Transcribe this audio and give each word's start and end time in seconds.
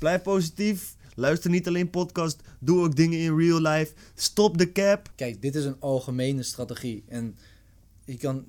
Blijf 0.00 0.22
positief. 0.22 0.96
Luister 1.14 1.50
niet 1.50 1.68
alleen 1.68 1.90
podcast. 1.90 2.42
Doe 2.58 2.80
ook 2.84 2.96
dingen 2.96 3.18
in 3.18 3.36
real 3.36 3.60
life. 3.60 3.92
Stop 4.14 4.58
de 4.58 4.72
cap. 4.72 5.12
Kijk, 5.14 5.42
dit 5.42 5.54
is 5.54 5.64
een 5.64 5.80
algemene 5.80 6.42
strategie. 6.42 7.04
En 7.08 7.36
je 8.04 8.16
kan, 8.16 8.44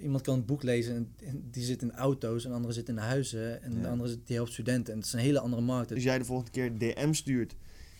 iemand 0.00 0.22
kan 0.22 0.34
een 0.34 0.44
boek 0.44 0.62
lezen 0.62 0.94
en, 0.94 1.48
die 1.50 1.64
zit 1.64 1.82
in 1.82 1.92
auto's 1.92 2.44
en 2.44 2.50
de 2.50 2.56
andere 2.56 2.72
zit 2.74 2.88
in 2.88 2.96
huizen 2.96 3.62
en 3.62 3.80
de 3.82 3.88
andere 3.88 4.08
zit, 4.08 4.26
die 4.26 4.36
helpt 4.36 4.52
studenten. 4.52 4.92
En 4.92 4.98
het 4.98 5.06
is 5.08 5.12
een 5.12 5.18
hele 5.18 5.40
andere 5.40 5.62
markt. 5.62 5.92
Als 5.92 6.02
jij 6.02 6.18
de 6.18 6.24
volgende 6.24 6.50
keer 6.50 6.78
DM 6.78 7.12
stuurt. 7.12 7.54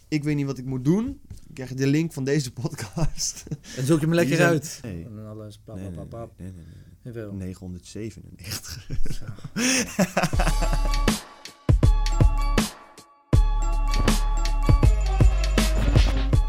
Ik 0.09 0.25
weet 0.25 0.37
niet 0.37 0.47
wat 0.47 0.59
ik 0.59 0.65
moet 0.65 0.84
doen. 0.84 1.05
Dan 1.05 1.55
krijg 1.55 1.69
je 1.69 1.75
de 1.75 1.87
link 1.87 2.12
van 2.12 2.25
deze 2.25 2.53
podcast. 2.53 3.45
En 3.77 3.87
zoek 3.87 4.01
je 4.01 4.07
me 4.07 4.15
lekker 4.15 4.37
zijn- 4.37 4.48
uit. 4.48 4.79
Nee. 4.83 5.05
En 5.05 5.27
alles, 5.27 5.59
pap, 5.65 6.09
pap, 6.09 6.33
nee, 6.39 6.53
nee, 6.53 6.57
nee, 6.57 6.65
nee, 6.65 6.75
nee. 7.03 7.12
Jawel. 7.12 7.33
997. 7.33 8.87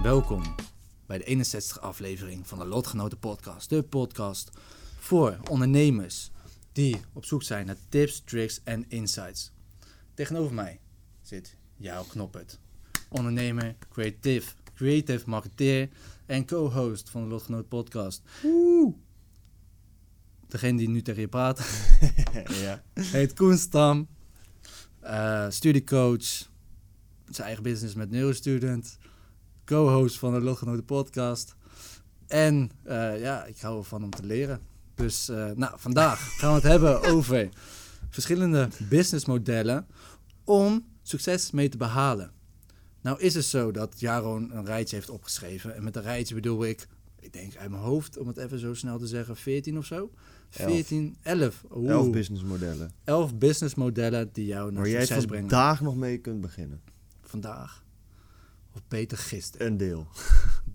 Welkom 0.05 0.55
bij 1.05 1.17
de 1.17 1.23
61 1.23 1.81
aflevering 1.81 2.47
van 2.47 2.59
de 2.59 2.65
Lotgenoten 2.65 3.19
Podcast. 3.19 3.69
De 3.69 3.83
podcast 3.83 4.49
voor 4.99 5.37
ondernemers 5.49 6.31
die 6.71 7.01
op 7.13 7.25
zoek 7.25 7.43
zijn 7.43 7.65
naar 7.65 7.77
tips, 7.89 8.21
tricks 8.25 8.61
en 8.63 8.85
insights. 8.87 9.51
Tegenover 10.13 10.53
mij 10.53 10.79
zit 11.21 11.57
jouw 11.75 12.03
knoppert. 12.03 12.59
Ondernemer, 13.09 13.75
creative, 13.89 14.51
creative 14.75 15.29
marketeer 15.29 15.89
en 16.25 16.45
co-host 16.45 17.09
van 17.09 17.21
de 17.21 17.27
Lotgenoten 17.27 17.67
Podcast. 17.67 18.21
Degene 20.47 20.77
die 20.77 20.89
nu 20.89 21.01
tegen 21.01 21.21
je 21.21 21.27
praat 21.27 21.59
ja. 22.63 22.83
heet 22.93 23.33
Koen 23.33 23.57
Stam. 23.57 24.07
eh, 24.99 25.49
studiecoach. 25.49 26.49
Zijn 27.29 27.47
eigen 27.47 27.63
business 27.63 27.95
met 27.95 28.09
Neurostudent. 28.09 28.97
Co-host 29.65 30.19
van 30.19 30.33
de 30.33 30.41
Lotgenoten 30.41 30.85
podcast. 30.85 31.55
En 32.27 32.71
eh, 32.83 33.19
ja, 33.21 33.45
ik 33.45 33.59
hou 33.59 33.77
ervan 33.77 34.03
om 34.03 34.09
te 34.09 34.25
leren. 34.25 34.59
Dus 34.95 35.29
eh, 35.29 35.51
nou, 35.51 35.73
vandaag 35.77 36.19
gaan 36.39 36.49
we 36.49 36.55
het 36.55 36.63
hebben 36.63 37.01
over 37.03 37.49
verschillende 38.09 38.67
businessmodellen 38.89 39.87
om 40.43 40.85
succes 41.01 41.51
mee 41.51 41.69
te 41.69 41.77
behalen. 41.77 42.31
Nou 43.01 43.19
is 43.19 43.33
het 43.33 43.45
zo 43.45 43.71
dat 43.71 43.99
Jaron 43.99 44.55
een 44.55 44.65
rijtje 44.65 44.95
heeft 44.95 45.09
opgeschreven. 45.09 45.75
En 45.75 45.83
met 45.83 45.95
een 45.95 46.01
rijtje 46.01 46.35
bedoel 46.35 46.65
ik, 46.65 46.87
ik 47.19 47.33
denk 47.33 47.55
uit 47.55 47.69
mijn 47.69 47.81
hoofd, 47.81 48.17
om 48.17 48.27
het 48.27 48.37
even 48.37 48.59
zo 48.59 48.73
snel 48.73 48.97
te 48.97 49.07
zeggen, 49.07 49.35
14 49.35 49.77
of 49.77 49.85
zo. 49.85 50.11
Elf. 50.49 50.71
14, 50.71 51.15
11. 51.21 51.63
Oeh. 51.75 51.89
11 51.89 52.09
businessmodellen. 52.11 52.91
11 53.03 53.35
businessmodellen 53.35 54.29
die 54.33 54.45
jou 54.45 54.71
naar 54.71 54.81
Waar 54.81 54.91
jij 54.91 55.05
succes 55.05 55.25
brengen. 55.25 55.49
vandaag 55.49 55.81
nog 55.81 55.95
mee 55.95 56.17
kunt 56.17 56.41
beginnen. 56.41 56.81
Vandaag. 57.21 57.83
Of 58.75 58.81
beter 58.87 59.17
gisteren. 59.17 59.67
Een 59.67 59.77
deel. 59.77 60.07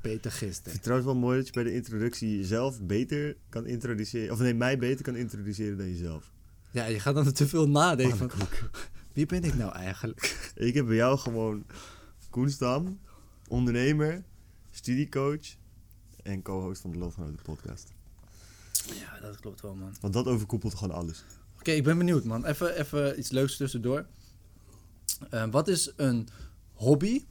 Beter 0.02 0.30
Ik 0.30 0.36
vind 0.36 0.52
gisteren. 0.52 0.72
het 0.72 0.82
trouwens 0.82 1.10
wel 1.10 1.20
mooi 1.20 1.36
dat 1.36 1.46
je 1.46 1.52
bij 1.52 1.62
de 1.62 1.74
introductie 1.74 2.36
jezelf 2.36 2.82
beter 2.82 3.36
kan 3.48 3.66
introduceren. 3.66 4.32
Of 4.32 4.38
nee, 4.38 4.54
mij 4.54 4.78
beter 4.78 5.04
kan 5.04 5.16
introduceren 5.16 5.76
dan 5.76 5.88
jezelf. 5.88 6.32
Ja, 6.70 6.84
je 6.84 7.00
gaat 7.00 7.14
dan 7.14 7.32
te 7.32 7.48
veel 7.48 7.68
nadenken 7.68 8.16
van, 8.16 8.30
wie 9.12 9.26
ben 9.26 9.44
ik 9.44 9.54
nou 9.54 9.72
eigenlijk? 9.72 10.50
Ik 10.54 10.74
heb 10.74 10.86
bij 10.86 10.94
jou 10.96 11.18
gewoon 11.18 11.64
Koen 12.30 12.50
Stam, 12.50 13.00
ondernemer, 13.48 14.24
studiecoach 14.70 15.56
en 16.22 16.42
co-host 16.42 16.80
van 16.80 16.90
de 16.90 16.98
Lotgenoten 16.98 17.42
podcast. 17.42 17.92
Ja, 18.94 19.20
dat 19.20 19.40
klopt 19.40 19.60
wel, 19.60 19.74
man. 19.74 19.94
Want 20.00 20.12
dat 20.12 20.26
overkoepelt 20.26 20.74
gewoon 20.74 20.96
alles. 20.96 21.24
Oké, 21.58 21.70
ik 21.70 21.84
ben 21.84 21.98
benieuwd, 21.98 22.24
man. 22.24 22.44
Even, 22.46 22.76
even 22.78 23.18
iets 23.18 23.30
leuks 23.30 23.56
tussendoor. 23.56 24.06
Eh, 25.30 25.50
wat 25.50 25.68
is 25.68 25.92
een 25.96 26.28
hobby? 26.72 27.24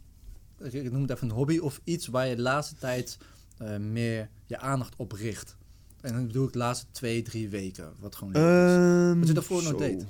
Ik 0.61 0.91
noem 0.91 1.01
het 1.01 1.11
even 1.11 1.29
een 1.29 1.35
hobby. 1.35 1.57
Of 1.57 1.81
iets 1.83 2.07
waar 2.07 2.27
je 2.27 2.35
de 2.35 2.41
laatste 2.41 2.75
tijd 2.75 3.17
eh, 3.57 3.77
meer 3.77 4.29
je 4.45 4.57
aandacht 4.59 4.93
op 4.95 5.11
richt. 5.11 5.57
En 6.01 6.13
dan 6.13 6.27
bedoel 6.27 6.45
ik 6.47 6.51
de 6.53 6.57
laatste 6.57 6.85
twee, 6.91 7.21
drie 7.21 7.49
weken. 7.49 7.93
Wat 7.99 8.15
gewoon 8.15 8.33
leuk 8.33 8.67
is. 8.67 8.75
Ehm, 8.75 9.19
Wat 9.19 9.27
je 9.27 9.33
daarvoor 9.33 9.63
nog 9.63 9.75
deed. 9.75 10.05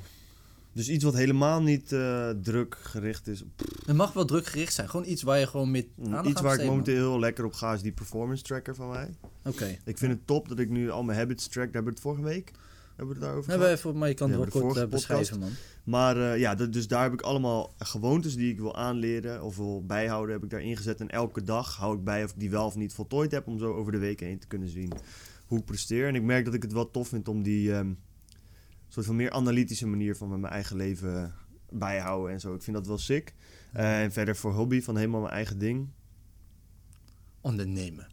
Dus 0.73 0.89
iets 0.89 1.03
wat 1.03 1.13
helemaal 1.13 1.61
niet 1.61 1.91
eh, 1.91 2.29
druk 2.29 2.77
gericht 2.81 3.27
is. 3.27 3.43
Pff, 3.55 3.85
Het 3.85 3.95
mag 3.95 4.13
wel 4.13 4.25
druk 4.25 4.45
gericht 4.45 4.73
zijn. 4.73 4.89
Gewoon 4.89 5.05
iets 5.07 5.21
waar 5.23 5.39
je 5.39 5.47
gewoon 5.47 5.71
met 5.71 5.87
aandacht 5.99 6.23
Mm, 6.23 6.29
iets 6.29 6.39
aan 6.39 6.45
waar 6.45 6.59
ik 6.59 6.65
momenteel 6.65 6.95
heel 7.11 7.19
lekker 7.19 7.45
op 7.45 7.53
ga 7.53 7.73
is 7.73 7.81
die 7.81 7.91
performance 7.91 8.43
tracker 8.43 8.75
van 8.75 8.89
mij. 8.89 9.09
Oké. 9.45 9.77
Ik 9.85 9.97
vind 9.97 10.11
het 10.11 10.27
top 10.27 10.49
dat 10.49 10.59
ik 10.59 10.69
nu 10.69 10.89
al 10.89 11.03
mijn 11.03 11.17
habits 11.19 11.47
track. 11.47 11.65
Daar 11.65 11.73
hebben 11.73 11.83
we 11.93 11.99
het 11.99 12.07
vorige 12.07 12.23
week 12.23 12.51
hebben 12.99 13.07
we 13.07 13.13
het 13.13 13.21
daarover 13.21 13.49
Hebben 13.49 13.67
we 13.69 13.73
even, 13.75 13.97
maar 13.97 14.07
je 14.07 14.13
kan 14.13 14.29
het 14.29 14.37
wel 14.39 14.47
kort 14.49 14.63
vorige 14.63 14.81
eh, 14.83 14.89
beschrijven, 14.89 15.39
man. 15.39 15.49
Maar 15.83 16.17
eh, 16.33 16.39
ja, 16.39 16.55
dat- 16.55 16.73
dus 16.73 16.87
daar 16.87 17.03
heb 17.03 17.13
ik 17.13 17.21
allemaal 17.21 17.73
gewoontes 17.77 18.35
die 18.35 18.51
ik 18.51 18.59
wil 18.59 18.75
aanleren 18.75 19.43
of 19.43 19.57
wil 19.57 19.85
bijhouden, 19.85 20.33
heb 20.35 20.43
ik 20.43 20.49
daar 20.49 20.61
ingezet. 20.61 20.99
En 20.99 21.09
elke 21.09 21.43
dag 21.43 21.75
hou 21.75 21.97
ik 21.97 22.03
bij 22.03 22.23
of 22.23 22.31
ik 22.31 22.39
die 22.39 22.49
wel 22.49 22.65
of 22.65 22.75
niet 22.75 22.93
voltooid 22.93 23.31
heb, 23.31 23.47
om 23.47 23.59
zo 23.59 23.73
over 23.73 23.91
de 23.91 23.97
week 23.97 24.19
heen 24.19 24.39
te 24.39 24.47
kunnen 24.47 24.69
zien 24.69 24.91
hoe 25.45 25.59
ik 25.59 25.65
presteer. 25.65 26.07
En 26.07 26.15
ik 26.15 26.23
merk 26.23 26.45
dat 26.45 26.53
ik 26.53 26.61
het 26.61 26.73
wel 26.73 26.91
tof 26.91 27.07
vind 27.07 27.27
om 27.27 27.43
die 27.43 27.73
ehm, 27.73 27.93
soort 28.87 29.05
van 29.05 29.15
meer 29.15 29.31
analytische 29.31 29.87
manier 29.87 30.15
van 30.15 30.29
met 30.29 30.39
mijn 30.39 30.53
eigen 30.53 30.75
leven 30.75 31.33
bijhouden 31.71 32.33
en 32.33 32.39
zo. 32.39 32.53
Ik 32.53 32.61
vind 32.61 32.75
dat 32.75 32.87
wel 32.87 32.97
sick. 32.97 33.33
Eh, 33.73 34.01
en 34.03 34.11
verder 34.11 34.35
voor 34.35 34.51
hobby 34.53 34.81
van 34.81 34.97
helemaal 34.97 35.21
mijn 35.21 35.33
eigen 35.33 35.57
ding. 35.59 35.87
Ondernemen. 37.41 38.07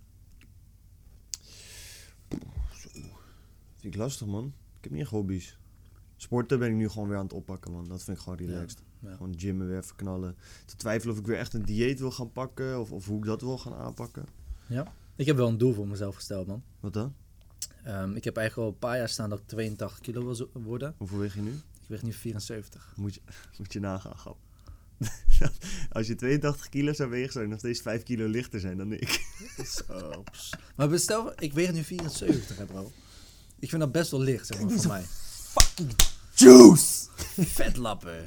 Vind 3.78 3.94
ik 3.94 3.96
lastig, 3.96 4.26
man. 4.26 4.52
Ik 4.86 4.92
heb 4.92 5.00
echt 5.00 5.10
hobby's. 5.10 5.58
Sporten 6.16 6.58
ben 6.58 6.68
ik 6.68 6.74
nu 6.74 6.88
gewoon 6.88 7.08
weer 7.08 7.16
aan 7.16 7.24
het 7.24 7.32
oppakken, 7.32 7.72
man. 7.72 7.88
Dat 7.88 8.02
vind 8.02 8.16
ik 8.16 8.22
gewoon 8.22 8.38
relaxed. 8.38 8.82
Ja. 9.00 9.16
Gewoon 9.16 9.38
gymmen 9.38 9.66
weer 9.68 9.78
even 9.78 9.96
knallen. 9.96 10.36
Te 10.64 10.76
twijfelen 10.76 11.14
of 11.14 11.20
ik 11.20 11.26
weer 11.26 11.38
echt 11.38 11.54
een 11.54 11.62
dieet 11.62 11.98
wil 11.98 12.10
gaan 12.10 12.32
pakken. 12.32 12.80
Of, 12.80 12.92
of 12.92 13.06
hoe 13.06 13.18
ik 13.18 13.24
dat 13.24 13.40
wil 13.40 13.58
gaan 13.58 13.74
aanpakken. 13.74 14.24
Ik 15.16 15.26
heb 15.26 15.36
wel 15.36 15.48
een 15.48 15.58
doel 15.58 15.72
voor 15.72 15.88
mezelf 15.88 16.14
gesteld, 16.14 16.46
man. 16.46 16.62
Wat 16.80 16.92
dan? 16.92 17.14
Ehm, 17.84 18.14
ik 18.14 18.24
heb 18.24 18.36
eigenlijk 18.36 18.68
al 18.68 18.74
een 18.74 18.78
paar 18.78 18.96
jaar 18.96 19.08
staan 19.08 19.30
dat 19.30 19.38
ik 19.38 19.46
82 19.46 20.00
kilo 20.00 20.24
wil 20.24 20.50
worden. 20.52 20.94
Hoeveel 20.96 21.18
weeg 21.18 21.34
je 21.34 21.40
nu? 21.40 21.52
Ik 21.82 21.88
weeg 21.88 22.02
nu 22.02 22.12
74. 22.12 22.92
Moet 22.96 23.14
je, 23.14 23.20
moet 23.58 23.72
je 23.72 23.80
nagaan, 23.80 24.16
grap. 24.16 24.38
Als 25.96 26.06
je 26.06 26.14
82 26.14 26.68
kilo 26.68 26.92
zou 26.92 27.10
wegen, 27.10 27.32
zou 27.32 27.44
je 27.44 27.50
nog 27.50 27.58
steeds 27.58 27.80
5 27.80 28.02
kilo 28.02 28.26
lichter 28.26 28.60
zijn 28.60 28.76
dan 28.76 28.92
ik. 28.92 29.26
Zo. 29.86 30.24
Maar 30.76 30.88
bestel, 30.88 31.42
ik 31.42 31.52
weeg 31.52 31.72
nu 31.72 31.82
74, 31.82 32.56
hè, 32.58 32.64
bro. 32.64 32.92
Ik 33.58 33.68
vind 33.68 33.80
dat 33.80 33.92
best 33.92 34.10
wel 34.10 34.20
licht, 34.20 34.46
zeg 34.46 34.60
maar, 34.60 34.70
voor 34.70 34.86
mij. 34.88 35.04
Juice! 36.34 37.06
Vetlappen. 37.56 38.24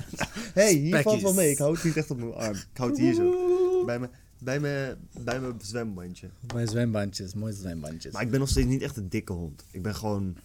hey, 0.54 0.74
hier 0.74 1.02
valt 1.02 1.22
wel 1.22 1.34
mee. 1.34 1.52
Ik 1.52 1.58
hou 1.58 1.74
het 1.74 1.84
niet 1.84 1.98
echt 1.98 2.12
op 2.12 2.18
mijn 2.18 2.34
arm. 2.34 2.56
Ik 2.56 2.78
hou 2.78 2.90
het 2.90 3.00
hier 3.00 3.14
zo. 3.14 3.86
Bij 3.86 4.00
mijn, 4.00 4.12
bij 4.40 4.60
mijn, 4.60 4.98
bij 5.24 5.40
mijn 5.40 5.60
zwembandje. 5.62 6.30
Mijn 6.54 6.68
zwembandjes, 6.68 7.34
mooie 7.34 7.54
zwembandjes. 7.54 8.14
Maar 8.14 8.22
ik 8.22 8.30
ben 8.30 8.40
nog 8.40 8.50
steeds 8.50 8.68
niet 8.68 8.82
echt 8.82 8.98
een 8.98 9.10
dikke 9.10 9.34
hond. 9.34 9.66
Ik 9.72 9.82
ben 9.82 9.96
gewoon... 9.96 10.38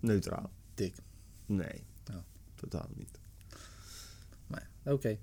Neutraal. 0.00 0.50
Dik. 0.74 0.94
Nee. 1.46 1.84
Ja. 2.04 2.24
Totaal 2.54 2.88
niet. 2.94 3.18
Maar, 4.46 4.68
Oké. 4.84 5.18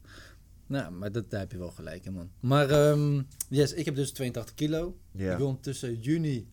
Nou, 0.67 0.91
maar 0.91 1.11
dat, 1.11 1.29
daar 1.29 1.39
heb 1.39 1.51
je 1.51 1.57
wel 1.57 1.71
gelijk 1.71 2.05
in, 2.05 2.13
man. 2.13 2.29
Maar, 2.39 2.69
ehm, 2.69 3.21
yes, 3.49 3.73
ik 3.73 3.85
heb 3.85 3.95
dus 3.95 4.11
82 4.11 4.55
kilo. 4.55 4.97
Ja. 5.11 5.31
Ik 5.31 5.37
wil 5.37 5.59
tussen 5.59 5.99
juni... 5.99 6.47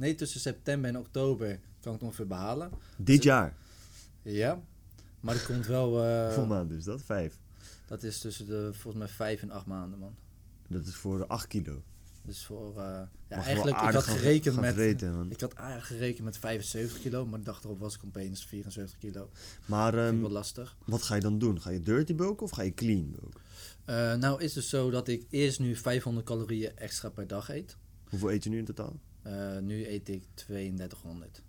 Nee, 0.00 0.14
tussen 0.14 0.40
september 0.40 0.90
en 0.90 0.98
oktober 0.98 1.48
kan 1.80 1.92
ik 1.92 1.98
het 1.98 2.02
ongeveer 2.02 2.26
behalen. 2.26 2.70
Dit 2.96 3.22
jaar. 3.22 3.56
Ja. 4.22 4.62
Maar 5.20 5.34
dat 5.34 5.44
komt 5.46 5.66
wel... 5.66 5.90
Hoeveel 6.24 6.46
maanden 6.46 6.76
is 6.76 6.84
dat? 6.84 7.02
Vijf. 7.02 7.38
dat 7.86 8.02
is 8.02 8.18
tussen 8.18 8.46
de, 8.46 8.70
volgens 8.72 8.94
mij, 8.94 9.08
vijf 9.08 9.42
en 9.42 9.50
acht 9.50 9.66
maanden, 9.66 9.98
man. 9.98 10.14
Dat 10.68 10.86
is 10.86 10.94
voor 10.94 11.26
8 11.26 11.46
kilo. 11.46 11.82
Dus 12.22 12.44
voor... 12.44 12.70
eh, 12.70 13.00
ja, 13.28 13.36
eigenlijk, 13.36 13.76
ik 13.76 13.82
aardig 13.82 14.06
had 14.06 14.16
gerekend 14.16 14.54
gaan 14.54 14.74
met... 14.74 15.02
Ik 15.30 15.40
had 15.40 15.52
eigenlijk 15.52 15.86
gerekend 15.86 16.24
met 16.24 16.38
75 16.38 17.00
kilo, 17.00 17.26
maar 17.26 17.38
de 17.38 17.44
dag 17.44 17.64
erop 17.64 17.78
was 17.78 17.94
ik 17.94 18.00
opeens 18.04 18.44
74 18.44 18.98
kilo. 18.98 19.30
Maar 19.66 19.94
ik 19.94 20.00
ehm, 20.00 20.20
wel 20.20 20.30
lastig. 20.30 20.76
wat 20.84 21.02
ga 21.02 21.14
je 21.14 21.20
dan 21.20 21.38
doen? 21.38 21.60
Ga 21.60 21.70
je 21.70 21.82
dirty 21.82 22.14
bulken 22.14 22.44
of 22.44 22.50
ga 22.50 22.62
je 22.62 22.74
clean 22.74 23.10
bulken? 23.10 23.40
Eh, 23.84 24.14
nou 24.14 24.42
is 24.42 24.54
het 24.54 24.64
zo 24.64 24.90
dat 24.90 25.08
ik 25.08 25.26
eerst 25.30 25.60
nu 25.60 25.76
500 25.76 26.26
calorieën 26.26 26.76
extra 26.76 27.08
per 27.08 27.26
dag 27.26 27.48
eet. 27.48 27.76
Hoeveel 28.08 28.30
eet 28.32 28.44
je 28.44 28.50
nu 28.50 28.58
in 28.58 28.64
totaal? 28.64 29.00
Eh, 29.22 29.58
nu 29.58 29.86
eet 29.86 30.08
ik 30.08 30.24
3200. 30.34 31.42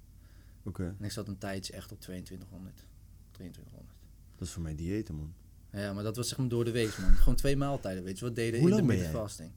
Oké, 0.64 0.96
En 1.00 1.06
ik 1.06 1.12
zat 1.12 1.28
een 1.28 1.38
tijdje 1.38 1.74
echt 1.74 1.92
op 1.92 2.00
2200, 2.00 2.86
2300. 3.32 3.94
dat 4.38 4.48
is 4.48 4.54
voor 4.54 4.62
mij 4.64 4.76
diëten, 4.76 5.16
man. 5.16 5.34
Ja, 5.72 5.94
maar 5.94 6.04
dat 6.04 6.16
was 6.16 6.28
zeg 6.30 6.38
maar 6.38 6.48
door 6.48 6.66
de 6.66 6.72
week, 6.72 6.98
man. 6.98 7.10
Gewoon 7.12 7.36
twee 7.36 7.56
maaltijden, 7.58 8.04
weet 8.04 8.20
je 8.20 8.26
wat 8.26 8.36
deden 8.36 8.60
in 8.60 8.88
de 8.88 8.96
jij? 8.98 9.10
fasting. 9.10 9.52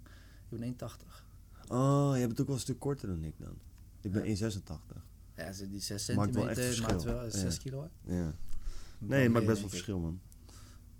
Ik 0.48 0.58
ben 0.58 0.62
1,80. 0.62 1.24
Oh, 1.68 2.12
jij 2.16 2.26
bent 2.26 2.40
ook 2.40 2.46
wel 2.46 2.54
een 2.56 2.60
stuk 2.62 2.78
korter 2.78 3.08
dan 3.08 3.24
ik 3.24 3.34
dan. 3.38 3.58
Ik 4.00 4.12
ben 4.12 4.22
Ja. 4.22 4.28
1,86. 4.28 5.06
Ja, 5.36 5.52
die 5.68 5.80
6 5.80 6.08
Maakt 6.14 6.34
wel 6.34 6.48
echt 6.48 6.56
centimeter 6.58 6.82
maakt 6.88 7.02
verschil. 7.02 7.14
wel 7.20 7.30
6 7.30 7.54
Ja. 7.54 7.60
kilo 7.62 7.82
uit. 7.82 7.90
Ja. 8.04 8.32
Nee, 8.98 9.22
het 9.22 9.32
maakt 9.32 9.46
best 9.46 9.60
wel 9.60 9.68
verschil, 9.68 9.98
man. 9.98 10.20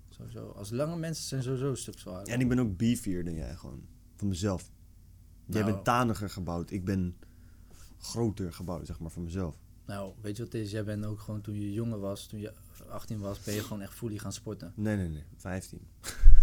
Sowieso. 0.09 0.47
Als 0.49 0.69
lange 0.69 0.97
mensen 0.97 1.23
zijn 1.23 1.43
sowieso 1.43 1.69
een 1.69 1.77
stuk 1.77 1.99
zwaarder. 1.99 2.33
En 2.33 2.41
ik 2.41 2.47
ben 2.49 2.59
ook 2.59 2.77
beefier 2.77 3.23
dan 3.23 3.33
jij, 3.33 3.55
gewoon. 3.55 3.85
Van 4.15 4.27
mezelf. 4.27 4.71
Jij 5.45 5.61
Nou. 5.61 5.73
bent 5.73 5.85
taniger 5.85 6.29
gebouwd. 6.29 6.71
Ik 6.71 6.85
ben 6.85 7.15
groter 7.99 8.53
gebouwd, 8.53 8.85
zeg 8.87 8.99
maar, 8.99 9.11
van 9.11 9.23
mezelf. 9.23 9.55
Nou, 9.85 10.13
weet 10.21 10.37
je 10.37 10.43
wat 10.43 10.53
het 10.53 10.61
is? 10.61 10.71
Jij 10.71 10.83
bent 10.83 11.05
ook 11.05 11.19
gewoon 11.19 11.41
toen 11.41 11.55
je 11.59 11.73
jonger 11.73 11.99
was, 11.99 12.27
toen 12.27 12.39
je 12.39 12.53
18 12.89 13.19
was, 13.19 13.39
ben 13.39 13.53
je 13.53 13.61
gewoon 13.61 13.81
echt 13.81 13.93
fully 13.93 14.17
gaan 14.17 14.33
sporten. 14.33 14.73
Nee, 14.75 14.95
nee, 14.97 15.09
nee. 15.09 15.23
15. 15.37 15.79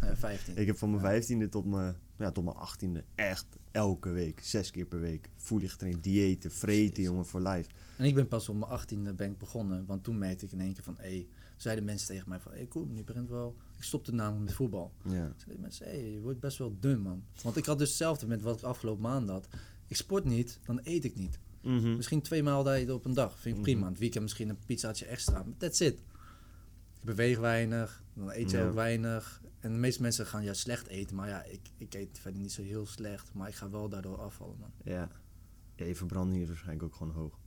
Eh, 0.01 0.09
15. 0.15 0.57
Ik 0.57 0.67
heb 0.67 0.77
van 0.79 0.91
mijn 0.91 1.23
15e 1.23 1.49
tot 1.49 1.65
mijn, 1.65 1.97
ja, 2.19 2.31
tot 2.31 2.45
mijn 2.45 2.57
18e 2.57 3.05
echt 3.15 3.47
elke 3.71 4.11
week, 4.11 4.41
zes 4.45 4.71
keer 4.71 4.87
per 4.87 5.01
week, 5.01 5.29
fully 5.37 5.69
getraind. 5.69 6.03
Diëten, 6.03 6.51
vreten, 6.51 7.03
jongen, 7.03 7.27
voor 7.27 7.41
life. 7.41 7.71
En 7.97 8.05
ik 8.05 8.15
ben 8.15 8.29
pas 8.29 8.49
op 8.49 8.57
mijn 8.57 8.81
18e 8.81 9.15
ben 9.17 9.31
ik 9.31 9.39
begonnen, 9.39 9.87
want 9.87 10.05
toen 10.05 10.19
merkte 10.19 10.45
ik 10.45 10.53
in 10.53 10.61
één 10.61 10.73
keer 10.75 10.83
van, 10.85 10.97
hé, 10.99 11.03
hey, 11.09 11.27
zeiden 11.63 11.85
mensen 11.85 12.07
tegen 12.09 12.29
mij 12.29 12.41
van, 12.41 12.53
hey, 12.53 12.67
Koen, 12.67 12.95
je 12.95 13.05
begint 13.05 13.29
wel... 13.29 13.57
Ik 13.77 13.83
stopte 13.85 14.15
namelijk 14.15 14.45
met 14.45 14.55
voetbal. 14.55 14.93
Ja. 15.05 15.33
Zeiden 15.37 15.61
mensen, 15.61 15.87
hey, 15.87 16.13
je 16.13 16.21
wordt 16.21 16.41
best 16.41 16.59
wel 16.59 16.77
dun, 16.81 17.01
man. 17.01 17.25
Want 17.43 17.57
ik 17.57 17.65
had 17.67 17.79
dus 17.79 17.89
hetzelfde 17.89 18.27
met 18.27 18.43
wat 18.43 18.59
ik 18.59 18.65
afgelopen 18.65 19.03
maand 19.03 19.29
had. 19.29 19.49
Ik 19.87 19.97
sport 19.97 20.25
niet, 20.25 20.59
dan 20.65 20.81
eet 20.83 21.05
ik 21.05 21.15
niet. 21.15 21.39
Mhm. 21.63 21.97
Misschien 21.97 22.23
twee 22.23 22.43
maaltijden 22.43 22.95
op 22.95 23.05
een 23.05 23.15
dag, 23.15 23.33
vind 23.33 23.45
ik 23.57 23.63
Mhm. 23.63 23.71
prima. 23.71 23.89
Het 23.89 23.99
weekend 23.99 24.23
misschien 24.23 24.49
een 24.49 24.59
pizzaatje 24.67 25.07
extra, 25.07 25.43
maar 25.43 25.57
that's 25.57 25.81
it. 25.81 25.95
Ik 26.99 27.05
beweeg 27.05 27.39
weinig, 27.39 28.03
dan 28.15 28.31
eet 28.31 28.51
je 28.51 28.57
Ja. 28.57 28.67
ook 28.69 28.75
weinig. 28.75 29.43
En 29.61 29.73
de 29.73 29.79
meeste 29.79 30.03
mensen 30.03 30.27
gaan 30.27 30.43
ja 30.45 30.55
slecht 30.55 30.87
eten, 30.87 31.17
maar 31.17 31.29
ja, 31.29 31.43
ik, 31.45 31.61
ik 31.77 31.95
eet 31.95 32.19
verder 32.19 32.41
niet 32.41 32.53
zo 32.53 32.63
heel 32.63 32.87
slecht. 32.87 33.35
Maar 33.35 33.49
ik 33.49 33.55
ga 33.55 33.71
wel 33.71 33.89
daardoor 33.89 34.19
afvallen, 34.19 34.57
man. 34.59 34.73
Ja. 34.83 35.11
ja. 35.77 35.85
Je 35.85 35.95
verbranding 35.97 36.43
is 36.43 36.49
waarschijnlijk 36.49 36.85
ook 36.85 36.95
gewoon 36.95 37.13
hoog. 37.13 37.39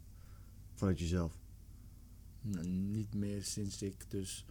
Vanuit 0.73 0.99
jezelf. 0.99 1.37
N- 2.47 2.91
niet 2.91 3.13
meer 3.13 3.43
sinds 3.43 3.81
ik 3.81 4.09
dus 4.11 4.45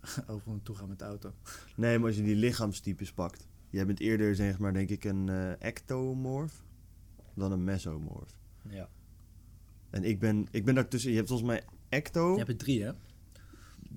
over 0.26 0.62
toe 0.62 0.74
ga 0.74 0.86
met 0.86 0.98
de 0.98 1.04
auto. 1.04 1.34
Nee, 1.76 1.98
maar 1.98 2.06
als 2.06 2.16
je 2.16 2.22
die 2.22 2.36
lichaamstypes 2.36 3.12
pakt. 3.12 3.46
Jij 3.70 3.86
bent 3.86 4.00
eerder, 4.00 4.34
zeg 4.34 4.58
maar, 4.58 4.72
denk 4.72 4.88
ik, 4.88 5.04
een 5.04 5.28
eh, 5.28 5.62
ectomorf 5.62 6.64
dan 7.34 7.52
een 7.52 7.64
mesomorf. 7.64 8.36
Ja. 8.68 8.88
En 9.90 10.04
ik 10.04 10.18
ben, 10.18 10.46
ik 10.50 10.64
ben 10.64 10.74
daartussen. 10.74 11.10
Je 11.10 11.16
hebt 11.16 11.28
volgens 11.28 11.48
mij 11.48 11.62
ecto, 11.88 12.30
Je 12.32 12.36
hebt 12.38 12.48
er 12.48 12.56
drie, 12.56 12.82
hè? 12.82 12.92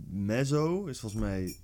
meso 0.09 0.85
is 0.85 0.99
volgens 0.99 1.21
mij. 1.21 1.55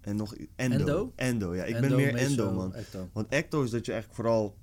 En 0.00 0.16
nog 0.16 0.34
endo. 0.56 0.76
Endo? 0.78 1.12
Endo, 1.16 1.54
ja. 1.54 1.64
Ik 1.64 1.74
Endo, 1.74 1.88
ben 1.88 1.96
meer 1.96 2.12
meso, 2.12 2.28
endo, 2.28 2.52
man. 2.54 2.74
ecto. 2.74 3.08
Want 3.12 3.28
ecto 3.28 3.62
is 3.62 3.70
dat 3.70 3.86
je 3.86 3.92
eigenlijk 3.92 4.22
vooral... 4.22 4.56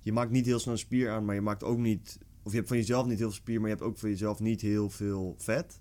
Je 0.00 0.12
maakt 0.12 0.30
niet 0.30 0.46
heel 0.46 0.58
snel 0.58 0.76
spier 0.76 1.10
aan, 1.10 1.24
maar 1.24 1.34
je 1.34 1.40
maakt 1.40 1.62
ook 1.64 1.78
niet... 1.78 2.18
Of 2.42 2.50
je 2.50 2.56
hebt 2.56 2.68
van 2.68 2.76
jezelf 2.78 3.06
niet 3.06 3.18
heel 3.18 3.28
veel 3.28 3.36
spier, 3.36 3.60
maar 3.60 3.68
je 3.70 3.74
hebt 3.74 3.86
ook 3.88 3.98
van 3.98 4.08
jezelf 4.08 4.40
niet 4.40 4.60
heel 4.60 4.90
veel 4.90 5.34
vet. 5.38 5.80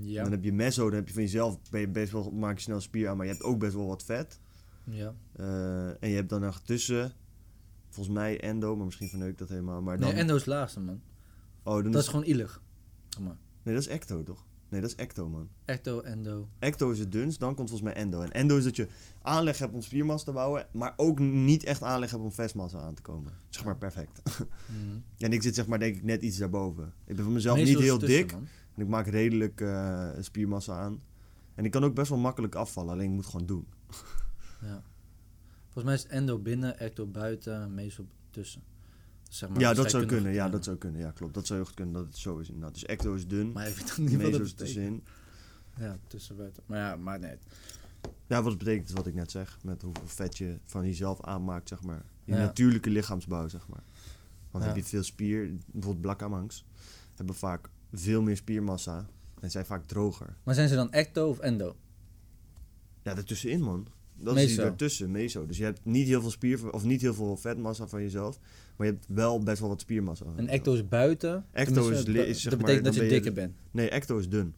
Ja. 0.00 0.22
Dan 0.22 0.32
heb 0.32 0.44
je 0.44 0.52
meso, 0.52 0.84
dan 0.86 0.98
heb 0.98 1.08
je 1.08 1.14
van 1.14 1.22
jezelf 1.22 1.58
ben 1.70 1.80
je 1.80 1.88
best 1.88 2.12
wel, 2.12 2.30
maak 2.30 2.56
je 2.56 2.62
snel 2.62 2.80
spier 2.80 3.08
aan, 3.08 3.16
maar 3.16 3.26
je 3.26 3.32
hebt 3.32 3.44
ook 3.44 3.58
best 3.58 3.74
wel 3.74 3.86
wat 3.86 4.04
vet. 4.04 4.40
ja. 4.84 5.14
Eh, 5.32 5.86
en 5.88 6.08
je 6.08 6.14
hebt 6.14 6.28
dan 6.28 6.40
nog 6.40 6.60
tussen, 6.60 7.12
volgens 7.88 8.14
mij 8.16 8.40
endo, 8.40 8.76
maar 8.76 8.84
misschien 8.84 9.08
verneuk 9.08 9.30
ik 9.30 9.38
dat 9.38 9.48
helemaal. 9.48 9.82
Maar 9.82 9.98
dan, 9.98 10.08
Nee, 10.08 10.18
endo 10.18 10.34
is 10.34 10.40
het 10.40 10.48
laagste, 10.48 10.80
man. 10.80 11.00
oh, 11.62 11.74
dan 11.74 11.82
Dat 11.84 11.94
is, 11.94 12.00
is 12.00 12.08
gewoon 12.08 12.24
ilig. 12.26 12.62
Zeg 13.08 13.22
maar. 13.22 13.36
Nee, 13.62 13.74
dat 13.74 13.82
is 13.82 13.88
ecto 13.90 14.22
toch? 14.22 14.46
Nee, 14.70 14.80
dat 14.80 14.90
is 14.90 14.96
ecto, 14.96 15.28
man. 15.28 15.48
Ecto, 15.64 16.00
endo. 16.00 16.48
Ecto 16.58 16.90
is 16.90 16.98
het 16.98 17.12
dunst, 17.12 17.40
dan 17.40 17.54
komt 17.54 17.68
volgens 17.70 17.92
mij 17.92 18.02
endo. 18.02 18.20
En 18.20 18.30
endo 18.32 18.56
is 18.56 18.64
dat 18.64 18.76
je 18.76 18.88
aanleg 19.22 19.58
hebt 19.58 19.74
om 19.74 19.80
spiermassa 19.82 20.24
te 20.24 20.32
bouwen, 20.32 20.66
maar 20.72 20.94
ook 20.96 21.18
niet 21.18 21.64
echt 21.64 21.82
aanleg 21.82 22.10
hebt 22.10 22.22
om 22.22 22.32
vetmassa 22.32 22.78
aan 22.78 22.94
te 22.94 23.02
komen. 23.02 23.32
Zeg 23.48 23.64
maar 23.64 23.76
perfect. 23.78 24.22
Mhm. 24.24 24.98
En 25.24 25.32
ik 25.32 25.42
zit 25.42 25.54
zeg 25.54 25.66
maar 25.66 25.78
denk 25.78 25.96
ik 25.96 26.02
net 26.02 26.22
iets 26.22 26.36
daarboven. 26.36 26.92
Ik 27.06 27.14
ben 27.16 27.24
van 27.24 27.32
mezelf 27.32 27.56
Meestal 27.56 27.74
niet 27.74 27.84
heel 27.84 27.98
dik. 27.98 28.32
man. 28.32 28.46
En 28.78 28.84
ik 28.84 28.90
maak 28.90 29.06
redelijk 29.06 29.60
eh, 29.60 30.08
spiermassa 30.20 30.78
aan. 30.78 31.00
En 31.54 31.64
ik 31.64 31.70
kan 31.70 31.84
ook 31.84 31.94
best 31.94 32.08
wel 32.08 32.18
makkelijk 32.18 32.54
afvallen, 32.54 32.92
alleen 32.92 33.08
ik 33.08 33.14
moet 33.14 33.26
gewoon 33.26 33.46
doen. 33.46 33.66
Ja. 34.60 34.82
Volgens 35.64 35.84
mij 35.84 35.94
is 35.94 36.02
het 36.02 36.10
endo 36.12 36.38
binnen, 36.38 36.78
ecto 36.78 37.06
buiten, 37.06 37.74
meso 37.74 38.06
tussen. 38.30 38.62
Zeg 39.28 39.48
maar, 39.48 39.60
ja, 39.60 39.74
dat 39.74 39.90
zou 39.90 40.06
kunnen. 40.06 40.32
Ja, 40.32 40.48
dat 40.48 40.64
zou 40.64 40.76
kunnen. 40.76 41.00
Ja, 41.00 41.10
klopt. 41.10 41.34
Dat 41.34 41.46
zou 41.46 41.58
heel 41.58 41.68
goed 41.68 41.76
kunnen 41.76 41.94
dat 41.94 42.04
het 42.04 42.16
zo 42.16 42.38
is 42.38 42.48
inderdaad. 42.48 42.74
Dus 42.74 42.84
ecto 42.84 43.14
is 43.14 43.26
dun, 43.26 43.52
Maar 43.52 43.68
ik 43.68 43.74
weet 43.76 43.90
ook 43.90 43.96
niet 43.98 44.18
meso 44.18 44.42
is 44.42 44.52
tussenin. 44.52 45.04
Ja, 45.76 45.96
tussen 46.06 46.36
buiten. 46.36 46.62
Maar 46.66 46.78
ja, 46.78 46.96
maar 46.96 47.18
nee. 47.18 47.36
Ja, 48.26 48.42
wat 48.42 48.58
betekent 48.58 48.90
wat 48.90 49.06
ik 49.06 49.14
net 49.14 49.30
zeg. 49.30 49.58
Met 49.62 49.82
hoeveel 49.82 50.06
vet 50.06 50.38
je 50.38 50.58
van 50.64 50.84
jezelf 50.84 51.22
aanmaakt, 51.22 51.68
zeg 51.68 51.82
maar. 51.82 52.02
Je 52.24 52.32
Ja. 52.32 52.38
natuurlijke 52.38 52.90
lichaamsbouw, 52.90 53.48
zeg 53.48 53.68
maar. 53.68 53.82
Want 54.50 54.64
Ja. 54.64 54.70
heb 54.70 54.78
je 54.78 54.84
veel 54.88 55.02
spier, 55.02 55.50
bijvoorbeeld 55.66 56.00
blakkamangs, 56.00 56.64
hebben 57.14 57.34
vaak 57.34 57.68
veel 57.92 58.22
meer 58.22 58.36
spiermassa 58.36 59.06
en 59.40 59.50
zijn 59.50 59.64
vaak 59.66 59.86
droger. 59.86 60.36
Maar 60.42 60.54
zijn 60.54 60.68
ze 60.68 60.74
dan 60.74 60.92
ecto 60.92 61.28
of 61.28 61.38
endo? 61.38 61.76
Ja, 63.02 63.14
daartussenin, 63.14 63.60
man. 63.62 63.86
Dat 64.20 64.36
is 64.36 64.46
die 64.46 64.56
daartussen, 64.56 65.10
meso. 65.10 65.46
Dus 65.46 65.56
je 65.56 65.64
hebt 65.64 65.80
niet 65.84 66.06
heel 66.06 66.20
veel 66.20 66.30
spier 66.30 66.72
of 66.72 66.84
niet 66.84 67.00
heel 67.00 67.14
veel 67.14 67.36
vetmassa 67.36 67.86
van 67.88 68.02
jezelf, 68.02 68.38
maar 68.76 68.86
je 68.86 68.92
hebt 68.92 69.06
wel 69.08 69.42
best 69.42 69.60
wel 69.60 69.68
wat 69.68 69.80
spiermassa. 69.80 70.24
En 70.36 70.48
ecto 70.48 70.74
is 70.74 70.88
buiten. 70.88 71.46
Ecto 71.52 71.88
is 71.88 72.04
dat- 72.04 72.14
is 72.14 72.42
zeg 72.42 72.50
dat 72.52 72.60
maar, 72.60 72.70
betekent 72.70 72.84
dat 72.84 72.84
dan 72.84 72.92
je 72.94 72.98
ben 72.98 73.08
je- 73.08 73.14
dikker 73.14 73.32
bent. 73.32 73.54
Nee, 73.70 73.90
ecto 73.90 74.18
is 74.18 74.28
dun. 74.28 74.54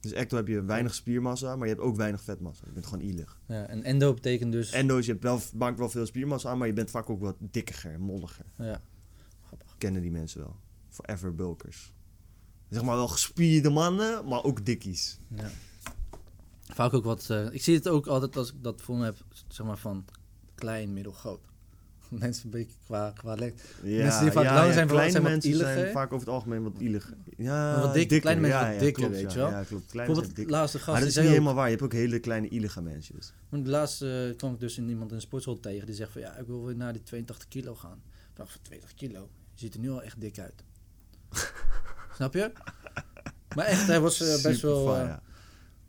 Dus 0.00 0.12
ecto 0.12 0.36
heb 0.36 0.48
je 0.48 0.62
weinig 0.64 0.94
spiermassa, 0.94 1.56
maar 1.56 1.68
je 1.68 1.72
hebt 1.74 1.86
ook 1.86 1.96
weinig 1.96 2.22
vetmassa. 2.22 2.62
Je 2.66 2.72
bent 2.72 2.86
gewoon 2.86 3.04
ilig. 3.04 3.40
Ja, 3.46 3.66
en 3.66 3.82
endo 3.82 4.14
betekent 4.14 4.52
dus... 4.52 4.70
Endo 4.70 4.98
is, 4.98 5.06
je 5.06 5.12
hebt 5.12 5.24
wel, 5.24 5.40
maakt 5.54 5.78
wel 5.78 5.88
veel 5.88 6.06
spiermassa 6.06 6.50
aan, 6.50 6.58
maar 6.58 6.66
je 6.66 6.72
bent 6.72 6.90
vaak 6.90 7.10
ook 7.10 7.20
wat 7.20 7.36
dikker, 7.38 8.00
molliger. 8.00 8.44
Ja. 8.58 8.80
Kennen 9.78 10.02
die 10.02 10.10
mensen 10.10 10.40
wel. 10.40 10.56
Forever 10.88 11.34
bulkers. 11.34 11.92
Zeg 12.68 12.82
maar 12.82 12.96
wel 12.96 13.08
gespierde 13.08 13.70
mannen, 13.70 14.28
maar 14.28 14.44
ook 14.44 14.64
dikkies. 14.66 15.18
ja. 15.36 15.50
Vaak 16.74 16.92
ook 16.94 17.04
wat... 17.04 17.30
eh, 17.30 17.52
ik 17.52 17.62
zie 17.62 17.74
het 17.74 17.88
ook 17.88 18.06
altijd 18.06 18.36
als 18.36 18.48
ik 18.52 18.62
dat 18.62 18.80
voor 18.82 18.96
me 18.96 19.04
heb, 19.04 19.16
zeg 19.48 19.66
maar 19.66 19.78
van 19.78 20.04
klein, 20.54 20.92
middel, 20.92 21.12
groot. 21.12 21.40
Mensen 22.08 22.44
een 22.44 22.50
beetje 22.50 22.76
qua, 22.84 23.10
qua 23.16 23.34
lengte. 23.34 23.62
Ja, 23.82 24.02
Mensen 24.02 24.22
die 24.22 24.30
vaak 24.32 24.44
lang 24.44 24.72
zijn, 24.72 24.86
kleine 24.88 25.10
zijn 25.10 25.22
mensen 25.22 25.50
ieliger. 25.50 25.72
zijn 25.74 25.92
vaak 25.92 26.12
over 26.12 26.26
het 26.26 26.34
algemeen 26.36 26.62
wat 26.62 26.72
ielig. 26.78 27.12
Ja, 27.36 27.80
Wat 27.80 27.92
dik- 27.92 28.02
dikker, 28.02 28.20
kleine 28.20 28.40
mensen 28.42 28.60
ja, 28.60 28.66
wat 28.66 28.74
ja, 28.74 28.80
dikker, 28.84 29.02
klopt, 29.02 29.20
weet 29.22 29.32
je 29.32 29.38
wel. 29.38 29.50
Ja, 29.50 29.62
klopt. 29.62 29.90
Kleine 29.90 30.12
Bijvoorbeeld 30.14 30.46
de 30.46 30.52
laatste 30.52 30.78
gast, 30.78 30.90
Maar 30.90 31.00
dat 31.00 31.08
is 31.08 31.14
niet 31.16 31.24
ook... 31.24 31.30
helemaal 31.30 31.54
waar. 31.54 31.64
Je 31.64 31.70
hebt 31.70 31.82
ook 31.82 31.92
hele 31.92 32.18
kleine 32.18 32.48
ielige 32.48 32.82
mensjes. 32.82 33.32
Want 33.48 33.64
de 33.64 33.70
laatste 33.70 34.28
eh, 34.30 34.36
kwam 34.36 34.52
ik 34.52 34.60
dus 34.60 34.78
in 34.78 34.88
iemand 34.88 35.10
in 35.10 35.16
een 35.16 35.22
sportschool 35.22 35.60
tegen. 35.60 35.86
Die 35.86 35.94
zegt 35.94 36.12
van 36.12 36.20
ja, 36.20 36.36
ik 36.36 36.46
wil 36.46 36.64
weer 36.64 36.76
naar 36.76 36.92
die 36.92 37.02
82 37.02 37.48
kilo 37.48 37.74
gaan. 37.74 38.02
Ik 38.30 38.36
dacht 38.36 38.50
van 38.52 38.60
20 38.62 38.94
kilo? 38.94 39.28
Je 39.54 39.60
ziet 39.60 39.74
er 39.74 39.80
nu 39.80 39.90
al 39.90 40.02
echt 40.02 40.20
dik 40.20 40.38
uit. 40.38 40.64
Snap 42.14 42.34
je? 42.34 42.52
Maar 43.54 43.64
echt, 43.64 43.86
hij 43.86 44.00
was 44.00 44.20
eh, 44.20 44.26
best 44.28 44.42
Super 44.42 44.68
wel... 44.68 44.86
fire, 44.94 45.02
eh, 45.02 45.08
ja. 45.08 45.22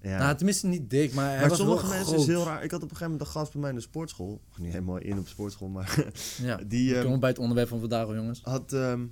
Ja. 0.02 0.18
Nou, 0.18 0.36
tenminste 0.36 0.68
niet 0.68 0.90
dik, 0.90 1.14
maar 1.14 1.30
hij 1.30 1.40
maar 1.40 1.50
was 1.50 1.58
sommige 1.58 1.82
wel 1.82 1.90
mensen 1.90 2.08
groot. 2.14 2.20
is 2.22 2.28
heel 2.34 2.44
raar. 2.46 2.64
Ik 2.64 2.72
had 2.72 2.84
op 2.84 2.90
een 2.90 2.96
gegeven 2.96 3.12
moment 3.12 3.28
een 3.30 3.40
gast 3.40 3.52
bij 3.52 3.62
mij 3.62 3.70
in 3.70 3.76
de 3.76 3.82
sportschool. 3.82 4.42
Ik 4.52 4.58
niet 4.62 4.72
helemaal 4.72 4.98
in 4.98 5.18
op 5.20 5.28
sportschool, 5.28 5.68
maar 5.68 6.06
Ja, 6.42 6.60
die 6.68 6.90
we 6.90 6.96
ehm, 6.96 7.04
komen 7.04 7.20
bij 7.20 7.30
het 7.30 7.40
onderwerp 7.40 7.68
van 7.68 7.80
vandaag, 7.80 8.08
jongens. 8.08 8.40
had... 8.44 8.74
ehm, 8.74 9.06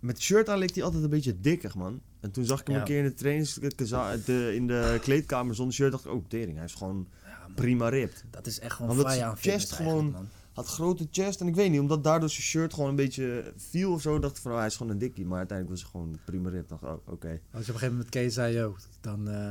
met 0.00 0.20
shirt 0.20 0.48
aan 0.48 0.58
leek 0.58 0.74
hij 0.74 0.84
altijd 0.84 1.02
een 1.04 1.10
beetje 1.10 1.40
dikker, 1.40 1.72
man. 1.76 2.00
En 2.20 2.30
toen 2.30 2.44
zag 2.44 2.60
ik 2.60 2.66
hem 2.66 2.74
Ja. 2.74 2.80
een 2.80 2.86
keer 2.86 2.98
in 2.98 3.04
de 3.04 3.14
trainings... 3.14 3.54
de- 3.54 4.52
in 4.54 4.66
de 4.66 4.98
kleedkamer 5.02 5.54
zonder 5.54 5.74
shirt. 5.74 5.90
dacht 5.92 6.04
ik, 6.04 6.10
oh, 6.12 6.24
tering. 6.28 6.56
Hij 6.56 6.64
is 6.64 6.74
gewoon 6.74 7.08
Ja, 7.24 7.48
prima 7.54 7.88
ripped. 7.88 8.24
dat 8.30 8.46
is 8.46 8.58
echt 8.60 8.74
gewoon 8.76 9.00
zijn 9.10 9.22
aan 9.24 9.36
chest 9.36 9.72
gewoon- 9.72 10.10
man. 10.10 10.28
Had 10.56 10.66
grote 10.66 11.06
chest. 11.10 11.40
En 11.40 11.46
ik 11.48 11.54
weet 11.54 11.70
niet, 11.70 11.80
omdat 11.80 12.04
daardoor 12.04 12.28
zijn 12.30 12.42
shirt 12.42 12.74
gewoon 12.74 12.88
een 12.90 12.96
beetje 12.96 13.52
viel 13.56 13.92
of 13.92 14.00
zo. 14.02 14.18
dacht 14.18 14.36
ik 14.36 14.42
van, 14.42 14.50
oh, 14.52 14.56
hij 14.58 14.66
is 14.66 14.76
gewoon 14.76 14.92
een 14.92 14.98
dikkie. 14.98 15.26
Maar 15.26 15.38
uiteindelijk 15.38 15.80
was 15.80 15.90
hij 15.92 16.00
gewoon 16.00 16.18
prima 16.24 16.48
ripped. 16.50 16.68
dacht 16.68 16.82
oh, 16.82 16.92
oké. 17.12 17.28
Als 17.28 17.38
je 17.40 17.40
op 17.50 17.54
een 17.56 17.64
gegeven 17.64 17.86
moment 17.88 17.98
met 17.98 18.08
Kees 18.08 18.34
zei, 18.34 18.54
joh, 18.54 18.76
dan 19.00 19.28
eh, 19.28 19.50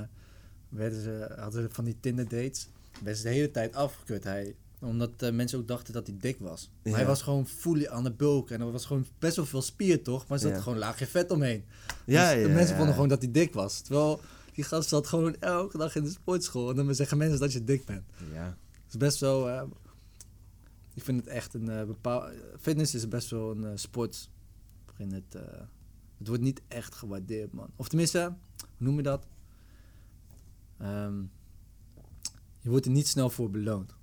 werden 0.70 1.02
ze, 1.02 1.36
hadden 1.40 1.62
ze 1.62 1.70
van 1.72 1.84
die 1.86 1.98
Tinder 2.00 2.28
dates. 2.28 2.70
Werden 3.04 3.16
ze 3.22 3.24
de 3.24 3.34
hele 3.34 3.52
tijd 3.52 3.76
afgekut. 3.76 4.24
Hij, 4.24 4.56
omdat 4.80 5.12
eh, 5.18 5.32
mensen 5.32 5.60
ook 5.60 5.68
dachten 5.68 5.94
dat 5.94 6.08
hij 6.08 6.16
dik 6.20 6.38
was. 6.40 6.72
Maar 6.84 6.92
Ja. 6.92 6.98
hij 6.98 7.08
was 7.08 7.22
gewoon 7.22 7.48
fully 7.48 7.88
aan 7.88 8.04
de 8.04 8.12
bulk. 8.12 8.50
En 8.50 8.62
er 8.62 8.72
was 8.72 8.86
gewoon 8.86 9.06
best 9.20 9.36
wel 9.36 9.46
veel 9.46 9.62
spier, 9.62 10.04
toch? 10.04 10.28
Maar 10.28 10.38
er 10.38 10.44
zat 10.44 10.52
Ja. 10.54 10.58
gewoon 10.60 10.74
een 10.74 10.80
laagje 10.80 11.08
vet 11.08 11.32
omheen. 11.32 11.64
Ja, 12.06 12.32
Dus 12.34 12.42
ja, 12.42 12.48
de 12.48 12.54
mensen 12.54 12.76
vonden 12.76 12.94
gewoon 12.94 13.10
dat 13.10 13.22
hij 13.22 13.32
dik 13.32 13.54
was. 13.54 13.80
Terwijl 13.82 14.22
die 14.54 14.64
gast 14.64 14.90
zat 14.90 15.08
gewoon 15.08 15.36
elke 15.40 15.78
dag 15.78 15.96
in 15.96 16.04
de 16.04 16.10
sportschool. 16.10 16.70
En 16.70 16.76
dan 16.76 16.96
zeggen 16.96 17.18
mensen 17.18 17.40
dat 17.40 17.54
je 17.54 17.64
dik 17.64 17.86
bent. 17.86 18.04
Ja. 18.34 18.46
Het 18.84 18.94
is 18.94 18.98
best 18.98 19.20
wel... 19.20 19.50
eh, 19.50 19.62
ik 20.96 21.04
vind 21.04 21.20
het 21.20 21.28
echt 21.28 21.54
een 21.54 21.70
eh 21.70 21.86
bepaal... 21.86 22.30
Fitness 22.60 22.96
is 22.96 23.08
best 23.08 23.30
wel 23.30 23.52
een 23.52 23.66
eh, 23.66 23.72
sport 23.76 24.30
waarin 24.86 25.12
het... 25.12 25.36
eh, 25.36 25.62
het 26.18 26.28
wordt 26.28 26.44
niet 26.44 26.62
echt 26.68 26.96
gewaardeerd, 26.96 27.54
man. 27.54 27.70
Of 27.76 27.88
tenminste, 27.88 28.36
hoe 28.58 28.68
noem 28.78 28.96
je 28.96 29.04
dat? 29.04 29.28
Ehm, 30.78 31.22
je 32.60 32.70
wordt 32.70 32.86
er 32.86 32.92
niet 32.92 33.08
snel 33.08 33.30
voor 33.30 33.50
beloond. 33.50 33.96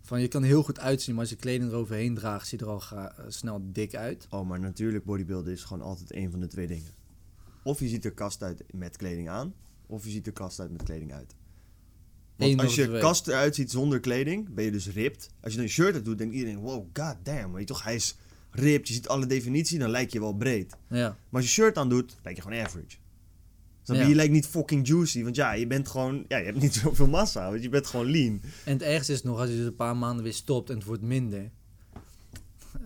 Van, 0.00 0.20
je 0.20 0.28
kan 0.28 0.42
heel 0.42 0.62
goed 0.62 0.78
uitzien, 0.78 1.14
maar 1.14 1.22
als 1.22 1.32
je 1.32 1.38
kleding 1.38 1.70
eroverheen 1.70 2.14
draagt, 2.14 2.48
zie 2.48 2.58
je 2.58 2.64
er 2.64 2.70
al 2.70 2.82
snel 3.28 3.72
dik 3.72 3.94
uit. 3.94 4.26
Oh, 4.30 4.48
maar 4.48 4.60
natuurlijk, 4.60 5.04
bodybuilden 5.04 5.52
is 5.52 5.64
gewoon 5.64 5.82
altijd 5.82 6.14
een 6.14 6.30
van 6.30 6.40
de 6.40 6.46
twee 6.46 6.66
dingen. 6.66 6.92
Of 7.62 7.80
je 7.80 7.88
ziet 7.88 8.04
er 8.04 8.12
kast 8.12 8.42
uit 8.42 8.64
met 8.72 8.96
kleding 8.96 9.28
aan, 9.28 9.54
of 9.86 10.04
je 10.04 10.10
ziet 10.10 10.26
er 10.26 10.32
kast 10.32 10.60
uit 10.60 10.70
met 10.70 10.82
kleding 10.82 11.12
uit. 11.12 11.34
Want 12.48 12.60
als 12.60 12.74
je 12.74 12.98
kast 12.98 13.28
eruit 13.28 13.54
ziet 13.54 13.70
zonder 13.70 14.00
kleding, 14.00 14.54
ben 14.54 14.64
je 14.64 14.70
dus 14.70 14.88
ripped. 14.88 15.30
Als 15.40 15.52
je 15.52 15.58
dan 15.58 15.66
een 15.66 15.72
shirt 15.72 15.94
uit 15.94 16.04
doet, 16.04 16.18
denkt 16.18 16.34
iedereen, 16.34 16.58
wow, 16.58 16.86
god 16.92 17.16
damn. 17.22 17.52
Weet 17.52 17.60
je 17.60 17.74
toch, 17.74 17.84
hij 17.84 17.94
is 17.94 18.16
ripped, 18.50 18.88
je 18.88 18.94
ziet 18.94 19.08
alle 19.08 19.26
definitie, 19.26 19.78
dan 19.78 19.90
lijk 19.90 20.12
je 20.12 20.20
wel 20.20 20.32
breed. 20.32 20.76
Ja. 20.88 21.08
Maar 21.08 21.40
als 21.40 21.44
je 21.44 21.62
shirt 21.62 21.76
aan 21.76 21.88
doet, 21.88 22.16
lijk 22.22 22.36
je 22.36 22.42
gewoon 22.42 22.58
average. 22.58 22.86
Je? 23.84 23.94
Ja. 23.94 24.06
Je 24.06 24.14
lijkt 24.14 24.32
niet 24.32 24.46
fucking 24.46 24.86
juicy, 24.86 25.22
want 25.22 25.36
ja, 25.36 25.52
je 25.52 25.66
bent 25.66 25.88
gewoon, 25.88 26.24
ja, 26.28 26.36
je 26.36 26.44
hebt 26.44 26.60
niet 26.60 26.74
zoveel 26.82 27.06
massa, 27.06 27.50
want 27.50 27.62
je 27.62 27.68
bent 27.68 27.86
gewoon 27.86 28.10
lean. 28.10 28.40
En 28.64 28.72
het 28.72 28.82
ergste 28.82 29.12
is 29.12 29.22
nog, 29.22 29.38
als 29.38 29.50
je 29.50 29.56
dus 29.56 29.66
een 29.66 29.76
paar 29.76 29.96
maanden 29.96 30.24
weer 30.24 30.32
stopt 30.32 30.70
en 30.70 30.76
het 30.76 30.84
wordt 30.84 31.02
minder. 31.02 31.50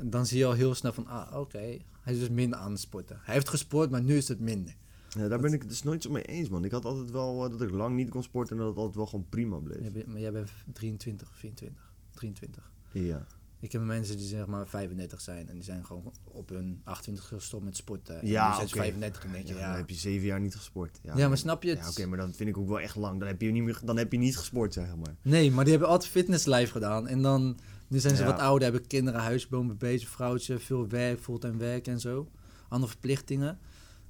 Dan 0.02 0.26
zie 0.26 0.38
je 0.38 0.44
al 0.44 0.52
heel 0.52 0.74
snel 0.74 0.92
van, 0.92 1.06
ah, 1.06 1.40
oké. 1.40 1.78
Hij 2.00 2.14
is 2.14 2.18
dus 2.18 2.28
minder 2.28 2.58
aan 2.58 2.70
het 2.70 2.80
sporten. 2.80 3.20
Hij 3.22 3.34
heeft 3.34 3.48
gesport, 3.48 3.90
maar 3.90 4.02
nu 4.02 4.16
is 4.16 4.28
het 4.28 4.40
minder. 4.40 4.74
Ja, 5.16 5.28
daar 5.28 5.40
ben 5.40 5.52
ik 5.52 5.60
het 5.60 5.68
dus 5.68 5.82
nooit 5.82 6.02
zo 6.02 6.10
mee 6.10 6.22
eens, 6.22 6.48
man. 6.48 6.64
Ik 6.64 6.70
had 6.70 6.84
altijd 6.84 7.10
wel 7.10 7.44
eh, 7.44 7.50
dat 7.50 7.62
ik 7.62 7.70
lang 7.70 7.96
niet 7.96 8.10
kon 8.10 8.22
sporten 8.22 8.52
en 8.56 8.62
dat 8.62 8.68
het 8.68 8.76
altijd 8.78 8.96
wel 8.96 9.06
gewoon 9.06 9.26
prima 9.28 9.56
bleef. 9.56 10.06
Maar 10.06 10.20
jij 10.20 10.32
bent 10.32 10.50
23, 10.72 11.30
24, 11.34 11.92
23. 12.10 12.70
Ja. 12.92 13.26
Ik 13.60 13.72
heb 13.72 13.82
mensen 13.82 14.16
die 14.16 14.26
zeg 14.26 14.46
maar 14.46 14.68
35 14.68 15.20
zijn 15.20 15.48
en 15.48 15.54
die 15.54 15.64
zijn 15.64 15.84
gewoon 15.86 16.12
op 16.24 16.48
hun 16.48 16.80
28 16.84 17.26
gestopt 17.26 17.64
met 17.64 17.76
sporten. 17.76 18.20
En 18.20 18.26
Ja, 18.26 18.56
oké. 18.56 18.68
35 18.68 19.24
en 19.24 19.32
denk 19.32 19.46
je, 19.46 19.54
Ja, 19.54 19.60
ja. 19.60 19.68
dan 19.68 19.76
heb 19.76 19.88
je 19.90 19.96
zeven 19.96 20.26
jaar 20.26 20.40
niet 20.40 20.54
gesport. 20.54 20.98
Ja, 21.02 21.16
Ja, 21.16 21.28
maar 21.28 21.38
snap 21.38 21.62
je 21.62 21.68
het? 21.68 21.78
Ja, 21.78 21.88
oké, 21.88 22.06
maar 22.06 22.18
dan 22.18 22.34
vind 22.34 22.48
ik 22.48 22.58
ook 22.58 22.68
wel 22.68 22.80
echt 22.80 22.96
lang. 22.96 23.18
Dan 23.18 23.28
heb 23.28 23.40
je 23.40 23.50
niet, 23.50 23.62
meer, 23.62 23.80
dan 23.84 23.96
heb 23.96 24.12
je 24.12 24.18
niet 24.18 24.36
gesport, 24.36 24.72
zeg 24.72 24.96
maar. 24.96 25.14
Nee, 25.22 25.50
maar 25.50 25.62
die 25.64 25.72
hebben 25.72 25.90
altijd 25.90 26.10
fitnesslijf 26.10 26.70
gedaan. 26.70 27.08
En 27.08 27.22
dan, 27.22 27.58
nu 27.88 27.98
zijn 27.98 28.16
ze 28.16 28.24
wat 28.24 28.38
ouder, 28.38 28.62
hebben 28.62 28.86
kinderen, 28.86 29.20
huisbomen, 29.20 29.76
bezig, 29.76 30.08
vrouwtje, 30.08 30.58
veel 30.58 30.88
werk, 30.88 31.20
fulltime 31.20 31.56
werk 31.56 31.86
en 31.86 32.00
zo. 32.00 32.28
Andere 32.68 32.90
verplichtingen. 32.92 33.58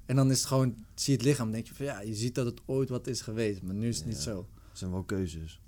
En 0.07 0.15
dan 0.15 0.31
is 0.31 0.37
het 0.37 0.47
gewoon, 0.47 0.75
zie 0.95 1.11
je 1.13 1.19
het 1.19 1.27
lichaam, 1.27 1.51
denk 1.51 1.67
je 1.67 1.73
van 1.75 1.85
ja, 1.85 2.01
je 2.01 2.15
ziet 2.15 2.35
dat 2.35 2.45
het 2.45 2.61
ooit 2.65 2.89
wat 2.89 3.07
is 3.07 3.21
geweest, 3.21 3.61
maar 3.61 3.75
nu 3.75 3.87
is 3.87 3.97
het 3.97 4.05
niet 4.05 4.17
zo. 4.17 4.35
Dat 4.35 4.77
zijn 4.77 4.91
wel 4.91 5.03
keuzes. 5.03 5.61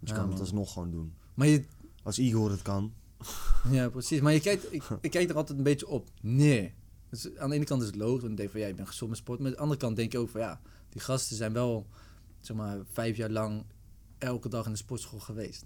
Dus 0.00 0.10
Ja, 0.10 0.14
kan 0.14 0.24
het 0.24 0.32
man. 0.32 0.40
alsnog 0.40 0.72
gewoon 0.72 0.90
doen. 0.90 1.14
Maar 1.34 1.46
je, 1.46 1.64
Als 2.02 2.18
Igor 2.18 2.50
het 2.50 2.62
kan. 2.62 2.92
ja 3.70 3.88
precies, 3.88 4.20
maar 4.20 4.32
je 4.32 4.40
kijkt, 4.40 4.72
ik, 4.72 4.82
ik 5.00 5.10
kijk 5.10 5.30
er 5.30 5.36
altijd 5.36 5.58
een 5.58 5.64
beetje 5.64 5.88
op 5.88 6.08
neer. 6.20 6.72
Dus 7.10 7.36
aan 7.36 7.48
de 7.48 7.54
ene 7.56 7.64
kant 7.64 7.80
is 7.80 7.86
het 7.86 7.96
logisch, 7.96 8.20
want 8.20 8.30
ik 8.32 8.36
denk 8.38 8.50
van 8.50 8.60
ja, 8.60 8.66
je 8.66 8.74
bent 8.74 8.88
gezond 8.88 9.10
met 9.10 9.18
sport. 9.18 9.38
Maar 9.38 9.48
aan 9.48 9.54
de 9.54 9.60
andere 9.60 9.80
kant 9.80 9.96
denk 9.96 10.12
je 10.12 10.18
ook 10.18 10.28
van 10.28 10.40
ja, 10.40 10.60
die 10.88 11.00
gasten 11.00 11.36
zijn 11.36 11.52
wel, 11.52 11.86
zeg 12.40 12.56
maar, 12.56 12.78
vijf 12.92 13.16
jaar 13.16 13.30
lang 13.30 13.64
elke 14.18 14.48
dag 14.48 14.66
in 14.66 14.72
de 14.72 14.78
sportschool 14.78 15.18
geweest. 15.18 15.64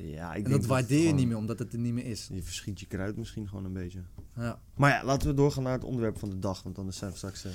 Ja, 0.00 0.34
ik 0.34 0.44
en 0.44 0.50
dat 0.50 0.66
waardeer 0.66 0.96
je 0.96 1.02
gewoon- 1.02 1.16
niet 1.18 1.26
meer, 1.28 1.36
omdat 1.36 1.58
het 1.58 1.72
er 1.72 1.78
niet 1.78 1.92
meer 1.92 2.04
is. 2.06 2.28
Je 2.32 2.42
verschiet 2.42 2.80
je 2.80 2.86
kruid 2.86 3.16
misschien 3.16 3.48
gewoon 3.48 3.64
een 3.64 3.72
beetje. 3.72 4.00
Ja. 4.36 4.60
Maar 4.74 4.90
ja, 4.90 5.04
laten 5.04 5.28
we 5.28 5.34
doorgaan 5.34 5.62
naar 5.62 5.72
het 5.72 5.84
onderwerp 5.84 6.18
van 6.18 6.30
de 6.30 6.38
dag. 6.38 6.62
Want 6.62 6.78
anders 6.78 6.96
zijn 6.96 7.10
we 7.10 7.16
straks 7.16 7.44
eh, 7.44 7.52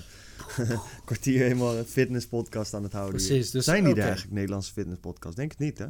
een 0.57 0.79
kwartier 1.05 1.41
helemaal 1.41 1.77
een 1.77 1.85
fitnesspodcast 1.85 2.73
aan 2.73 2.83
het 2.83 2.93
houden. 2.93 3.15
Precies, 3.15 3.51
dus- 3.51 3.65
zijn 3.65 3.83
die 3.83 3.91
oké. 3.91 4.01
er 4.01 4.07
eigenlijk, 4.07 4.35
Nederlandse 4.35 4.71
fitnesspodcasts? 4.73 5.35
Denk 5.37 5.51
het 5.51 5.59
niet, 5.59 5.77
hè? 5.77 5.87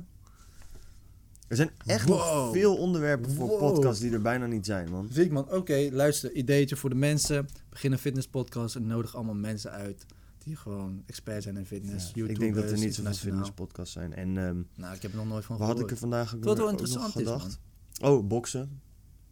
Er 1.48 1.56
zijn 1.56 1.70
echt 1.86 2.08
nog 2.08 2.52
veel 2.52 2.76
onderwerpen 2.76 3.32
voor 3.32 3.48
Wow. 3.48 3.60
podcasts 3.60 4.02
die 4.02 4.12
er 4.12 4.22
bijna 4.22 4.46
niet 4.46 4.66
zijn, 4.66 4.90
man. 4.92 5.08
Viekman, 5.12 5.52
oké, 5.52 5.90
luister, 5.92 6.32
ideetje 6.32 6.76
voor 6.76 6.90
de 6.90 6.96
mensen. 6.96 7.48
Begin 7.70 7.92
een 7.92 7.98
fitnesspodcast 7.98 8.76
en 8.76 8.88
nodig 8.88 9.16
allemaal 9.16 9.36
mensen 9.36 9.72
uit 9.72 10.06
die 10.44 10.56
gewoon 10.56 11.04
expert 11.06 11.44
zijn 11.44 11.58
in 11.58 11.66
fitness. 11.66 12.12
Ja, 12.14 12.26
ik 12.26 12.40
denk 12.40 12.56
dat 12.56 12.72
er 12.72 12.78
niet 12.80 12.96
zoveel 12.96 13.14
fitnesspodcasts 13.14 13.94
zijn. 13.94 14.14
En 14.14 14.38
ehm 14.38 14.62
Nou, 14.76 14.96
ik 14.96 15.02
heb 15.02 15.12
er 15.12 15.18
nog 15.18 15.28
nooit 15.28 15.46
van 15.46 15.58
wat 15.58 15.68
had 15.68 15.76
gehoord. 15.76 15.92
ik 15.92 15.96
er 15.96 16.02
vandaag 16.02 16.36
ook 16.36 16.44
Wat 16.44 16.58
wel 16.58 16.66
ook 16.66 16.72
nog 16.72 16.80
interessant 16.82 17.16
is, 17.16 17.22
gedacht? 17.22 17.60
Oh, 18.02 18.28
boksen. 18.28 18.82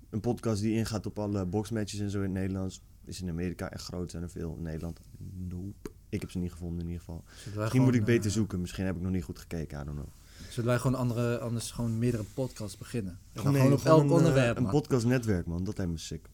Een 0.09 0.19
podcast 0.19 0.61
die 0.61 0.73
ingaat 0.75 1.05
op 1.05 1.19
alle 1.19 1.45
boxmatches 1.45 1.99
en 1.99 2.09
zo 2.09 2.17
in 2.17 2.23
het 2.23 2.31
Nederlands. 2.33 2.81
Is 3.05 3.21
in 3.21 3.29
Amerika 3.29 3.69
echt 3.71 3.83
groot, 3.83 4.11
zijn 4.11 4.23
er 4.23 4.29
veel. 4.29 4.55
In 4.55 4.61
Nederland, 4.63 4.99
nope. 5.33 5.89
Ik 6.09 6.21
heb 6.21 6.31
ze 6.31 6.37
niet 6.37 6.51
gevonden 6.51 6.79
in 6.79 6.85
ieder 6.85 6.99
geval. 6.99 7.23
Misschien 7.55 7.81
moet 7.81 7.95
ik 7.95 8.05
beter 8.05 8.25
eh, 8.25 8.31
zoeken. 8.31 8.61
Misschien 8.61 8.85
heb 8.85 8.95
ik 8.95 9.01
nog 9.01 9.11
niet 9.11 9.23
goed 9.23 9.39
gekeken, 9.39 9.81
I 9.81 9.83
don't 9.83 9.97
know. 9.97 10.09
Zullen 10.49 10.69
wij 10.69 10.79
gewoon 10.79 10.97
andere, 10.99 11.39
anders 11.39 11.71
gewoon 11.71 11.97
meerdere 11.99 12.23
podcasts 12.33 12.77
beginnen? 12.77 13.19
En 13.33 13.43
Nee, 13.43 13.53
gewoon 13.61 13.73
op 13.79 13.83
elk 13.85 14.01
een, 14.01 14.07
eh, 14.09 14.13
onderwerp, 14.15 14.57
Een 14.57 14.63
man. 14.63 14.71
podcastnetwerk, 14.71 15.45
man. 15.45 15.63
Dat 15.63 15.77
lijkt 15.77 15.91
me 15.91 15.97
sick. 15.97 16.29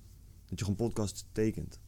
Dat 0.45 0.59
je 0.59 0.65
gewoon 0.65 0.75
podcasts 0.87 1.25
tekent. 1.31 1.79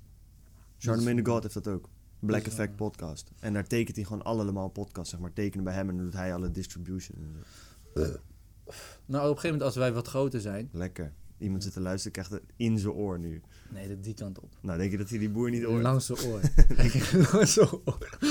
Charlemagne 0.77 1.21
the 1.21 1.29
God 1.31 1.41
heeft 1.41 1.53
dat 1.53 1.67
ook. 1.67 1.89
Black 2.19 2.43
Dus, 2.43 2.53
Effect 2.53 2.71
eh, 2.71 2.77
podcast. 2.77 3.31
En 3.39 3.53
daar 3.53 3.67
tekent 3.67 3.95
hij 3.95 4.05
gewoon 4.05 4.23
allemaal 4.23 4.69
podcasts, 4.69 5.09
zeg 5.09 5.19
maar. 5.19 5.33
Tekenen 5.33 5.63
bij 5.63 5.73
hem 5.73 5.89
en 5.89 5.95
dan 5.95 6.05
doet 6.05 6.13
hij 6.13 6.33
alle 6.33 6.51
distribution 6.51 7.17
en 7.23 7.43
zo. 7.95 8.01
Nou, 9.05 9.23
op 9.23 9.35
een 9.35 9.41
gegeven 9.41 9.43
moment 9.43 9.61
als 9.61 9.75
wij 9.75 9.93
wat 9.93 10.07
groter 10.07 10.41
zijn... 10.41 10.69
Lekker. 10.71 11.13
Iemand 11.37 11.63
zit 11.63 11.73
te 11.73 11.79
luisteren, 11.79 12.11
krijgt 12.11 12.31
het 12.31 12.43
in 12.55 12.79
zijn 12.79 12.93
oor 12.93 13.19
nu. 13.19 13.41
Nee, 13.73 13.87
dat 13.87 14.03
die 14.03 14.13
kant 14.13 14.39
op. 14.39 14.57
Nou, 14.61 14.77
denk 14.77 14.91
je 14.91 14.97
dat 14.97 15.09
hij 15.09 15.19
die 15.19 15.29
boer 15.29 15.49
niet 15.49 15.63
hoort? 15.63 15.81
Langs 15.81 16.07
de 16.07 16.25
oor. 16.25 16.41
Langs 17.33 17.53
de 17.53 17.83
oor. 17.85 18.17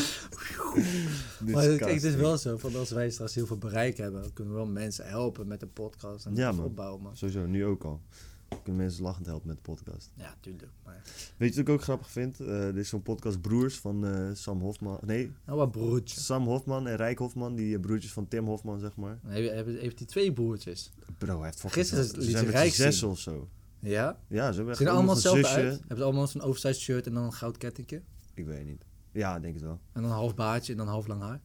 Maar 1.52 1.66
kijk, 1.76 1.94
het 1.94 2.02
is 2.02 2.14
wel 2.14 2.38
zo, 2.38 2.56
van 2.58 2.76
als 2.76 2.90
wij 2.90 3.10
straks 3.10 3.34
heel 3.34 3.46
veel 3.46 3.58
bereik 3.58 3.96
hebben, 3.96 4.32
kunnen 4.32 4.54
we 4.54 4.60
wel 4.60 4.68
mensen 4.68 5.06
helpen 5.08 5.46
met 5.46 5.60
de 5.60 5.66
podcast 5.66 6.26
en 6.26 6.34
Ja, 6.34 6.54
opbouwen. 6.54 7.02
Man. 7.02 7.16
Sowieso, 7.16 7.46
nu 7.46 7.64
ook 7.64 7.84
al. 7.84 8.00
Kunnen 8.48 8.76
mensen 8.86 9.02
lachend 9.02 9.26
helpen 9.26 9.46
met 9.46 9.56
de 9.56 9.62
podcast. 9.62 10.10
Ja, 10.14 10.34
tuurlijk. 10.40 10.70
Maar... 10.84 11.02
Weet 11.36 11.48
je 11.54 11.60
wat 11.60 11.68
ik 11.68 11.74
ook 11.74 11.82
grappig 11.82 12.10
vind? 12.10 12.40
Eh 12.40 12.66
er 12.66 12.76
is 12.76 12.88
zo'n 12.88 13.02
podcast 13.02 13.40
Broers 13.40 13.78
van 13.78 14.06
eh, 14.06 14.28
Sam 14.32 14.60
Hofman. 14.60 14.98
Nee, 15.04 15.32
Nou, 15.46 15.58
wat 15.58 15.70
broertje. 15.70 16.20
Sam 16.20 16.46
Hofman 16.46 16.86
en 16.88 16.96
Rijk 16.96 17.18
Hofman. 17.18 17.54
Die 17.54 17.74
eh, 17.74 17.80
broertjes 17.80 18.12
van 18.12 18.28
Tim 18.28 18.44
Hofman, 18.46 18.78
zeg 18.78 18.96
maar. 18.96 19.18
Heeft, 19.26 19.50
heeft, 19.52 19.80
heeft 19.80 19.98
hij 19.98 20.06
twee 20.08 20.32
broertjes? 20.32 20.92
Bro, 21.18 21.36
hij 21.36 21.44
heeft 21.44 21.60
fucking 21.60 21.72
Gisteren 21.86 22.04
liet 22.04 22.14
Ze 22.14 22.22
ze 22.22 22.30
zijn 22.30 22.46
Rijk 22.50 22.72
zes 22.74 22.98
zien. 22.98 23.08
of 23.08 23.18
zo. 23.18 23.48
Ja? 23.80 24.18
Ja, 24.28 24.50
ze 24.50 24.56
hebben 24.56 24.74
echt 24.78 24.86
allemaal 24.86 25.14
hetzelfde 25.14 25.42
zusje. 25.42 25.56
uit? 25.56 25.78
Hebben 25.78 25.96
ze 25.96 26.02
allemaal 26.04 26.26
zo'n 26.26 26.40
oversized 26.42 26.76
shirt 26.82 27.06
en 27.06 27.14
dan 27.14 27.22
een 27.24 27.32
goud 27.32 27.56
kettingje? 27.56 28.02
Ik 28.34 28.46
weet 28.46 28.64
niet. 28.66 28.84
Ja, 29.12 29.38
denk 29.38 29.54
het 29.54 29.62
wel. 29.62 29.80
En 29.92 30.02
dan 30.02 30.04
een 30.10 30.16
half 30.16 30.34
baardje 30.34 30.72
en 30.72 30.78
dan 30.78 30.88
half 30.88 31.06
lang 31.06 31.22
haar? 31.22 31.40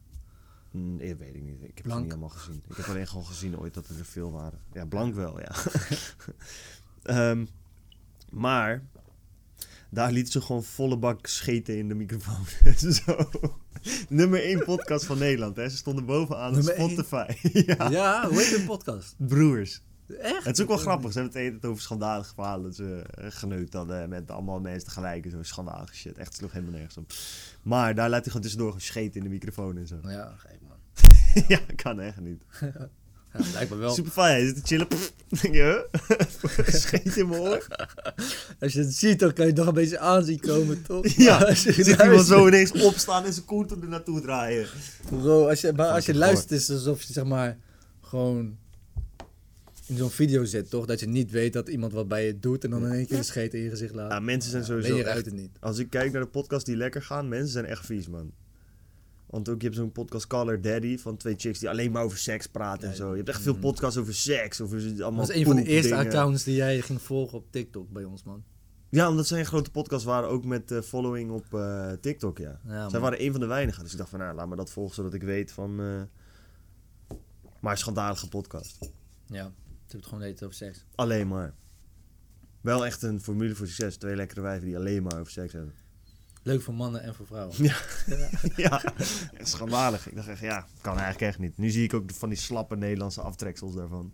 Mm, 0.70 0.98
ik 0.98 1.18
weet 1.18 1.34
ik 1.34 1.42
niet. 1.42 1.54
Ik 1.62 1.66
heb 1.66 1.76
ze 1.76 1.82
Blank. 1.82 2.02
niet 2.02 2.10
allemaal 2.10 2.28
gezien. 2.28 2.62
Ik 2.68 2.76
heb 2.76 2.86
alleen 2.86 3.06
gewoon 3.06 3.24
gezien 3.26 3.58
ooit 3.58 3.74
dat 3.74 3.88
er 3.88 3.94
veel 4.04 4.32
waren. 4.32 4.58
Ja, 4.72 4.84
blank 4.86 5.14
wel, 5.14 5.40
ja. 5.40 5.52
Ehm, 7.04 7.44
maar 8.30 8.82
daar 9.90 10.12
liet 10.12 10.30
ze 10.32 10.40
gewoon 10.40 10.64
volle 10.64 10.96
bak 10.96 11.26
scheten 11.26 11.78
in 11.78 11.88
de 11.88 11.94
microfoon. 11.94 12.44
Zo. 12.92 13.30
Nummer 14.08 14.42
1 14.42 14.64
podcast 14.64 15.04
van 15.04 15.18
Nederland. 15.18 15.56
Hè. 15.56 15.68
Ze 15.68 15.76
stonden 15.76 16.04
bovenaan 16.04 16.56
op? 16.56 16.62
Spotify. 16.62 17.26
ja. 17.66 17.90
Ja, 17.90 18.28
hoe 18.28 18.42
heet 18.42 18.58
een 18.58 18.64
podcast? 18.64 19.14
Broers. 19.18 19.80
Echt? 20.20 20.44
Het 20.44 20.56
is 20.56 20.62
ook 20.62 20.68
wel 20.68 20.78
grappig. 20.78 21.12
Ze 21.12 21.18
hebben 21.18 21.52
het 21.54 21.64
over 21.64 21.82
schandalige 21.82 22.34
verhalen. 22.34 22.62
Dat 22.62 22.74
ze 22.74 23.04
eh, 23.10 23.26
geneukt 23.30 23.72
hadden 23.72 24.08
met 24.08 24.30
allemaal 24.30 24.60
mensen 24.60 24.88
tegelijk. 24.88 25.24
en 25.24 25.30
Zo 25.30 25.42
schandalige 25.42 25.94
shit. 25.94 26.18
Echt, 26.18 26.28
het 26.28 26.36
sloeg 26.36 26.52
helemaal 26.52 26.74
nergens 26.74 26.96
op. 26.96 27.12
Maar 27.62 27.94
daar 27.94 28.08
laat 28.08 28.20
hij 28.20 28.26
gewoon 28.26 28.42
tussendoor 28.42 28.80
scheten 28.80 29.16
in 29.16 29.22
de 29.22 29.28
microfoon 29.28 29.76
en 29.76 29.86
zo. 29.86 29.98
Ja, 30.02 30.34
gek 30.36 30.58
man. 30.68 30.78
ja, 31.48 31.60
kan 31.76 32.00
echt 32.00 32.20
niet. 32.20 32.44
Ja, 33.38 33.44
blijkbaar 33.50 33.78
wel. 33.78 33.94
Super 33.94 34.12
fijn. 34.12 34.34
Hij 34.36 34.46
zit 34.46 34.54
te 34.54 34.60
chillen. 34.64 34.86
Pff, 34.88 35.12
denk 35.42 35.54
je? 35.54 35.86
Scheet 36.80 37.16
in 37.16 37.28
mijn 37.28 37.40
oor. 37.40 37.66
Als 38.60 38.72
je 38.72 38.78
het 38.80 38.94
ziet, 38.94 39.18
dan 39.18 39.32
kan 39.32 39.44
je 39.44 39.50
het 39.50 39.58
nog 39.60 39.68
een 39.68 39.74
beetje 39.74 39.98
aanzien 39.98 40.40
komen, 40.40 40.82
toch? 40.82 41.06
Ja, 41.16 41.38
Maar 41.38 41.46
als 41.48 41.62
je 41.62 41.72
zit 41.72 42.02
iemand 42.02 42.26
zo 42.26 42.46
ineens 42.46 42.72
opstaan 42.72 43.24
en 43.24 43.32
zijn 43.32 43.44
koert 43.44 43.70
er 43.70 43.88
naartoe 43.88 44.20
draaien. 44.20 44.66
Bro, 45.08 45.48
als 45.48 45.60
je, 45.60 45.72
maar 45.72 45.88
als 45.90 46.06
je 46.06 46.14
luistert, 46.14 46.50
is 46.50 46.68
het 46.68 46.76
alsof 46.76 47.02
je 47.02 47.12
zeg 47.12 47.24
maar 47.24 47.56
gewoon 48.00 48.56
in 49.86 49.96
zo'n 49.96 50.10
video 50.10 50.44
zit, 50.44 50.70
toch? 50.70 50.86
Dat 50.86 51.00
je 51.00 51.06
niet 51.06 51.30
weet 51.30 51.52
dat 51.52 51.68
iemand 51.68 51.92
wat 51.92 52.08
bij 52.08 52.26
je 52.26 52.38
doet 52.38 52.64
en 52.64 52.70
dan 52.70 52.86
in 52.86 52.92
één 52.92 53.06
keer 53.06 53.18
een 53.18 53.24
scheet 53.24 53.54
in 53.54 53.60
je 53.62 53.70
gezicht 53.70 53.94
laat. 53.94 54.10
Ja, 54.10 54.20
mensen 54.20 54.50
zijn 54.50 54.62
Ja, 54.62 54.68
sowieso 54.68 54.88
Ben 54.88 54.96
je 54.96 55.02
echt- 55.02 55.10
eruit 55.12 55.26
het 55.26 55.34
niet. 55.34 55.50
Als 55.60 55.78
ik 55.78 55.90
kijk 55.90 56.12
naar 56.12 56.22
de 56.22 56.28
podcasts 56.28 56.64
die 56.64 56.76
lekker 56.76 57.02
gaan, 57.02 57.28
mensen 57.28 57.52
zijn 57.52 57.64
echt 57.66 57.86
vies, 57.86 58.08
man. 58.08 58.30
Want 59.34 59.48
ook, 59.48 59.60
je 59.60 59.66
hebt 59.66 59.78
zo'n 59.78 59.92
podcast 59.92 60.26
Caller 60.26 60.60
Daddy 60.60 60.98
van 60.98 61.16
twee 61.16 61.34
chicks 61.36 61.58
die 61.58 61.68
alleen 61.68 61.92
maar 61.92 62.02
over 62.02 62.18
seks 62.18 62.46
praten 62.46 62.88
en 62.88 62.96
zo. 62.96 63.10
Je 63.10 63.16
hebt 63.16 63.28
echt 63.28 63.42
veel 63.42 63.58
podcasts 63.58 63.98
over 63.98 64.14
seks, 64.14 64.60
over 64.60 64.78
allemaal 64.80 65.10
Dat 65.10 65.26
was 65.26 65.36
een 65.36 65.44
van 65.44 65.56
de 65.56 65.64
eerste 65.64 65.94
accounts 65.94 66.44
die 66.44 66.54
jij 66.54 66.80
ging 66.80 67.02
volgen 67.02 67.38
op 67.38 67.46
TikTok 67.50 67.90
bij 67.90 68.04
ons, 68.04 68.22
man. 68.22 68.44
Ja, 68.88 69.08
omdat 69.08 69.26
zij 69.26 69.38
een 69.38 69.46
grote 69.46 69.70
podcast 69.70 70.04
waren, 70.04 70.28
ook 70.28 70.44
met 70.44 70.70
eh, 70.70 70.80
following 70.80 71.30
op 71.30 71.54
eh, 71.54 71.92
TikTok, 72.00 72.38
ja. 72.38 72.60
Ja, 72.66 72.88
Zij 72.88 73.00
waren 73.00 73.22
een 73.22 73.30
van 73.30 73.40
de 73.40 73.46
weinigen. 73.46 73.82
Dus 73.82 73.92
ik 73.92 73.98
dacht 73.98 74.10
van, 74.10 74.18
nou, 74.18 74.34
laat 74.34 74.48
me 74.48 74.56
dat 74.56 74.70
volgen, 74.70 74.94
zodat 74.94 75.14
ik 75.14 75.22
weet 75.22 75.52
van... 75.52 75.80
eh 75.80 76.02
maar 77.60 77.78
schandalige 77.78 78.28
podcast. 78.28 78.92
Ja, 79.26 79.44
het 79.82 79.92
heeft 79.92 80.04
gewoon 80.04 80.20
tijd 80.20 80.42
over 80.42 80.56
seks. 80.56 80.84
Alleen 80.94 81.28
maar. 81.28 81.54
Wel 82.60 82.86
echt 82.86 83.02
een 83.02 83.20
formule 83.20 83.54
voor 83.54 83.66
succes. 83.66 83.96
Twee 83.96 84.16
lekkere 84.16 84.40
wijven 84.40 84.66
die 84.66 84.76
alleen 84.76 85.02
maar 85.02 85.18
over 85.20 85.32
seks 85.32 85.52
hebben. 85.52 85.74
Leuk 86.44 86.62
voor 86.62 86.74
mannen 86.74 87.02
en 87.02 87.14
voor 87.14 87.26
vrouwen. 87.26 87.56
Ja. 87.64 87.76
ja, 88.56 88.82
schandalig. 89.38 90.08
Ik 90.08 90.14
dacht 90.16 90.28
echt, 90.28 90.40
ja, 90.40 90.66
kan 90.80 90.92
eigenlijk 90.98 91.20
echt 91.20 91.38
niet. 91.38 91.58
Nu 91.58 91.70
zie 91.70 91.84
ik 91.84 91.94
ook 91.94 92.10
van 92.12 92.28
die 92.28 92.38
slappe 92.38 92.76
Nederlandse 92.76 93.20
aftreksels 93.20 93.74
daarvan. 93.74 94.12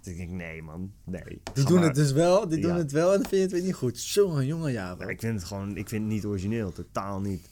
Dus 0.00 0.12
ik 0.12 0.18
denk, 0.18 0.30
nee 0.30 0.62
man, 0.62 0.92
nee. 1.04 1.40
Die 1.52 1.64
doen 1.64 1.74
maar. 1.78 1.84
het 1.84 1.94
dus 1.94 2.12
wel, 2.12 2.48
die 2.48 2.60
doen 2.60 2.74
het 2.74 2.92
wel 2.92 3.12
en 3.12 3.20
dan 3.20 3.28
vind 3.28 3.36
je 3.36 3.46
het 3.46 3.52
weer 3.52 3.62
niet 3.62 3.74
goed. 3.74 3.98
Zo'n 3.98 4.46
jonge 4.46 4.66
Ja, 4.70 4.72
jaren. 4.74 5.08
ik 5.08 5.20
vind 5.20 5.34
het 5.38 5.44
gewoon, 5.48 5.76
ik 5.76 5.88
vind 5.88 6.02
het 6.02 6.12
niet 6.12 6.24
origineel. 6.24 6.72
Totaal 6.72 7.20
niet. 7.20 7.48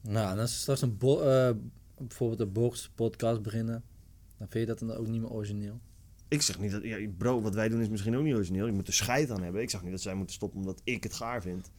Nou, 0.00 0.32
en 0.32 0.38
als 0.38 0.52
ze 0.52 0.58
straks 0.58 0.82
een 0.82 0.96
bo- 0.98 1.20
eh, 1.20 1.54
bijvoorbeeld 1.98 2.40
een 2.40 2.52
box 2.52 2.90
podcast 2.94 3.42
beginnen, 3.42 3.82
dan 4.38 4.46
vind 4.50 4.66
je 4.68 4.74
dat 4.74 4.88
dan 4.88 4.96
ook 4.96 5.06
niet 5.06 5.20
meer 5.20 5.30
origineel. 5.30 5.80
Ik 6.28 6.42
zeg 6.42 6.58
niet 6.58 6.70
dat, 6.70 6.82
ja, 6.82 6.96
bro, 7.18 7.40
wat 7.40 7.54
wij 7.54 7.68
doen 7.68 7.80
is 7.80 7.88
misschien 7.88 8.16
ook 8.16 8.24
niet 8.24 8.34
origineel. 8.34 8.66
Je 8.66 8.72
moet 8.72 8.86
er 8.86 8.92
scheid 8.94 9.30
aan 9.30 9.42
hebben. 9.42 9.62
Ik 9.62 9.70
zeg 9.70 9.82
niet 9.82 9.90
dat 9.90 10.00
zij 10.00 10.14
moeten 10.14 10.34
stoppen 10.34 10.58
omdat 10.60 10.80
ik 10.84 11.02
het 11.02 11.14
gaar 11.14 11.42
vind. 11.42 11.70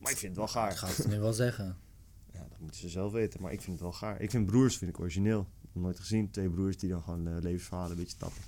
Maar 0.00 0.10
ik 0.10 0.16
vind 0.18 0.36
het 0.36 0.36
wel 0.36 0.48
gaar. 0.48 0.70
Ik 0.70 0.76
ga 0.76 0.86
het 0.86 1.08
nu 1.08 1.18
wel 1.20 1.32
zeggen. 1.32 1.76
Ja, 2.32 2.46
moeten 2.58 2.80
ze 2.80 2.88
zelf 2.88 3.12
weten. 3.12 3.42
Maar 3.42 3.52
ik 3.52 3.60
vind 3.60 3.72
het 3.72 3.80
wel 3.80 3.92
gaar. 3.92 4.20
Ik 4.20 4.30
vind 4.30 4.46
broers 4.46 4.76
vind 4.76 4.90
ik 4.90 5.00
origineel. 5.00 5.48
Nooit 5.72 5.98
gezien. 5.98 6.30
Twee 6.30 6.50
broers 6.50 6.76
die 6.78 6.90
dan 6.90 7.02
gewoon 7.02 7.26
eh, 7.28 7.34
levensverhalen 7.42 7.90
een 7.90 7.96
beetje 7.96 8.16
tappen. 8.16 8.42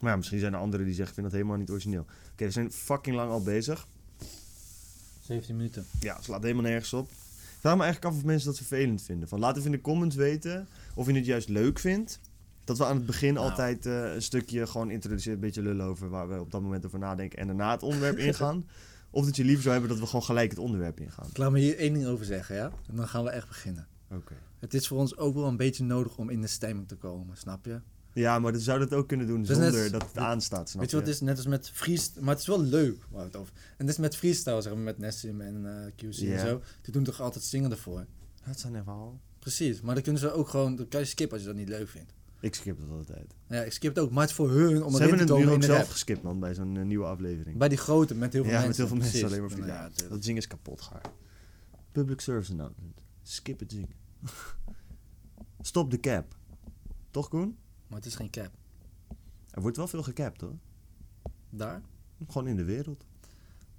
Maar 0.00 0.10
ja, 0.10 0.16
misschien 0.16 0.38
zijn 0.38 0.52
er 0.52 0.58
anderen 0.58 0.86
die 0.86 0.94
zeggen, 0.94 1.14
ik 1.14 1.20
vind 1.20 1.26
dat 1.26 1.36
helemaal 1.40 1.58
niet 1.58 1.70
origineel. 1.70 2.06
Oké, 2.32 2.44
we 2.44 2.50
zijn 2.50 2.72
fucking 2.72 3.16
lang 3.16 3.30
al 3.30 3.42
bezig. 3.42 3.86
17 5.20 5.56
minuten. 5.56 5.86
Ja, 6.00 6.14
het 6.14 6.24
slaat 6.24 6.42
helemaal 6.42 6.62
nergens 6.64 6.92
op. 6.92 7.08
Ik 7.10 7.62
vraag 7.62 7.76
me 7.76 7.82
eigenlijk 7.82 8.12
af 8.14 8.20
of 8.20 8.26
mensen 8.26 8.48
dat 8.48 8.56
vervelend 8.56 9.02
vinden. 9.02 9.28
Van, 9.28 9.38
laat 9.38 9.54
even 9.56 9.66
in 9.70 9.76
de 9.76 9.80
comments 9.80 10.16
weten 10.16 10.68
of 10.94 11.06
je 11.06 11.12
het 11.12 11.26
juist 11.26 11.48
leuk 11.48 11.78
vindt. 11.78 12.20
Dat 12.64 12.78
we 12.78 12.84
aan 12.84 12.96
het 12.96 13.06
begin 13.06 13.34
Nou. 13.34 13.50
altijd 13.50 13.86
eh, 13.86 14.14
een 14.14 14.22
stukje 14.22 14.66
gewoon 14.66 14.90
introduceren, 14.90 15.34
een 15.34 15.40
beetje 15.40 15.62
lullen 15.62 15.86
over 15.86 16.08
waar 16.08 16.28
we 16.28 16.40
op 16.40 16.50
dat 16.50 16.62
moment 16.62 16.86
over 16.86 16.98
nadenken. 16.98 17.38
En 17.38 17.46
daarna 17.46 17.70
het 17.70 17.82
onderwerp 17.82 18.18
ingaan. 18.28 18.66
Of 19.10 19.24
dat 19.24 19.36
je 19.36 19.44
liever 19.44 19.62
zou 19.62 19.72
hebben 19.72 19.90
dat 19.90 20.00
we 20.00 20.06
gewoon 20.06 20.24
gelijk 20.24 20.50
het 20.50 20.58
onderwerp 20.58 21.00
ingaan. 21.00 21.28
Laat 21.32 21.50
me 21.50 21.58
hier 21.58 21.76
één 21.78 21.92
ding 21.92 22.06
over 22.06 22.24
zeggen, 22.24 22.56
ja? 22.56 22.72
En 22.88 22.96
dan 22.96 23.08
gaan 23.08 23.24
we 23.24 23.30
echt 23.30 23.48
beginnen. 23.48 23.86
Oké. 24.10 24.34
Het 24.58 24.74
is 24.74 24.88
voor 24.88 24.98
ons 24.98 25.16
ook 25.16 25.34
wel 25.34 25.44
een 25.46 25.56
beetje 25.56 25.84
nodig 25.84 26.16
om 26.18 26.30
in 26.30 26.40
de 26.40 26.46
stemming 26.46 26.88
te 26.88 26.96
komen, 26.96 27.36
snap 27.36 27.64
je? 27.64 27.80
Ja, 28.12 28.38
maar 28.38 28.52
dat 28.52 28.62
zou 28.62 28.78
dat 28.78 28.92
ook 28.94 29.08
kunnen 29.08 29.26
doen 29.26 29.38
net- 29.40 29.46
zonder 29.48 29.90
dat 29.90 30.02
het 30.02 30.18
aanstaat, 30.18 30.68
snap 30.68 30.80
Weet 30.82 30.90
je 30.90 30.96
wat 30.96 31.06
het 31.06 31.14
is? 31.14 31.20
Net 31.20 31.36
als 31.36 31.46
met 31.46 31.70
freestyle. 31.70 32.20
Maar 32.22 32.30
het 32.30 32.40
is 32.40 32.46
wel 32.46 32.62
leuk. 32.62 32.96
Waar 33.10 33.20
we 33.20 33.26
het 33.26 33.36
over. 33.36 33.52
En 33.76 33.86
dit 33.86 33.94
is 33.94 34.00
met 34.00 34.16
freestyle, 34.16 34.62
zeg 34.62 34.72
maar, 34.72 34.82
met 34.82 34.98
Nessim 34.98 35.40
en 35.40 35.66
eh, 35.66 35.92
QC 35.96 36.18
en 36.20 36.40
zo. 36.40 36.60
Die 36.82 36.92
doen 36.92 37.04
toch 37.04 37.20
altijd 37.20 37.44
zingen 37.44 37.70
ervoor. 37.70 38.06
Dat 38.46 38.60
zijn 38.60 38.74
even 38.76 38.92
al. 38.92 39.20
Precies. 39.38 39.80
Maar 39.80 39.94
dan 39.94 40.02
kunnen 40.02 40.20
ze 40.20 40.32
ook 40.32 40.48
gewoon. 40.48 40.76
Dan 40.76 40.88
kan 40.88 41.00
je 41.00 41.06
skippen 41.06 41.36
als 41.36 41.46
je 41.46 41.52
dat 41.52 41.58
niet 41.58 41.68
leuk 41.68 41.88
vindt. 41.88 42.12
Ik 42.40 42.54
skip 42.54 42.80
dat 42.80 42.90
altijd. 42.90 43.34
Ja, 43.48 43.62
ik 43.62 43.72
skip 43.72 43.94
het 43.94 44.04
ook. 44.04 44.10
Maar 44.10 44.20
het 44.20 44.30
is 44.30 44.36
voor 44.36 44.50
hun 44.50 44.84
om 44.84 44.90
Ze 44.90 44.96
erin 44.96 45.08
hebben 45.08 45.26
te 45.26 45.34
het 45.34 45.44
nu 45.44 45.50
ook 45.50 45.62
zelf 45.62 45.78
rap. 45.78 45.88
geskipt, 45.88 46.22
man, 46.22 46.40
bij 46.40 46.54
zo'n 46.54 46.76
eh, 46.76 46.84
nieuwe 46.84 47.04
aflevering. 47.04 47.58
Bij 47.58 47.68
die 47.68 47.78
grote 47.78 48.14
met 48.14 48.32
heel 48.32 48.42
veel 48.42 48.52
ja, 48.52 48.60
mensen. 48.60 48.68
met 48.68 48.76
heel 48.76 48.86
veel 48.86 48.96
mensen 48.96 49.20
Precies. 49.20 49.36
alleen 49.36 49.48
maar 49.48 49.58
voor 49.58 49.66
Ja, 49.66 49.90
ja. 50.02 50.08
Dat 50.08 50.24
zingen 50.24 50.40
is 50.40 50.46
kapot 50.46 50.80
gaar. 50.80 51.02
Public 51.92 52.20
service 52.20 52.50
announcement. 52.52 53.00
Skip 53.22 53.58
het 53.60 53.72
zingen. 53.72 53.94
Stop 55.60 55.90
de 55.90 56.00
cap. 56.00 56.36
Toch, 57.10 57.28
Koen? 57.28 57.56
Maar 57.86 57.98
het 57.98 58.06
is 58.06 58.14
geen 58.14 58.30
cap. 58.30 58.50
Er 59.50 59.60
wordt 59.62 59.76
wel 59.76 59.88
veel 59.88 60.02
gecapt, 60.02 60.40
hoor. 60.40 60.56
Daar? 61.50 61.82
Gewoon 62.26 62.48
in 62.48 62.56
de 62.56 62.64
wereld. 62.64 63.06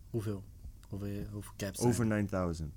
Hoeveel? 0.09 0.43
Hoeveel, 0.89 1.25
hoeveel 1.31 1.53
caps 1.57 1.79
Over 1.79 2.01
er? 2.01 2.07
9000. 2.07 2.73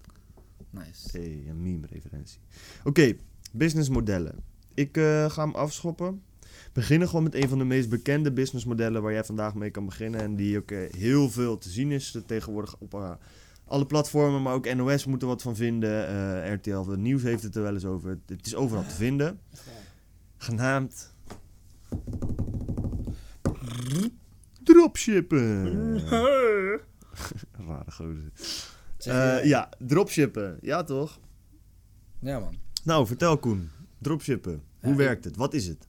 Nice. 0.71 1.19
Hey, 1.19 1.45
een 1.49 1.63
meme-referentie. 1.63 2.41
Oké, 2.85 3.17
businessmodellen. 3.53 4.45
Ik 4.75 4.97
eh, 4.97 5.31
ga 5.31 5.43
hem 5.43 5.55
afschoppen. 5.55 6.23
Beginnen 6.73 7.09
gewoon 7.09 7.23
met 7.23 7.35
een 7.35 7.49
van 7.49 7.59
de 7.59 7.65
meest 7.65 7.89
bekende 7.89 8.33
businessmodellen 8.33 9.03
waar 9.03 9.13
jij 9.13 9.25
vandaag 9.25 9.55
mee 9.55 9.71
kan 9.71 9.85
beginnen. 9.85 10.21
En 10.21 10.37
die 10.37 10.59
ook 10.59 10.71
eh, 10.71 10.93
heel 10.93 11.31
veel 11.31 11.59
te 11.59 11.71
zien 11.71 11.91
is 11.91 12.19
tegenwoordig 12.27 12.77
op 12.79 12.95
eh, 12.95 13.11
alle 13.65 13.87
platformen. 13.87 14.43
Maar 14.43 14.55
ook 14.55 14.75
NOS 14.75 15.05
moet 15.05 15.23
er 15.23 15.29
wat 15.29 15.43
van 15.43 15.57
vinden. 15.57 16.53
RTL 16.55 16.83
de 16.83 16.99
Nieuws 16.99 17.23
heeft 17.23 17.43
het 17.43 17.57
er 17.57 17.63
wel 17.63 17.75
eens 17.75 17.85
over. 17.85 18.19
Het, 18.27 18.47
is 18.47 18.55
overal 18.55 18.87
te 18.87 18.95
vinden. 18.95 19.41
Genaamd... 20.37 21.15
Dropshippen. 24.63 25.99
Rare 27.67 27.91
gozer. 27.91 28.33
Ja, 29.47 29.69
dropshippen. 29.79 30.59
Ja, 30.61 30.83
toch? 30.83 31.19
Ja, 32.19 32.39
man. 32.39 32.55
Nou, 32.85 33.07
vertel 33.07 33.39
Koen. 33.39 33.71
Dropshippen. 34.01 34.63
Hoe 34.81 34.91
Ja, 34.91 34.97
werkt 34.97 35.25
het? 35.25 35.37
Wat 35.37 35.55
is 35.55 35.67
het? 35.67 35.89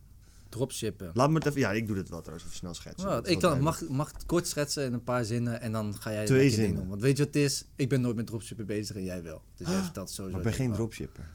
Dropshippen. 0.49 1.11
Laat 1.13 1.29
me 1.29 1.35
het 1.35 1.45
even... 1.45 1.59
Ja, 1.59 1.71
ik 1.71 1.87
doe 1.87 1.95
dit 1.95 2.09
wel 2.09 2.19
trouwens. 2.19 2.45
Even 2.45 2.57
snel 2.57 2.73
schetsen. 2.73 3.09
Dat 3.09 3.27
ik 3.29 3.39
kan, 3.39 3.61
mag, 3.61 3.87
mag 3.89 4.11
het 4.13 4.25
kort 4.25 4.47
schetsen 4.47 4.85
in 4.85 4.93
een 4.93 5.03
paar 5.03 5.25
zinnen 5.25 5.61
en 5.61 5.71
dan 5.71 5.95
ga 5.95 6.11
jij 6.11 6.25
Twee 6.25 6.49
zinnen. 6.49 6.75
doen. 6.75 6.87
Want 6.87 7.01
weet 7.01 7.17
je 7.17 7.23
wat 7.23 7.33
het 7.33 7.43
is? 7.43 7.65
Ik 7.75 7.89
ben 7.89 8.01
nooit 8.01 8.15
met 8.15 8.27
dropshippen 8.27 8.65
bezig 8.65 8.95
en 8.95 9.03
jij 9.03 9.23
wel. 9.23 9.41
Dus 9.55 9.67
Ah, 9.67 9.83
vertelt 9.83 10.09
sowieso. 10.09 10.37
Maar 10.37 10.45
ik 10.47 10.57
ben 10.57 10.65
geen 10.65 10.73
dropshipper. 10.75 11.29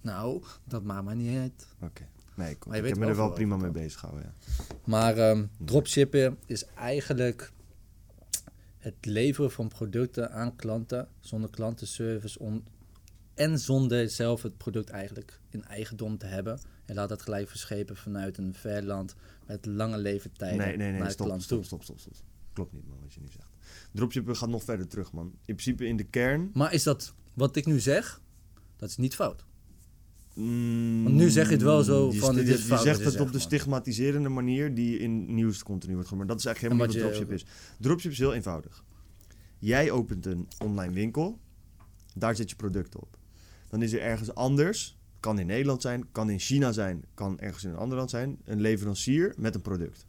Nou, 0.00 0.42
dat 0.64 0.82
maakt 0.82 1.04
mij 1.04 1.14
niet 1.14 1.38
uit. 1.38 1.66
Oké. 1.80 2.06
Nee, 2.34 2.58
cool. 2.58 2.74
Ik 2.74 2.84
heb 2.86 2.96
me 2.98 3.06
er 3.06 3.16
wel 3.16 3.30
prima 3.32 3.56
mee 3.56 3.70
bezig 3.70 3.98
gehouden, 4.00 4.34
ja. 4.38 4.64
Maar 4.84 5.16
ehm, 5.18 5.44
dropshippen 5.64 6.38
is 6.46 6.64
eigenlijk 6.74 7.52
het 8.78 8.94
leveren 9.00 9.50
van 9.50 9.68
producten 9.68 10.32
aan 10.32 10.56
klanten 10.56 11.08
zonder 11.20 11.50
klantenservice 11.50 12.38
on- 12.38 12.64
en 13.34 13.58
zonder 13.58 14.10
zelf 14.10 14.42
het 14.42 14.56
product 14.56 14.88
eigenlijk 14.90 15.40
in 15.50 15.64
eigendom 15.64 16.18
te 16.18 16.26
hebben. 16.26 16.60
En 16.84 16.94
laat 16.94 17.08
dat 17.08 17.22
gelijk 17.22 17.48
verschepen 17.48 17.96
vanuit 17.96 18.38
een 18.38 18.54
ver 18.54 18.82
land 18.84 19.14
met 19.46 19.66
lange 19.66 19.98
leeftijden 19.98 20.58
Nee, 20.58 20.76
nee, 20.76 20.90
nee. 20.90 21.00
naar 21.00 21.10
Stop, 21.10 21.40
stop, 21.40 21.64
stop, 21.64 21.82
stop, 21.82 21.98
stop. 21.98 22.14
Klopt 22.52 22.72
niet, 22.72 22.88
man, 22.88 22.98
wat 23.00 23.12
je 23.14 23.20
nu 23.20 23.26
zegt. 23.30 23.48
Dropshippen 23.92 24.36
gaat 24.36 24.48
nog 24.48 24.64
verder 24.64 24.88
terug, 24.88 25.12
man. 25.12 25.26
In 25.26 25.54
principe 25.54 25.86
in 25.86 25.96
de 25.96 26.04
kern... 26.04 26.50
Maar 26.52 26.72
is 26.72 26.82
dat 26.82 27.14
wat 27.34 27.56
ik 27.56 27.66
nu 27.66 27.80
zeg? 27.80 28.20
Dat 28.76 28.88
is 28.88 28.96
niet 28.96 29.14
fout. 29.14 29.44
mm, 30.34 31.02
Want 31.02 31.14
nu 31.14 31.30
zeg 31.30 31.46
je 31.46 31.52
het 31.52 31.62
wel 31.62 31.82
zo 31.82 32.12
je 32.12 32.18
van, 32.18 32.34
dit 32.34 32.46
Je, 32.46 32.54
fout 32.58 32.80
zegt 32.82 33.04
het 33.04 33.20
op 33.20 33.32
de 33.32 33.38
stigmatiserende 33.38 34.28
manier 34.28 34.74
die 34.74 34.98
in 34.98 35.34
nieuws 35.34 35.62
continu 35.62 35.92
wordt 35.94 36.08
gemaakt. 36.08 36.26
Maar 36.28 36.36
dat 36.36 36.46
is 36.46 36.50
eigenlijk 36.52 36.74
En 36.74 36.80
helemaal 36.90 37.10
niet 37.10 37.18
wat 37.18 37.28
je- 37.28 37.34
dropship 37.36 37.48
is. 37.76 37.76
Dropship 37.80 38.10
is 38.10 38.18
heel 38.18 38.34
eenvoudig. 38.34 38.84
Jij 39.58 39.90
opent 39.90 40.26
een 40.26 40.48
online 40.64 40.92
winkel. 40.92 41.38
Daar 42.14 42.36
zet 42.36 42.50
je 42.50 42.56
product 42.56 42.96
op. 42.96 43.18
Dan 43.74 43.82
is 43.82 43.92
er 43.92 44.00
ergens 44.00 44.34
anders, 44.34 44.98
kan 45.20 45.38
in 45.38 45.46
Nederland 45.46 45.82
zijn, 45.82 46.12
kan 46.12 46.30
in 46.30 46.38
China 46.38 46.72
zijn, 46.72 47.04
kan 47.14 47.38
ergens 47.38 47.64
in 47.64 47.70
een 47.70 47.76
ander 47.76 47.96
land 47.96 48.10
zijn, 48.10 48.38
een 48.44 48.60
leverancier 48.60 49.34
met 49.36 49.54
een 49.54 49.60
product. 49.60 50.06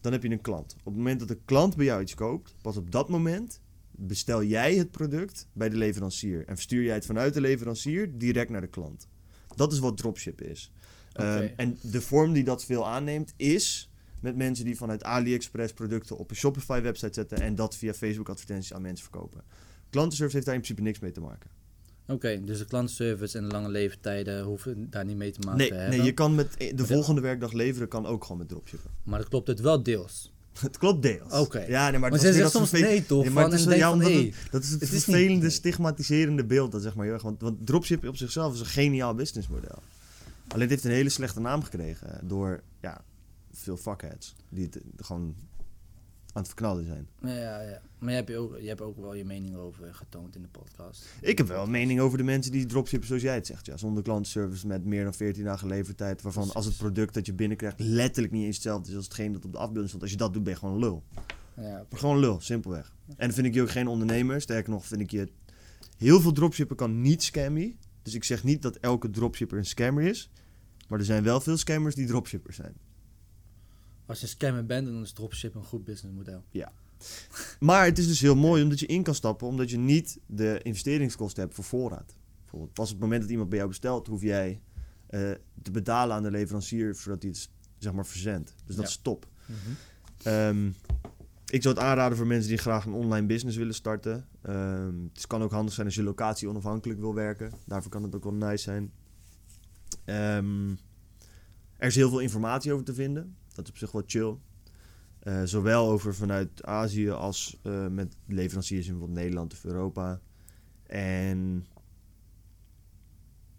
Dan 0.00 0.12
heb 0.12 0.22
je 0.22 0.30
een 0.30 0.40
klant. 0.40 0.72
Op 0.78 0.84
het 0.84 0.96
moment 0.96 1.18
dat 1.18 1.28
de 1.28 1.38
klant 1.44 1.76
bij 1.76 1.84
jou 1.84 2.02
iets 2.02 2.14
koopt, 2.14 2.54
pas 2.62 2.76
op 2.76 2.90
dat 2.90 3.08
moment 3.08 3.60
bestel 3.90 4.42
jij 4.42 4.74
het 4.74 4.90
product 4.90 5.48
bij 5.52 5.68
de 5.68 5.76
leverancier 5.76 6.44
en 6.46 6.54
verstuur 6.54 6.82
jij 6.82 6.94
het 6.94 7.06
vanuit 7.06 7.34
de 7.34 7.40
leverancier 7.40 8.18
direct 8.18 8.50
naar 8.50 8.60
de 8.60 8.66
klant. 8.66 9.08
Dat 9.54 9.72
is 9.72 9.78
wat 9.78 9.96
dropship 9.96 10.40
is. 10.40 10.72
Ehm, 11.12 11.48
en 11.56 11.78
de 11.82 12.00
vorm 12.00 12.32
die 12.32 12.44
dat 12.44 12.64
veel 12.64 12.88
aanneemt 12.88 13.32
is 13.36 13.90
met 14.20 14.36
mensen 14.36 14.64
die 14.64 14.76
vanuit 14.76 15.04
AliExpress 15.04 15.72
producten 15.72 16.16
op 16.16 16.30
een 16.30 16.36
Shopify 16.36 16.80
website 16.80 17.14
zetten 17.14 17.40
en 17.40 17.54
dat 17.54 17.76
via 17.76 17.94
Facebook 17.94 18.28
advertenties 18.28 18.74
aan 18.74 18.82
mensen 18.82 19.04
verkopen. 19.10 19.42
Klantenservice 19.90 20.34
heeft 20.36 20.46
daar 20.46 20.56
in 20.56 20.62
principe 20.62 20.88
niks 20.88 20.98
mee 20.98 21.12
te 21.12 21.20
maken. 21.20 21.56
Oké, 22.08 22.44
dus 22.44 22.58
de 22.58 22.64
klantenservice 22.64 23.38
en 23.38 23.44
de 23.44 23.50
lange 23.50 23.68
leeftijden 23.68 24.42
hoeven 24.44 24.90
daar 24.90 25.04
niet 25.04 25.16
mee 25.16 25.30
te 25.30 25.38
maken 25.40 25.58
Nee, 25.58 25.68
te 25.68 25.74
hebben. 25.74 25.96
nee, 25.96 26.06
je 26.06 26.12
kan 26.12 26.34
met 26.34 26.54
de 26.58 26.74
de- 26.74 26.86
volgende 26.86 27.20
werkdag 27.20 27.52
leveren 27.52 27.88
kan 27.88 28.06
ook 28.06 28.22
gewoon 28.22 28.38
met 28.38 28.48
dropshippen. 28.48 28.90
Maar 29.02 29.18
dat 29.18 29.28
klopt 29.28 29.46
het 29.48 29.60
wel 29.60 29.82
deels. 29.82 30.32
Het 30.60 30.78
klopt 30.78 31.02
deels. 31.02 31.32
Oké. 31.32 31.58
Ja, 31.60 31.90
nee, 31.90 31.98
maar, 32.00 32.10
Maar 32.10 32.10
dat 32.10 32.34
ze 32.34 32.48
soms 32.48 32.68
vervel- 32.68 32.88
nee 32.88 33.06
toch? 33.06 33.24
Ja, 33.24 33.30
maar 33.30 33.42
van, 33.42 33.50
het 33.52 33.60
is, 33.60 33.64
en 33.66 33.70
denk 33.70 33.82
ja, 33.82 33.88
van, 33.88 33.98
omdat 33.98 34.12
hey, 34.12 34.22
het- 34.22 34.50
dat 34.50 34.62
is 34.62 34.70
het, 34.70 34.80
het 34.80 34.88
vervelende, 34.88 35.40
nee. 35.40 35.50
stigmatiserende 35.50 36.44
beeld, 36.44 36.72
dat 36.72 36.82
zeg 36.82 36.94
maar 36.94 37.04
heel 37.04 37.14
erg. 37.14 37.22
Want, 37.22 37.40
want 37.40 37.66
dropshipping 37.66 38.12
op 38.12 38.18
zichzelf 38.18 38.54
is 38.54 38.60
een 38.60 38.66
geniaal 38.66 39.14
businessmodel. 39.14 39.78
Alleen 40.48 40.60
het 40.60 40.70
heeft 40.70 40.84
een 40.84 40.90
hele 40.90 41.08
slechte 41.08 41.40
naam 41.40 41.62
gekregen 41.62 42.20
door 42.22 42.62
ja, 42.80 43.04
veel 43.52 43.76
fuckheads 43.76 44.34
die 44.48 44.64
het 44.64 44.80
gewoon 44.96 45.34
aan 46.36 46.42
het 46.42 46.50
verknallen 46.50 46.84
zijn. 46.84 47.08
Ja, 47.22 47.60
ja. 47.60 47.80
Maar 47.98 48.10
je 48.10 48.16
hebt, 48.16 48.28
je, 48.28 48.36
ook, 48.36 48.58
je 48.60 48.68
hebt 48.68 48.80
ook 48.80 48.96
wel 48.96 49.14
je 49.14 49.24
mening 49.24 49.56
over 49.56 49.94
getoond 49.94 50.36
in 50.36 50.42
de 50.42 50.48
podcast. 50.48 51.06
Ik 51.20 51.38
heb 51.38 51.46
wel 51.46 51.62
een 51.62 51.70
mening 51.70 52.00
over 52.00 52.18
de 52.18 52.24
mensen 52.24 52.52
die 52.52 52.66
dropshippen 52.66 53.08
zoals 53.08 53.22
jij 53.22 53.34
het 53.34 53.46
zegt. 53.46 53.66
Ja, 53.66 53.76
zonder 53.76 54.02
klantenservice 54.02 54.66
met 54.66 54.84
meer 54.84 55.04
dan 55.04 55.14
14 55.14 55.44
dagen 55.44 55.68
levertijd. 55.68 56.22
Waarvan 56.22 56.42
Precies. 56.42 56.56
als 56.56 56.66
het 56.66 56.76
product 56.76 57.14
dat 57.14 57.26
je 57.26 57.32
binnenkrijgt 57.32 57.80
letterlijk 57.80 58.32
niet 58.32 58.44
eens 58.44 58.54
hetzelfde 58.54 58.90
is 58.90 58.96
als 58.96 59.04
hetgeen 59.04 59.32
dat 59.32 59.44
op 59.44 59.52
de 59.52 59.58
afbeelding 59.58 59.88
stond. 59.88 60.02
Als 60.02 60.12
je 60.12 60.16
dat 60.16 60.32
doet, 60.32 60.42
ben 60.42 60.52
je 60.52 60.58
gewoon 60.58 60.78
lul. 60.78 61.02
Ja. 61.56 61.86
Gewoon 61.92 62.18
lul, 62.18 62.40
simpelweg. 62.40 62.92
En 63.06 63.14
dan 63.26 63.32
vind 63.32 63.46
ik 63.46 63.54
je 63.54 63.62
ook 63.62 63.70
geen 63.70 63.86
ondernemer. 63.86 64.40
Sterker 64.40 64.70
nog, 64.70 64.86
vind 64.86 65.00
ik 65.00 65.10
je... 65.10 65.28
Heel 65.96 66.20
veel 66.20 66.32
dropshippen 66.32 66.76
kan 66.76 67.00
niet 67.00 67.22
scammy. 67.22 67.76
Dus 68.02 68.14
ik 68.14 68.24
zeg 68.24 68.44
niet 68.44 68.62
dat 68.62 68.76
elke 68.76 69.10
dropshipper 69.10 69.58
een 69.58 69.66
scammer 69.66 70.04
is. 70.04 70.30
Maar 70.88 70.98
er 70.98 71.04
zijn 71.04 71.22
wel 71.22 71.40
veel 71.40 71.56
scammers 71.56 71.94
die 71.94 72.06
dropshippers 72.06 72.56
zijn. 72.56 72.74
Als 74.06 74.18
je 74.18 74.24
een 74.24 74.30
scammer 74.30 74.66
bent, 74.66 74.86
dan 74.86 75.02
is 75.02 75.12
dropship 75.12 75.54
een 75.54 75.64
goed 75.64 75.84
businessmodel. 75.84 76.44
Maar 77.60 77.84
het 77.84 77.98
is 77.98 78.06
dus 78.06 78.20
heel 78.20 78.34
mooi 78.36 78.62
omdat 78.62 78.80
je 78.80 78.86
in 78.86 79.02
kan 79.02 79.14
stappen, 79.14 79.46
omdat 79.46 79.70
je 79.70 79.78
niet 79.78 80.18
de 80.26 80.60
investeringskosten 80.62 81.42
hebt 81.42 81.54
voor 81.54 81.64
voorraad. 81.64 82.16
Bijvoorbeeld, 82.40 82.72
pas 82.72 82.86
op 82.86 82.92
het 82.92 83.00
moment 83.02 83.20
dat 83.22 83.30
iemand 83.30 83.48
bij 83.48 83.58
jou 83.58 83.70
bestelt, 83.70 84.06
hoef 84.06 84.22
jij 84.22 84.60
eh, 85.06 85.30
te 85.62 85.70
betalen 85.70 86.16
aan 86.16 86.22
de 86.22 86.30
leverancier 86.30 86.94
zodat 86.94 87.22
hij 87.22 87.30
het 87.30 87.48
zeg 87.78 87.92
maar 87.92 88.06
verzendt. 88.06 88.54
Dus 88.66 88.76
dat 88.76 88.84
Ja. 88.84 88.90
is 88.90 88.96
top. 89.02 89.26
Ehm, 90.22 90.66
ik 91.46 91.62
zou 91.62 91.74
het 91.74 91.82
aanraden 91.84 92.16
voor 92.16 92.26
mensen 92.26 92.48
die 92.48 92.58
graag 92.58 92.84
een 92.84 92.92
online 92.92 93.26
business 93.26 93.56
willen 93.56 93.74
starten. 93.74 94.28
Ehm, 94.42 94.94
het 95.12 95.26
kan 95.26 95.42
ook 95.42 95.50
handig 95.50 95.74
zijn 95.74 95.86
als 95.86 95.94
je 95.94 96.02
locatie 96.02 96.48
onafhankelijk 96.48 97.00
wil 97.00 97.14
werken. 97.14 97.52
Daarvoor 97.66 97.90
kan 97.90 98.02
het 98.02 98.14
ook 98.14 98.24
wel 98.24 98.32
nice 98.32 98.62
zijn. 98.62 98.92
Ehm, 100.04 100.70
er 101.76 101.86
is 101.86 101.94
heel 101.94 102.08
veel 102.08 102.18
informatie 102.20 102.72
over 102.72 102.84
te 102.84 102.94
vinden. 102.94 103.36
Dat 103.56 103.64
is 103.64 103.70
op 103.70 103.76
zich 103.76 103.92
wel 103.92 104.02
chill. 104.06 104.36
Eh, 105.18 105.42
zowel 105.44 105.88
over 105.90 106.14
vanuit 106.14 106.64
Azië 106.64 107.10
als 107.10 107.58
eh, 107.62 107.86
met 107.86 108.16
leveranciers 108.26 108.86
in 108.86 108.92
bijvoorbeeld 108.92 109.20
Nederland 109.20 109.52
of 109.52 109.64
Europa. 109.64 110.20
En 110.82 111.66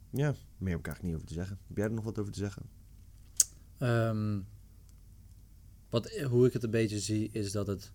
ja, 0.10 0.36
meer 0.58 0.72
heb 0.72 0.80
ik 0.80 0.88
eigenlijk 0.88 1.04
niet 1.04 1.16
over 1.16 1.28
te 1.28 1.34
zeggen. 1.34 1.60
Heb 1.68 1.78
jij 1.78 1.86
er 1.86 1.92
nog 1.92 2.04
wat 2.04 2.20
over 2.20 2.32
te 2.32 2.40
zeggen? 2.40 2.66
Ehm, 3.78 4.42
wat, 5.90 6.20
hoe 6.20 6.48
ik 6.48 6.54
het 6.54 6.64
een 6.64 6.72
beetje 6.72 7.00
zie, 7.00 7.30
is 7.32 7.52
dat 7.52 7.68
het 7.68 7.92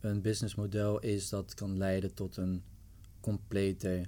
een 0.00 0.22
businessmodel 0.22 0.98
is 0.98 1.28
dat 1.28 1.54
kan 1.54 1.76
leiden 1.76 2.14
tot 2.14 2.36
een 2.36 2.62
complete 3.20 4.06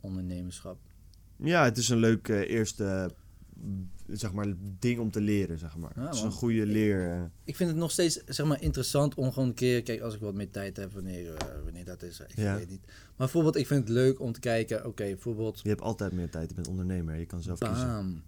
ondernemerschap? 0.00 0.78
Ja, 1.36 1.64
het 1.64 1.78
is 1.78 1.88
een 1.88 1.98
leuk 1.98 2.28
eerste 2.28 3.14
zeg 4.08 4.32
maar, 4.32 4.46
ding 4.78 4.98
om 4.98 5.10
te 5.10 5.20
leren, 5.20 5.58
zeg 5.58 5.76
maar. 5.76 5.90
Ja, 5.96 6.04
het 6.06 6.14
is 6.14 6.20
een 6.20 6.30
goede 6.30 6.66
leer. 6.66 7.10
eh. 7.10 7.22
Ik 7.44 7.56
vind 7.56 7.70
het 7.70 7.78
nog 7.78 7.90
steeds 7.90 8.20
zeg 8.26 8.46
maar, 8.46 8.62
interessant 8.62 9.14
om 9.14 9.32
gewoon 9.32 9.48
een 9.48 9.54
keer, 9.54 9.82
kijk, 9.82 10.00
als 10.00 10.14
ik 10.14 10.20
wat 10.20 10.34
meer 10.34 10.50
tijd 10.50 10.76
heb, 10.76 10.92
wanneer, 10.92 11.34
eh, 11.34 11.46
wanneer 11.64 11.84
dat 11.84 12.02
is, 12.02 12.20
ik 12.20 12.36
Ja. 12.36 12.56
weet 12.56 12.70
niet. 12.70 12.84
Maar 12.86 13.14
bijvoorbeeld, 13.16 13.56
ik 13.56 13.66
vind 13.66 13.80
het 13.80 13.88
leuk 13.88 14.20
om 14.20 14.32
te 14.32 14.40
kijken, 14.40 14.86
oké, 14.86 15.04
bijvoorbeeld, 15.04 15.60
Je 15.62 15.68
hebt 15.68 15.80
altijd 15.80 16.12
meer 16.12 16.30
tijd, 16.30 16.48
je 16.48 16.54
bent 16.54 16.68
ondernemer, 16.68 17.16
je 17.18 17.26
kan 17.26 17.42
zelf 17.42 17.58
kiezen. 17.58 18.22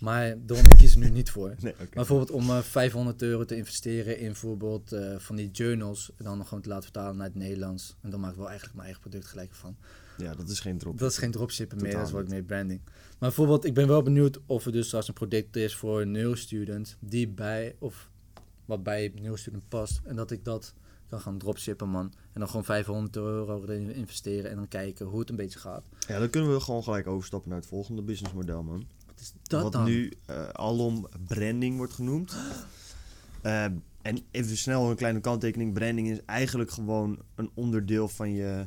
Maar 0.00 0.36
daarom, 0.46 0.66
ik 0.70 0.76
kies 0.76 0.92
er 0.92 0.98
nu 0.98 1.10
niet 1.10 1.30
voor. 1.30 1.54
Nee. 1.60 1.74
Maar 1.78 1.88
bijvoorbeeld 1.92 2.30
om 2.30 2.50
eh, 2.50 2.58
500 2.58 3.22
euro 3.22 3.44
te 3.44 3.56
investeren 3.56 4.18
in 4.18 4.26
bijvoorbeeld 4.26 4.96
van 5.18 5.36
die 5.36 5.50
journals. 5.50 6.12
En 6.16 6.24
dan 6.24 6.44
gewoon 6.46 6.62
te 6.62 6.68
laten 6.68 6.84
vertalen 6.84 7.16
naar 7.16 7.26
het 7.26 7.34
Nederlands. 7.34 7.96
En 8.00 8.10
dan 8.10 8.20
maak 8.20 8.30
ik 8.30 8.36
wel 8.36 8.48
eigenlijk 8.48 8.76
mijn 8.76 8.88
eigen 8.88 9.08
product 9.10 9.30
gelijk 9.30 9.54
van. 9.54 9.76
Ja, 10.20 10.34
dat 10.34 10.48
is 10.48 10.60
geen 10.60 10.78
drop. 10.78 10.98
Dat 10.98 11.10
is 11.10 11.18
geen 11.18 11.30
dropshippen 11.30 11.82
meer, 11.82 11.92
dat 11.92 12.10
wordt 12.10 12.28
meer 12.28 12.42
branding. 12.42 12.80
Maar 12.84 13.28
bijvoorbeeld, 13.28 13.64
ik 13.64 13.74
ben 13.74 13.88
wel 13.88 14.02
benieuwd 14.02 14.40
of 14.46 14.66
er 14.66 14.72
dus 14.72 14.86
straks 14.86 15.08
een 15.08 15.14
product 15.14 15.56
is 15.56 15.76
voor 15.76 16.00
een 16.00 16.10
neurostudent. 16.10 16.96
Die 17.00 17.28
bij, 17.28 17.76
of 17.78 18.10
wat 18.64 18.82
bij 18.82 19.12
neurostudent 19.20 19.68
past. 19.68 20.00
En 20.04 20.16
dat 20.16 20.30
ik 20.30 20.44
dat 20.44 20.74
kan 21.08 21.20
gaan 21.20 21.38
dropshippen, 21.38 21.88
man. 21.88 22.12
En 22.32 22.40
dan 22.40 22.48
gewoon 22.48 22.64
500 22.64 23.16
euro 23.16 23.62
erin 23.62 23.94
investeren 23.94 24.50
en 24.50 24.56
dan 24.56 24.68
kijken 24.68 25.06
hoe 25.06 25.20
het 25.20 25.30
een 25.30 25.36
beetje 25.36 25.58
gaat. 25.58 25.84
Ja, 26.08 26.18
dan 26.18 26.30
kunnen 26.30 26.52
we 26.52 26.60
gewoon 26.60 26.82
gelijk 26.82 27.06
overstappen 27.06 27.50
naar 27.50 27.58
het 27.58 27.68
volgende 27.68 28.02
businessmodel, 28.02 28.62
man. 28.62 28.86
Wat 29.06 29.20
is 29.20 29.32
dat 29.42 29.62
wat 29.62 29.72
dan? 29.72 29.84
nu 29.84 30.12
eh, 30.26 30.48
alom 30.48 31.08
branding 31.26 31.76
wordt 31.76 31.92
genoemd. 31.92 32.34
Eh, 33.40 33.64
en 34.02 34.18
even 34.30 34.56
snel 34.56 34.90
een 34.90 34.96
kleine 34.96 35.20
kanttekening. 35.20 35.72
Branding 35.74 36.10
is 36.10 36.24
eigenlijk 36.24 36.70
gewoon 36.70 37.18
een 37.34 37.50
onderdeel 37.54 38.08
van 38.08 38.32
je... 38.32 38.66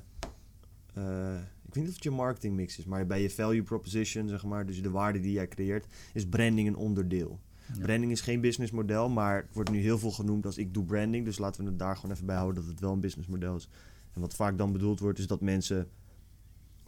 eh, 0.94 1.36
ik 1.66 1.74
weet 1.74 1.84
niet 1.84 1.88
of 1.88 1.94
het 1.94 2.04
je 2.04 2.12
marketingmix 2.12 2.78
is, 2.78 2.86
maar 2.86 3.06
bij 3.06 3.22
je 3.22 3.30
value 3.30 3.64
proposition, 3.64 4.28
zeg 4.28 4.44
maar, 4.44 4.66
dus 4.66 4.82
de 4.82 4.90
waarde 4.90 5.20
die 5.20 5.32
jij 5.32 5.48
creëert, 5.48 5.86
is 6.14 6.28
branding 6.28 6.68
een 6.68 6.76
onderdeel. 6.76 7.40
Ja. 7.74 7.82
Branding 7.82 8.12
is 8.12 8.22
geen 8.22 8.42
businessmodel, 8.42 9.10
maar 9.10 9.36
het 9.36 9.54
wordt 9.54 9.72
nu 9.72 9.80
heel 9.80 10.00
veel 10.00 10.12
genoemd 10.12 10.46
als 10.46 10.58
ik 10.58 10.74
doe 10.74 10.84
branding. 10.86 11.26
Dus 11.26 11.38
laten 11.38 11.64
we 11.64 11.70
het 11.70 11.80
daar 11.80 11.96
gewoon 11.96 12.12
even 12.12 12.26
bij 12.26 12.36
houden 12.36 12.62
dat 12.62 12.72
het 12.72 12.80
wel 12.80 12.92
een 12.92 13.00
businessmodel 13.00 13.56
is. 13.56 13.70
En 14.14 14.22
wat 14.22 14.34
vaak 14.34 14.58
dan 14.58 14.72
bedoeld 14.72 15.00
wordt, 15.00 15.20
is 15.20 15.28
dat 15.28 15.42
mensen 15.42 15.90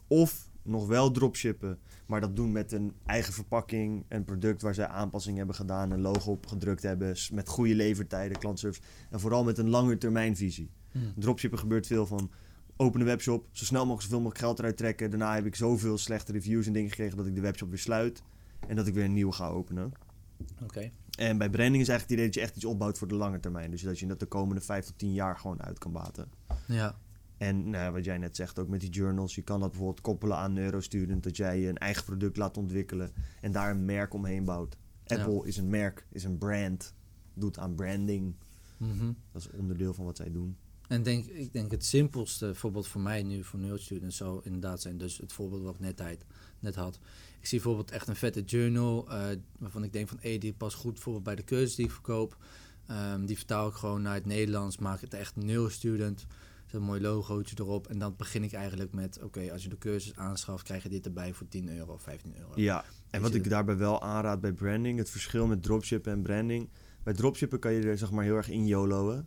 of 0.06 0.50
nog 0.62 0.86
wel 0.86 1.10
dropshippen, 1.10 1.78
maar 2.06 2.20
dat 2.20 2.36
doen 2.36 2.52
met 2.52 2.72
een 2.72 2.92
eigen 3.06 3.32
verpakking, 3.32 4.04
een 4.08 4.24
product 4.24 4.62
waar 4.62 4.74
zij 4.74 4.86
aanpassingen 4.86 5.38
hebben 5.38 5.56
gedaan, 5.56 5.90
een 5.90 6.00
logo 6.00 6.30
op 6.30 6.46
gedrukt 6.46 6.82
hebben, 6.82 7.16
met 7.32 7.48
goede 7.48 7.74
levertijden, 7.74 8.38
klantservice 8.38 8.82
en 9.10 9.20
vooral 9.20 9.44
met 9.44 9.58
een 9.58 9.68
lange 9.68 9.98
termijnvisie. 9.98 10.70
Hm. 10.92 10.98
Dropshippen 11.16 11.58
gebeurt 11.58 11.86
veel 11.86 12.06
van 12.06 12.30
open 12.76 13.00
een 13.00 13.06
webshop, 13.06 13.48
zo 13.52 13.64
snel 13.64 13.80
mogelijk 13.80 14.02
zoveel 14.02 14.20
mogelijk 14.20 14.44
geld 14.44 14.58
eruit 14.58 14.76
trekken. 14.76 15.10
Daarna 15.10 15.34
heb 15.34 15.46
ik 15.46 15.54
zoveel 15.54 15.98
slechte 15.98 16.32
reviews 16.32 16.66
en 16.66 16.72
dingen 16.72 16.90
gekregen 16.90 17.16
dat 17.16 17.26
ik 17.26 17.34
de 17.34 17.40
webshop 17.40 17.68
weer 17.68 17.78
sluit 17.78 18.22
en 18.68 18.76
dat 18.76 18.86
ik 18.86 18.94
weer 18.94 19.04
een 19.04 19.12
nieuwe 19.12 19.32
ga 19.32 19.48
openen. 19.48 19.92
Oké. 20.62 20.90
En 21.18 21.38
bij 21.38 21.50
branding 21.50 21.82
is 21.82 21.88
eigenlijk 21.88 22.00
het 22.00 22.10
idee 22.10 22.24
dat 22.24 22.34
je 22.34 22.40
echt 22.40 22.56
iets 22.56 22.64
opbouwt 22.64 22.98
voor 22.98 23.08
de 23.08 23.14
lange 23.14 23.40
termijn. 23.40 23.70
Dus 23.70 23.82
dat 23.82 23.98
je 23.98 24.06
dat 24.06 24.20
de 24.20 24.26
komende 24.26 24.60
5 24.60 24.84
tot 24.84 24.98
10 24.98 25.12
jaar 25.12 25.38
gewoon 25.38 25.62
uit 25.62 25.78
kan 25.78 25.92
baten. 25.92 26.28
Ja. 26.66 26.96
En 27.36 27.70
nou, 27.70 27.92
wat 27.92 28.04
jij 28.04 28.18
net 28.18 28.36
zegt, 28.36 28.58
ook 28.58 28.68
met 28.68 28.80
die 28.80 28.90
journals. 28.90 29.34
Je 29.34 29.42
kan 29.42 29.60
dat 29.60 29.70
bijvoorbeeld 29.70 30.00
koppelen 30.00 30.36
aan 30.36 30.52
Neurostudent. 30.52 31.22
Dat 31.22 31.36
jij 31.36 31.60
je 31.60 31.68
een 31.68 31.78
eigen 31.78 32.04
product 32.04 32.36
laat 32.36 32.56
ontwikkelen. 32.56 33.12
En 33.40 33.52
daar 33.52 33.70
een 33.70 33.84
merk 33.84 34.14
omheen 34.14 34.44
bouwt. 34.44 34.76
Ja. 35.04 35.16
Apple 35.16 35.46
is 35.46 35.56
een 35.56 35.68
merk, 35.68 36.06
is 36.10 36.24
een 36.24 36.38
brand. 36.38 36.94
Doet 37.34 37.58
aan 37.58 37.74
branding. 37.74 38.34
Mhm. 38.76 39.12
Dat 39.32 39.42
is 39.42 39.50
onderdeel 39.50 39.94
van 39.94 40.04
wat 40.04 40.16
zij 40.16 40.32
doen. 40.32 40.56
En 40.88 41.02
denk, 41.02 41.26
ik 41.26 41.52
denk 41.52 41.70
het 41.70 41.84
simpelste 41.84 42.54
voorbeeld 42.54 42.88
voor 42.88 43.00
mij 43.00 43.22
nu, 43.22 43.44
voor 43.44 43.58
neurostudents, 43.58 44.16
zou 44.16 44.40
inderdaad 44.44 44.80
zijn. 44.80 44.98
Dus 44.98 45.18
het 45.18 45.32
voorbeeld 45.32 45.62
wat 45.62 45.74
ik 45.74 45.80
net, 45.80 46.00
uit, 46.00 46.24
net 46.58 46.74
had. 46.74 46.98
Ik 47.40 47.46
zie 47.46 47.60
bijvoorbeeld 47.60 47.90
echt 47.90 48.08
een 48.08 48.16
vette 48.16 48.42
journal, 48.42 49.10
eh, 49.10 49.26
waarvan 49.58 49.84
ik 49.84 49.92
denk 49.92 50.08
van, 50.08 50.18
hé, 50.20 50.38
die 50.38 50.52
past 50.52 50.76
goed 50.76 50.92
bijvoorbeeld 50.92 51.24
bij 51.24 51.36
de 51.36 51.44
cursus 51.44 51.74
die 51.74 51.84
ik 51.84 51.92
verkoop. 51.92 52.36
Ehm, 52.86 53.24
die 53.24 53.36
vertaal 53.36 53.68
ik 53.68 53.74
gewoon 53.74 54.02
naar 54.02 54.14
het 54.14 54.26
Nederlands, 54.26 54.78
maak 54.78 55.00
het 55.00 55.14
echt 55.14 55.36
neurostudent. 55.36 56.26
Zet 56.66 56.74
een 56.74 56.86
mooi 56.86 57.00
logootje 57.00 57.56
erop. 57.58 57.86
En 57.86 57.98
dan 57.98 58.14
begin 58.16 58.42
ik 58.42 58.52
eigenlijk 58.52 58.92
met, 58.92 59.22
oké, 59.22 59.52
als 59.52 59.62
je 59.62 59.68
de 59.68 59.78
cursus 59.78 60.16
aanschaft, 60.16 60.62
krijg 60.62 60.82
je 60.82 60.88
dit 60.88 61.06
erbij 61.06 61.32
voor 61.32 61.48
10 61.48 61.76
euro 61.76 61.92
of 61.92 62.02
15 62.02 62.36
euro. 62.36 62.52
Ja, 62.54 62.84
en 63.10 63.22
wat 63.22 63.34
ik 63.34 63.50
daarbij 63.50 63.76
wel 63.76 64.02
aanraad 64.02 64.40
bij 64.40 64.52
branding, 64.52 64.98
het 64.98 65.10
verschil 65.10 65.46
met 65.46 65.62
dropshippen 65.62 66.12
en 66.12 66.22
branding. 66.22 66.68
Bij 67.02 67.14
dropshippen 67.14 67.58
kan 67.58 67.72
je 67.72 67.82
er 67.82 67.98
zeg 67.98 68.10
maar 68.10 68.24
heel 68.24 68.36
erg 68.36 68.48
in 68.48 68.66
YOLO'en. 68.66 69.26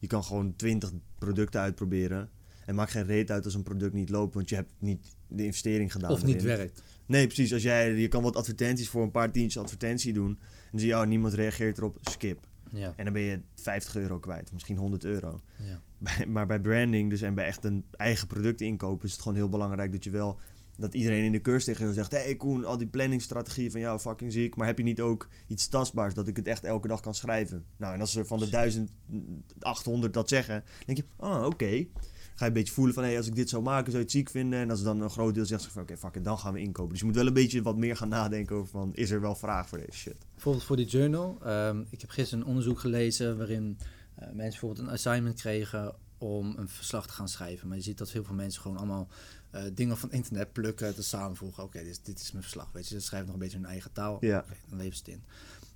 Je 0.00 0.06
kan 0.06 0.24
gewoon 0.24 0.56
20 0.56 0.90
producten 1.18 1.60
uitproberen. 1.60 2.28
En 2.66 2.74
maakt 2.74 2.90
geen 2.90 3.06
reet 3.06 3.30
uit 3.30 3.44
als 3.44 3.54
een 3.54 3.62
product 3.62 3.92
niet 3.92 4.08
loopt, 4.10 4.34
want 4.34 4.48
je 4.48 4.54
hebt 4.54 4.72
niet 4.78 5.16
de 5.28 5.44
investering 5.44 5.92
gedaan. 5.92 6.10
of 6.10 6.24
niet 6.24 6.42
werkt. 6.42 6.82
Nee, 7.06 7.26
precies. 7.26 7.52
Als 7.52 7.62
jij, 7.62 7.94
je 7.94 8.08
kan 8.08 8.22
wat 8.22 8.36
advertenties 8.36 8.88
voor 8.88 9.02
een 9.02 9.10
paar 9.10 9.30
tientjes 9.32 9.62
advertentie 9.62 10.12
doen. 10.12 10.28
En 10.30 10.68
dan 10.70 10.80
zie 10.80 10.88
je, 10.88 10.94
oh, 10.96 11.06
niemand 11.06 11.34
reageert 11.34 11.78
erop, 11.78 11.98
skip. 12.00 12.48
Ja, 12.72 12.92
En 12.96 13.04
dan 13.04 13.12
ben 13.12 13.22
je 13.22 13.40
50 13.54 13.96
euro 13.96 14.18
kwijt, 14.18 14.52
misschien 14.52 14.76
100 14.76 15.04
euro. 15.04 15.40
ja. 15.56 15.80
Bij- 15.98 16.26
maar 16.34 16.46
bij 16.46 16.60
branding 16.60 17.10
dus 17.10 17.20
en 17.22 17.34
bij 17.34 17.44
echt 17.46 17.64
een 17.64 17.84
eigen 17.90 18.26
product 18.26 18.60
inkopen 18.60 19.06
is 19.06 19.12
het 19.12 19.20
gewoon 19.22 19.36
heel 19.36 19.48
belangrijk 19.48 19.92
dat 19.92 20.04
je 20.04 20.10
wel 20.10 20.38
dat 20.80 20.94
iedereen 20.94 21.24
in 21.24 21.32
de 21.32 21.40
cursus 21.40 21.64
tegen 21.64 21.86
je 21.86 21.92
zegt: 21.92 22.10
Hé 22.10 22.18
hey 22.18 22.36
Koen, 22.36 22.64
al 22.64 22.78
die 22.78 22.86
planningsstrategieën 22.86 23.70
van 23.70 23.80
jou 23.80 23.98
fucking 23.98 24.32
ziek, 24.32 24.56
maar 24.56 24.66
heb 24.66 24.78
je 24.78 24.84
niet 24.84 25.00
ook 25.00 25.28
iets 25.46 25.68
tastbaars 25.68 26.14
dat 26.14 26.28
ik 26.28 26.36
het 26.36 26.46
echt 26.46 26.64
elke 26.64 26.88
dag 26.88 27.00
kan 27.00 27.14
schrijven? 27.14 27.64
Nou, 27.76 27.94
en 27.94 28.00
als 28.00 28.16
er 28.16 28.26
van 28.26 28.38
de 28.38 28.48
1800 28.48 30.14
dat 30.14 30.28
zeggen, 30.28 30.64
denk 30.86 30.98
je: 30.98 31.04
Ah, 31.16 31.44
oké. 31.44 31.86
Ga 32.34 32.46
je 32.46 32.52
een 32.52 32.58
beetje 32.58 32.74
voelen 32.74 32.94
van: 32.94 33.02
hé, 33.02 33.08
hey, 33.08 33.18
als 33.18 33.26
ik 33.26 33.34
dit 33.34 33.48
zou 33.48 33.62
maken, 33.62 33.84
zou 33.84 33.96
je 33.96 34.02
het 34.02 34.10
ziek 34.10 34.30
vinden. 34.30 34.58
En 34.58 34.70
als 34.70 34.82
dan 34.82 35.00
een 35.00 35.10
groot 35.10 35.34
deel 35.34 35.44
zegt: 35.44 35.66
van, 35.66 35.82
Oké, 35.82 35.96
fuck 35.96 36.16
it, 36.16 36.24
dan 36.24 36.38
gaan 36.38 36.52
we 36.52 36.60
inkopen. 36.60 36.90
Dus 36.90 37.00
je 37.00 37.06
moet 37.06 37.14
wel 37.14 37.26
een 37.26 37.32
beetje 37.32 37.62
wat 37.62 37.76
meer 37.76 37.96
gaan 37.96 38.08
nadenken 38.08 38.56
over: 38.56 38.70
van, 38.70 38.94
is 38.94 39.10
er 39.10 39.20
wel 39.20 39.34
vraag 39.34 39.68
voor 39.68 39.78
deze 39.78 39.98
shit? 39.98 40.16
Bijvoorbeeld 40.34 40.64
voor 40.64 40.76
die 40.76 40.86
journal. 40.86 41.38
ehm, 41.44 41.82
ik 41.90 42.00
heb 42.00 42.10
gisteren 42.10 42.40
een 42.40 42.48
onderzoek 42.50 42.78
gelezen 42.78 43.36
waarin 43.36 43.78
eh, 44.14 44.24
mensen 44.24 44.36
bijvoorbeeld 44.36 44.86
een 44.86 44.92
assignment 44.92 45.40
kregen 45.40 45.94
om 46.18 46.54
een 46.56 46.68
verslag 46.68 47.06
te 47.06 47.12
gaan 47.12 47.28
schrijven. 47.28 47.68
Maar 47.68 47.76
je 47.76 47.82
ziet 47.82 47.98
dat 47.98 48.10
heel 48.10 48.24
veel 48.24 48.34
mensen 48.34 48.62
gewoon 48.62 48.76
allemaal 48.76 49.08
eh, 49.50 49.62
dingen 49.74 49.96
van 49.98 50.12
internet 50.12 50.52
plukken, 50.52 50.94
te 50.94 51.02
samenvoegen. 51.02 51.62
Oké, 51.62 51.78
dit, 51.78 51.88
is- 51.88 52.02
dit 52.02 52.20
is 52.20 52.30
mijn 52.32 52.42
verslag. 52.44 52.72
Weet 52.72 52.88
je, 52.88 52.94
ze 52.94 53.00
schrijven 53.06 53.26
nog 53.26 53.36
een 53.36 53.42
beetje 53.42 53.58
hun 53.58 53.66
eigen 53.66 53.92
taal. 53.92 54.16
Ja. 54.20 54.38
Oké, 54.38 54.54
dan 54.68 54.78
leveren 54.78 54.96
ze 54.96 55.02
het 55.04 55.12
in. 55.14 55.22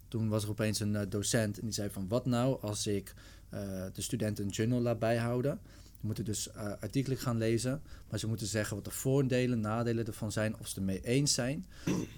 Toen 0.08 0.28
was 0.28 0.42
er 0.42 0.50
opeens 0.50 0.80
een 0.80 0.96
eh, 0.96 1.02
docent 1.08 1.58
en 1.58 1.64
die 1.64 1.74
zei 1.74 1.90
van 1.90 2.08
wat 2.08 2.26
nou 2.26 2.60
als 2.60 2.86
ik 2.86 3.14
eh, 3.48 3.60
de 3.92 4.02
studenten 4.02 4.44
een 4.44 4.50
journal 4.50 4.80
laat 4.80 4.98
bijhouden. 4.98 5.60
Die 5.82 6.12
moeten 6.12 6.24
dus 6.24 6.52
artikelen 6.54 7.18
gaan 7.18 7.38
lezen, 7.38 7.82
maar 8.10 8.18
ze 8.18 8.26
moeten 8.26 8.46
zeggen 8.46 8.76
wat 8.76 8.84
de 8.84 8.90
voordelen, 8.90 9.60
nadelen 9.60 10.06
ervan 10.06 10.32
zijn, 10.32 10.52
of 10.58 10.66
ze 10.66 10.68
het 10.68 10.76
ermee 10.78 11.00
eens 11.02 11.34
zijn. 11.34 11.66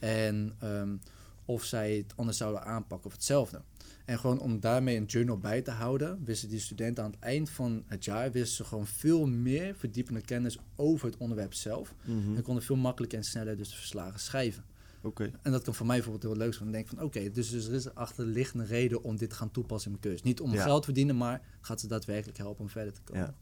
En 0.01 0.55
ehm, 0.59 0.97
of 1.45 1.65
zij 1.65 1.97
het 1.97 2.13
anders 2.17 2.39
zouden 2.39 2.65
aanpakken 2.65 3.07
of 3.07 3.13
hetzelfde. 3.13 3.61
En 4.07 4.19
gewoon 4.19 4.39
om 4.39 4.61
daarmee 4.61 4.97
een 4.97 5.05
journal 5.05 5.39
bij 5.39 5.63
te 5.63 5.71
houden, 5.71 6.25
wisten 6.25 6.49
die 6.49 6.61
studenten 6.61 7.05
aan 7.05 7.11
het 7.11 7.21
eind 7.21 7.51
van 7.51 7.85
het 7.87 8.05
jaar 8.05 8.33
wisten 8.33 8.57
ze 8.57 8.65
gewoon 8.65 8.87
veel 8.87 9.27
meer 9.27 9.75
verdiepende 9.75 10.21
kennis 10.21 10.59
over 10.77 11.07
het 11.07 11.17
onderwerp 11.17 11.55
zelf. 11.55 11.95
Mhm. 12.05 12.37
En 12.37 12.43
konden 12.43 12.63
veel 12.63 12.77
makkelijker 12.77 13.19
en 13.19 13.25
sneller 13.25 13.57
dus 13.57 13.69
de 13.69 13.77
verslagen 13.77 14.21
schrijven. 14.21 14.65
Oké. 15.03 15.31
En 15.43 15.53
dat 15.53 15.63
kan 15.63 15.75
voor 15.75 15.87
mij 15.87 15.97
bijvoorbeeld 15.97 16.33
heel 16.33 16.43
leuk 16.43 16.53
zijn. 16.53 16.65
Dan 16.65 16.73
denk 16.73 16.91
ik 16.91 16.97
van 16.97 17.07
oké, 17.07 17.31
dus, 17.31 17.51
dus 17.51 17.67
er 17.67 17.75
is 17.75 17.85
een 17.85 17.95
achterliggende 17.95 18.65
reden 18.65 19.03
om 19.03 19.17
dit 19.17 19.31
te 19.31 19.37
gaan 19.37 19.51
toepassen 19.51 19.91
in 19.91 19.99
mijn 20.01 20.03
cursus. 20.03 20.29
Niet 20.29 20.41
om 20.41 20.53
Ja. 20.53 20.63
geld 20.63 20.79
te 20.79 20.85
verdienen, 20.85 21.17
maar 21.17 21.43
gaat 21.61 21.81
ze 21.81 21.87
daadwerkelijk 21.87 22.39
helpen 22.39 22.63
om 22.63 22.71
verder 22.71 22.93
te 22.93 23.01
komen. 23.05 23.23
Ja. 23.23 23.35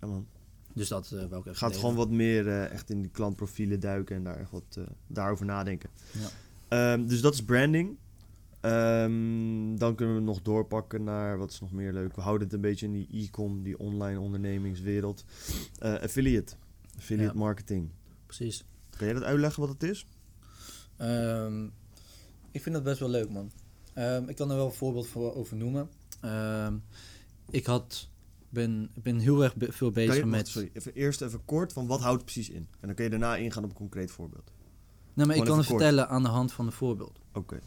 Ja, 0.00 0.06
man. 0.06 0.26
Dus 0.74 0.88
dat 0.88 1.10
uh, 1.14 1.22
ik 1.22 1.32
even 1.32 1.56
Gaat 1.56 1.76
gewoon 1.76 1.94
wat 1.94 2.10
meer 2.10 2.48
eh, 2.48 2.70
echt 2.70 2.90
in 2.90 3.00
die 3.02 3.10
klantprofielen 3.10 3.80
duiken 3.80 4.16
en 4.16 4.24
daar 4.24 4.36
echt 4.36 4.50
wat 4.50 4.76
eh, 4.78 4.84
daarover 5.06 5.46
nadenken. 5.46 5.90
Ja. 6.10 6.28
Ehm, 6.68 7.06
dus 7.06 7.20
dat 7.20 7.34
is 7.34 7.44
branding. 7.44 7.96
Ehm, 8.64 9.76
dan 9.76 9.94
kunnen 9.94 10.14
we 10.14 10.20
nog 10.20 10.42
doorpakken 10.42 11.04
naar 11.04 11.38
wat 11.38 11.50
is 11.50 11.60
nog 11.60 11.72
meer 11.72 11.92
leuk. 11.92 12.14
We 12.16 12.20
houden 12.20 12.46
het 12.46 12.56
een 12.56 12.60
beetje 12.62 12.86
in 12.86 12.92
die 12.92 13.08
e-com, 13.10 13.62
die 13.62 13.78
online 13.78 14.20
ondernemingswereld. 14.20 15.24
Eh, 15.78 15.94
affiliate. 15.94 16.54
Affiliate 16.96 17.32
Ja. 17.32 17.38
marketing. 17.38 17.88
Precies. 18.26 18.64
Kan 18.96 19.06
jij 19.06 19.14
dat 19.14 19.22
uitleggen 19.24 19.60
wat 19.60 19.70
het 19.70 19.82
is? 19.82 20.06
Ehm, 20.96 21.64
ik 22.50 22.62
vind 22.62 22.74
dat 22.74 22.84
best 22.84 23.00
wel 23.00 23.08
leuk, 23.08 23.30
man. 23.30 23.50
Ehm, 23.94 24.28
ik 24.28 24.36
kan 24.36 24.50
er 24.50 24.56
wel 24.56 24.66
een 24.66 24.72
voorbeeld 24.72 25.06
voor 25.06 25.34
over 25.34 25.56
noemen. 25.56 25.88
Ik 27.50 27.66
had, 27.66 28.08
ben, 28.48 28.90
ben 29.02 29.18
heel 29.18 29.42
erg 29.44 29.56
be- 29.56 29.72
veel 29.72 29.90
bezig 29.90 30.16
je, 30.16 30.24
met... 30.26 30.40
wacht, 30.40 30.46
sorry, 30.48 30.70
even, 30.72 30.94
eerst 30.94 31.20
even 31.22 31.44
kort 31.44 31.72
van 31.72 31.86
wat 31.86 32.00
houdt 32.00 32.22
het 32.22 32.32
precies 32.32 32.50
in? 32.54 32.66
En 32.80 32.86
dan 32.86 32.94
kun 32.94 33.04
je 33.04 33.10
daarna 33.10 33.36
ingaan 33.36 33.64
op 33.64 33.70
een 33.70 33.76
concreet 33.76 34.10
voorbeeld. 34.10 34.52
Nee, 35.14 35.26
maar 35.26 35.36
ik 35.36 35.44
kan 35.44 35.58
het 35.58 35.66
kort. 35.66 35.80
vertellen 35.80 36.08
aan 36.08 36.22
de 36.22 36.28
hand 36.28 36.52
van 36.52 36.66
een 36.66 36.72
voorbeeld. 36.72 37.18
Oké. 37.32 37.58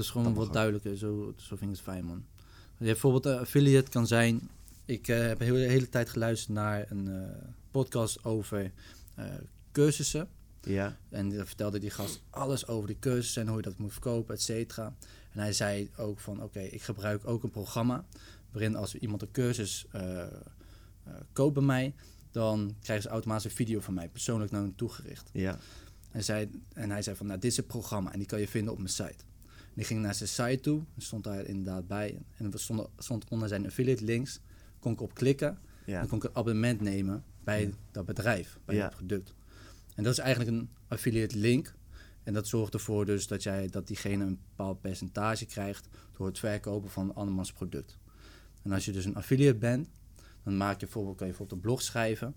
Is 0.00 0.10
gewoon 0.10 0.26
Dat 0.26 0.36
wat 0.36 0.46
ook. 0.46 0.52
duidelijker. 0.52 0.96
Zo, 0.96 1.32
zo 1.36 1.56
vind 1.56 1.70
ik 1.70 1.76
het 1.76 1.80
fijn, 1.80 2.04
man. 2.04 2.24
Je 2.78 2.88
hebt 2.88 3.00
bijvoorbeeld 3.00 3.26
een 3.26 3.38
affiliate 3.38 3.90
kan 3.90 4.06
zijn... 4.06 4.48
Ik 4.84 5.08
eh, 5.08 5.18
heb 5.18 5.38
de 5.38 5.44
hele, 5.44 5.58
hele 5.58 5.88
tijd 5.88 6.08
geluisterd 6.08 6.54
naar 6.54 6.90
een 6.90 7.08
eh, 7.08 7.28
podcast 7.70 8.24
over 8.24 8.72
eh, 9.14 9.24
cursussen. 9.72 10.28
Ja. 10.62 10.96
En 11.08 11.30
daar 11.30 11.46
vertelde 11.46 11.78
die 11.78 11.90
gast 11.90 12.22
alles 12.30 12.66
over 12.66 12.88
de 12.88 12.98
cursussen 12.98 13.42
en 13.42 13.48
hoe 13.48 13.56
je 13.56 13.62
dat 13.62 13.78
moet 13.78 13.92
verkopen, 13.92 14.34
et 14.34 14.42
cetera. 14.42 14.94
En 15.32 15.40
hij 15.40 15.52
zei 15.52 15.90
ook 15.96 16.20
van, 16.20 16.42
oké, 16.42 16.60
ik 16.60 16.82
gebruik 16.82 17.26
ook 17.28 17.42
een 17.42 17.50
programma... 17.50 18.04
waarin 18.50 18.76
als 18.76 18.94
iemand 18.94 19.22
een 19.22 19.30
cursus 19.30 19.86
eh, 19.90 20.22
eh, 20.22 20.28
koopt 21.32 21.54
bij 21.54 21.62
mij... 21.62 21.94
dan 22.30 22.74
krijgen 22.80 23.04
ze 23.04 23.10
automatisch 23.10 23.44
een 23.44 23.50
video 23.50 23.80
van 23.80 23.94
mij 23.94 24.08
persoonlijk 24.08 24.50
naar 24.50 24.60
hen 24.62 24.74
toegericht. 24.74 25.30
Ja. 25.32 25.58
En, 26.10 26.24
zei, 26.24 26.50
en 26.74 26.90
hij 26.90 27.02
zei 27.02 27.16
van, 27.16 27.26
nou, 27.26 27.38
dit 27.38 27.50
is 27.50 27.56
het 27.56 27.66
programma 27.66 28.12
en 28.12 28.18
die 28.18 28.28
kan 28.28 28.40
je 28.40 28.48
vinden 28.48 28.72
op 28.72 28.78
mijn 28.78 28.90
site. 28.90 29.24
En 29.74 29.80
ik 29.80 29.86
ging 29.86 30.00
naar 30.00 30.14
zijn 30.14 30.28
site 30.28 30.60
toe, 30.60 30.82
en 30.94 31.02
stond 31.02 31.24
daar 31.24 31.44
inderdaad 31.46 31.86
bij. 31.86 32.18
En 32.36 32.52
er 32.52 32.60
stond, 32.60 32.88
stond 32.98 33.28
onder 33.28 33.48
zijn 33.48 33.66
affiliate 33.66 34.04
links, 34.04 34.40
kon 34.78 34.92
ik 34.92 35.00
op 35.00 35.14
klikken. 35.14 35.58
Ja. 35.86 35.98
dan 35.98 36.08
kon 36.08 36.18
ik 36.18 36.24
een 36.24 36.36
abonnement 36.36 36.80
nemen 36.80 37.24
bij 37.44 37.62
Ja. 37.66 37.70
dat 37.90 38.04
bedrijf, 38.06 38.58
bij 38.64 38.78
dat 38.78 38.90
product. 38.90 39.34
En 39.94 40.02
dat 40.04 40.12
is 40.12 40.18
eigenlijk 40.18 40.50
een 40.56 40.68
affiliate 40.88 41.38
link. 41.38 41.74
En 42.22 42.32
dat 42.32 42.46
zorgt 42.46 42.74
ervoor 42.74 43.04
dus 43.06 43.26
dat, 43.26 43.42
jij, 43.42 43.68
dat 43.68 43.86
diegene 43.86 44.24
een 44.24 44.38
bepaald 44.48 44.80
percentage 44.80 45.46
krijgt 45.46 45.88
door 46.16 46.26
het 46.26 46.38
verkopen 46.38 46.90
van 46.90 47.14
andermans 47.14 47.52
product. 47.52 47.98
En 48.62 48.72
als 48.72 48.84
je 48.84 48.92
dus 48.92 49.04
een 49.04 49.14
affiliate 49.16 49.58
bent, 49.58 49.88
dan 50.44 50.56
maak 50.56 50.80
je 50.80 50.86
bijvoorbeeld, 50.86 51.16
kan 51.16 51.26
je 51.26 51.32
bijvoorbeeld 51.32 51.62
een 51.62 51.68
blog 51.68 51.82
schrijven. 51.82 52.34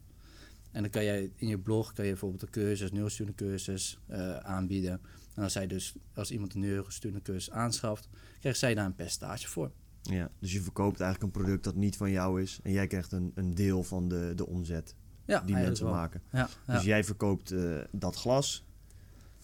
En 0.71 0.81
dan 0.81 0.91
kan 0.91 1.03
jij 1.03 1.31
in 1.35 1.47
je 1.47 1.59
blog 1.59 1.93
kan 1.93 2.05
je 2.05 2.11
bijvoorbeeld 2.11 2.41
een 2.41 2.49
cursus, 2.49 2.89
een 2.89 2.95
neurostudencursus 2.95 3.99
eh 4.07 4.37
aanbieden. 4.37 5.01
En 5.35 5.43
als, 5.43 5.53
zij 5.53 5.67
dus, 5.67 5.95
als 6.13 6.31
iemand 6.31 6.53
een 6.53 6.59
neurostudencursus 6.59 7.51
aanschaft, 7.53 8.09
krijgt 8.39 8.59
zij 8.59 8.73
daar 8.75 8.85
een 8.85 8.95
percentage 8.95 9.47
voor. 9.47 9.71
ja. 10.01 10.29
Dus 10.39 10.51
je 10.53 10.61
verkoopt 10.61 10.99
eigenlijk 10.99 11.35
een 11.35 11.41
product 11.41 11.63
dat 11.63 11.75
niet 11.75 11.97
van 11.97 12.11
jou 12.11 12.41
is. 12.41 12.59
En 12.63 12.71
jij 12.71 12.87
krijgt 12.87 13.11
een, 13.11 13.31
een 13.35 13.53
deel 13.55 13.83
van 13.83 14.07
de, 14.07 14.31
de 14.35 14.45
omzet 14.47 14.95
Ja, 15.25 15.39
die 15.41 15.55
mensen 15.55 15.85
maken. 15.89 16.21
Ja, 16.31 16.49
ja. 16.67 16.73
Dus 16.73 16.83
jij 16.83 17.03
verkoopt 17.03 17.51
eh, 17.51 17.77
dat 17.91 18.15
glas. 18.15 18.65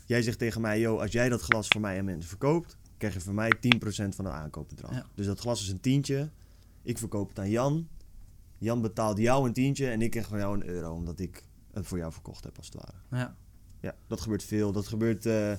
Jij 0.06 0.22
zegt 0.22 0.38
tegen 0.38 0.62
mij, 0.62 0.80
yo, 0.80 0.98
als 1.00 1.12
jij 1.12 1.30
dat 1.30 1.42
glas 1.42 1.68
voor 1.68 1.82
mij 1.82 2.00
aan 2.00 2.06
mensen 2.06 2.30
verkoopt, 2.30 2.78
krijg 2.98 3.14
je 3.14 3.22
van 3.22 3.36
mij 3.36 3.52
10% 3.56 3.60
van 3.90 4.26
het 4.26 4.34
aankoopbedrag. 4.34 5.10
Dus 5.16 5.26
dat 5.26 5.40
glas 5.40 5.62
is 5.62 5.70
een 5.70 5.80
tientje. 5.80 6.30
Ik 6.82 6.98
verkoop 6.98 7.30
het 7.30 7.40
aan 7.40 7.50
Jan. 7.50 7.88
Jan 8.58 8.82
betaalt 8.82 9.18
jou 9.18 9.48
een 9.48 9.54
tientje 9.54 9.90
en 9.90 10.02
ik 10.02 10.12
krijg 10.12 10.28
van 10.28 10.38
jou 10.38 10.56
een 10.56 10.68
euro, 10.68 10.94
omdat 10.94 11.20
ik 11.20 11.44
het 11.72 11.88
voor 11.88 11.98
jou 11.98 12.12
verkocht 12.12 12.44
heb, 12.44 12.58
als 12.58 12.66
het 12.66 12.76
ware. 12.76 12.98
ja. 13.24 13.36
Ja, 13.82 13.96
dat 14.08 14.22
gebeurt 14.22 14.44
veel. 14.44 14.72
Dat 14.72 14.88
gebeurt 14.88 15.26
eh, 15.26 15.54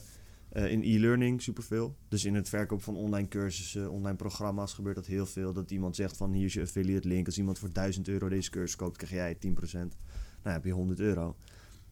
eh, 0.52 0.70
in 0.70 0.82
e-learning 0.82 1.42
superveel. 1.42 1.96
Dus 2.08 2.24
in 2.24 2.34
het 2.34 2.48
verkoop 2.48 2.82
van 2.82 2.96
online 2.96 3.28
cursussen, 3.28 3.90
online 3.90 4.16
programma's 4.16 4.72
gebeurt 4.72 4.96
dat 4.96 5.06
heel 5.06 5.26
veel. 5.26 5.52
Dat 5.52 5.70
iemand 5.70 5.96
zegt 5.96 6.16
van 6.16 6.32
hier 6.32 6.44
is 6.44 6.52
je 6.52 6.60
affiliate 6.60 7.08
link. 7.08 7.26
Als 7.26 7.38
iemand 7.38 7.58
voor 7.58 7.72
1000 7.72 8.08
euro 8.08 8.28
deze 8.28 8.50
cursus 8.50 8.76
koopt, 8.76 8.96
krijg 8.96 9.12
jij 9.12 9.34
10%. 9.34 9.96
Nou 10.42 10.54
heb 10.54 10.64
je 10.64 10.72
100 10.72 11.00
euro. 11.00 11.36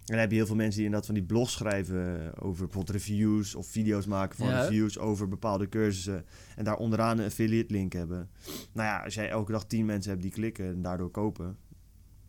En 0.00 0.16
dan 0.16 0.18
heb 0.18 0.30
je 0.30 0.36
heel 0.36 0.46
veel 0.46 0.56
mensen 0.56 0.76
die 0.76 0.84
inderdaad 0.84 1.06
van 1.06 1.18
die 1.18 1.24
blogs 1.24 1.52
schrijven 1.52 2.20
eh, 2.20 2.46
over 2.46 2.64
bijvoorbeeld 2.64 2.96
reviews 2.96 3.54
of 3.54 3.66
video's 3.66 4.06
maken 4.06 4.36
van 4.36 4.46
Ja, 4.46 4.62
reviews 4.62 4.98
over 4.98 5.28
bepaalde 5.28 5.68
cursussen. 5.68 6.24
En 6.56 6.64
daar 6.64 6.76
onderaan 6.76 7.18
een 7.18 7.26
affiliate 7.26 7.72
link 7.72 7.92
hebben. 7.92 8.30
Nou 8.72 8.88
ja, 8.88 9.02
als 9.04 9.14
jij 9.14 9.28
elke 9.28 9.52
dag 9.52 9.64
10 9.66 9.86
mensen 9.86 10.10
hebt 10.10 10.22
die 10.22 10.30
klikken 10.30 10.66
en 10.66 10.82
daardoor 10.82 11.10
kopen. 11.10 11.56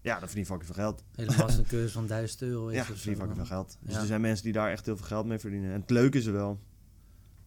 Ja, 0.02 0.12
dan 0.12 0.20
verdien 0.28 0.40
je 0.40 0.46
fucking 0.46 0.66
veel 0.76 0.84
geld. 0.84 1.04
Helemaal 1.16 1.42
als 1.46 1.58
een 1.58 1.66
cursus 1.66 1.92
van 1.92 2.08
1000 2.08 2.42
euro 2.42 2.68
is 2.68 2.76
Ja, 2.76 2.84
zo, 2.84 2.94
verdien 2.94 3.12
je 3.12 3.18
fucking 3.18 3.38
dan. 3.38 3.46
veel 3.48 3.56
geld. 3.56 3.78
Dus 3.82 3.94
Ja. 3.94 4.00
er 4.00 4.06
zijn 4.06 4.22
mensen 4.22 4.44
die 4.44 4.54
daar 4.54 4.72
echt 4.72 4.86
heel 4.86 4.98
veel 4.98 5.06
geld 5.06 5.26
mee 5.26 5.40
verdienen. 5.40 5.74
En 5.74 5.82
het 5.82 5.90
leuke 5.90 6.18
is 6.18 6.26
er 6.26 6.34
wel. 6.34 6.60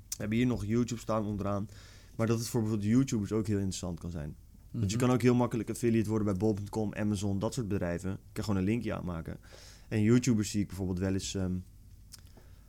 We 0.08 0.16
hebben 0.18 0.36
hier 0.38 0.46
nog 0.46 0.64
YouTube 0.64 1.00
staan 1.00 1.24
onderaan. 1.26 1.68
Maar 2.16 2.26
dat 2.26 2.38
het 2.38 2.48
voor 2.48 2.60
bijvoorbeeld 2.60 2.90
YouTubers 2.90 3.32
ook 3.32 3.46
heel 3.46 3.56
interessant 3.56 4.00
kan 4.00 4.10
zijn. 4.10 4.36
Want 4.70 4.90
je 4.90 4.96
Mhm. 4.96 5.06
kan 5.06 5.14
ook 5.14 5.22
heel 5.22 5.34
makkelijk 5.34 5.70
affiliate 5.70 6.08
worden 6.08 6.26
bij 6.26 6.36
bol.com, 6.36 6.94
Amazon, 6.94 7.38
dat 7.38 7.54
soort 7.54 7.68
bedrijven. 7.68 8.10
Je 8.10 8.16
kan 8.32 8.44
gewoon 8.44 8.58
een 8.58 8.66
linkje 8.66 8.94
aanmaken. 8.94 9.36
En 9.88 10.02
YouTubers 10.02 10.50
zie 10.50 10.60
ik 10.60 10.66
bijvoorbeeld 10.66 10.98
wel 10.98 11.12
eens 11.12 11.34
ehm, 11.34 11.52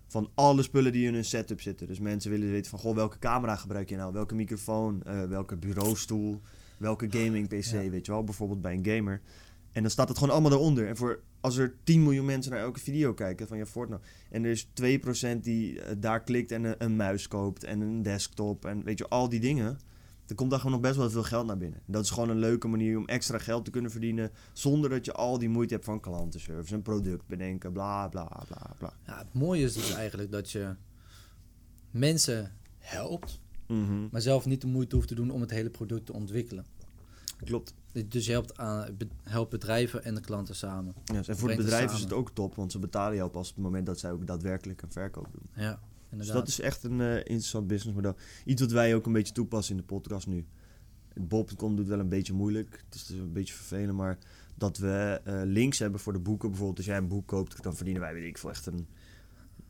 van 0.07 0.29
alle 0.33 0.63
spullen 0.63 0.91
die 0.91 1.07
in 1.07 1.13
hun 1.13 1.25
setup 1.25 1.61
zitten. 1.61 1.87
Dus 1.87 1.99
mensen 1.99 2.31
willen 2.31 2.51
weten 2.51 2.69
van, 2.69 2.79
goh, 2.79 2.95
welke 2.95 3.19
camera 3.19 3.55
gebruik 3.55 3.89
je 3.89 3.95
nou? 3.95 4.13
Welke 4.13 4.35
microfoon? 4.35 5.03
eh, 5.03 5.23
welke 5.23 5.55
bureaustoel? 5.57 6.41
Welke 6.77 7.07
gaming 7.09 7.47
PC? 7.47 7.63
Ja. 7.63 7.89
Weet 7.89 8.05
je 8.05 8.11
wel, 8.11 8.23
bijvoorbeeld 8.23 8.61
bij 8.61 8.73
een 8.73 8.85
gamer. 8.85 9.21
En 9.75 9.81
dan 9.81 9.91
staat 9.91 10.07
het 10.07 10.17
gewoon 10.17 10.33
allemaal 10.33 10.51
eronder. 10.51 10.87
En 10.87 10.97
voor, 10.97 11.19
als 11.39 11.57
er 11.57 11.75
10 11.83 12.03
miljoen 12.03 12.25
mensen 12.25 12.51
naar 12.51 12.61
elke 12.61 12.79
video 12.79 13.13
kijken 13.13 13.47
van 13.47 13.57
je 13.57 13.65
Fortnite. 13.65 14.03
En 14.29 14.43
er 14.43 14.51
is 14.51 14.67
2% 15.37 15.39
die 15.41 15.81
eh, 15.81 15.95
daar 15.97 16.23
klikt 16.23 16.51
en 16.51 16.63
een, 16.63 16.75
een 16.77 16.95
muis 16.95 17.27
koopt 17.27 17.63
en 17.63 17.81
een 17.81 18.01
desktop. 18.01 18.65
En 18.65 18.83
weet 18.83 18.97
je, 18.97 19.07
al 19.07 19.29
die 19.29 19.39
dingen. 19.39 19.79
Er 20.27 20.35
komt 20.35 20.49
daar 20.49 20.59
gewoon 20.59 20.73
nog 20.75 20.83
best 20.83 20.95
wel 20.95 21.09
veel 21.09 21.23
geld 21.23 21.45
naar 21.45 21.57
binnen. 21.57 21.81
Dat 21.85 22.03
is 22.03 22.09
gewoon 22.09 22.29
een 22.29 22.39
leuke 22.39 22.67
manier 22.67 22.97
om 22.97 23.05
extra 23.05 23.37
geld 23.37 23.65
te 23.65 23.71
kunnen 23.71 23.91
verdienen. 23.91 24.31
Zonder 24.53 24.89
dat 24.89 25.05
je 25.05 25.13
al 25.13 25.37
die 25.37 25.49
moeite 25.49 25.73
hebt 25.73 25.85
van 25.85 25.99
klantenservice, 25.99 26.73
een 26.73 26.81
product 26.81 27.27
bedenken, 27.27 27.73
bla 27.73 28.07
bla 28.07 28.43
bla 28.47 28.75
bla. 28.77 28.93
Ja, 29.05 29.17
het 29.17 29.33
mooie 29.33 29.63
is 29.63 29.73
dus 29.73 29.93
eigenlijk 29.93 30.31
dat 30.31 30.51
je 30.51 30.75
mensen 31.91 32.51
helpt, 32.77 33.39
Mhm, 33.67 34.07
maar 34.11 34.21
zelf 34.21 34.45
niet 34.45 34.61
de 34.61 34.67
moeite 34.67 34.95
hoeft 34.95 35.07
te 35.07 35.15
doen 35.15 35.29
om 35.29 35.41
het 35.41 35.49
hele 35.49 35.69
product 35.69 36.05
te 36.05 36.13
ontwikkelen. 36.13 36.65
Klopt. 37.43 37.73
Dus 38.07 38.25
je 38.25 38.31
helpt, 38.31 38.57
aan, 38.57 38.97
helpt 39.23 39.49
bedrijven 39.49 40.03
en 40.03 40.15
de 40.15 40.21
klanten 40.21 40.55
samen. 40.55 40.93
Ja, 41.05 41.21
en 41.25 41.37
voor 41.37 41.49
het 41.49 41.57
bedrijf 41.57 41.93
is 41.93 41.99
het 41.99 42.13
ook 42.13 42.31
top, 42.31 42.55
want 42.55 42.71
ze 42.71 42.79
betalen 42.79 43.15
jou 43.15 43.29
pas 43.29 43.49
op 43.49 43.55
het 43.55 43.63
moment 43.63 43.85
dat 43.85 43.99
zij 43.99 44.11
ook 44.11 44.27
daadwerkelijk 44.27 44.81
een 44.81 44.91
verkoop 44.91 45.27
doen. 45.31 45.49
Ja, 45.63 45.79
Dus 46.09 46.27
dat 46.27 46.47
is 46.47 46.59
echt 46.59 46.83
een 46.83 47.01
eh, 47.01 47.15
interessant 47.15 47.67
businessmodel. 47.67 48.15
Iets 48.45 48.61
wat 48.61 48.71
wij 48.71 48.95
ook 48.95 49.05
een 49.05 49.13
beetje 49.13 49.33
toepassen 49.33 49.75
in 49.75 49.81
de 49.81 49.87
podcast 49.87 50.27
nu. 50.27 50.45
Bob.com 51.13 51.75
doet 51.75 51.87
wel 51.87 51.99
een 51.99 52.09
beetje 52.09 52.33
moeilijk. 52.33 52.83
Het 52.85 52.95
is 52.95 53.05
dus 53.05 53.17
een 53.17 53.33
beetje 53.33 53.53
vervelend, 53.53 53.97
maar 53.97 54.17
dat 54.55 54.77
we 54.77 55.21
eh, 55.23 55.41
links 55.43 55.79
hebben 55.79 55.99
voor 55.99 56.13
de 56.13 56.19
boeken. 56.19 56.49
Bijvoorbeeld 56.49 56.77
als 56.77 56.87
jij 56.87 56.97
een 56.97 57.07
boek 57.07 57.27
koopt, 57.27 57.63
dan 57.63 57.75
verdienen 57.75 58.01
wij, 58.01 58.13
weet 58.13 58.25
ik 58.25 58.37
veel, 58.37 58.49
echt 58.49 58.65
een, 58.65 58.87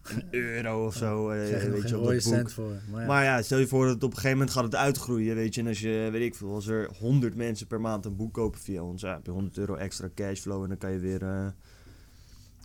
een 0.10 0.24
euro 0.32 0.86
of 0.86 0.96
zo. 0.96 1.30
eh, 1.30 1.48
Krijg 1.48 1.64
je 1.64 1.70
nog 1.70 1.74
weet 1.80 1.82
je, 1.82 1.88
geen 1.88 1.98
op 1.98 2.04
rode 2.04 2.16
dat 2.16 2.24
boek. 2.24 2.34
cent 2.34 2.54
voor. 2.54 2.72
Maar 2.92 3.02
ja, 3.02 3.08
Maar 3.08 3.24
ja, 3.24 3.42
stel 3.42 3.58
je 3.58 3.68
voor 3.68 3.86
dat 3.86 3.94
het 3.94 4.04
op 4.04 4.10
een 4.10 4.16
gegeven 4.16 4.38
moment 4.38 4.56
gaat 4.56 4.64
het 4.64 4.76
uitgroeien, 4.76 5.36
weet 5.36 5.56
je. 5.56 5.62
En 5.62 5.68
als 5.68 5.80
je, 5.80 6.10
weet 6.12 6.22
ik 6.22 6.36
veel, 6.36 6.54
als 6.54 6.68
er 6.68 6.90
100 7.00 7.36
mensen 7.36 7.68
per 7.68 7.82
maand 7.82 8.06
een 8.06 8.16
boek 8.16 8.34
kopen 8.34 8.60
via 8.60 8.84
ons, 8.84 9.02
ja, 9.02 9.14
heb 9.14 9.26
je 9.26 9.32
100 9.32 9.58
euro 9.58 9.76
extra 9.76 10.10
cashflow 10.16 10.64
en 10.64 10.70
dan 10.70 10.78
kan 10.78 10.92
je 10.92 11.00
weer, 11.00 11.22
eh, 11.24 11.48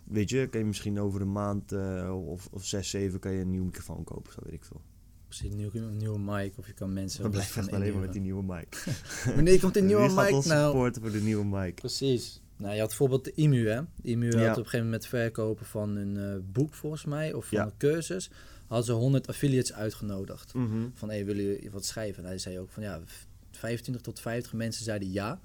weet 0.05 0.29
je, 0.29 0.47
kan 0.47 0.59
je 0.59 0.65
misschien 0.65 0.99
over 0.99 1.21
een 1.21 1.31
maand 1.31 1.71
eh, 1.71 2.17
of, 2.27 2.47
of 2.51 2.65
zes, 2.65 2.89
zeven 2.89 3.19
kan 3.19 3.31
je 3.31 3.41
een 3.41 3.49
nieuwe 3.49 3.65
microfoon 3.65 4.03
kopen, 4.03 4.33
zo 4.33 4.39
weet 4.43 4.53
ik 4.53 4.63
veel. 4.65 4.81
precies 5.27 5.51
een 5.51 5.57
nieuwe, 5.57 5.77
een 5.79 5.97
nieuwe 5.97 6.19
mic 6.19 6.57
of 6.57 6.67
je 6.67 6.73
kan 6.73 6.93
mensen... 6.93 7.23
We 7.23 7.29
blijven 7.29 7.61
echt 7.61 7.71
alleen 7.73 7.91
maar 7.93 8.01
met 8.01 8.11
die 8.13 8.21
nieuwe 8.21 8.43
mic. 8.43 8.83
Wanneer 9.35 9.59
komt 9.59 9.77
een 9.77 9.85
nieuwe 9.91 10.01
Wie 10.01 10.11
gaat 10.11 10.25
mic 10.25 10.33
ons 10.35 10.45
nou? 10.45 10.65
supporten 10.71 11.01
voor 11.01 11.11
de 11.11 11.21
nieuwe 11.21 11.45
mic? 11.45 11.75
Precies. 11.75 12.41
Nou, 12.61 12.73
je 12.73 12.79
had 12.79 12.87
bijvoorbeeld 12.89 13.23
de 13.23 13.31
IMU, 13.33 13.67
hè? 13.69 13.81
IMU 14.01 14.31
had 14.31 14.41
op 14.51 14.57
een 14.57 14.63
gegeven 14.63 14.85
moment 14.85 15.05
verkopen 15.05 15.65
van 15.65 15.95
een 15.95 16.17
eh, 16.17 16.35
boek, 16.51 16.73
volgens 16.73 17.05
mij, 17.05 17.33
of 17.33 17.45
van 17.45 17.57
een 17.65 17.77
cursus, 17.77 18.29
hadden 18.67 18.85
ze 18.85 18.91
100 18.91 19.27
affiliates 19.27 19.73
uitgenodigd. 19.73 20.53
Mhm. 20.53 20.87
Van, 20.93 21.09
hé, 21.09 21.23
willen 21.23 21.43
jullie 21.43 21.71
wat 21.71 21.85
schrijven? 21.85 22.23
En 22.23 22.29
hij 22.29 22.37
zei 22.37 22.59
ook 22.59 22.69
van, 22.71 22.83
ja, 22.83 23.01
v- 23.05 23.23
25 23.51 24.03
tot 24.03 24.19
50 24.19 24.53
mensen 24.53 24.83
zeiden 24.83 25.11
ja. 25.11 25.39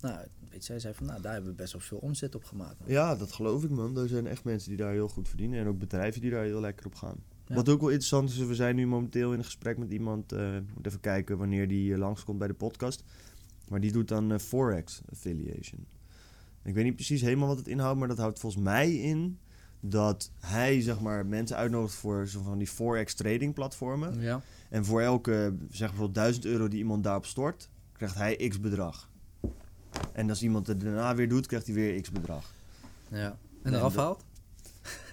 Nou, 0.00 0.18
weet 0.50 0.66
je, 0.66 0.72
hij 0.72 0.80
zei 0.80 0.94
van, 0.94 1.06
nou, 1.06 1.22
daar 1.22 1.32
hebben 1.32 1.50
we 1.50 1.56
best 1.56 1.72
wel 1.72 1.82
veel 1.82 1.98
omzet 1.98 2.34
op 2.34 2.44
gemaakt. 2.44 2.76
Ja, 2.86 3.14
dat 3.16 3.32
geloof 3.32 3.64
ik 3.64 3.70
man. 3.70 3.96
Er 3.98 4.08
zijn 4.08 4.26
echt 4.26 4.44
mensen 4.44 4.68
die 4.68 4.78
daar 4.78 4.92
heel 4.92 5.08
goed 5.08 5.28
verdienen 5.28 5.60
en 5.60 5.66
ook 5.66 5.78
bedrijven 5.78 6.20
die 6.20 6.30
daar 6.30 6.44
heel 6.44 6.60
lekker 6.60 6.86
op 6.86 6.94
gaan. 6.94 7.16
Ja. 7.46 7.54
Wat 7.54 7.68
ook 7.68 7.80
wel 7.80 7.88
interessant 7.88 8.30
is, 8.30 8.36
we 8.38 8.54
zijn 8.54 8.76
nu 8.76 8.86
momenteel 8.86 9.32
in 9.32 9.38
een 9.38 9.44
gesprek 9.44 9.78
met 9.78 9.90
iemand. 9.92 10.32
eh 10.32 10.56
moet 10.74 10.86
even 10.86 11.00
kijken 11.00 11.38
wanneer 11.38 11.68
die 11.68 11.92
eh, 11.92 11.98
langskomt 11.98 12.38
bij 12.38 12.48
de 12.48 12.54
podcast. 12.54 13.04
Maar 13.68 13.80
die 13.80 13.92
doet 13.92 14.08
dan 14.08 14.40
Forex 14.40 15.00
affiliation. 15.12 15.86
Ik 16.64 16.74
weet 16.74 16.84
niet 16.84 16.94
precies 16.94 17.20
helemaal 17.20 17.48
wat 17.48 17.56
het 17.58 17.68
inhoudt, 17.68 17.98
maar 17.98 18.08
dat 18.08 18.18
houdt 18.18 18.38
volgens 18.38 18.62
mij 18.62 18.94
in 18.94 19.38
dat 19.80 20.30
hij 20.38 20.80
zeg 20.80 21.00
maar 21.00 21.26
mensen 21.26 21.56
uitnodigt 21.56 21.94
voor 21.94 22.28
zo 22.28 22.42
van 22.42 22.58
die 22.58 22.66
Forex 22.66 23.14
trading 23.14 23.54
platformen. 23.54 24.20
Ja, 24.20 24.40
En 24.68 24.84
voor 24.84 25.00
elke 25.00 25.54
zeg 25.70 25.88
bijvoorbeeld 25.88 26.14
1000 26.14 26.44
euro 26.44 26.68
die 26.68 26.78
iemand 26.78 27.04
daarop 27.04 27.26
stort, 27.26 27.68
krijgt 27.92 28.14
hij 28.14 28.48
x 28.48 28.60
bedrag. 28.60 29.08
En 30.12 30.28
als 30.28 30.42
iemand 30.42 30.66
het 30.66 30.80
daarna 30.80 31.14
weer 31.14 31.28
doet, 31.28 31.46
krijgt 31.46 31.66
hij 31.66 31.74
weer 31.74 32.00
x 32.00 32.10
bedrag. 32.10 32.52
ja. 33.08 33.36
En 33.62 33.74
eraf 33.74 33.94
haalt? 33.94 34.24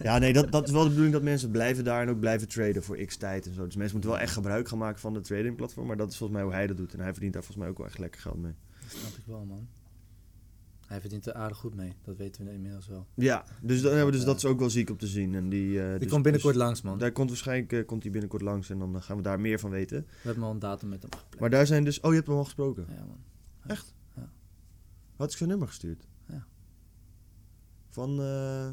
Ja, 0.03 0.17
nee, 0.17 0.33
dat, 0.33 0.51
dat 0.51 0.67
is 0.67 0.71
wel 0.71 0.81
de 0.83 0.87
bedoeling 0.87 1.13
dat 1.13 1.23
mensen 1.23 1.51
blijven 1.51 1.83
daar 1.83 2.01
en 2.01 2.09
ook 2.09 2.19
blijven 2.19 2.47
traden 2.47 2.83
voor 2.83 2.97
x 2.97 3.17
tijd 3.17 3.45
en 3.47 3.53
zo. 3.53 3.65
Dus 3.65 3.75
mensen 3.75 3.93
moeten 3.93 4.11
wel 4.11 4.19
echt 4.19 4.33
gebruik 4.33 4.67
gaan 4.67 4.77
maken 4.77 4.99
van 4.99 5.13
de 5.13 5.21
tradingplatform. 5.21 5.87
Maar 5.87 5.97
dat 5.97 6.11
is 6.11 6.17
volgens 6.17 6.39
mij 6.39 6.47
hoe 6.47 6.57
hij 6.57 6.67
dat 6.67 6.77
doet. 6.77 6.93
En 6.93 6.99
hij 6.99 7.11
verdient 7.11 7.33
daar 7.33 7.43
volgens 7.43 7.63
mij 7.63 7.71
ook 7.71 7.77
wel 7.77 7.87
echt 7.87 7.99
lekker 7.99 8.21
geld 8.21 8.41
mee. 8.41 8.53
Dat 8.81 8.91
snap 8.91 9.17
ik 9.17 9.23
wel, 9.25 9.45
man. 9.45 9.67
Hij 10.89 10.99
verdient 10.99 11.25
er 11.25 11.33
aardig 11.33 11.57
goed 11.57 11.75
mee. 11.75 11.93
Dat 12.03 12.17
weten 12.17 12.45
we 12.45 12.51
inmiddels 12.51 12.87
wel. 12.87 13.07
Ja, 13.13 13.45
dus, 13.61 13.81
dan, 13.81 14.05
we 14.05 14.11
dus 14.11 14.23
dat 14.23 14.37
is 14.37 14.45
ook 14.45 14.59
wel 14.59 14.69
ziek 14.69 14.89
om 14.89 14.97
te 14.97 15.07
zien. 15.07 15.35
En 15.35 15.49
die, 15.49 15.81
eh, 15.81 15.89
Die 15.89 15.99
dus- 15.99 16.09
komt 16.09 16.23
binnenkort 16.23 16.53
dus 16.53 16.63
langs, 16.63 16.81
man. 16.81 16.97
Daar 16.97 17.11
komt 17.11 17.29
waarschijnlijk 17.29 17.73
eh, 17.73 17.85
komt 17.85 18.03
hij 18.03 18.11
binnenkort 18.11 18.41
langs 18.41 18.69
en 18.69 18.79
dan 18.79 18.95
eh, 18.95 19.01
gaan 19.01 19.17
we 19.17 19.23
daar 19.23 19.39
meer 19.39 19.59
van 19.59 19.69
weten. 19.69 20.01
We 20.07 20.15
hebben 20.21 20.43
al 20.43 20.51
een 20.51 20.59
datum 20.59 20.89
met 20.89 21.01
hem 21.01 21.11
gepland. 21.11 21.39
Maar 21.39 21.49
daar 21.49 21.67
zijn 21.67 21.83
dus... 21.83 21.99
Oh, 21.99 22.09
je 22.09 22.15
hebt 22.15 22.27
hem 22.27 22.37
al 22.37 22.43
gesproken. 22.43 22.85
Ja, 22.89 23.05
man. 23.05 23.17
Echt? 23.67 23.93
Ja. 24.15 24.29
Had 25.15 25.31
ik 25.31 25.37
zijn 25.37 25.49
nummer 25.49 25.67
gestuurd? 25.67 26.07
Ja. 26.27 26.45
Van... 27.89 28.21
eh, 28.21 28.69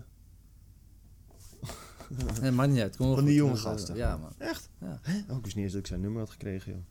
Nee, 2.41 2.51
maar 2.51 2.69
niet 2.69 2.81
uit. 2.81 2.97
Kom 2.97 3.15
Van 3.15 3.25
die 3.25 3.35
jonge 3.35 3.53
Dat 3.53 3.65
eh, 3.65 3.71
gasten. 3.71 3.97
Ja, 3.97 4.17
man. 4.17 4.33
Echt? 4.39 4.71
Ja. 4.81 4.99
Hè? 5.03 5.33
Oh, 5.33 5.37
ik 5.39 5.45
wist 5.45 5.55
niet 5.57 5.65
eens 5.65 5.73
dat 5.73 5.81
ik 5.83 5.87
zijn 5.87 6.01
nummer 6.01 6.21
had 6.21 6.31
gekregen, 6.31 6.73
joh. 6.73 6.83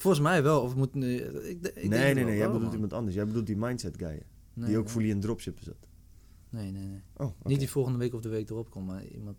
Volgens 0.00 0.22
mij 0.22 0.42
wel. 0.42 0.62
Of 0.62 0.74
moet 0.74 0.94
nu... 0.94 1.14
Ik, 1.16 1.66
ik 1.66 1.74
nee, 1.74 1.88
nee, 1.88 2.14
wel, 2.14 2.24
nee. 2.24 2.36
Jij 2.36 2.38
wel, 2.38 2.46
bedoelt 2.46 2.62
man. 2.62 2.72
iemand 2.72 2.92
anders. 2.92 3.14
Jij 3.14 3.26
bedoelt 3.26 3.46
die 3.46 3.56
mindset 3.56 3.96
guy. 3.98 4.22
Nee, 4.54 4.66
die 4.68 4.76
ook 4.78 4.84
nee. 4.84 4.92
fully 4.92 5.10
in 5.10 5.20
dropshippen 5.20 5.64
zat. 5.64 5.88
Nee, 6.50 6.70
nee, 6.70 6.86
nee. 6.86 7.02
Oh. 7.16 7.30
Niet 7.42 7.58
die 7.58 7.70
volgende 7.70 7.98
week 7.98 8.14
of 8.14 8.20
de 8.20 8.28
week 8.28 8.50
erop 8.50 8.70
komt, 8.70 8.86
maar 8.86 9.04
iemand... 9.04 9.36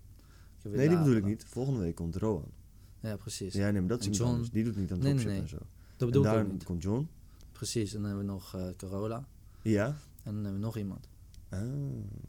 Nee, 0.63 0.87
die 0.87 0.97
bedoel 0.97 1.15
ik 1.15 1.25
niet. 1.25 1.45
Volgende 1.47 1.79
week 1.79 1.95
komt 1.95 2.15
Rowan. 2.15 2.51
Ja, 2.99 3.15
precies. 3.17 3.53
Ja, 3.53 3.71
nee, 3.71 3.79
maar 3.79 3.89
dat 3.89 3.99
is 4.05 4.17
John- 4.17 4.29
anders. 4.29 4.51
Die 4.51 4.63
doet 4.63 4.75
niet 4.75 4.91
aan 4.91 4.99
Nee, 4.99 5.13
nee, 5.13 5.23
dropshippen 5.23 5.57
nee. 5.57 5.61
en 5.61 5.67
zo. 5.69 5.71
Dat 5.97 6.07
bedoel 6.11 6.25
en 6.25 6.45
ik 6.45 6.51
niet. 6.51 6.63
komt 6.63 6.83
John. 6.83 7.07
Precies. 7.51 7.93
En 7.93 8.01
dan 8.01 8.09
hebben 8.09 8.25
we 8.25 8.31
nog 8.31 8.55
eh 8.55 8.67
Carola. 8.77 9.27
Ja. 9.61 9.85
En 9.85 9.95
dan 10.23 10.33
hebben 10.33 10.53
we 10.53 10.59
nog 10.59 10.77
iemand. 10.77 11.09
Ah, 11.49 11.61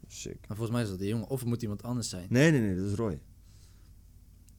sick. 0.06 0.38
Maar 0.48 0.56
volgens 0.56 0.70
mij 0.70 0.82
is 0.82 0.88
dat 0.88 0.98
de 0.98 1.06
jongen. 1.06 1.28
Of 1.28 1.40
het 1.40 1.48
moet 1.48 1.62
iemand 1.62 1.82
anders 1.82 2.08
zijn. 2.08 2.26
Nee, 2.30 2.50
nee, 2.50 2.60
nee, 2.60 2.76
dat 2.76 2.84
is 2.84 2.94
Roy. 2.94 3.20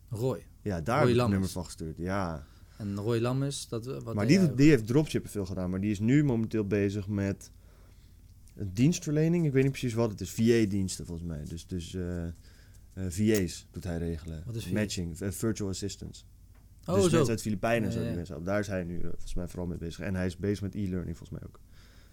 Roy. 0.09 0.45
Ja, 0.61 0.81
daar 0.81 0.99
Roy 0.99 1.07
heb 1.07 1.15
ik 1.15 1.21
het 1.21 1.29
nummer 1.29 1.49
van 1.49 1.65
gestuurd. 1.65 1.97
Ja. 1.97 2.45
En 2.83 2.95
Roy 2.95 3.19
Lammers, 3.19 3.67
dat, 3.67 3.85
wat 3.85 4.15
maar 4.15 4.27
die, 4.27 4.55
die 4.55 4.69
heeft 4.69 4.87
dropshippen 4.87 5.31
veel 5.31 5.45
gedaan. 5.45 5.69
Maar 5.69 5.81
die 5.81 5.91
is 5.91 5.99
nu 5.99 6.23
momenteel 6.23 6.67
bezig 6.67 7.07
met 7.07 7.51
een 8.55 8.73
dienstverlening. 8.73 9.45
Ik 9.45 9.51
weet 9.51 9.63
niet 9.63 9.71
precies 9.71 9.93
wat 9.93 10.11
het 10.11 10.21
is. 10.21 10.31
VA-diensten 10.31 11.05
volgens 11.05 11.27
mij. 11.27 11.43
Dus, 11.45 11.67
dus 11.67 11.93
eh, 11.93 12.23
eh, 12.25 12.31
VA's 12.93 13.67
doet 13.71 13.83
hij 13.83 13.97
regelen. 13.97 14.43
Wat 14.45 14.55
is 14.55 14.65
VA? 14.65 14.73
Matching, 14.73 15.19
eh, 15.19 15.29
virtual 15.29 15.69
assistants. 15.69 16.25
Oh, 16.85 16.95
dus 16.95 17.03
zo. 17.03 17.11
mensen 17.11 17.29
uit 17.29 17.41
Filipijnen 17.41 17.91
en 17.91 18.17
Ja, 18.17 18.25
zo. 18.25 18.35
ja. 18.35 18.39
Daar 18.43 18.59
is 18.59 18.67
hij 18.67 18.83
nu 18.83 18.99
volgens 19.01 19.33
mij 19.33 19.47
vooral 19.47 19.67
mee 19.67 19.77
bezig. 19.77 19.99
En 19.99 20.15
hij 20.15 20.25
is 20.25 20.37
bezig 20.37 20.61
met 20.61 20.75
e-learning 20.75 21.17
volgens 21.17 21.39
mij 21.39 21.49
ook. 21.49 21.59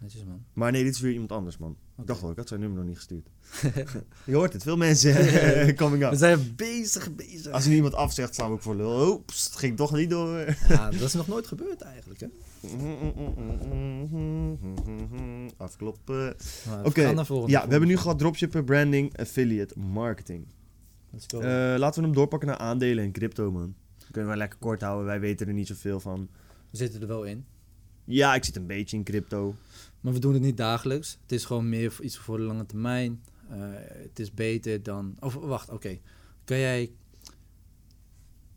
Netjes, 0.01 0.25
man. 0.25 0.45
Maar 0.53 0.73
nee, 0.73 0.85
dit 0.85 0.95
is 0.95 1.01
weer 1.01 1.13
iemand 1.13 1.33
anders, 1.33 1.59
man. 1.59 1.77
Ik 2.01 2.07
dacht 2.07 2.21
wel, 2.21 2.31
ik 2.31 2.37
had 2.37 2.49
zijn 2.49 2.61
nummer 2.61 2.79
nog 2.79 2.87
niet 2.89 2.97
gestuurd. 2.97 3.29
Je 4.25 4.35
hoort 4.35 4.53
het, 4.53 4.63
veel 4.63 4.77
mensen 4.77 5.15
coming 5.77 6.03
We 6.03 6.09
up. 6.11 6.15
zijn 6.15 6.53
bezig, 6.57 7.15
bezig. 7.15 7.53
Als 7.53 7.67
er 7.67 7.73
iemand 7.73 7.95
afzegt, 7.95 8.35
slaan 8.35 8.49
we 8.49 8.55
ook 8.55 8.63
voor 8.63 8.77
lul. 8.77 9.09
Oeps, 9.13 9.45
het 9.45 9.57
ging 9.57 9.77
toch 9.77 9.93
niet 9.93 10.11
door. 10.11 10.39
Ja, 10.69 10.91
dat 10.91 11.01
is 11.01 11.13
nog 11.15 11.27
nooit 11.27 11.47
gebeurd 11.47 11.81
eigenlijk, 11.81 12.21
hè? 12.21 12.27
Afkloppen. 15.57 16.35
Maar 16.67 16.85
Oké, 16.85 17.15
we 17.15 17.25
volgende. 17.25 17.53
ja, 17.53 17.65
we 17.65 17.71
hebben 17.71 17.89
nu 17.89 17.97
gehad 17.97 18.19
dropshippen, 18.19 18.65
branding, 18.65 19.19
affiliate, 19.19 19.79
marketing. 19.79 20.47
Let's 21.11 21.27
go. 21.29 21.41
Eh, 21.41 21.79
laten 21.79 22.01
we 22.01 22.07
hem 22.07 22.17
doorpakken 22.17 22.49
naar 22.49 22.59
aandelen 22.59 23.05
en 23.05 23.13
crypto, 23.13 23.51
man. 23.51 23.75
Kunnen 24.11 24.31
we 24.31 24.37
lekker 24.37 24.59
kort 24.59 24.81
houden, 24.81 25.07
wij 25.07 25.21
weten 25.21 25.47
er 25.47 25.53
niet 25.53 25.67
zoveel 25.67 26.01
van. 26.01 26.29
we 26.71 26.77
zitten 26.77 27.01
er 27.01 27.07
wel 27.07 27.25
in. 27.25 27.45
Ja, 28.05 28.35
ik 28.35 28.45
zit 28.45 28.57
een 28.57 28.67
beetje 28.67 28.97
in 28.97 29.05
crypto. 29.05 29.55
Maar 30.01 30.13
we 30.13 30.19
doen 30.19 30.33
het 30.33 30.43
niet 30.43 30.57
dagelijks. 30.57 31.19
Het 31.23 31.33
is 31.33 31.45
gewoon 31.45 31.69
meer 31.69 31.99
iets 32.03 32.19
voor 32.19 32.37
de 32.37 32.43
lange 32.43 32.67
termijn. 32.67 33.23
Eh, 33.49 33.59
het 33.83 34.19
is 34.19 34.35
beter 34.35 34.83
dan... 34.83 35.17
Of 35.21 35.35
wacht, 35.35 35.71
oké. 35.71 35.99
Kan 36.45 36.59
jij 36.59 36.93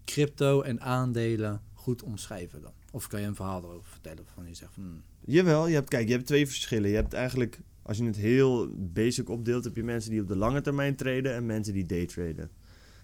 crypto 0.05 0.61
en 0.61 0.81
aandelen 0.81 1.61
goed 1.73 2.03
omschrijven 2.03 2.61
dan? 2.61 2.71
Of 2.91 3.07
kan 3.07 3.21
je 3.21 3.27
een 3.27 3.35
verhaal 3.35 3.63
erover 3.63 3.89
vertellen 3.89 4.25
van 4.33 4.47
je 4.47 4.53
zegt 4.53 4.73
van... 4.73 4.83
hmm, 4.83 5.03
Jawel, 5.25 5.67
je 5.67 5.73
hebt, 5.73 5.89
kijk, 5.89 6.07
je 6.07 6.13
hebt 6.13 6.25
twee 6.25 6.45
verschillen. 6.45 6.89
Je 6.89 6.95
hebt 6.95 7.13
eigenlijk, 7.13 7.59
als 7.81 7.97
je 7.97 8.03
het 8.03 8.15
heel 8.15 8.69
basic 8.75 9.29
opdeelt, 9.29 9.63
heb 9.63 9.75
je 9.75 9.83
mensen 9.83 10.11
die 10.11 10.21
op 10.21 10.27
de 10.27 10.35
lange 10.35 10.61
termijn 10.61 10.95
traden 10.95 11.33
en 11.33 11.45
mensen 11.45 11.73
die 11.73 11.85
daytraden. 11.85 12.49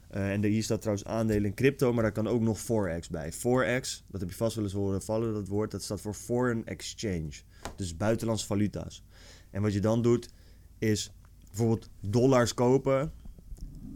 Eh 0.10 0.32
en 0.32 0.43
hier 0.43 0.63
staat 0.63 0.82
trouwens 0.82 1.08
aandelen 1.08 1.45
in 1.45 1.54
crypto, 1.54 1.93
maar 1.93 2.04
daar 2.04 2.12
kan 2.12 2.28
ook 2.28 2.41
nog 2.41 2.60
Forex 2.60 3.10
bij. 3.10 3.32
Forex, 3.32 4.04
dat 4.08 4.19
heb 4.19 4.30
je 4.30 4.36
vast 4.36 4.56
wel 4.56 4.63
eens 4.63 4.73
horen 4.73 5.02
vallen, 5.02 5.34
dat 5.34 5.47
woord, 5.47 5.71
dat 5.71 5.84
staat 5.84 6.02
voor 6.02 6.13
Foreign 6.13 6.65
Exchange. 6.65 7.32
Dus 7.76 7.98
buitenlandse 7.98 8.45
valuta's. 8.45 9.04
En 9.50 9.62
wat 9.62 9.74
je 9.74 9.80
dan 9.80 10.02
doet, 10.02 10.30
is 10.78 11.12
bijvoorbeeld 11.48 11.89
dollars 12.00 12.54
kopen. 12.54 13.12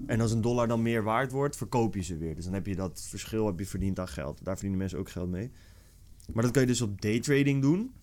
En 0.05 0.21
als 0.21 0.31
een 0.31 0.41
dollar 0.41 0.67
dan 0.67 0.81
meer 0.81 1.03
waard 1.03 1.31
wordt, 1.31 1.57
verkoop 1.57 1.95
je 1.95 2.01
ze 2.01 2.17
weer. 2.17 2.35
Dus 2.35 2.43
dan 2.43 2.53
heb 2.53 2.65
je 2.65 2.75
dat 2.75 3.05
verschil 3.09 3.45
heb 3.45 3.59
je 3.59 3.65
verdiend 3.65 3.99
aan 3.99 4.07
geld. 4.07 4.39
Daar 4.43 4.53
verdienen 4.53 4.79
mensen 4.79 4.99
ook 4.99 5.09
geld 5.09 5.29
mee. 5.29 5.51
Maar 6.33 6.43
dat 6.43 6.51
kan 6.51 6.61
je 6.61 6.67
dus 6.67 6.81
op 6.81 7.01
daytrading 7.01 7.61
doen. 7.61 7.93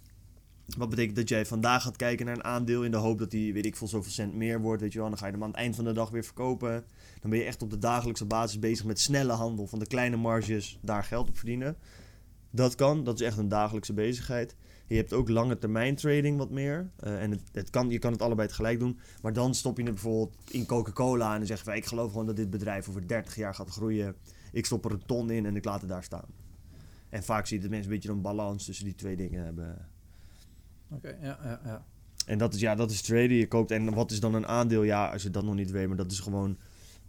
Wat 0.77 0.89
betekent 0.89 1.17
dat 1.17 1.29
jij 1.29 1.47
vandaag 1.47 1.83
gaat 1.83 1.97
kijken 1.97 2.27
naar 2.27 2.35
een 2.35 2.45
aandeel 2.45 2.85
in 2.85 2.91
de 2.91 2.97
hoop 2.97 3.19
dat 3.19 3.31
die, 3.31 3.53
weet 3.53 3.67
ik 3.67 3.77
veel, 3.77 3.89
zoveel 3.89 4.13
cent 4.13 4.35
meer 4.35 4.61
wordt. 4.61 4.83
Weet 4.83 4.93
je 4.93 4.99
wel. 4.99 5.09
Dan 5.09 5.19
ga 5.19 5.27
je 5.27 5.33
hem 5.33 5.43
aan 5.43 5.49
het 5.49 5.59
eind 5.59 5.77
van 5.77 5.85
de 5.85 5.93
dag 5.93 6.11
weer 6.11 6.25
verkopen. 6.25 6.85
Dan 7.21 7.31
ben 7.31 7.39
je 7.39 7.45
echt 7.45 7.63
op 7.63 7.71
de 7.71 7.79
dagelijkse 7.79 8.25
basis 8.25 8.59
bezig 8.59 8.85
met 8.85 9.01
snelle 9.01 9.33
handel 9.33 9.67
van 9.67 9.79
de 9.79 9.87
kleine 9.87 10.17
marges, 10.17 10.79
daar 10.83 11.05
geld 11.05 11.29
op 11.29 11.37
verdienen. 11.37 11.77
Dat 12.51 12.75
kan, 12.75 13.05
dat 13.05 13.21
is 13.21 13.27
echt 13.27 13.39
een 13.39 13.49
dagelijkse 13.49 13.93
bezigheid. 13.93 14.57
Je 14.91 14.97
hebt 14.97 15.13
ook 15.13 15.29
lange 15.29 15.59
termijn 15.59 15.95
trading 15.95 16.39
wat 16.39 16.51
meer. 16.51 16.91
Eh, 16.97 17.23
en 17.23 17.31
het, 17.31 17.43
het 17.53 17.71
kan, 17.71 17.91
je 17.91 17.99
kan 17.99 18.13
het 18.13 18.23
allebei 18.23 18.49
tegelijk 18.49 18.79
doen. 18.79 18.99
Maar 19.23 19.33
dan 19.33 19.55
stop 19.55 19.77
je 19.77 19.83
het 19.83 19.93
bijvoorbeeld 19.93 20.37
in 20.51 20.67
Coca-Cola 20.67 21.33
en 21.33 21.39
dan 21.39 21.47
zeg 21.47 21.59
je 21.59 21.65
van 21.65 21.75
ik 21.75 21.87
geloof 21.87 22.11
gewoon 22.11 22.27
dat 22.27 22.37
dit 22.37 22.51
bedrijf 22.51 22.89
over 22.89 23.09
30 23.09 23.37
jaar 23.37 23.55
gaat 23.55 23.71
groeien. 23.71 24.15
Ik 24.53 24.67
stop 24.67 24.85
er 24.85 24.91
een 24.91 25.07
ton 25.07 25.31
in 25.31 25.47
en 25.47 25.57
ik 25.57 25.65
laat 25.65 25.81
het 25.81 25.91
daar 25.91 26.05
staan. 26.05 26.29
En 27.09 27.23
vaak 27.23 27.47
zie 27.47 27.57
je 27.57 27.63
dat 27.63 27.71
mensen 27.71 27.91
een 27.91 27.97
beetje 27.97 28.13
een 28.13 28.23
balans 28.23 28.65
tussen 28.65 28.85
die 28.85 28.95
twee 28.95 29.17
dingen 29.17 29.45
hebben. 29.45 29.89
Oké, 30.91 31.17
ja, 31.21 31.39
ja, 31.43 31.61
ja. 31.65 31.85
En 32.27 32.39
dat 32.39 32.55
is, 32.55 32.61
ja, 32.61 32.75
dat 32.75 32.91
is 32.91 33.03
traden. 33.03 33.37
Je 33.37 33.49
koopt. 33.49 33.71
En 33.71 33.95
wat 33.95 34.11
is 34.11 34.21
dan 34.21 34.35
een 34.35 34.47
aandeel? 34.47 34.83
Ja, 34.83 35.11
als 35.11 35.23
je 35.23 35.31
dat 35.31 35.45
nog 35.45 35.55
niet 35.55 35.71
weet, 35.71 35.89
maar 35.89 35.97
dat 35.97 36.13
is 36.13 36.21
gewoon 36.21 36.59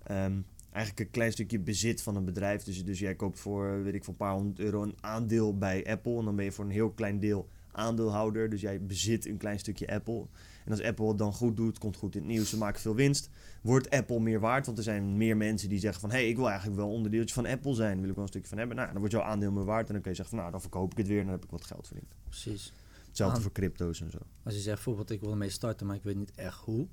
ehm, 0.04 0.41
eigenlijk 0.72 1.00
een 1.06 1.12
klein 1.12 1.32
stukje 1.32 1.60
bezit 1.60 2.02
van 2.02 2.15
een 2.15 2.26
bedrijf. 2.26 2.63
Dus, 2.63 2.86
dus 2.86 3.00
jij 3.00 3.15
koopt 3.15 3.39
voor, 3.39 3.84
weet 3.84 3.94
ik, 3.94 4.04
voor 4.04 4.13
een 4.13 4.20
paar 4.20 4.34
honderd 4.34 4.60
euro 4.60 4.84
een 4.84 4.98
aandeel 5.00 5.58
bij 5.58 5.86
Apple. 5.88 6.17
En 6.17 6.26
dan 6.26 6.36
ben 6.36 6.46
je 6.46 6.52
voor 6.52 6.65
een 6.65 6.72
heel 6.72 6.91
klein 6.91 7.20
deel 7.20 7.50
aandeelhouder. 7.72 8.50
Dus 8.50 8.62
jij 8.62 8.86
bezit 8.86 9.26
een 9.26 9.38
klein 9.38 9.60
stukje 9.60 9.88
Apple. 9.88 10.28
En 10.66 10.72
als 10.72 10.82
Apple 10.82 11.08
het 11.08 11.18
dan 11.18 11.34
goed 11.34 11.58
doet, 11.58 11.78
komt 11.78 11.96
goed 11.96 12.16
in 12.16 12.22
het 12.22 12.32
nieuws, 12.32 12.50
ze 12.50 12.58
maken 12.58 12.82
veel 12.82 12.96
winst. 12.96 13.30
Wordt 13.62 13.90
Apple 13.90 14.20
meer 14.20 14.40
waard? 14.40 14.66
Want 14.66 14.78
er 14.78 14.84
zijn 14.84 15.18
meer 15.18 15.38
mensen 15.38 15.70
die 15.70 15.80
zeggen 15.80 16.02
van... 16.02 16.10
hé, 16.10 16.18
hey, 16.18 16.30
ik 16.30 16.36
wil 16.36 16.48
eigenlijk 16.48 16.78
wel 16.78 16.90
onderdeeltje 16.90 17.34
van 17.34 17.46
Apple 17.46 17.74
zijn. 17.74 18.00
Wil 18.00 18.10
ik 18.10 18.16
wel 18.16 18.24
een 18.24 18.30
stukje 18.30 18.50
van 18.50 18.58
hebben. 18.58 18.76
Nou, 18.76 18.90
dan 18.90 18.98
wordt 19.00 19.14
jouw 19.14 19.24
aandeel 19.24 19.52
meer 19.52 19.66
waard. 19.66 19.88
En 19.88 19.94
dan 19.94 20.02
kun 20.02 20.12
je 20.12 20.18
zeggen 20.18 20.36
van... 20.36 20.38
nou, 20.38 20.52
dan 20.52 20.62
verkoop 20.62 20.92
ik 20.92 20.98
het 20.98 21.08
weer 21.08 21.20
en 21.20 21.24
dan 21.24 21.34
heb 21.34 21.44
ik 21.44 21.50
wat 21.50 21.66
geld 21.66 21.88
verdiend. 21.88 22.16
Precies. 22.24 22.74
Hetzelfde 23.08 23.36
Aan- 23.36 23.42
voor 23.42 23.52
crypto's 23.52 24.02
en 24.02 24.12
zo. 24.12 24.18
Als 24.44 24.54
je 24.54 24.60
zegt 24.60 24.76
bijvoorbeeld, 24.76 25.10
ik 25.12 25.20
wil 25.22 25.32
ermee 25.32 25.50
starten, 25.50 25.88
maar 25.88 25.96
ik 25.96 26.04
weet 26.04 26.16
niet 26.16 26.32
echt 26.36 26.58
hoe. 26.58 26.88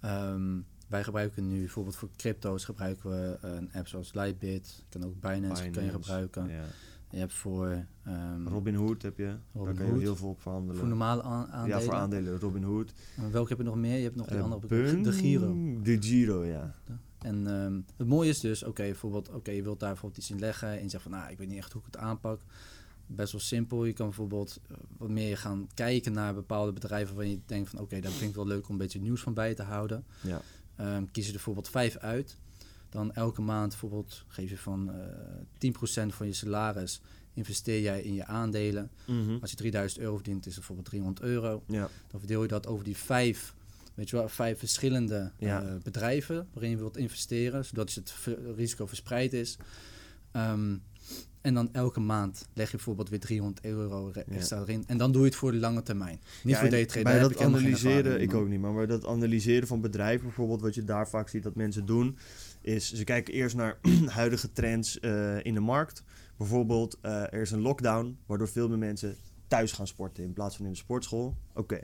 Ehm, 0.00 0.58
wij 0.88 1.04
gebruiken 1.04 1.48
nu 1.48 1.58
bijvoorbeeld 1.58 1.96
voor 1.96 2.08
crypto's 2.16 2.64
gebruiken 2.64 3.10
we 3.10 3.38
een 3.40 3.72
app 3.72 3.88
zoals 3.88 4.14
Lightbit. 4.14 4.84
Kan 4.88 5.04
ook 5.04 5.20
Binance, 5.20 5.62
kan 5.62 5.64
je 5.64 5.70
Binance, 5.70 5.98
gebruiken. 5.98 6.48
Ja. 6.48 6.64
Je 7.16 7.22
hebt 7.22 7.34
voor, 7.34 7.84
ehm, 8.04 8.46
Robinhood 8.46 9.02
heb 9.02 9.18
je. 9.18 9.36
Daar 9.52 9.74
kan 9.74 9.86
je 9.86 9.98
heel 9.98 10.16
veel 10.16 10.28
op 10.28 10.40
verhandelen. 10.40 10.76
voor 10.78 10.88
normale 10.88 11.22
aan- 11.22 11.46
aandelen. 11.46 11.78
Ja, 11.78 11.84
voor 11.84 11.94
aandelen. 11.94 12.38
Robinhood. 12.40 12.92
En 13.16 13.30
welke 13.30 13.48
heb 13.48 13.58
je 13.58 13.64
nog 13.64 13.76
meer? 13.76 13.96
Je 13.96 14.02
hebt 14.02 14.16
nog 14.16 14.26
die 14.26 14.36
Eh, 14.36 14.42
andere, 14.42 14.66
Bun- 14.66 15.02
de 15.02 15.12
Giro. 15.12 15.78
De 15.82 16.02
Giro, 16.02 16.44
ja. 16.44 16.74
En 17.18 17.46
ehm, 17.46 17.80
het 17.96 18.06
mooie 18.08 18.28
is 18.28 18.40
dus, 18.40 18.62
oké, 18.62 18.82
bijvoorbeeld, 18.82 19.28
oké, 19.30 19.50
je 19.50 19.62
wilt 19.62 19.80
daar 19.80 19.88
bijvoorbeeld 19.90 20.20
iets 20.20 20.30
in 20.30 20.38
leggen 20.38 20.68
en 20.68 20.82
je 20.82 20.88
zegt 20.88 21.02
van, 21.02 21.12
nou, 21.12 21.30
ik 21.30 21.38
weet 21.38 21.48
niet 21.48 21.56
echt 21.58 21.72
hoe 21.72 21.80
ik 21.80 21.86
het 21.86 21.96
aanpak. 22.02 22.40
Best 23.06 23.32
wel 23.32 23.40
simpel. 23.40 23.84
Je 23.84 23.92
kan 23.92 24.06
bijvoorbeeld 24.06 24.60
eh, 24.70 24.76
wat 24.98 25.08
meer 25.10 25.36
gaan 25.38 25.68
kijken 25.74 26.12
naar 26.12 26.34
bepaalde 26.34 26.72
bedrijven 26.72 27.14
waarvan 27.14 27.32
je 27.32 27.40
denkt 27.46 27.70
van, 27.70 27.78
oké, 27.78 28.00
daar 28.00 28.10
vind 28.12 28.30
ik 28.30 28.36
wel 28.36 28.46
leuk 28.46 28.64
om 28.66 28.72
een 28.72 28.78
beetje 28.78 29.00
nieuws 29.00 29.20
van 29.20 29.34
bij 29.34 29.54
te 29.54 29.62
houden. 29.62 30.04
Ja. 30.22 30.40
Ehm, 30.76 31.04
kies 31.04 31.22
je 31.22 31.28
er 31.28 31.34
bijvoorbeeld 31.36 31.68
vijf 31.68 31.96
uit. 31.96 32.38
Dan 32.90 33.12
elke 33.12 33.40
maand 33.42 33.68
bijvoorbeeld 33.68 34.24
geef 34.28 34.50
je 34.50 34.58
van 34.58 34.90
eh 34.92 34.98
10% 35.58 36.14
van 36.14 36.26
je 36.26 36.32
salaris 36.32 37.00
investeer 37.34 37.80
jij 37.80 38.02
in 38.02 38.14
je 38.14 38.24
aandelen. 38.24 38.90
Mhm. 39.06 39.36
Als 39.40 39.50
je 39.50 39.56
3000 39.56 40.00
euro 40.00 40.14
verdient, 40.14 40.38
is 40.40 40.44
het 40.46 40.54
bijvoorbeeld 40.54 40.88
300 40.88 41.20
euro. 41.26 41.62
Ja. 41.66 41.88
Dan 42.08 42.18
verdeel 42.20 42.42
je 42.42 42.48
dat 42.48 42.66
over 42.66 42.84
die 42.84 42.96
vijf, 42.96 43.54
weet 43.94 44.10
je 44.10 44.16
wel, 44.16 44.28
vijf 44.28 44.58
verschillende 44.58 45.32
Ja. 45.38 45.62
eh, 45.62 45.74
bedrijven 45.82 46.48
waarin 46.52 46.70
je 46.70 46.76
wilt 46.76 46.96
investeren, 46.96 47.64
zodat 47.64 47.94
het 47.94 48.14
risico 48.56 48.86
verspreid 48.86 49.32
is. 49.32 49.56
Ehm, 50.32 50.76
en 51.46 51.54
dan 51.54 51.68
elke 51.72 52.00
maand 52.00 52.48
leg 52.52 52.70
je 52.70 52.76
bijvoorbeeld 52.76 53.08
weer 53.08 53.20
300 53.20 53.64
euro 53.64 54.10
re- 54.12 54.24
Ja. 54.28 54.36
extra 54.36 54.60
erin. 54.60 54.84
En 54.86 54.96
dan 54.98 55.12
doe 55.12 55.20
je 55.20 55.26
het 55.28 55.36
voor 55.36 55.52
de 55.52 55.58
lange 55.58 55.82
termijn. 55.82 56.20
Niet 56.42 56.54
Ja, 56.54 56.60
voor. 56.60 56.68
Bij 56.68 57.02
daar 57.02 57.20
dat 57.20 57.30
ik 57.30 57.40
analyseren, 57.42 58.20
ik 58.20 58.34
ook 58.34 58.48
niet, 58.48 58.60
maar 58.60 58.86
dat 58.86 59.06
analyseren 59.06 59.68
van 59.68 59.80
bedrijven 59.80 60.26
bijvoorbeeld, 60.26 60.60
wat 60.60 60.74
je 60.74 60.84
daar 60.84 61.08
vaak 61.08 61.28
ziet 61.28 61.42
dat 61.42 61.54
mensen 61.54 61.86
doen, 61.86 62.16
is 62.60 62.92
ze 62.92 63.04
kijken 63.04 63.34
eerst 63.34 63.56
naar 63.56 63.78
huidige 64.20 64.52
trends 64.52 65.00
eh, 65.00 65.44
in 65.44 65.54
de 65.54 65.60
markt. 65.60 66.02
Bijvoorbeeld, 66.36 66.98
eh, 67.02 67.22
er 67.22 67.40
is 67.40 67.50
een 67.50 67.60
lockdown, 67.60 68.16
waardoor 68.26 68.48
veel 68.48 68.68
meer 68.68 68.78
mensen 68.78 69.16
thuis 69.48 69.72
gaan 69.72 69.86
sporten 69.86 70.24
in 70.24 70.32
plaats 70.32 70.56
van 70.56 70.64
in 70.66 70.72
de 70.72 70.78
sportschool. 70.78 71.36
Oké. 71.54 71.80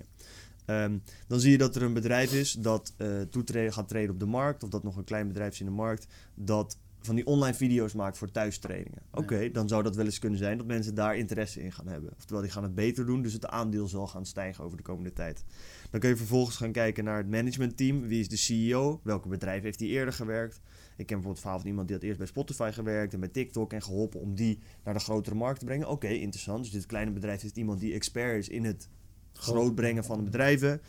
Ehm, 0.64 0.98
dan 1.26 1.40
zie 1.40 1.50
je 1.50 1.58
dat 1.58 1.76
er 1.76 1.82
een 1.82 1.92
bedrijf 1.92 2.32
is 2.34 2.52
dat 2.52 2.92
eh 2.96 3.20
toetreden, 3.20 3.72
gaat 3.72 3.88
treden 3.88 4.10
op 4.10 4.20
de 4.20 4.26
markt, 4.26 4.62
of 4.62 4.68
dat 4.68 4.82
nog 4.82 4.96
een 4.96 5.04
klein 5.04 5.28
bedrijf 5.28 5.52
is 5.52 5.60
in 5.60 5.66
de 5.66 5.72
markt, 5.72 6.06
dat 6.34 6.78
van 7.06 7.14
die 7.14 7.26
online 7.26 7.54
video's 7.54 7.92
maakt 7.92 8.18
voor 8.18 8.30
thuistrainingen. 8.30 9.02
Oké, 9.10 9.50
dan 9.50 9.68
zou 9.68 9.82
dat 9.82 9.96
wel 9.96 10.04
eens 10.04 10.18
kunnen 10.18 10.38
zijn 10.38 10.58
dat 10.58 10.66
mensen 10.66 10.94
daar 10.94 11.16
interesse 11.16 11.62
in 11.62 11.72
gaan 11.72 11.86
hebben. 11.86 12.12
Oftewel, 12.16 12.42
die 12.42 12.50
gaan 12.50 12.62
het 12.62 12.74
beter 12.74 13.06
doen, 13.06 13.22
dus 13.22 13.32
het 13.32 13.46
aandeel 13.46 13.88
zal 13.88 14.06
gaan 14.06 14.26
stijgen 14.26 14.64
over 14.64 14.76
de 14.76 14.82
komende 14.82 15.12
tijd. 15.12 15.44
Dan 15.90 16.00
kun 16.00 16.08
je 16.08 16.16
vervolgens 16.16 16.56
gaan 16.56 16.72
kijken 16.72 17.04
naar 17.04 17.16
het 17.16 17.30
managementteam. 17.30 18.00
Wie 18.00 18.20
is 18.20 18.28
de 18.28 18.36
CEO? 18.36 19.00
Welke 19.02 19.28
bedrijf 19.28 19.62
heeft 19.62 19.80
hij 19.80 19.88
eerder 19.88 20.14
gewerkt? 20.14 20.60
Ik 20.96 21.06
ken 21.06 21.20
bijvoorbeeld 21.20 21.28
het 21.32 21.40
verhaal 21.40 21.58
van 21.58 21.68
iemand 21.68 21.86
die 21.86 21.96
had 21.96 22.04
eerst 22.04 22.18
bij 22.18 22.26
Spotify 22.26 22.70
gewerkt 22.72 23.14
en 23.14 23.20
bij 23.20 23.28
TikTok 23.28 23.72
en 23.72 23.82
geholpen 23.82 24.20
om 24.20 24.34
die 24.34 24.58
naar 24.84 24.94
de 24.94 25.00
grotere 25.00 25.34
markt 25.34 25.58
te 25.58 25.64
brengen. 25.64 25.88
Oké, 25.88 26.08
interessant. 26.08 26.62
Dus 26.62 26.72
dit 26.72 26.86
kleine 26.86 27.10
bedrijf 27.10 27.42
heeft 27.42 27.56
iemand 27.56 27.80
die 27.80 27.94
expert 27.94 28.38
is 28.38 28.48
in 28.48 28.64
het 28.64 28.88
groot 29.32 29.74
brengen 29.74 30.04
van 30.04 30.16
de 30.18 30.24
bedrijven. 30.24 30.80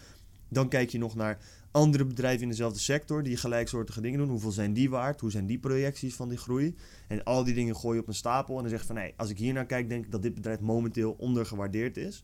Dan 0.49 0.69
kijk 0.69 0.89
je 0.89 0.97
nog 0.97 1.15
naar 1.15 1.39
andere 1.73 2.05
bedrijven 2.05 2.41
in 2.41 2.49
dezelfde 2.49 2.79
sector 2.79 3.23
die 3.23 3.37
gelijksoortige 3.37 4.01
dingen 4.01 4.19
doen. 4.19 4.29
Hoeveel 4.29 4.51
zijn 4.51 4.73
die 4.73 4.89
waard? 4.89 5.19
Hoe 5.19 5.31
zijn 5.31 5.45
die 5.45 5.59
projecties 5.59 6.15
van 6.15 6.29
die 6.29 6.37
groei? 6.37 6.75
En 7.07 7.23
al 7.23 7.43
die 7.43 7.53
dingen 7.53 7.75
gooi 7.75 7.95
je 7.95 8.01
op 8.01 8.07
een 8.07 8.13
stapel 8.13 8.55
en 8.55 8.61
dan 8.61 8.69
zeg 8.69 8.79
je 8.79 8.85
van... 8.85 8.95
nee, 8.95 9.13
als 9.17 9.29
ik 9.29 9.37
hier 9.37 9.53
naar 9.53 9.65
kijk, 9.65 9.89
denk 9.89 10.05
ik 10.05 10.11
dat 10.11 10.21
dit 10.21 10.33
bedrijf 10.33 10.59
momenteel 10.59 11.11
ondergewaardeerd 11.11 11.97
is. 11.97 12.23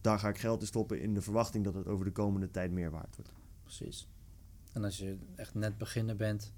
Daar 0.00 0.18
ga 0.18 0.28
ik 0.28 0.38
geld 0.38 0.60
in 0.60 0.66
stoppen 0.66 1.00
in 1.00 1.14
de 1.14 1.22
verwachting 1.22 1.64
dat 1.64 1.74
het 1.74 1.86
over 1.86 2.04
de 2.04 2.12
komende 2.12 2.50
tijd 2.50 2.70
meer 2.70 2.90
waard 2.90 3.16
wordt. 3.16 3.32
Precies. 3.62 4.08
En 4.72 4.84
als 4.84 4.98
je 4.98 5.16
echt 5.36 5.54
net 5.54 5.78
beginner 5.78 6.16
bent, 6.16 6.52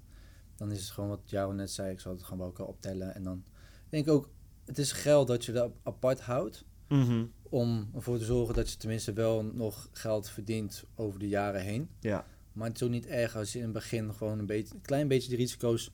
dan 0.55 0.71
is 0.71 0.81
het 0.81 0.89
gewoon 0.89 1.09
wat 1.09 1.29
Jaro 1.29 1.51
net 1.51 1.71
zei. 1.71 1.91
Ik 1.91 1.99
zal 1.99 2.11
het 2.11 2.23
gewoon 2.23 2.37
bij 2.37 2.47
elkaar 2.47 2.67
optellen. 2.67 3.15
En 3.15 3.23
dan 3.23 3.43
denk 3.89 4.05
ik 4.05 4.11
ook, 4.11 4.29
het 4.65 4.77
is 4.77 4.91
geld 4.91 5.27
dat 5.27 5.45
je 5.45 5.51
dat 5.51 5.71
apart 5.83 6.21
houdt. 6.21 6.65
Mhm. 6.87 7.25
om 7.49 7.89
ervoor 7.95 8.17
te 8.17 8.25
zorgen 8.25 8.55
dat 8.55 8.71
je 8.71 8.77
tenminste 8.77 9.13
wel 9.13 9.43
nog 9.43 9.89
geld 9.91 10.29
verdient 10.29 10.83
over 10.95 11.19
de 11.19 11.27
jaren 11.27 11.61
heen. 11.61 11.89
Ja. 11.99 12.25
Maar 12.53 12.67
het 12.67 12.75
is 12.75 12.83
ook 12.83 12.89
niet 12.89 13.05
erg 13.05 13.35
als 13.35 13.51
je 13.53 13.57
in 13.57 13.63
het 13.63 13.73
begin 13.73 14.13
gewoon 14.13 14.39
een, 14.39 14.45
beetje, 14.45 14.75
een 14.75 14.81
klein 14.81 15.07
beetje 15.07 15.29
die 15.29 15.37
risico's 15.37 15.91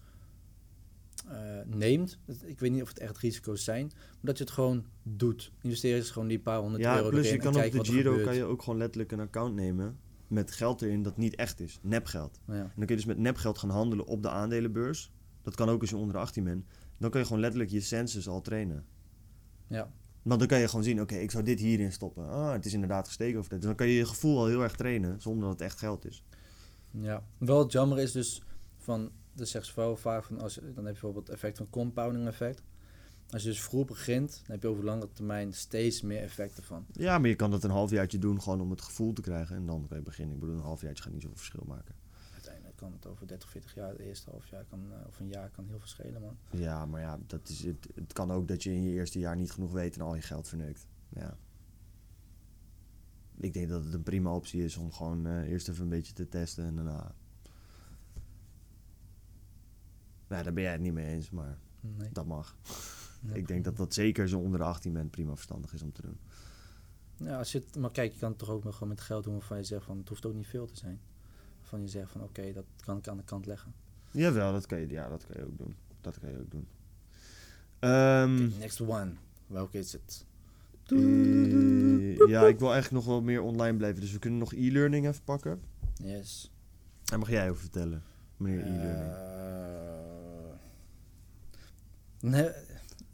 eh, 1.27 1.37
neemt. 1.65 2.17
Ik 2.45 2.59
weet 2.59 2.71
niet 2.71 2.81
of 2.81 2.87
het 2.87 2.99
echt 2.99 3.17
risico's 3.17 3.63
zijn, 3.63 3.87
maar 3.87 4.19
dat 4.21 4.37
je 4.37 4.43
het 4.43 4.53
gewoon 4.53 4.85
doet. 5.03 5.51
Investeer 5.61 5.97
is 5.97 6.11
gewoon 6.11 6.27
die 6.27 6.39
paar 6.39 6.59
honderd 6.59 6.83
Ja, 6.83 6.95
euro 6.95 7.09
plus 7.09 7.25
erin 7.25 7.35
je 7.35 7.41
kan 7.41 7.63
op 7.65 7.71
de 7.71 7.91
Giro 7.91 8.23
kan 8.23 8.35
je 8.35 8.43
ook 8.43 8.61
gewoon 8.61 8.79
letterlijk 8.79 9.11
een 9.11 9.19
account 9.19 9.55
nemen 9.55 9.99
met 10.29 10.51
geld 10.51 10.81
erin 10.81 11.03
dat 11.03 11.17
niet 11.17 11.35
echt 11.35 11.59
is. 11.59 11.79
Nepgeld. 11.81 12.39
Ja. 12.47 12.53
En 12.53 12.59
dan 12.75 12.85
kun 12.85 12.87
je 12.87 12.95
dus 12.95 13.05
met 13.05 13.17
nepgeld 13.17 13.57
gaan 13.57 13.69
handelen 13.69 14.05
op 14.05 14.21
de 14.21 14.29
aandelenbeurs. 14.29 15.11
Dat 15.41 15.55
kan 15.55 15.69
ook 15.69 15.81
als 15.81 15.89
je 15.89 15.97
onder 15.97 16.13
de 16.13 16.19
18 16.19 16.43
bent. 16.43 16.65
Dan 16.97 17.09
kan 17.09 17.19
je 17.19 17.25
gewoon 17.25 17.41
letterlijk 17.41 17.71
je 17.71 17.81
senses 17.81 18.27
al 18.27 18.41
trainen. 18.41 18.85
Ja. 19.67 19.91
Want 20.21 20.39
dan 20.39 20.49
kan 20.49 20.59
je 20.59 20.67
gewoon 20.67 20.83
zien, 20.83 21.01
oké, 21.01 21.15
ik 21.15 21.31
zou 21.31 21.43
dit 21.43 21.59
hierin 21.59 21.91
stoppen. 21.91 22.29
Ah, 22.29 22.51
het 22.51 22.65
is 22.65 22.73
inderdaad 22.73 23.07
gestegen 23.07 23.39
of 23.39 23.47
dit. 23.47 23.57
Dus 23.57 23.67
dan 23.67 23.75
kan 23.75 23.87
je 23.87 23.93
je 23.93 24.05
gevoel 24.05 24.37
al 24.37 24.47
heel 24.47 24.63
erg 24.63 24.75
trainen, 24.75 25.21
zonder 25.21 25.43
dat 25.43 25.51
het 25.51 25.61
echt 25.61 25.79
geld 25.79 26.05
is. 26.05 26.23
Ja, 26.91 27.23
wel 27.37 27.59
het 27.59 27.71
jammer 27.71 27.99
is 27.99 28.11
dus 28.11 28.41
van, 28.77 29.11
dat 29.33 29.47
zegt 29.47 29.65
ze 29.65 29.71
wel 29.75 29.95
vaak 29.97 30.23
van, 30.23 30.39
als, 30.41 30.55
je- 30.55 30.61
dan 30.61 30.69
heb 30.75 30.77
je 30.77 30.83
bijvoorbeeld 30.83 31.27
het 31.27 31.35
effect 31.35 31.57
van 31.57 31.69
compounding 31.69 32.27
effect. 32.27 32.61
Als 33.29 33.41
je 33.43 33.49
dus 33.49 33.61
vroeg 33.61 33.85
begint, 33.85 34.31
dan 34.31 34.51
heb 34.51 34.61
je 34.61 34.67
over 34.67 34.83
langere 34.83 35.11
termijn 35.11 35.53
steeds 35.53 36.01
meer 36.01 36.21
effecten 36.21 36.63
van. 36.63 36.85
Ja, 36.91 37.17
maar 37.17 37.29
je 37.29 37.35
kan 37.35 37.51
dat 37.51 37.63
een 37.63 37.69
halfjaartje 37.69 38.17
doen, 38.19 38.41
gewoon 38.41 38.61
om 38.61 38.69
het 38.69 38.81
gevoel 38.81 39.13
te 39.13 39.21
krijgen. 39.21 39.55
En 39.55 39.65
dan 39.65 39.85
kan 39.87 39.97
je 39.97 40.03
beginnen. 40.03 40.33
Ik 40.35 40.39
bedoel, 40.41 40.55
een 40.55 40.61
halfjaartje 40.61 41.03
gaat 41.03 41.11
niet 41.13 41.21
zoveel 41.21 41.37
verschil 41.37 41.63
maken. 41.67 41.95
Uiteindelijk 42.33 42.75
kan 42.75 42.91
het 42.93 43.05
over 43.07 43.27
30, 43.27 43.49
40 43.49 43.73
jaar, 43.75 43.89
het 43.89 43.99
eerste 43.99 44.29
half 44.29 44.47
jaar 44.47 44.65
kan, 44.69 44.79
eh, 44.93 45.07
of 45.07 45.19
een 45.19 45.27
jaar 45.27 45.49
kan 45.49 45.65
heel 45.67 45.77
veel 45.79 45.87
schelen, 45.87 46.21
man. 46.21 46.37
Ja, 46.51 46.85
maar 46.85 47.01
ja, 47.01 47.19
dat 47.27 47.49
is 47.49 47.63
het, 47.63 47.87
het 47.95 48.13
kan 48.13 48.31
ook 48.31 48.47
dat 48.47 48.63
je 48.63 48.73
in 48.73 48.83
je 48.83 48.91
eerste 48.91 49.19
jaar 49.19 49.35
niet 49.35 49.51
genoeg 49.51 49.71
weet 49.71 49.95
en 49.95 50.01
al 50.01 50.15
je 50.15 50.21
geld 50.21 50.47
verneukt. 50.47 50.85
Ja. 51.09 51.37
Ik 53.39 53.53
denk 53.53 53.69
dat 53.69 53.83
het 53.83 53.93
een 53.93 54.03
prima 54.03 54.33
optie 54.35 54.63
is 54.63 54.77
om 54.77 54.91
gewoon 54.91 55.25
eh, 55.25 55.49
eerst 55.51 55.69
even 55.69 55.83
een 55.83 55.89
beetje 55.89 56.13
te 56.13 56.27
testen 56.27 56.65
en 56.65 56.75
daarna... 56.75 57.15
Nou, 60.27 60.43
daar 60.43 60.53
ben 60.53 60.63
jij 60.63 60.71
het 60.71 60.81
niet 60.81 60.93
mee 60.93 61.07
eens, 61.07 61.29
maar 61.29 61.57
Nee. 61.81 62.09
dat 62.11 62.25
mag. 62.25 62.55
Ja. 63.21 63.33
Ik 63.33 63.47
denk 63.47 63.63
dat 63.63 63.77
dat 63.77 63.93
zeker 63.93 64.27
je 64.27 64.37
onder 64.37 64.59
de 64.59 64.65
18 64.65 64.93
bent 64.93 65.11
prima 65.11 65.33
verstandig 65.33 65.73
is 65.73 65.81
om 65.81 65.91
te 65.91 66.01
doen. 66.01 66.17
Ja, 67.15 67.37
als 67.37 67.51
je 67.51 67.57
het, 67.59 67.75
maar 67.75 67.91
kijk, 67.91 68.13
je 68.13 68.19
kan 68.19 68.29
het 68.29 68.37
toch 68.39 68.49
ook 68.49 68.63
nog 68.63 68.73
gewoon 68.73 68.89
met 68.89 69.01
geld 69.01 69.23
doen 69.23 69.33
waarvan 69.33 69.57
je 69.57 69.63
zegt 69.63 69.85
van, 69.85 69.97
het 69.97 70.09
hoeft 70.09 70.25
ook 70.25 70.33
niet 70.33 70.47
veel 70.47 70.65
te 70.65 70.75
zijn. 70.75 70.99
Waarvan 71.59 71.81
je 71.81 71.87
zegt 71.87 72.11
van, 72.11 72.23
oké, 72.23 72.53
dat 72.53 72.65
kan 72.85 72.97
ik 72.97 73.07
aan 73.07 73.17
de 73.17 73.23
kant 73.23 73.45
leggen. 73.45 73.73
Jawel, 74.11 74.51
dat 74.51 74.65
kan 74.65 74.79
je, 74.79 74.87
ja, 74.89 75.09
dat 75.09 75.25
kan 75.25 75.35
je 75.41 75.45
ook 75.47 75.57
doen. 75.57 75.75
Dat 76.01 76.19
kan 76.19 76.29
je 76.31 76.39
ook 76.39 76.51
doen. 76.51 76.67
Ehm, 77.79 78.57
next 78.59 78.81
one. 78.81 79.11
Welke 79.47 79.77
is 79.77 79.91
het? 79.93 80.25
Eh, 80.91 82.27
ja, 82.27 82.47
ik 82.47 82.59
wil 82.59 82.71
eigenlijk 82.73 82.91
nog 82.91 83.05
wel 83.05 83.21
meer 83.21 83.41
online 83.41 83.77
blijven. 83.77 84.01
Dus 84.01 84.11
we 84.11 84.19
kunnen 84.19 84.39
nog 84.39 84.53
e-learning 84.53 85.07
even 85.07 85.23
pakken. 85.23 85.59
Yes. 86.03 86.51
Daar 87.03 87.19
mag 87.19 87.29
jij 87.29 87.49
over 87.49 87.61
vertellen, 87.61 88.03
meneer 88.37 88.65
e-learning. 88.65 89.13
Eh, 89.13 89.19
nee, 92.29 92.49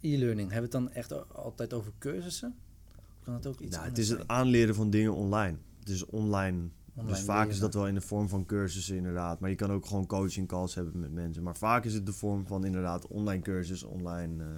E-learning, 0.02 0.52
hebben 0.52 0.72
we 0.72 0.78
het 0.78 0.86
dan 0.86 0.92
echt 0.92 1.34
altijd 1.36 1.74
over 1.74 1.92
cursussen? 2.00 2.56
Of 2.98 3.24
kan 3.24 3.34
het 3.34 3.48
ook 3.48 3.60
iets 3.60 3.76
Nou, 3.76 3.88
het 3.90 3.98
is 3.98 4.08
het 4.10 4.18
zijn? 4.18 4.30
aanleren 4.30 4.76
van 4.76 4.90
dingen 4.90 5.14
online. 5.14 5.58
Het 5.80 5.90
is 5.90 6.06
online. 6.06 6.68
Online 6.96 7.16
dus 7.16 7.26
vaak 7.26 7.50
is 7.50 7.60
dat 7.60 7.74
wel 7.74 7.88
in 7.88 7.94
de 7.94 8.02
vorm 8.02 8.30
van 8.30 8.46
cursussen 8.46 8.96
inderdaad. 8.96 9.40
Maar 9.40 9.50
je 9.50 9.56
kan 9.56 9.72
ook 9.72 9.86
gewoon 9.86 10.06
coaching 10.06 10.48
calls 10.48 10.76
hebben 10.76 11.00
met 11.00 11.12
mensen. 11.12 11.44
Maar 11.44 11.56
vaak 11.56 11.86
is 11.86 11.94
het 11.94 12.06
de 12.06 12.14
vorm 12.14 12.48
van 12.48 12.66
inderdaad 12.66 13.08
online 13.08 13.42
cursus, 13.42 13.84
online 13.84 14.44
eh, 14.44 14.50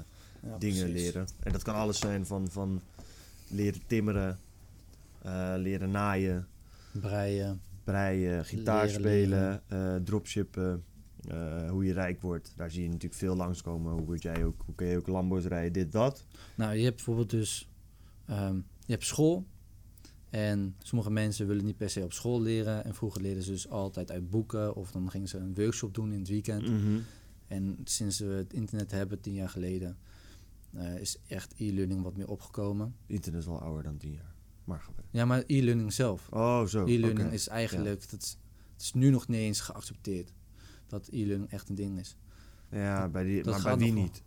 Ja, 0.49 0.57
dingen 0.57 0.89
precies. 0.89 1.03
leren. 1.03 1.27
En 1.39 1.51
dat 1.51 1.63
kan 1.63 1.75
alles 1.75 1.99
zijn 1.99 2.25
van, 2.25 2.47
van 2.49 2.81
leren 3.47 3.81
timmeren, 3.87 4.39
eh, 5.21 5.53
leren 5.57 5.91
naaien, 5.91 6.47
Breien. 6.91 7.61
breien, 7.83 8.45
gitaar 8.45 8.89
spelen, 8.89 9.61
eh, 9.67 9.95
dropshippen, 9.95 10.83
eh, 11.27 11.69
hoe 11.69 11.85
je 11.85 11.93
rijk 11.93 12.21
wordt. 12.21 12.53
Daar 12.55 12.71
zie 12.71 12.81
je 12.83 12.87
natuurlijk 12.87 13.19
veel 13.19 13.35
langskomen. 13.35 13.93
Hoe, 13.93 14.05
word 14.05 14.21
jij 14.21 14.45
ook, 14.45 14.61
hoe 14.65 14.75
kun 14.75 14.87
je 14.87 14.97
ook 14.97 15.07
Lambo's 15.07 15.45
rijden, 15.45 15.73
dit, 15.73 15.91
dat. 15.91 16.25
Nou, 16.55 16.75
je 16.75 16.83
hebt 16.83 16.95
bijvoorbeeld 16.95 17.29
dus, 17.29 17.69
ehm, 18.25 18.55
je 18.55 18.91
hebt 18.91 19.05
school. 19.05 19.45
En 20.29 20.75
sommige 20.77 21.11
mensen 21.11 21.47
willen 21.47 21.65
niet 21.65 21.77
per 21.77 21.89
se 21.89 22.03
op 22.03 22.13
school 22.13 22.41
leren. 22.41 22.85
En 22.85 22.95
vroeger 22.95 23.21
leerden 23.21 23.43
ze 23.43 23.51
dus 23.51 23.69
altijd 23.69 24.11
uit 24.11 24.29
boeken. 24.29 24.75
Of 24.75 24.91
dan 24.91 25.11
gingen 25.11 25.27
ze 25.27 25.37
een 25.37 25.55
workshop 25.55 25.93
doen 25.93 26.11
in 26.11 26.19
het 26.19 26.27
weekend. 26.27 26.61
Mhm. 26.61 26.99
En 27.47 27.77
sinds 27.83 28.19
we 28.19 28.25
het 28.25 28.53
internet 28.53 28.91
hebben, 28.91 29.21
tien 29.21 29.33
jaar 29.33 29.49
geleden, 29.49 29.97
eh, 30.73 30.95
is 30.99 31.17
echt 31.27 31.53
e-learning 31.57 32.01
wat 32.01 32.17
meer 32.17 32.27
opgekomen. 32.27 32.95
Internet 33.05 33.41
is 33.41 33.47
wel 33.47 33.61
ouder 33.61 33.83
dan 33.83 33.97
tien 33.97 34.11
jaar. 34.11 34.35
Maar. 34.63 34.85
Ja, 35.11 35.25
maar 35.25 35.43
e-learning 35.47 35.93
zelf. 35.93 36.27
Oh, 36.31 36.65
zo. 36.65 36.85
E-learning 36.85 37.31
is 37.31 37.47
eigenlijk, 37.47 38.09
dat 38.09 38.21
is, 38.21 38.37
het 38.73 38.81
is 38.81 38.93
nu 38.93 39.09
nog 39.09 39.27
niet 39.27 39.39
eens 39.39 39.59
geaccepteerd. 39.59 40.33
Dat 40.87 41.07
e-learning 41.07 41.51
echt 41.51 41.69
een 41.69 41.75
ding 41.75 41.99
is. 41.99 42.17
Ja, 42.71 43.09
bij 43.09 43.23
die, 43.23 43.43
dat 43.43 43.53
maar 43.53 43.63
bij 43.63 43.77
wie 43.77 43.93
niet? 43.93 44.23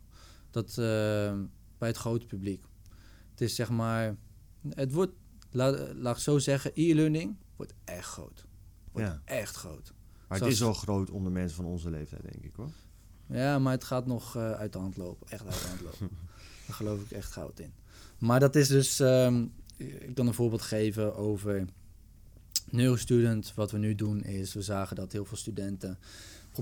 Dat 0.51 0.69
eh, 0.69 0.75
bij 1.79 1.89
het 1.89 1.97
grote 1.97 2.27
publiek. 2.27 2.65
Het 3.31 3.41
is 3.41 3.55
zeg 3.55 3.71
maar, 3.71 4.17
het 4.69 4.93
wordt, 4.93 5.13
laat, 5.51 5.95
laat 5.95 6.17
ik 6.17 6.23
zo 6.23 6.39
zeggen, 6.39 6.71
e-learning 6.75 7.37
wordt 7.57 7.75
echt 7.85 8.07
groot. 8.09 8.47
Wordt 8.93 9.09
Ja. 9.09 9.21
echt 9.25 9.57
groot. 9.57 9.95
Maar 10.29 10.39
Zoals- 10.39 10.53
het 10.53 10.63
is 10.63 10.67
al 10.69 10.75
groot 10.75 11.11
onder 11.11 11.33
mensen 11.33 11.57
van 11.57 11.65
onze 11.65 11.91
leeftijd, 11.91 12.23
denk 12.23 12.45
ik 12.45 12.55
hoor. 12.55 12.71
Ja, 13.27 13.59
maar 13.59 13.73
het 13.73 13.85
gaat 13.85 14.07
nog 14.07 14.37
eh, 14.37 14.51
uit 14.53 14.73
de 14.73 14.79
hand 14.79 14.97
lopen. 14.97 15.27
Echt 15.29 15.45
uit 15.45 15.61
de 15.63 15.69
hand 15.69 15.81
lopen. 15.81 16.17
Geloof 16.73 17.01
ik 17.01 17.11
echt 17.11 17.33
goud 17.33 17.59
in. 17.61 17.73
Maar 18.19 18.41
dat 18.41 18.57
is 18.57 18.69
dus... 18.69 19.01
ehm, 19.01 19.45
ik 19.77 20.15
kan 20.15 20.27
een 20.27 20.35
voorbeeld 20.35 20.63
geven 20.63 21.17
over 21.17 21.67
Neurostudent. 22.71 23.53
Wat 23.55 23.71
we 23.71 23.79
nu 23.79 23.95
doen 23.95 24.23
is, 24.23 24.55
we 24.55 24.63
zagen 24.63 24.97
dat 24.97 25.13
heel 25.13 25.25
veel 25.25 25.37
studenten 25.37 25.99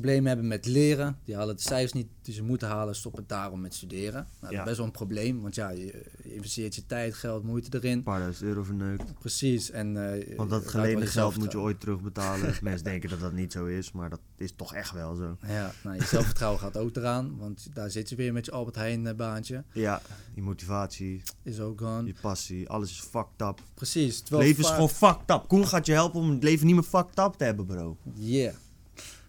problemen 0.01 0.27
hebben 0.27 0.47
met 0.49 0.67
leren. 0.67 1.19
Die 1.25 1.35
halen 1.37 1.57
de 1.57 1.63
cijfers 1.63 1.93
niet 1.93 2.07
die 2.23 2.35
ze 2.35 2.43
moeten 2.43 2.69
halen, 2.69 2.95
stoppen 2.95 3.25
daarom 3.27 3.61
met 3.61 3.75
studeren. 3.75 4.13
Nou, 4.13 4.27
dat 4.41 4.51
Ja. 4.51 4.59
is 4.59 4.65
best 4.65 4.77
wel 4.77 4.87
een 4.87 4.93
probleem, 4.93 5.41
want 5.41 5.55
ja, 5.55 5.69
je, 5.71 5.85
je 6.23 6.35
investeert 6.35 6.75
je 6.75 6.87
tijd, 6.87 7.15
geld, 7.15 7.43
moeite 7.45 7.77
erin. 7.79 7.93
Een 7.97 8.03
paar 8.03 8.19
duizend 8.21 8.45
euro 8.49 8.63
verneukt. 8.63 9.19
Precies. 9.19 9.71
En, 9.71 10.13
eh, 10.13 10.37
Want 10.37 10.51
dat 10.51 10.67
geleende 10.69 11.07
geld 11.07 11.37
moet 11.37 11.53
je 11.53 11.59
ooit 11.59 11.81
terugbetalen. 11.81 12.55
Mensen 12.63 12.85
denken 12.85 13.09
dat 13.11 13.21
dat 13.21 13.33
niet 13.33 13.53
zo 13.53 13.65
is, 13.67 13.93
maar 13.93 14.11
dat 14.11 14.21
is 14.37 14.53
toch 14.57 14.75
echt 14.75 14.93
wel 14.93 15.15
zo. 15.15 15.37
Ja, 15.47 15.73
nou, 15.83 15.97
je 15.97 16.05
zelfvertrouwen 16.05 16.61
gaat 16.61 16.77
ook 16.77 16.97
eraan, 16.97 17.37
want 17.39 17.69
daar 17.75 17.91
zit 17.91 18.09
je 18.09 18.17
weer 18.17 18.33
met 18.33 18.45
je 18.45 18.53
Albert 18.53 18.77
Heijn 18.77 19.07
eh, 19.07 19.15
baantje. 19.15 19.65
Ja, 19.73 20.03
je 20.35 20.43
motivatie, 20.43 21.23
Is 21.43 21.61
ook 21.61 21.81
gone. 21.81 22.07
je 22.07 22.15
passie, 22.21 22.69
alles 22.69 22.91
is 22.91 22.99
fucked 23.01 23.41
up. 23.49 23.61
Precies. 23.75 24.23
Leven 24.29 24.63
is 24.65 24.71
gewoon 24.71 24.89
fucked 24.91 25.31
up. 25.31 25.45
Koen 25.49 25.67
gaat 25.67 25.87
je 25.87 25.93
helpen 25.93 26.21
om 26.21 26.31
het 26.31 26.43
leven 26.43 26.67
niet 26.67 26.75
meer 26.75 26.85
fucked 26.85 27.19
up 27.19 27.33
te 27.37 27.45
hebben, 27.45 27.67
bro. 27.67 27.97
Yeah. 28.15 28.55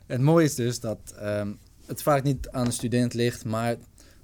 Het 0.09 0.21
mooie 0.21 0.45
is 0.45 0.55
dus 0.55 0.79
dat 0.79 1.13
ehm, 1.17 1.53
het 1.85 2.01
vaak 2.01 2.23
niet 2.23 2.49
aan 2.49 2.65
de 2.65 2.71
student 2.71 3.13
ligt, 3.13 3.45
maar 3.45 3.75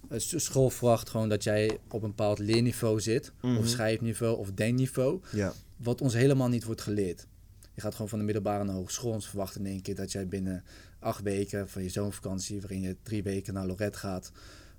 eh, 0.09 0.19
school 0.19 0.69
verwacht 0.69 1.09
gewoon 1.09 1.29
dat 1.29 1.43
jij 1.43 1.77
op 1.89 2.01
een 2.03 2.09
bepaald 2.09 2.39
leerniveau 2.39 2.99
zit, 3.01 3.31
Mhm. 3.41 3.57
of 3.57 3.67
schrijfniveau 3.67 4.37
of 4.37 4.51
denkniveau, 4.51 5.21
Ja. 5.31 5.53
wat 5.77 6.01
ons 6.01 6.13
helemaal 6.13 6.47
niet 6.49 6.63
wordt 6.63 6.81
geleerd. 6.81 7.27
Je 7.73 7.81
gaat 7.81 7.91
gewoon 7.93 8.09
van 8.09 8.19
de 8.19 8.25
middelbare 8.25 8.63
naar 8.63 8.75
hogeschool 8.75 9.13
en 9.13 9.21
verwachten 9.21 9.65
in 9.65 9.71
één 9.71 9.81
keer 9.81 9.95
dat 9.95 10.11
jij 10.11 10.27
binnen 10.27 10.63
acht 10.99 11.21
weken 11.21 11.69
van 11.69 11.83
je 11.83 11.89
zomervakantie, 11.89 12.59
waarin 12.61 12.81
je 12.81 12.95
drie 13.03 13.23
weken 13.23 13.53
naar 13.53 13.65
Lorette 13.65 13.97
gaat, 13.97 14.31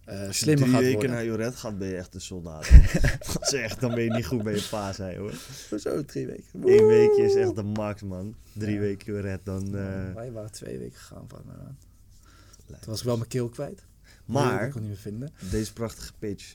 eh, 0.07 0.18
Als 0.26 0.26
je 0.26 0.32
slimmer 0.44 0.62
drie 0.62 0.70
gaat 0.74 0.80
weken 0.82 0.96
worden. 0.98 1.11
naar 1.16 1.24
Joret 1.24 1.57
gaat, 1.57 1.78
ben 1.78 1.88
je 1.88 1.96
echt 1.96 2.14
een 2.14 2.20
soldaat. 2.20 2.68
dat 3.32 3.42
is 3.42 3.52
echt, 3.52 3.80
dan 3.80 3.94
ben 3.94 4.04
je 4.04 4.11
niet 4.11 4.26
goed 4.26 4.42
bij 4.42 4.54
je 4.54 4.66
pa, 4.70 4.92
zei 4.92 5.18
hoor. 5.18 5.34
Zo, 5.78 6.04
drie 6.04 6.26
weken. 6.26 6.44
Eén 6.64 6.86
weekje 6.86 7.22
is 7.22 7.34
echt 7.34 7.54
de 7.57 7.62
max, 7.62 8.02
man. 8.02 8.34
Drie 8.52 8.74
Ja. 8.74 8.80
weken 8.80 9.12
Joret, 9.14 9.44
dan... 9.44 9.64
eh, 9.76 10.14
Wij 10.14 10.32
waren 10.32 10.52
twee 10.52 10.78
weken 10.78 10.98
gegaan 10.98 11.24
van 11.28 11.42
mij 11.46 11.57
aan. 11.57 11.78
lijkt 12.66 12.82
Toen 12.82 12.90
was 12.92 13.00
ik 13.00 13.07
wel 13.07 13.16
mijn 13.16 13.28
keel 13.28 13.48
kwijt. 13.48 13.78
Ik 13.78 14.32
Maar, 14.32 14.70
kon 14.70 14.80
niet 14.80 14.90
meer 14.90 14.98
vinden. 14.98 15.32
deze 15.50 15.72
prachtige 15.72 16.12
pitch. 16.18 16.54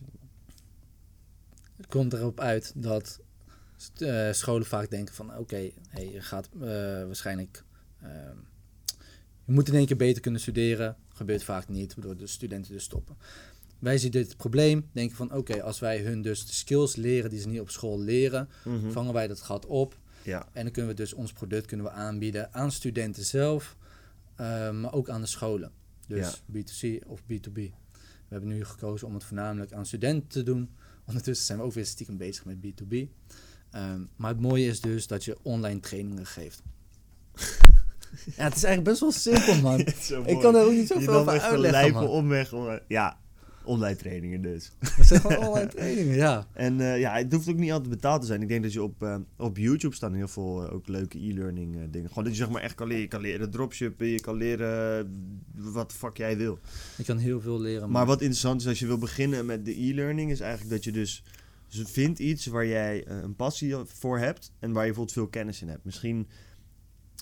Het 1.77 1.87
komt 1.87 2.13
erop 2.13 2.39
uit 2.39 2.71
dat 2.75 3.19
eh, 3.97 4.31
scholen 4.31 4.65
vaak 4.65 4.89
denken 4.89 5.15
van... 5.15 5.37
oké, 5.37 5.69
hey, 5.89 6.09
je 6.11 6.21
gaat 6.21 6.49
eh, 6.53 6.59
waarschijnlijk... 7.05 7.63
ehm, 8.01 8.35
je 9.45 9.51
moet 9.53 9.67
in 9.67 9.75
één 9.75 9.85
keer 9.85 9.97
beter 9.97 10.21
kunnen 10.21 10.41
studeren. 10.41 10.95
Gebeurt 11.21 11.43
vaak 11.43 11.67
niet, 11.67 11.95
waardoor 11.95 12.17
de 12.17 12.27
studenten 12.27 12.71
dus 12.71 12.83
stoppen. 12.83 13.15
Wij 13.79 13.97
zien 13.97 14.11
dit 14.11 14.37
probleem, 14.37 14.89
denken 14.91 15.15
van... 15.15 15.33
oké, 15.33 15.63
als 15.63 15.79
wij 15.79 15.99
hun 16.01 16.21
dus 16.21 16.45
de 16.45 16.53
skills 16.53 16.95
leren 16.95 17.29
die 17.29 17.39
ze 17.39 17.47
niet 17.47 17.59
op 17.59 17.69
school 17.69 17.99
leren... 17.99 18.49
Mhm. 18.65 18.91
vangen 18.91 19.13
wij 19.13 19.27
dat 19.27 19.41
gat 19.41 19.65
op. 19.65 19.97
Ja, 20.23 20.47
En 20.51 20.63
dan 20.63 20.71
kunnen 20.71 20.91
we 20.91 20.97
dus 20.97 21.13
ons 21.13 21.33
product 21.33 21.65
kunnen 21.65 21.85
we 21.85 21.91
aanbieden 21.91 22.53
aan 22.53 22.71
studenten 22.71 23.25
zelf... 23.25 23.77
eh, 24.35 24.71
maar 24.71 24.93
ook 24.93 25.09
aan 25.09 25.21
de 25.21 25.27
scholen. 25.27 25.71
Dus 26.07 26.41
B2C 26.51 27.07
of 27.07 27.21
B2B. 27.21 27.53
We 27.53 27.71
hebben 28.27 28.49
nu 28.49 28.65
gekozen 28.65 29.07
om 29.07 29.13
het 29.13 29.23
voornamelijk 29.23 29.73
aan 29.73 29.85
studenten 29.85 30.29
te 30.29 30.43
doen. 30.43 30.69
Ondertussen 31.05 31.45
zijn 31.45 31.57
we 31.57 31.63
ook 31.63 31.73
weer 31.73 31.85
stiekem 31.85 32.17
bezig 32.17 32.45
met 32.45 32.57
B2B. 32.57 32.95
Ehm, 33.71 34.01
maar 34.15 34.31
het 34.31 34.41
mooie 34.41 34.65
is 34.65 34.81
dus 34.81 35.07
dat 35.07 35.23
je 35.23 35.37
online 35.41 35.79
trainingen 35.79 36.25
geeft. 36.25 36.61
ja, 38.35 38.43
het 38.43 38.55
is 38.55 38.63
eigenlijk 38.63 38.83
best 38.83 38.99
wel 38.99 39.11
simpel, 39.11 39.61
man. 39.61 39.79
Ik 40.33 40.39
kan 40.39 40.55
er 40.55 40.65
ook 40.65 40.71
niet 40.71 40.87
Je 40.87 40.93
zoveel 40.93 41.13
over 41.13 41.31
uitleggen, 41.31 41.59
lijpe 41.59 41.91
man. 41.91 42.07
omweg. 42.07 42.51
Ja, 42.87 43.17
Online 43.63 43.95
trainingen 43.95 44.41
dus. 44.41 44.71
Dat 44.97 45.05
zijn 45.05 45.21
gewoon 45.21 45.47
online 45.47 45.67
trainingen, 45.75 46.15
ja. 46.15 46.47
En 46.53 46.81
eh, 46.81 46.99
ja, 46.99 47.13
het 47.13 47.33
hoeft 47.33 47.49
ook 47.49 47.57
niet 47.57 47.71
altijd 47.71 47.89
betaald 47.89 48.21
te 48.21 48.27
zijn. 48.27 48.41
Ik 48.41 48.47
denk 48.47 48.63
dat 48.63 48.73
je 48.73 48.83
op, 48.83 49.03
eh, 49.03 49.15
op 49.37 49.57
YouTube 49.57 49.95
staan 49.95 50.13
heel 50.13 50.27
veel 50.27 50.65
eh, 50.65 50.73
ook 50.73 50.87
leuke 50.87 51.17
e-learning 51.17 51.91
dingen. 51.91 52.09
Gewoon 52.09 52.23
dat 52.23 52.33
je 52.33 52.39
zeg 52.39 52.49
maar 52.49 52.61
echt 52.61 52.75
kan 52.75 52.87
leren. 52.87 53.01
Je 53.01 53.07
kan 53.07 53.21
leren 53.21 53.49
dropshippen, 53.49 54.07
je 54.07 54.21
kan 54.21 54.35
leren 54.35 55.11
wat 55.55 55.89
de 55.89 55.95
fuck 55.95 56.17
jij 56.17 56.37
wil. 56.37 56.59
Je 56.97 57.03
kan 57.03 57.17
heel 57.17 57.41
veel 57.41 57.59
leren. 57.59 57.91
Maar 57.91 58.05
wat 58.05 58.21
interessant 58.21 58.61
is 58.61 58.67
als 58.67 58.79
je 58.79 58.87
wil 58.87 58.97
beginnen 58.97 59.45
met 59.45 59.65
de 59.65 59.81
e-learning, 59.81 60.31
is 60.31 60.39
eigenlijk 60.39 60.71
dat 60.71 60.83
je 60.83 60.91
dus, 60.91 61.23
dus 61.67 61.91
vindt 61.91 62.19
iets 62.19 62.45
waar 62.45 62.65
jij 62.65 63.07
een 63.07 63.35
passie 63.35 63.75
voor 63.85 64.19
hebt 64.19 64.51
en 64.59 64.71
waar 64.71 64.85
je 64.85 64.87
bijvoorbeeld 64.87 65.17
veel 65.17 65.27
kennis 65.27 65.61
in 65.61 65.69
hebt. 65.69 65.85
Misschien, 65.85 66.27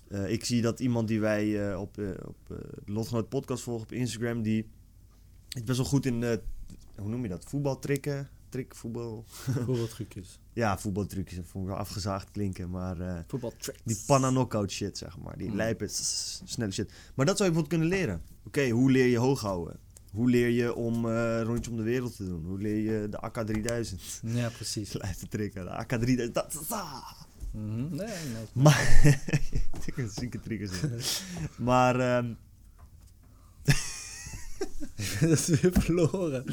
eh, 0.09 0.31
ik 0.31 0.45
zie 0.45 0.61
dat 0.61 0.79
iemand 0.79 1.07
die 1.07 1.19
wij 1.19 1.69
eh, 1.71 1.79
op, 1.81 1.97
eh, 1.97 2.07
op 2.25 2.37
eh, 2.49 2.57
de 2.85 2.91
Lotgenoot 2.91 3.29
podcast 3.29 3.63
volgen 3.63 3.83
op 3.83 3.91
Instagram, 3.91 4.41
die 4.41 4.69
is 5.49 5.63
best 5.63 5.77
wel 5.77 5.87
goed 5.87 6.05
in, 6.05 6.23
eh, 6.23 6.37
hoe 6.97 7.09
noem 7.09 7.23
je 7.23 7.29
dat, 7.29 7.43
voetbaltrikken, 7.47 8.29
trick, 8.49 8.75
voetbal. 8.75 9.23
voetbaltrucjes. 9.65 10.39
Ja, 10.53 10.77
voetbaltrucjes, 10.77 11.35
dat 11.37 11.45
vond 11.47 11.63
ik 11.63 11.69
wel 11.71 11.79
afgezaagd 11.79 12.31
klinken, 12.31 12.69
maar 12.69 12.99
eh, 12.99 13.19
Voetbaltricks. 13.27 13.81
die 13.85 13.97
panna 14.05 14.29
knockout 14.29 14.71
shit, 14.71 14.97
zeg 14.97 15.17
maar. 15.17 15.37
Die 15.37 15.49
Mm. 15.49 15.55
lijpe, 15.55 15.87
s- 15.87 16.41
snelle 16.45 16.71
shit. 16.71 16.91
Maar 17.15 17.25
dat 17.25 17.37
zou 17.37 17.49
je 17.49 17.55
bijvoorbeeld 17.55 17.67
kunnen 17.67 17.87
leren. 18.07 18.21
Oké, 18.45 18.69
hoe 18.69 18.91
leer 18.91 19.05
je 19.05 19.17
hoog 19.17 19.41
houden? 19.41 19.79
Hoe 20.11 20.29
leer 20.29 20.49
je 20.49 20.73
om 20.75 21.09
eh 21.09 21.41
rondje 21.43 21.71
om 21.71 21.77
de 21.77 21.83
wereld 21.83 22.15
te 22.15 22.25
doen? 22.25 22.45
Hoe 22.45 22.57
leer 22.59 22.77
je 23.01 23.09
de 23.09 23.17
AK-3000? 23.21 24.19
Ja, 24.21 24.49
precies. 24.49 24.93
Lijpe 25.01 25.27
trikken, 25.27 25.63
de 25.65 25.71
AK-3000. 25.71 26.31
Dat, 27.51 27.61
dat, 27.61 27.71
dat. 27.71 27.87
Mhm. 27.87 27.95
Nee, 27.95 28.07
nee. 28.33 28.45
Maar, 28.63 29.01
ik 29.85 29.93
heb 29.95 30.09
zieke 30.09 30.39
triggers. 30.39 31.21
Maar, 31.57 31.99
ehm, 31.99 32.33
dat 35.19 35.29
is 35.29 35.47
weer 35.47 35.71
verloren. 35.73 36.47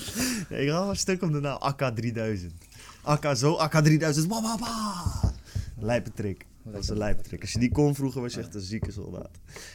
ik 0.49 0.69
ga 0.69 0.89
een 0.89 0.97
stuk 0.97 1.23
om 1.23 1.33
de 1.33 1.41
naam 1.41 1.59
AK-3000. 1.61 2.53
AK 3.03 3.37
zo, 3.37 3.57
AK-3000, 3.57 4.27
ba, 4.29 4.41
ba, 4.41 4.57
ba. 4.59 5.35
Lijpe 5.79 6.13
trick. 6.13 6.47
Dat 6.63 6.83
is 6.83 6.89
een 6.89 6.97
lijpe 6.99 7.23
trick. 7.23 7.41
Als 7.41 7.53
je 7.53 7.59
die 7.59 7.73
kon 7.73 7.95
vroeger, 7.95 8.21
was 8.21 8.35
je 8.35 8.41
echt 8.41 8.55
een 8.55 8.61
zieke 8.61 8.93
soldaat. 8.93 9.31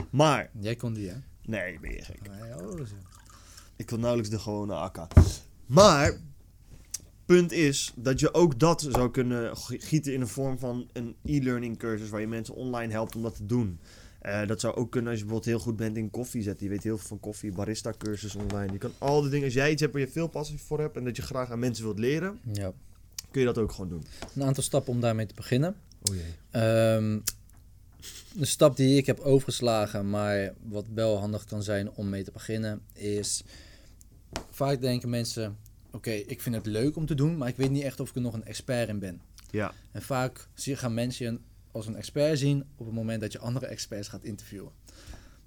Maar, 0.09 0.49
Jij 0.59 0.75
kon 0.75 0.93
die, 0.93 1.09
hè? 1.09 1.15
nee, 1.45 1.79
ben 1.79 1.91
je 1.91 2.03
gek. 2.03 2.19
Nee, 2.29 2.67
oh. 2.67 2.79
Ik 3.75 3.89
wil 3.89 3.99
nauwelijks 3.99 4.31
de 4.31 4.39
gewone 4.39 4.73
AK. 4.73 5.07
Maar, 5.65 6.13
punt 7.35 7.51
is 7.51 7.93
dat 7.95 8.19
je 8.19 8.33
ook 8.33 8.59
dat 8.59 8.87
zou 8.89 9.11
kunnen 9.11 9.57
gieten 9.57 10.13
in 10.13 10.19
de 10.19 10.27
vorm 10.27 10.59
van 10.59 10.87
een 10.93 11.15
e-learning 11.25 11.77
cursus 11.77 12.09
waar 12.09 12.21
je 12.21 12.27
mensen 12.27 12.55
online 12.55 12.91
helpt 12.91 13.15
om 13.15 13.21
dat 13.21 13.35
te 13.35 13.45
doen. 13.45 13.79
Eh, 14.21 14.47
dat 14.47 14.59
zou 14.59 14.75
ook 14.75 14.91
kunnen 14.91 15.09
als 15.11 15.19
je 15.19 15.25
bijvoorbeeld 15.25 15.55
heel 15.55 15.65
goed 15.65 15.75
bent 15.75 15.97
in 15.97 16.09
koffie 16.09 16.41
zetten. 16.41 16.65
Je 16.65 16.71
weet 16.71 16.83
heel 16.83 16.97
veel 16.97 17.07
van 17.07 17.19
koffie, 17.19 17.51
barista 17.51 17.93
cursus 17.97 18.35
online. 18.35 18.71
Je 18.71 18.77
kan 18.77 18.91
al 18.97 19.21
die 19.21 19.29
dingen, 19.29 19.45
als 19.45 19.53
jij 19.53 19.71
iets 19.71 19.81
hebt 19.81 19.93
waar 19.93 20.01
je 20.01 20.07
veel 20.07 20.27
passie 20.27 20.59
voor 20.59 20.79
hebt 20.79 20.95
en 20.97 21.03
dat 21.03 21.15
je 21.15 21.21
graag 21.21 21.51
aan 21.51 21.59
mensen 21.59 21.83
wilt 21.83 21.99
leren, 21.99 22.39
Ja. 22.53 22.71
kun 23.31 23.39
je 23.41 23.47
dat 23.47 23.57
ook 23.57 23.71
gewoon 23.71 23.89
doen. 23.89 24.05
Een 24.35 24.43
aantal 24.43 24.63
stappen 24.63 24.93
om 24.93 24.99
daarmee 25.01 25.25
te 25.25 25.35
beginnen. 25.35 25.75
Oh 26.09 26.15
jee. 26.15 26.23
Ehm 26.51 27.19
de 28.33 28.45
stap 28.45 28.75
die 28.75 28.97
ik 28.97 29.05
heb 29.05 29.19
overgeslagen, 29.19 30.09
maar 30.09 30.53
wat 30.63 30.85
wel 30.93 31.17
handig 31.19 31.45
kan 31.45 31.63
zijn 31.63 31.91
om 31.91 32.09
mee 32.09 32.23
te 32.23 32.31
beginnen, 32.31 32.81
is 32.93 33.43
vaak 34.49 34.81
denken 34.81 35.09
mensen: 35.09 35.57
oké, 35.91 36.11
ik 36.11 36.41
vind 36.41 36.55
het 36.55 36.65
leuk 36.65 36.95
om 36.95 37.05
te 37.05 37.15
doen, 37.15 37.37
maar 37.37 37.47
ik 37.47 37.55
weet 37.55 37.69
niet 37.71 37.83
echt 37.83 37.99
of 37.99 38.09
ik 38.09 38.15
er 38.15 38.21
nog 38.21 38.33
een 38.33 38.43
expert 38.45 38.89
in 38.89 38.99
ben. 38.99 39.21
Ja, 39.51 39.73
En 39.91 40.01
vaak 40.01 40.47
zie- 40.53 40.75
gaan 40.75 40.93
mensen 40.93 41.25
je 41.31 41.39
als 41.71 41.87
een 41.87 41.95
expert 41.95 42.39
zien 42.39 42.63
op 42.75 42.85
het 42.85 42.95
moment 42.95 43.21
dat 43.21 43.31
je 43.31 43.39
andere 43.39 43.65
experts 43.65 44.07
gaat 44.07 44.23
interviewen. 44.23 44.71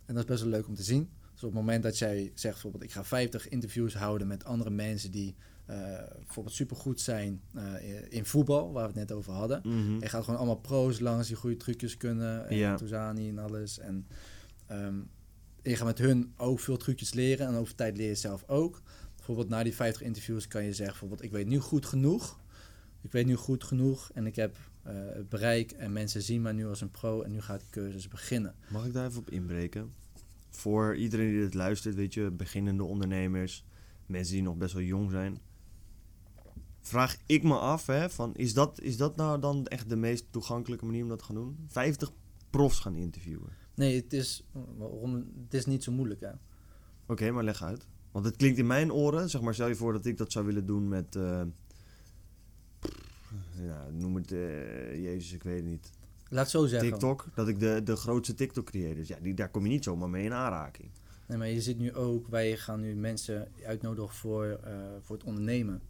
En 0.07 0.15
dat 0.15 0.23
is 0.25 0.29
best 0.31 0.43
wel 0.43 0.51
leuk 0.51 0.67
om 0.69 0.75
te 0.75 0.83
zien. 0.83 1.09
Dus 1.33 1.43
op 1.43 1.49
het 1.51 1.59
moment 1.59 1.83
dat 1.83 1.99
jij 1.99 2.31
zegt 2.35 2.53
bijvoorbeeld 2.55 2.83
ik 2.83 2.91
ga 2.91 3.05
50 3.05 3.49
interviews 3.49 3.95
houden 3.95 4.27
met 4.27 4.45
andere 4.45 4.71
mensen 4.71 5.11
die 5.11 5.35
eh, 5.67 5.77
bijvoorbeeld 6.25 6.55
supergoed 6.57 7.01
zijn 7.01 7.41
eh, 7.55 7.63
in 8.09 8.25
voetbal, 8.25 8.73
waar 8.73 8.83
we 8.93 8.99
het 8.99 9.09
net 9.09 9.13
over 9.19 9.33
hadden. 9.33 9.61
mhm. 9.65 9.99
Je 10.01 10.09
gaat 10.09 10.25
gewoon 10.25 10.39
allemaal 10.39 10.61
pro's 10.61 10.99
langs 11.01 11.27
die 11.27 11.37
goede 11.37 11.57
trucjes 11.57 11.97
kunnen. 11.97 12.49
En 12.49 12.57
Ja. 12.57 12.77
Touzani 12.77 13.29
en 13.29 13.39
alles. 13.39 13.79
En 13.79 14.07
ehm, 14.67 14.95
je 15.63 15.77
gaat 15.77 15.87
met 15.87 15.99
hun 15.99 16.33
ook 16.37 16.61
veel 16.61 16.77
trucjes 16.77 17.13
leren. 17.15 17.47
En 17.47 17.55
over 17.55 17.75
tijd 17.75 17.97
leer 17.97 18.09
je 18.09 18.15
zelf 18.15 18.45
ook. 18.47 18.83
Bijvoorbeeld 19.27 19.57
na 19.57 19.63
die 19.63 19.75
50 19.75 20.03
interviews 20.03 20.49
kan 20.49 20.65
je 20.65 20.73
zeggen... 20.73 20.99
bijvoorbeeld 20.99 21.23
ik 21.23 21.31
weet 21.31 21.47
nu 21.47 21.59
goed 21.59 21.87
genoeg. 21.87 22.41
Ik 23.01 23.13
weet 23.13 23.27
nu 23.27 23.35
goed 23.35 23.65
genoeg. 23.65 24.11
En 24.15 24.27
ik 24.27 24.37
heb 24.37 24.57
eh, 24.83 24.95
het 24.95 25.29
bereik. 25.29 25.71
En 25.71 25.93
mensen 25.93 26.23
zien 26.23 26.43
mij 26.43 26.53
nu 26.53 26.67
als 26.67 26.81
een 26.81 26.91
pro. 26.91 27.23
En 27.23 27.33
nu 27.33 27.41
gaat 27.41 27.61
de 27.61 27.67
cursus 27.71 28.09
beginnen. 28.09 28.55
Mag 28.69 28.87
ik 28.87 28.93
daar 28.93 29.07
even 29.07 29.19
op 29.19 29.31
inbreken? 29.31 29.93
Voor 30.51 30.97
iedereen 30.97 31.31
die 31.31 31.41
dit 31.41 31.55
luistert, 31.55 31.95
weet 31.95 32.15
je, 32.15 32.31
beginnende 32.31 32.85
ondernemers, 32.85 33.65
mensen 34.07 34.35
die 34.35 34.43
nog 34.43 34.57
best 34.57 34.75
wel 34.75 34.83
jong 34.83 35.11
zijn. 35.11 35.39
Vraag 36.81 37.17
ik 37.27 37.43
me 37.43 37.59
af, 37.59 37.87
hè, 37.87 38.11
van, 38.11 38.35
is, 38.35 38.55
dat, 38.55 38.81
is 38.81 38.97
dat 38.97 39.17
nou 39.17 39.41
dan 39.41 39.67
echt 39.67 39.89
de 39.89 39.97
meest 39.97 40.33
toegankelijke 40.33 40.85
manier 40.85 41.03
om 41.03 41.09
dat 41.09 41.19
te 41.19 41.25
gaan 41.25 41.35
doen? 41.35 41.65
50 41.67 42.13
profs 42.51 42.79
gaan 42.79 42.97
interviewen. 42.97 43.49
Nee, 43.75 43.97
het 43.97 44.13
is, 44.13 44.45
waarom, 44.77 45.15
het 45.45 45.55
is 45.55 45.67
niet 45.67 45.85
zo 45.85 45.93
moeilijk 45.93 46.21
hè. 46.21 46.31
Oké, 47.07 47.31
maar 47.31 47.45
leg 47.45 47.63
uit. 47.63 47.87
Want 48.15 48.27
het 48.27 48.37
klinkt 48.37 48.59
in 48.59 48.67
mijn 48.67 48.93
oren, 48.93 49.31
zeg 49.31 49.41
maar, 49.41 49.55
stel 49.55 49.69
je 49.69 49.75
voor 49.75 49.93
dat 49.93 50.07
ik 50.07 50.17
dat 50.17 50.33
zou 50.33 50.47
willen 50.47 50.67
doen 50.67 50.89
met, 50.89 51.17
eh, 51.17 51.43
ja, 53.63 53.89
noem 53.93 54.15
het, 54.15 54.33
eh, 54.33 55.03
jezus, 55.03 55.33
ik 55.33 55.43
weet 55.43 55.57
het 55.57 55.65
niet. 55.65 55.91
Laat 56.29 56.45
ik 56.45 56.51
zo 56.51 56.67
zeggen. 56.67 56.91
TikTok, 56.91 57.27
dat 57.35 57.49
ik 57.49 57.61
de, 57.61 57.81
de 57.85 57.97
grootste 57.97 58.35
TikTok-creators, 58.35 59.09
ja, 59.09 59.19
die, 59.23 59.35
daar 59.35 59.51
kom 59.51 59.63
je 59.63 59.69
niet 59.69 59.85
zomaar 59.85 60.09
mee 60.09 60.25
in 60.25 60.33
aanraking. 60.33 60.91
Nee, 61.27 61.39
maar 61.39 61.49
je 61.49 61.61
zit 61.61 61.79
nu 61.79 61.95
ook, 61.95 62.29
wij 62.29 62.57
gaan 62.57 62.81
nu 62.81 62.95
mensen 62.95 63.49
uitnodigen 63.67 64.15
voor, 64.15 64.45
eh, 64.45 64.77
voor 65.01 65.17
het 65.17 65.25
ondernemen. 65.25 65.81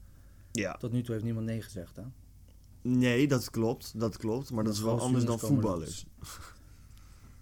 Ja. 0.52 0.76
Tot 0.76 0.92
nu 0.92 1.02
toe 1.02 1.12
heeft 1.12 1.24
niemand 1.24 1.46
nee 1.46 1.62
gezegd, 1.62 1.96
hè? 1.96 2.02
Nee, 2.82 3.28
dat 3.28 3.50
klopt, 3.50 4.00
dat 4.00 4.16
klopt. 4.16 4.50
Maar 4.50 4.64
dat 4.64 4.74
is 4.74 4.80
wel 4.80 5.00
anders 5.00 5.24
dan 5.24 5.38
voetballers. 5.38 6.06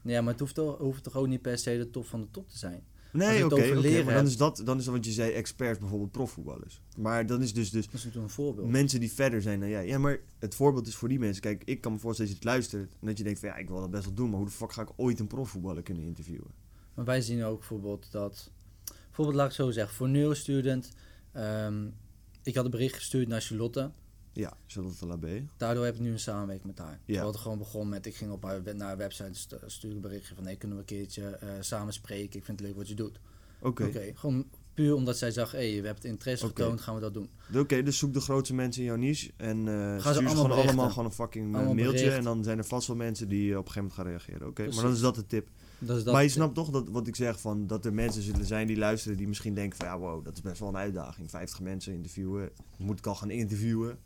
Ja, 0.03 0.21
maar 0.21 0.31
het 0.31 0.41
hoeft 0.41 0.55
toch, 0.55 0.79
hoeft 0.79 1.03
toch 1.03 1.17
ook 1.17 1.27
niet 1.27 1.43
per 1.43 1.59
se 1.59 1.77
de 1.77 1.91
top 1.91 2.07
van 2.07 2.21
de 2.21 2.31
top 2.31 2.49
te 2.49 2.59
zijn? 2.59 2.83
Nee, 3.13 3.45
oké, 3.45 3.75
leren 3.75 4.05
maar 4.05 4.15
dan 4.15 4.27
is 4.27 4.37
dat, 4.37 4.63
dan 4.65 4.79
is 4.79 4.85
dat 4.85 4.95
wat 4.95 5.05
je 5.05 5.11
zei, 5.11 5.33
experts, 5.33 5.79
bijvoorbeeld 5.79 6.11
profvoetballers. 6.11 6.83
Maar 6.97 7.27
dan 7.27 7.43
is 7.43 7.55
dus, 7.55 7.71
dus 7.71 7.85
Dat 7.85 7.95
is 7.95 8.05
natuurlijk 8.05 8.31
een 8.31 8.35
voorbeeld. 8.35 8.69
mensen 8.69 9.01
die 9.01 9.13
verder 9.13 9.43
zijn 9.43 9.61
dan 9.61 9.69
jij. 9.69 9.87
Ja, 9.87 9.99
maar 9.99 10.19
het 10.39 10.55
voorbeeld 10.55 10.87
is 10.87 10.95
voor 10.95 11.09
die 11.09 11.19
mensen. 11.19 11.43
Kijk, 11.43 11.63
ik 11.65 11.81
kan 11.81 11.93
me 11.93 11.99
voorstellen 11.99 12.33
dat 12.33 12.43
je 12.43 12.49
het 12.49 12.57
luistert 12.57 12.93
en 13.01 13.07
dat 13.07 13.19
je 13.19 13.25
denkt 13.25 13.39
van 13.39 13.49
ja, 13.49 13.57
ik 13.57 13.69
wil 13.69 13.81
dat 13.81 13.91
best 13.91 14.05
wel 14.05 14.15
doen, 14.15 14.29
maar 14.29 14.39
hoe 14.39 14.47
de 14.47 14.53
fuck 14.55 14.73
ga 14.73 14.83
ik 14.83 14.93
ooit 14.97 15.21
een 15.21 15.27
profvoetballer 15.27 15.83
kunnen 15.83 16.05
interviewen? 16.05 16.51
Maar 16.95 17.05
wij 17.05 17.21
zien 17.21 17.45
ook 17.45 17.59
bijvoorbeeld 17.59 18.11
dat... 18.11 18.51
Bijvoorbeeld, 19.07 19.37
laat 19.37 19.49
ik 19.49 19.55
zo 19.55 19.71
zeggen, 19.71 19.95
voor 19.95 20.09
Neurostudent... 20.09 20.91
ehm 21.33 21.85
ik 22.43 22.55
had 22.55 22.65
een 22.65 22.71
bericht 22.71 22.95
gestuurd 22.95 23.29
naar 23.29 23.41
Charlotte. 23.41 23.91
Ja, 24.33 24.53
Charlotte 24.67 25.07
Labé. 25.07 25.45
Daardoor 25.57 25.85
heb 25.85 25.95
ik 25.95 26.01
nu 26.01 26.11
een 26.13 26.19
samenwerking 26.19 26.67
met 26.67 26.79
haar. 26.79 27.01
Ja. 27.05 27.27
Het 27.27 27.37
gewoon 27.37 27.59
begon 27.59 27.89
met... 27.89 28.07
Ik 28.07 28.15
ging 28.15 28.31
op 28.31 28.43
haar, 28.43 28.63
naar 28.75 28.87
haar 28.87 28.97
website 28.97 29.31
stu- 29.33 29.57
stuurde 29.67 29.97
een 29.97 30.03
berichtje 30.03 30.35
van... 30.35 30.45
Hey, 30.45 30.57
kunnen 30.57 30.77
we 30.77 30.83
een 30.83 30.99
keertje 30.99 31.23
eh, 31.29 31.49
samen 31.61 31.93
spreken? 31.93 32.39
Ik 32.39 32.45
vind 32.45 32.59
het 32.59 32.69
leuk 32.69 32.77
wat 32.77 32.89
je 32.89 32.95
doet. 32.95 33.21
Oké, 33.61 33.85
Oké, 33.85 34.13
gewoon 34.15 34.47
puur 34.75 34.95
omdat 34.95 35.17
zij 35.19 35.31
zag... 35.31 35.53
Hé, 35.53 35.73
hey, 35.73 35.81
we 35.81 35.87
hebben 35.87 36.05
interesse 36.05 36.47
getoond, 36.47 36.81
gaan 36.81 36.95
we 36.95 37.01
dat 37.01 37.15
doen. 37.15 37.31
Oké, 37.57 37.83
dus 37.83 37.99
zoek 37.99 38.13
de 38.13 38.21
grootste 38.21 38.55
mensen 38.55 38.83
in 38.83 38.89
jouw 38.89 38.97
niche 38.97 39.31
en 39.37 39.57
ze 39.57 39.97
stuur 40.01 40.13
ze 40.13 40.19
allemaal 40.19 40.35
gewoon 40.35 40.59
allemaal 40.67 40.89
gewoon 40.89 41.05
een 41.05 41.13
fucking 41.13 41.49
eh, 41.51 41.55
Allemaal 41.55 41.75
mailtje 41.75 42.11
en 42.11 42.25
dan 42.25 42.45
zijn 42.45 42.59
er 42.59 42.65
vast 42.65 42.87
wel 42.87 42.97
mensen 42.97 43.29
die 43.29 43.59
op 43.59 43.67
een 43.67 43.73
gegeven 43.73 43.81
moment 43.81 43.95
gaan 43.95 44.07
reageren. 44.07 44.49
Oké, 44.49 44.65
maar 44.75 44.83
dan 44.83 44.93
is 44.93 45.01
dat 45.01 45.15
de 45.15 45.27
tip. 45.27 45.49
Dat 45.79 45.97
is 45.97 46.05
dat 46.05 46.13
maar 46.15 46.23
je 46.23 46.29
snapt 46.29 46.55
toch 46.55 46.71
dat, 46.71 46.89
wat 46.89 47.07
ik 47.07 47.17
zeg, 47.17 47.41
van, 47.41 47.67
dat 47.67 47.85
er 47.85 47.95
mensen 47.95 48.23
zullen 48.23 48.47
zijn 48.47 48.67
die 48.67 48.77
luisteren 48.77 49.17
die 49.17 49.29
misschien 49.29 49.55
denken 49.55 49.79
van 49.79 49.87
ja, 49.87 49.99
wow, 49.99 50.25
dat 50.25 50.33
is 50.33 50.41
best 50.41 50.61
wel 50.61 50.69
een 50.69 50.77
uitdaging. 50.77 51.31
50 51.31 51.61
mensen 51.61 51.93
interviewen, 51.93 52.51
moet 52.79 52.99
ik 52.99 53.07
al 53.07 53.15
gaan 53.15 53.31
interviewen? 53.31 53.99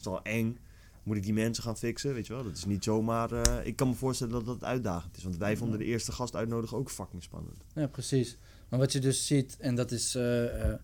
Is 0.00 0.06
al 0.06 0.22
eng. 0.22 0.58
Moet 1.02 1.16
ik 1.16 1.22
die 1.22 1.32
mensen 1.32 1.62
gaan 1.62 1.76
fixen, 1.76 2.14
weet 2.14 2.26
je 2.26 2.32
wel? 2.32 2.44
Dat 2.44 2.56
is 2.56 2.64
niet 2.64 2.84
zomaar... 2.84 3.32
eh, 3.32 3.66
ik 3.66 3.76
kan 3.76 3.88
me 3.88 3.94
voorstellen 3.94 4.32
dat 4.32 4.46
dat 4.46 4.64
uitdagend 4.64 5.16
is. 5.16 5.22
Want 5.22 5.36
wij 5.36 5.56
vonden 5.56 5.78
de 5.78 5.84
eerste 5.84 6.12
gast 6.12 6.36
uitnodigen 6.36 6.76
ook 6.76 6.90
fucking 6.90 7.22
spannend. 7.22 7.64
Ja, 7.74 7.86
precies. 7.86 8.36
Maar 8.68 8.78
wat 8.78 8.92
je 8.92 8.98
dus 8.98 9.26
ziet, 9.26 9.56
en 9.58 9.74
dat 9.74 9.90
is 9.90 10.14
eh, 10.14 10.72
eh, 10.72 10.78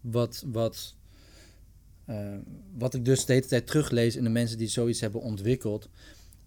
wat, 0.00 0.44
wat, 0.46 0.96
wat 2.76 2.94
ik 2.94 3.04
dus 3.04 3.24
de 3.24 3.32
hele 3.32 3.46
tijd 3.46 3.66
teruglees 3.66 4.16
in 4.16 4.24
de 4.24 4.30
mensen 4.30 4.58
die 4.58 4.68
zoiets 4.68 5.00
hebben 5.00 5.20
ontwikkeld, 5.20 5.88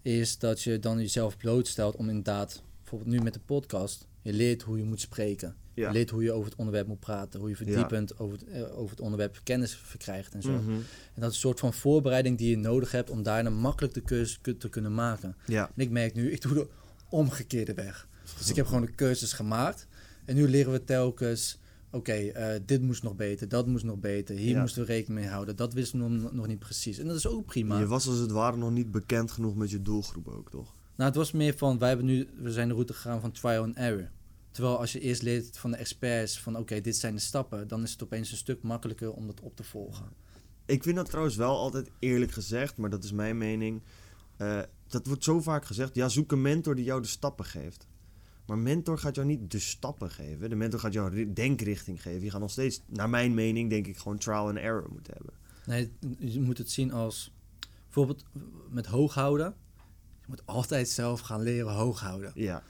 is 0.02 0.38
dat 0.38 0.62
je 0.62 0.78
dan 0.78 0.98
jezelf 0.98 1.36
blootstelt 1.36 1.96
om 1.96 2.08
inderdaad, 2.08 2.62
bijvoorbeeld 2.80 3.10
nu 3.10 3.20
met 3.20 3.34
de 3.34 3.40
podcast, 3.40 4.08
je 4.22 4.32
leert 4.32 4.62
hoe 4.62 4.78
je 4.78 4.84
moet 4.84 5.00
spreken. 5.00 5.56
Ja. 5.74 5.90
Leert 5.90 6.10
hoe 6.10 6.22
je 6.22 6.32
over 6.32 6.50
het 6.50 6.58
onderwerp 6.58 6.86
moet 6.86 7.00
praten, 7.00 7.40
hoe 7.40 7.48
je 7.48 7.56
verdiepend 7.56 8.18
over, 8.18 8.38
het, 8.38 8.48
eh, 8.48 8.78
over 8.78 8.90
het 8.90 9.00
onderwerp 9.00 9.40
kennis 9.42 9.74
verkrijgt 9.74 10.34
en 10.34 10.42
zo. 10.42 10.50
Mhm. 10.52 10.70
En 11.14 11.20
dat 11.20 11.28
is 11.30 11.34
een 11.34 11.40
soort 11.40 11.60
van 11.60 11.72
voorbereiding 11.74 12.38
die 12.38 12.50
je 12.50 12.56
nodig 12.56 12.90
hebt 12.92 13.10
om 13.10 13.22
daarna 13.22 13.50
makkelijk 13.50 13.94
de 13.94 14.02
cursus 14.02 14.38
te 14.58 14.68
kunnen 14.68 14.94
maken. 14.94 15.36
Ja, 15.46 15.66
En 15.76 15.82
ik 15.82 15.90
merk 15.90 16.14
nu, 16.14 16.30
ik 16.32 16.40
doe 16.42 16.54
de 16.54 16.68
omgekeerde 17.08 17.74
weg. 17.74 18.08
Dus 18.38 18.50
ik 18.50 18.56
heb 18.56 18.66
gewoon 18.66 18.80
de 18.84 18.94
cursus 18.94 19.32
gemaakt. 19.32 19.86
En 20.24 20.34
nu 20.34 20.48
leren 20.48 20.72
we 20.72 20.84
telkens, 20.84 21.58
oké, 21.90 22.12
eh, 22.12 22.60
dit 22.66 22.82
moest 22.82 23.02
nog 23.02 23.16
beter, 23.16 23.48
dat 23.48 23.66
moest 23.66 23.84
nog 23.84 23.98
beter. 23.98 24.36
Hier 24.36 24.54
Ja. 24.54 24.60
moesten 24.60 24.80
we 24.86 24.92
rekening 24.92 25.20
mee 25.20 25.30
houden. 25.30 25.56
Dat 25.56 25.72
wisten 25.72 26.02
we 26.02 26.08
nog, 26.08 26.32
nog 26.32 26.46
niet 26.46 26.58
precies. 26.58 26.98
En 26.98 27.06
dat 27.06 27.16
is 27.16 27.26
ook 27.26 27.46
prima. 27.46 27.78
je 27.78 27.86
was 27.86 28.08
als 28.08 28.18
het 28.18 28.30
ware 28.30 28.56
nog 28.56 28.70
niet 28.70 28.90
bekend 28.90 29.30
genoeg 29.30 29.54
met 29.56 29.70
je 29.70 29.82
doelgroep 29.82 30.28
ook, 30.28 30.50
toch? 30.50 30.74
Nou, 30.96 31.08
het 31.12 31.18
was 31.18 31.32
meer 31.32 31.54
van, 31.56 31.78
wij 31.78 31.88
hebben 31.88 32.06
nu, 32.06 32.28
we 32.42 32.52
zijn 32.52 32.68
de 32.68 32.74
route 32.74 32.92
gegaan 32.92 33.20
van 33.20 33.32
trial 33.32 33.62
and 33.62 33.76
error. 33.76 34.10
Terwijl 34.50 34.78
als 34.78 34.92
je 34.92 35.00
eerst 35.00 35.22
leert 35.22 35.58
van 35.58 35.70
de 35.70 35.76
experts 35.76 36.40
van 36.40 36.56
oké, 36.56 36.80
dit 36.80 36.96
zijn 36.96 37.14
de 37.14 37.20
stappen, 37.20 37.68
dan 37.68 37.82
is 37.82 37.92
het 37.92 38.02
opeens 38.02 38.30
een 38.30 38.36
stuk 38.36 38.62
makkelijker 38.62 39.12
om 39.12 39.26
dat 39.26 39.40
op 39.40 39.56
te 39.56 39.64
volgen. 39.64 40.06
Ik 40.66 40.82
vind 40.82 40.96
dat 40.96 41.06
trouwens 41.08 41.36
wel 41.36 41.56
altijd 41.58 41.90
eerlijk 41.98 42.32
gezegd, 42.32 42.76
maar 42.76 42.90
dat 42.90 43.04
is 43.04 43.12
mijn 43.12 43.38
mening. 43.38 43.82
Eh, 44.36 44.60
dat 44.88 45.06
wordt 45.06 45.24
zo 45.24 45.40
vaak 45.40 45.64
gezegd. 45.64 45.94
Ja, 45.94 46.08
zoek 46.08 46.32
een 46.32 46.42
mentor 46.42 46.74
die 46.74 46.84
jou 46.84 47.02
de 47.02 47.08
stappen 47.08 47.44
geeft. 47.44 47.86
Maar 48.46 48.58
mentor 48.58 48.98
gaat 48.98 49.14
jou 49.14 49.26
niet 49.26 49.50
de 49.50 49.58
stappen 49.58 50.10
geven. 50.10 50.50
De 50.50 50.56
mentor 50.56 50.80
gaat 50.80 50.92
jou 50.92 51.10
ri- 51.14 51.32
denkrichting 51.32 52.02
geven. 52.02 52.22
Je 52.22 52.30
gaat 52.30 52.40
nog 52.40 52.50
steeds, 52.50 52.80
naar 52.86 53.08
mijn 53.10 53.34
mening, 53.34 53.70
denk 53.70 53.86
ik, 53.86 53.96
gewoon 53.96 54.18
trial 54.18 54.48
and 54.48 54.56
error 54.56 54.88
moeten 54.92 55.14
hebben. 55.16 55.34
Nee, 55.66 55.92
je 56.32 56.40
moet 56.40 56.58
het 56.58 56.70
zien 56.70 56.92
als 56.92 57.32
bijvoorbeeld 57.84 58.24
met 58.70 58.86
hoog 58.86 59.14
houden. 59.14 59.54
Je 60.20 60.26
moet 60.26 60.46
altijd 60.46 60.88
zelf 60.88 61.20
gaan 61.20 61.42
leren 61.42 61.72
hoog 61.72 62.00
houden. 62.00 62.32
Ja, 62.34 62.62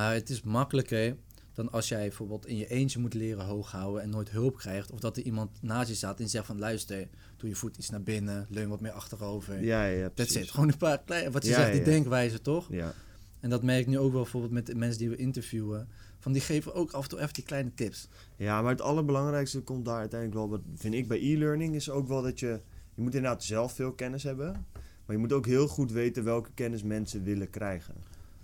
Maar 0.00 0.14
het 0.14 0.30
is 0.30 0.42
makkelijker 0.42 1.16
dan 1.54 1.70
als 1.72 1.88
jij 1.88 2.00
bijvoorbeeld 2.00 2.46
in 2.46 2.56
je 2.56 2.66
eentje 2.66 2.98
moet 2.98 3.14
leren 3.14 3.44
hoog 3.44 3.70
houden 3.70 4.02
en 4.02 4.10
nooit 4.10 4.30
hulp 4.30 4.56
krijgt. 4.56 4.90
Of 4.90 5.00
dat 5.00 5.16
er 5.16 5.22
iemand 5.22 5.62
naast 5.62 5.88
je 5.88 5.94
staat 5.94 6.20
en 6.20 6.28
zegt 6.28 6.46
van 6.46 6.58
luister, 6.58 7.08
doe 7.36 7.48
je 7.48 7.54
voet 7.54 7.76
iets 7.76 7.90
naar 7.90 8.02
binnen, 8.02 8.46
leun 8.48 8.68
wat 8.68 8.80
meer 8.80 8.92
achterover. 8.92 9.62
ja, 9.62 9.84
ja. 9.84 10.02
That's 10.02 10.14
precies. 10.14 10.36
it. 10.36 10.50
Gewoon 10.50 10.68
een 10.68 10.76
paar 10.76 11.02
kleine, 11.02 11.30
wat 11.30 11.42
je 11.42 11.50
Ja, 11.50 11.56
zegt, 11.56 11.70
die 11.70 11.78
ja. 11.78 11.84
denkwijze 11.86 12.40
toch? 12.40 12.66
Ja, 12.70 12.94
En 13.40 13.50
dat 13.50 13.62
merk 13.62 13.80
ik 13.80 13.86
nu 13.86 13.98
ook 13.98 14.12
wel 14.12 14.22
bijvoorbeeld 14.22 14.52
met 14.52 14.66
de 14.66 14.74
mensen 14.74 14.98
die 14.98 15.08
we 15.08 15.16
interviewen. 15.16 15.88
Van 16.18 16.32
die 16.32 16.42
geven 16.42 16.74
ook 16.74 16.92
af 16.92 17.02
en 17.02 17.08
toe 17.08 17.20
even 17.20 17.34
die 17.34 17.44
kleine 17.44 17.74
tips. 17.74 18.08
Ja, 18.36 18.62
maar 18.62 18.70
het 18.70 18.80
allerbelangrijkste 18.80 19.60
komt 19.60 19.84
daar 19.84 19.98
uiteindelijk 19.98 20.40
wel, 20.40 20.48
wat 20.50 20.60
vind 20.74 20.94
ik 20.94 21.08
bij 21.08 21.20
e-learning, 21.20 21.74
is 21.74 21.90
ook 21.90 22.08
wel 22.08 22.22
dat 22.22 22.40
je, 22.40 22.60
je 22.94 23.02
moet 23.02 23.14
inderdaad 23.14 23.44
zelf 23.44 23.72
veel 23.72 23.92
kennis 23.92 24.22
hebben. 24.22 24.66
Maar 25.06 25.16
je 25.16 25.18
moet 25.18 25.32
ook 25.32 25.46
heel 25.46 25.68
goed 25.68 25.92
weten 25.92 26.24
welke 26.24 26.50
kennis 26.54 26.82
mensen 26.82 27.22
willen 27.22 27.50
krijgen. 27.50 27.94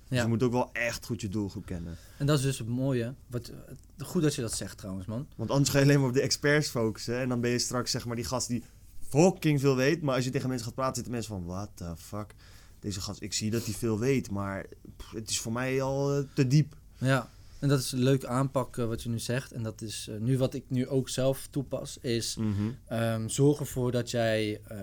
Dus 0.09 0.20
je 0.20 0.26
moet 0.26 0.42
ook 0.42 0.52
wel 0.52 0.70
echt 0.72 1.07
goed 1.07 1.20
je 1.20 1.28
doelgroep 1.28 1.66
kennen. 1.66 1.96
En 2.18 2.26
dat 2.26 2.38
is 2.38 2.44
dus 2.44 2.59
het 2.59 2.68
mooie. 2.68 3.14
Wat, 3.26 3.52
goed 3.98 4.22
dat 4.22 4.34
je 4.34 4.40
dat 4.40 4.52
zegt 4.52 4.78
trouwens, 4.78 5.07
man. 5.07 5.26
Want 5.36 5.50
anders 5.50 5.70
ga 5.70 5.78
je 5.78 5.84
alleen 5.84 5.98
maar 6.00 6.09
op 6.09 6.14
de 6.14 6.20
experts 6.20 6.68
focussen. 6.68 7.18
En 7.20 7.28
dan 7.28 7.40
ben 7.40 7.50
je 7.50 7.59
straks 7.59 7.90
zeg 7.90 8.07
maar 8.07 8.16
die 8.16 8.24
gast 8.24 8.48
die 8.48 8.62
fucking 9.09 9.61
veel 9.61 9.76
weet. 9.76 10.02
Maar 10.02 10.14
als 10.14 10.24
je 10.24 10.30
tegen 10.30 10.48
mensen 10.48 10.66
gaat 10.66 10.74
praten, 10.74 10.94
zitten 10.94 11.12
mensen 11.12 11.30
van, 11.34 11.44
what 11.44 11.70
the 11.74 11.92
fuck. 11.96 12.34
Deze 12.80 13.00
gast, 13.00 13.22
ik 13.22 13.32
zie 13.32 13.50
dat 13.50 13.64
hij 13.64 13.74
veel 13.74 13.98
weet, 13.98 14.30
maar 14.30 14.66
pff, 14.96 15.11
het 15.12 15.30
is 15.30 15.40
voor 15.40 15.52
mij 15.52 15.82
al 15.82 16.16
eh, 16.16 16.24
te 16.34 16.46
diep. 16.46 16.76
Ja, 16.98 17.30
en 17.59 17.68
dat 17.68 17.78
is 17.80 17.92
een 17.92 18.02
leuk 18.02 18.24
aanpak 18.24 18.76
eh, 18.78 18.86
wat 18.86 19.02
je 19.02 19.09
nu 19.09 19.18
zegt. 19.18 19.52
En 19.52 19.62
dat 19.62 19.80
is 19.82 20.09
eh, 20.11 20.16
nu 20.20 20.38
wat 20.38 20.54
ik 20.54 20.64
nu 20.68 20.88
ook 20.88 21.09
zelf 21.09 21.46
toepas, 21.50 21.98
is 22.00 22.36
ehm, 22.86 23.28
zorg 23.28 23.59
ervoor 23.61 23.92
dat 23.92 24.11
jij... 24.11 24.61
eh, 24.68 24.78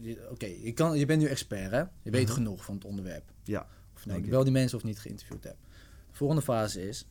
je- 0.00 0.28
Oké, 0.30 0.46
je 0.46 0.98
je 0.98 1.06
bent 1.06 1.22
nu 1.22 1.26
expert, 1.28 1.70
hè? 1.70 1.78
Je 2.02 2.10
weet 2.10 2.24
Mhm. 2.26 2.32
genoeg 2.34 2.64
van 2.64 2.74
het 2.74 2.84
onderwerp. 2.84 3.32
Ja, 3.44 3.66
Denk 4.06 4.26
wel 4.26 4.42
die 4.44 4.52
mensen 4.52 4.78
of 4.78 4.84
niet 4.84 4.98
geïnterviewd 4.98 5.44
hebt. 5.44 5.58
De 6.10 6.16
volgende 6.16 6.42
fase 6.42 6.88
is, 6.88 7.06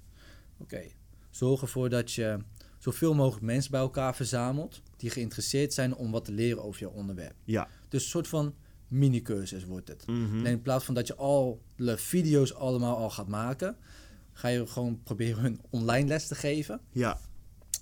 oké, 0.57 0.81
zorg 1.29 1.61
ervoor 1.61 1.89
dat 1.89 2.11
je 2.11 2.37
zoveel 2.77 3.13
mogelijk 3.13 3.45
mensen 3.45 3.71
bij 3.71 3.79
elkaar 3.79 4.15
verzamelt 4.15 4.81
die 4.97 5.09
geïnteresseerd 5.09 5.73
zijn 5.73 5.95
om 5.95 6.11
wat 6.11 6.25
te 6.25 6.31
leren 6.31 6.63
over 6.63 6.79
jouw 6.79 6.91
onderwerp. 6.91 7.35
Ja. 7.43 7.67
Dus 7.89 8.03
een 8.03 8.09
soort 8.09 8.27
van 8.27 8.53
mini-cursus 8.87 9.65
wordt 9.65 9.87
het. 9.87 10.07
Mhm. 10.07 10.37
Alleen 10.37 10.45
in 10.45 10.61
plaats 10.61 10.85
van 10.85 10.93
dat 10.93 11.07
je 11.07 11.15
alle 11.15 11.57
video's 11.97 12.53
allemaal 12.53 12.97
al 12.97 13.09
gaat 13.09 13.27
maken, 13.27 13.77
ga 14.33 14.47
je 14.47 14.67
gewoon 14.67 15.03
proberen 15.03 15.45
een 15.45 15.61
online 15.69 16.07
les 16.07 16.27
te 16.27 16.35
geven. 16.35 16.81
Ja. 16.91 17.19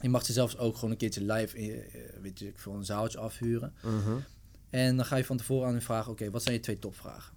Je 0.02 0.10
mag 0.10 0.26
ze 0.26 0.34
zelfs 0.34 0.58
ook 0.58 0.76
gewoon 0.76 0.92
een 0.92 0.98
keertje 0.98 1.24
live, 1.24 1.58
in, 1.58 1.72
eh, 1.72 2.02
weet 2.22 2.40
je, 2.40 2.52
voor 2.56 2.76
een 2.76 2.86
zaaltje 2.86 3.18
afhuren. 3.18 3.74
Mhm. 3.84 4.18
En 4.70 4.96
dan 4.96 5.06
ga 5.06 5.16
je 5.16 5.26
van 5.26 5.38
tevoren 5.38 5.68
aan 5.68 5.74
hun 5.74 5.82
vragen, 5.82 6.12
oké, 6.12 6.30
wat 6.30 6.44
zijn 6.44 6.56
je 6.56 6.62
twee 6.62 6.80
topvragen? 6.80 7.33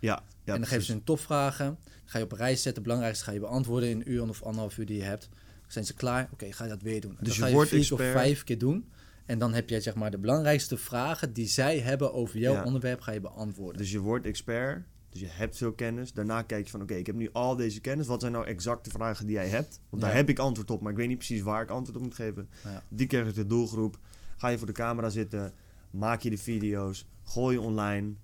Ja, 0.00 0.22
ja, 0.44 0.52
en 0.54 0.60
dan 0.60 0.66
geven 0.68 0.84
ze 0.84 0.92
hun 0.92 1.04
topvragen. 1.04 1.66
Dan 1.66 2.02
ga 2.04 2.18
je 2.18 2.24
op 2.24 2.32
een 2.32 2.38
rij 2.38 2.52
zetten. 2.54 2.72
Het 2.74 2.82
belangrijkste 2.82 3.24
ga 3.24 3.32
je 3.32 3.40
beantwoorden 3.40 3.88
in 3.88 3.96
een 3.96 4.10
uur 4.12 4.28
of 4.28 4.42
anderhalf 4.42 4.78
uur 4.78 4.86
die 4.86 4.96
je 4.96 5.02
hebt. 5.02 5.28
Zijn 5.66 5.84
ze 5.84 5.94
klaar? 5.94 6.28
Oké, 6.32 6.52
ga 6.52 6.64
je 6.64 6.70
dat 6.70 6.82
weer 6.82 7.00
doen. 7.00 7.18
En 7.18 7.24
Dus 7.24 7.34
je 7.36 7.40
ga 7.40 7.46
je 7.48 7.54
wordt 7.54 7.68
vier 7.70 7.78
expert. 7.78 8.00
of 8.00 8.12
vijf 8.12 8.44
keer 8.44 8.58
doen. 8.58 8.90
En 9.26 9.38
dan 9.38 9.54
heb 9.54 9.68
je 9.68 9.80
zeg 9.80 9.94
maar 9.94 10.10
de 10.10 10.18
belangrijkste 10.18 10.76
vragen 10.76 11.32
die 11.32 11.46
zij 11.46 11.78
hebben 11.78 12.12
over 12.12 12.38
jouw 12.38 12.52
Ja. 12.54 12.64
onderwerp 12.64 13.00
ga 13.00 13.12
je 13.12 13.20
beantwoorden. 13.20 13.78
Dus 13.80 13.90
je 13.90 13.98
wordt 14.00 14.26
expert, 14.26 14.84
dus 15.10 15.20
je 15.20 15.26
hebt 15.30 15.56
veel 15.56 15.72
kennis. 15.72 16.12
Daarna 16.12 16.42
kijk 16.42 16.64
je 16.64 16.70
van, 16.70 16.82
oké, 16.82 16.94
ik 16.94 17.06
heb 17.06 17.14
nu 17.16 17.28
al 17.32 17.56
deze 17.56 17.80
kennis. 17.80 18.06
Wat 18.06 18.20
zijn 18.20 18.32
nou 18.32 18.46
exact 18.46 18.84
de 18.84 18.90
vragen 18.90 19.26
die 19.26 19.34
jij 19.34 19.48
hebt? 19.48 19.80
Want 19.90 20.02
daar 20.02 20.10
Ja. 20.10 20.16
heb 20.16 20.28
ik 20.28 20.38
antwoord 20.38 20.70
op, 20.70 20.80
maar 20.80 20.90
ik 20.92 20.98
weet 20.98 21.08
niet 21.08 21.16
precies 21.18 21.40
waar 21.42 21.62
ik 21.62 21.70
antwoord 21.70 21.96
op 21.98 22.02
moet 22.04 22.14
geven. 22.14 22.48
Ja. 22.64 22.82
Die 22.88 23.06
krijg 23.06 23.28
ik 23.28 23.34
de 23.34 23.46
doelgroep. 23.46 23.98
Ga 24.36 24.48
je 24.48 24.58
voor 24.58 24.66
de 24.66 24.72
camera 24.72 25.08
zitten, 25.08 25.52
maak 25.90 26.20
je 26.22 26.30
de 26.30 26.38
video's, 26.38 27.06
gooi 27.24 27.54
je 27.56 27.60
online, 27.62 28.14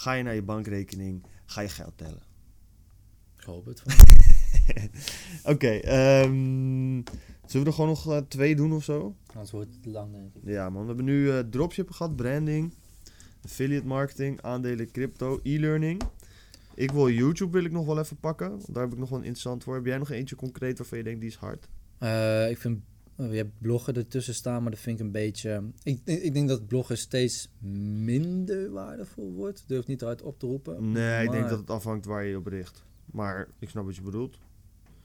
ga 0.00 0.12
je 0.12 0.22
naar 0.22 0.34
je 0.34 0.42
bankrekening, 0.42 1.26
ga 1.44 1.60
je 1.60 1.68
geld 1.68 1.92
tellen. 1.96 2.22
Ik 3.38 3.44
hoop 3.44 3.66
het. 3.66 3.82
Oké, 5.52 5.68
ehm, 5.68 7.02
zullen 7.46 7.64
we 7.64 7.64
er 7.64 7.72
gewoon 7.72 7.90
nog 7.90 8.10
eh, 8.10 8.16
twee 8.16 8.56
doen 8.56 8.72
of 8.72 8.84
zo? 8.84 9.16
Anders 9.32 9.50
wordt 9.50 9.74
het 9.74 9.86
lang, 9.86 10.12
denk 10.12 10.34
ik. 10.34 10.42
Ja 10.44 10.70
man, 10.70 10.80
we 10.80 10.86
hebben 10.86 11.04
nu 11.04 11.30
eh 11.30 11.38
dropship 11.38 11.90
gehad, 11.90 12.16
branding, 12.16 12.74
affiliate 13.44 13.86
marketing, 13.86 14.42
aandelen, 14.42 14.90
crypto, 14.90 15.40
e-learning. 15.42 16.02
Ik 16.74 16.90
wil 16.90 17.10
YouTube 17.10 17.52
wil 17.52 17.64
ik 17.64 17.72
nog 17.72 17.86
wel 17.86 17.98
even 17.98 18.16
pakken, 18.16 18.60
daar 18.66 18.82
heb 18.82 18.92
ik 18.92 18.98
nog 18.98 19.08
wel 19.08 19.18
een 19.18 19.24
interessant 19.24 19.64
voor. 19.64 19.74
Heb 19.74 19.84
jij 19.86 19.98
nog 19.98 20.10
eentje 20.10 20.36
concreet 20.36 20.78
waarvan 20.78 20.98
je 20.98 21.04
denkt 21.04 21.20
die 21.20 21.30
is 21.30 21.36
hard? 21.36 21.68
Eh, 21.98 22.50
ik 22.50 22.58
vind, 22.58 22.80
je 23.28 23.36
hebt 23.36 23.58
bloggen 23.58 23.94
ertussen 23.94 24.34
staan, 24.34 24.62
maar 24.62 24.70
dat 24.70 24.80
vind 24.80 24.98
ik 25.00 25.04
een 25.06 25.12
beetje... 25.12 25.62
Ik, 25.82 26.00
ik 26.04 26.34
denk 26.34 26.48
dat 26.48 26.66
bloggen 26.66 26.98
steeds 26.98 27.48
minder 28.04 28.70
waardevol 28.70 29.32
wordt. 29.32 29.64
Durf 29.66 29.86
niet 29.86 30.02
eruit 30.02 30.22
op 30.22 30.38
te 30.38 30.46
roepen. 30.46 30.92
Nee, 30.92 31.24
ik 31.24 31.30
denk 31.30 31.48
dat 31.48 31.58
het 31.58 31.70
afhangt 31.70 32.04
waar 32.04 32.24
je 32.24 32.30
je 32.30 32.36
op 32.36 32.46
richt. 32.46 32.84
Maar 33.06 33.48
ik 33.58 33.68
snap 33.68 33.84
wat 33.84 33.96
je 33.96 34.02
bedoelt. 34.02 34.38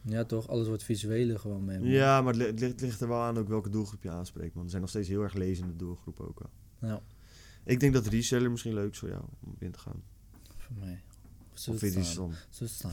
Ja, 0.02 0.24
toch? 0.24 0.48
Alles 0.48 0.68
wordt 0.68 0.84
visueler 0.84 1.40
gewoon 1.40 1.66
mee. 1.66 1.80
man. 1.80 1.88
Ja, 1.90 2.22
maar 2.22 2.34
het 2.34 2.42
li- 2.42 2.48
het 2.48 2.60
ligt, 2.60 2.82
ligt 2.82 3.02
er 3.02 3.08
wel 3.08 3.22
aan 3.22 3.38
ook 3.38 3.48
welke 3.48 3.70
doelgroep 3.70 4.04
je 4.04 4.10
aanspreekt. 4.10 4.52
Want 4.54 4.64
er 4.64 4.70
zijn 4.70 4.82
nog 4.82 4.90
steeds 4.92 5.08
heel 5.08 5.22
erg 5.22 5.34
lezende 5.34 5.76
doelgroepen 5.76 6.28
ook 6.28 6.40
wel. 6.40 6.50
Ja, 6.90 7.02
Ik 7.64 7.80
denk 7.80 7.94
dat 7.94 8.08
reseller 8.08 8.52
misschien 8.52 8.74
leuk 8.74 8.92
is 8.92 8.98
voor 9.00 9.10
jou 9.10 9.24
om 9.44 9.56
in 9.60 9.72
te 9.72 9.80
gaan. 9.80 10.04
voor 10.58 10.76
mij. 10.80 11.02
Zo 11.54 11.72
Of 11.72 11.80
vind 11.80 12.06
stom? 12.06 12.32
Zo 12.50 12.66
staan. 12.68 12.92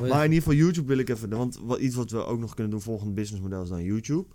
Maar 0.00 0.24
in 0.24 0.32
ieder 0.32 0.42
geval 0.48 0.54
YouTube 0.54 0.86
wil 0.88 0.98
ik 0.98 1.08
even... 1.08 1.28
Want 1.30 1.58
wat, 1.62 1.78
iets 1.78 1.94
wat 1.94 2.10
we 2.10 2.24
ook 2.24 2.38
nog 2.38 2.54
kunnen 2.54 2.70
doen, 2.72 2.80
volgend 2.80 3.14
businessmodel 3.14 3.62
is 3.62 3.68
dan 3.68 3.82
YouTube. 3.82 4.26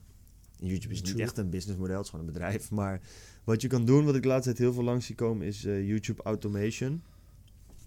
YouTube 0.67 0.93
is 0.93 1.01
niet 1.01 1.19
echt 1.19 1.37
een 1.37 1.49
businessmodel, 1.49 1.95
het 1.95 2.03
is 2.03 2.09
gewoon 2.09 2.25
een 2.25 2.33
bedrijf. 2.33 2.71
Maar 2.81 3.01
wat 3.43 3.61
je 3.61 3.67
kan 3.67 3.85
doen, 3.85 4.05
wat 4.05 4.15
ik 4.15 4.21
de 4.21 4.27
laatste 4.27 4.49
tijd 4.49 4.63
heel 4.63 4.73
veel 4.73 4.83
langs 4.83 5.05
zie 5.05 5.15
komen, 5.15 5.47
is 5.47 5.65
eh, 5.65 5.87
YouTube 5.87 6.23
automation. 6.23 7.01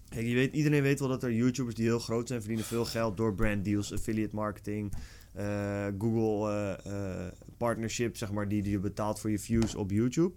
Kijk, 0.09 0.27
je 0.27 0.33
weet, 0.33 0.53
iedereen 0.53 0.81
weet 0.81 0.99
wel 0.99 1.09
dat 1.09 1.23
er 1.23 1.33
YouTubers 1.33 1.75
die 1.75 1.85
heel 1.85 1.99
groot 1.99 2.27
zijn, 2.27 2.39
verdienen 2.39 2.65
veel 2.65 2.85
geld 2.85 3.17
door 3.17 3.35
branddeals, 3.35 3.93
affiliate 3.93 4.35
marketing, 4.35 4.93
eh, 5.33 5.87
Google 5.97 6.51
eh, 6.51 7.25
eh, 7.25 7.31
partnership, 7.57 8.17
zeg 8.17 8.31
maar, 8.31 8.47
die, 8.47 8.61
die 8.61 8.71
je 8.71 8.79
betaalt 8.79 9.19
voor 9.19 9.29
je 9.29 9.39
views 9.39 9.75
op 9.75 9.91
YouTube. 9.91 10.33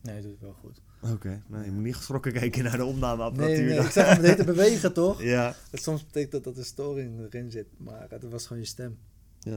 Nee, 0.00 0.14
dat 0.14 0.22
doet 0.22 0.32
het 0.32 0.40
wel 0.40 0.52
goed. 0.52 0.80
Oké, 1.12 1.42
nou, 1.46 1.64
je 1.64 1.70
moet 1.70 1.84
niet 1.84 1.96
geschrokken 1.96 2.32
kijken 2.32 2.64
naar 2.64 2.76
de 2.76 2.84
opnameapparatuur. 2.84 3.64
Nee, 3.64 3.78
nee, 3.78 3.86
ik 3.86 3.90
zag 3.90 4.16
hem 4.16 4.36
te 4.36 4.44
bewegen, 4.54 4.92
toch? 4.92 5.22
Ja, 5.22 5.54
Soms 5.72 6.04
betekent 6.04 6.32
dat 6.32 6.44
dat 6.44 6.56
een 6.56 6.64
storing 6.64 7.20
erin 7.20 7.50
zit, 7.50 7.66
maar 7.76 8.06
het 8.08 8.30
was 8.30 8.46
gewoon 8.46 8.62
je 8.62 8.68
stem. 8.68 8.98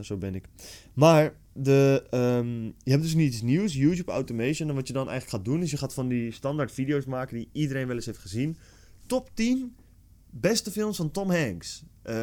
Zo 0.00 0.16
ben 0.16 0.34
ik. 0.34 0.44
Maar 0.94 1.34
de, 1.52 2.06
ehm, 2.10 2.64
je 2.64 2.90
hebt 2.90 3.02
dus 3.02 3.14
niet 3.14 3.32
iets 3.32 3.42
nieuws, 3.42 3.74
YouTube 3.74 4.12
Automation. 4.12 4.68
En 4.68 4.74
wat 4.74 4.86
je 4.86 4.92
dan 4.92 5.08
eigenlijk 5.08 5.36
gaat 5.36 5.52
doen, 5.52 5.62
is 5.62 5.70
je 5.70 5.76
gaat 5.76 5.94
van 5.94 6.08
die 6.08 6.32
standaard 6.32 6.72
video's 6.72 7.04
maken 7.04 7.36
die 7.36 7.48
iedereen 7.52 7.86
wel 7.86 7.96
eens 7.96 8.06
heeft 8.06 8.18
gezien. 8.18 8.56
Top 9.06 9.30
10 9.34 9.74
beste 10.30 10.70
films 10.70 10.96
van 10.96 11.10
Tom 11.10 11.30
Hanks. 11.30 11.84
Eh, 12.02 12.14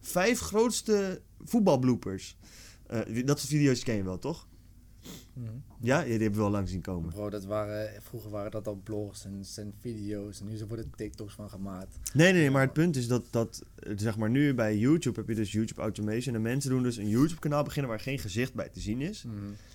vijf 0.00 0.38
grootste 0.38 1.22
voetbalbloopers. 1.44 2.36
Eh, 2.86 3.24
dat 3.24 3.38
soort 3.38 3.52
video's 3.52 3.82
ken 3.82 3.96
je 3.96 4.02
wel, 4.02 4.18
toch? 4.18 4.48
Ja, 5.80 6.02
die 6.02 6.12
heb 6.12 6.20
je 6.20 6.30
wel 6.30 6.50
lang 6.50 6.68
zien 6.68 6.80
komen. 6.80 7.10
Bro, 7.10 7.30
dat 7.30 7.44
waren, 7.44 8.02
vroeger 8.02 8.30
waren 8.30 8.50
dat 8.50 8.66
al 8.66 8.80
blogs 8.84 9.24
en, 9.24 9.44
en 9.56 9.74
video's 9.78 10.40
en 10.40 10.46
nu 10.46 10.64
worden 10.68 10.90
TikToks 10.96 11.34
van 11.34 11.50
gemaakt. 11.50 11.98
Nee, 12.14 12.32
nee, 12.32 12.40
nee, 12.40 12.50
maar 12.50 12.62
het 12.62 12.72
punt 12.72 12.96
is 12.96 13.08
dat, 13.08 13.26
dat 13.30 13.64
zeg 13.96 14.16
maar 14.16 14.30
nu 14.30 14.54
bij 14.54 14.78
YouTube 14.78 15.20
heb 15.20 15.28
je 15.28 15.34
dus 15.34 15.52
YouTube 15.52 15.80
Automation. 15.80 16.34
En 16.34 16.42
mensen 16.42 16.70
doen 16.70 16.82
dus 16.82 16.96
een 16.96 17.08
YouTube 17.08 17.40
kanaal 17.40 17.62
beginnen 17.62 17.90
waar 17.90 18.00
geen 18.00 18.18
gezicht 18.18 18.54
bij 18.54 18.68
te 18.68 18.80
zien 18.80 19.00
is. 19.00 19.24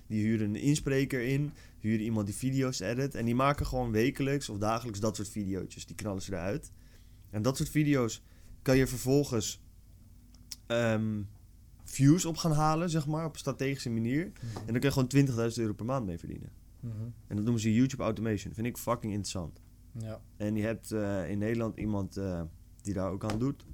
Die 0.08 0.24
huren 0.24 0.48
een 0.48 0.62
inspreker 0.62 1.22
in, 1.22 1.52
huren 1.80 2.06
iemand 2.06 2.26
die 2.26 2.36
video's 2.36 2.80
edit. 2.80 3.16
En 3.16 3.26
die 3.26 3.36
maken 3.36 3.66
gewoon 3.66 3.92
wekelijks 3.92 4.50
of 4.50 4.58
dagelijks 4.58 5.00
dat 5.00 5.16
soort 5.16 5.30
video's. 5.30 5.86
Die 5.86 5.96
knallen 5.96 6.22
ze 6.22 6.32
eruit. 6.32 6.72
En 7.30 7.42
dat 7.42 7.58
soort 7.58 7.70
video's 7.70 8.22
kan 8.62 8.78
je 8.78 8.88
vervolgens 8.88 9.62
ehm, 10.68 11.22
views 11.96 12.26
op 12.26 12.38
gaan 12.38 12.52
halen, 12.52 12.90
zeg 12.90 13.08
maar, 13.08 13.26
op 13.26 13.34
een 13.34 13.40
strategische 13.40 13.90
manier. 13.90 14.24
En 14.66 14.74
dan 14.74 14.80
kan 14.80 15.08
je 15.08 15.26
gewoon 15.26 15.52
20.000 15.52 15.58
euro 15.58 15.74
per 15.74 15.86
maand 15.86 16.06
mee 16.06 16.18
verdienen. 16.18 16.50
En 17.28 17.36
dat 17.36 17.44
noemen 17.44 17.60
ze 17.62 17.74
YouTube 17.74 18.04
Automation. 18.04 18.54
Vind 18.54 18.68
ik 18.68 18.78
fucking 18.78 19.14
interessant. 19.14 19.62
Ja. 19.92 20.22
En 20.38 20.56
je 20.56 20.64
hebt 20.64 20.92
eh, 20.92 21.30
in 21.30 21.38
Nederland 21.38 21.78
iemand 21.78 22.18
eh, 22.18 22.42
die 22.82 22.94
daar 22.94 23.12
ook 23.12 23.24
aan 23.24 23.40
doet. 23.40 23.66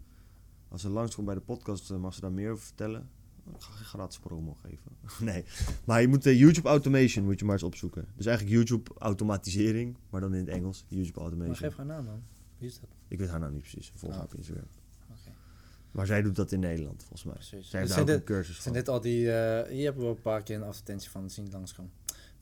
Als 0.68 0.82
ze 0.82 0.90
langskomt 0.90 1.26
bij 1.26 1.36
de 1.36 1.42
podcast, 1.42 1.92
eh, 1.92 1.98
mag 1.98 2.14
ze 2.14 2.22
daar 2.22 2.32
meer 2.32 2.52
over 2.52 2.66
vertellen. 2.66 3.10
Ik 3.56 3.62
ga 3.62 3.72
geen 3.72 3.86
gratis 3.86 4.20
promo 4.20 4.54
geven. 4.54 4.92
nee. 5.34 5.44
Maar 5.86 6.02
je 6.02 6.08
moet 6.08 6.24
YouTube 6.24 6.68
Automation 6.68 7.26
moet 7.26 7.40
je 7.40 7.46
maar 7.46 7.54
eens 7.54 7.64
opzoeken. 7.64 8.08
Dus 8.16 8.26
eigenlijk 8.26 8.56
YouTube 8.56 8.92
automatisering, 8.98 9.98
maar 10.10 10.22
dan 10.22 10.34
in 10.34 10.40
het 10.40 10.50
Engels. 10.50 10.86
YouTube 10.88 11.20
Maar 11.20 11.24
Automation. 11.24 11.56
geef 11.56 11.78
haar 11.78 11.86
naam 11.86 12.06
man. 12.06 12.24
Wie 12.58 12.68
is 12.68 12.80
dat? 12.80 12.90
Ik 13.08 13.20
weet 13.20 13.30
haar 13.30 13.40
nou 13.40 13.52
niet 13.52 13.62
precies. 13.62 13.92
Volg 13.96 14.14
haar 14.14 14.24
op 14.24 14.36
Instagram. 14.36 14.66
Maar 15.92 16.06
zij 16.06 16.22
doet 16.22 16.36
dat 16.36 16.52
in 16.52 16.60
Nederland, 16.60 17.00
volgens 17.00 17.24
mij. 17.24 17.34
Precies. 17.34 17.70
Zij 17.70 17.80
heeft 17.80 17.92
zijn 17.94 18.06
daar 18.06 18.16
ook 18.16 18.22
dit- 18.22 18.30
een 18.30 18.36
cursus 18.36 18.54
zijn 18.54 18.64
van. 18.64 18.74
dit 18.74 18.88
al 18.90 19.02
die... 19.02 19.32
eh, 19.32 19.70
hier 19.72 19.84
hebben 19.84 20.04
we 20.04 20.10
een 20.10 20.22
paar 20.22 20.44
keer 20.44 20.56
een 20.56 20.64
advertentie 20.64 21.10
van 21.10 21.30
zien 21.30 21.50
langskomen. 21.52 21.92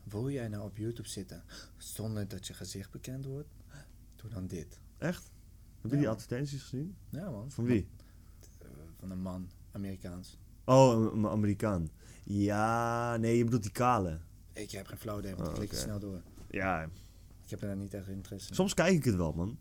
Wil 0.04 0.30
jij 0.30 0.47
nou 0.47 0.64
op 0.64 0.78
YouTube 0.78 1.08
zitten 1.10 1.43
zonder 1.78 2.28
dat 2.28 2.47
je 2.47 2.54
gezicht 2.54 2.91
bekend 2.91 3.26
wordt? 3.26 3.47
Doe 4.16 4.30
dan 4.30 4.47
dit. 4.47 4.80
Echt? 4.97 5.32
Heb 5.82 5.89
je 5.91 5.95
Ja. 5.97 6.02
die 6.02 6.10
advertenties 6.10 6.62
gezien? 6.62 6.95
Ja 7.10 7.30
man. 7.30 7.52
Van 7.52 7.64
wie? 7.64 7.88
Eh, 8.60 8.68
Van 9.00 9.12
een 9.12 9.22
man, 9.22 9.50
Amerikaans. 9.72 10.38
Oh, 10.66 10.91
een, 11.14 11.18
een 11.18 11.28
Amerikaan. 11.28 11.89
Ja, 12.24 13.18
nee, 13.18 13.38
je 13.38 13.43
bedoelt 13.43 13.64
die 13.64 13.72
kale. 13.72 14.20
Ik 14.54 14.72
heb 14.72 14.88
geen 14.88 14.97
flauw 14.97 15.20
idee, 15.20 15.36
want 15.36 15.47
Oh, 15.47 15.54
ik 15.54 15.60
klik 15.60 15.70
er 15.72 15.76
oké. 15.76 15.84
snel 15.86 16.00
door. 16.00 16.22
Ja, 16.50 16.84
Ik 17.43 17.50
heb 17.50 17.62
er 17.62 17.76
niet 17.76 17.93
echt 17.93 18.08
interesse 18.08 18.50
in. 18.50 18.56
soms 18.56 18.74
kijk 18.74 18.93
ik 18.95 19.04
het 19.04 19.16
wel, 19.16 19.32
man. 19.34 19.58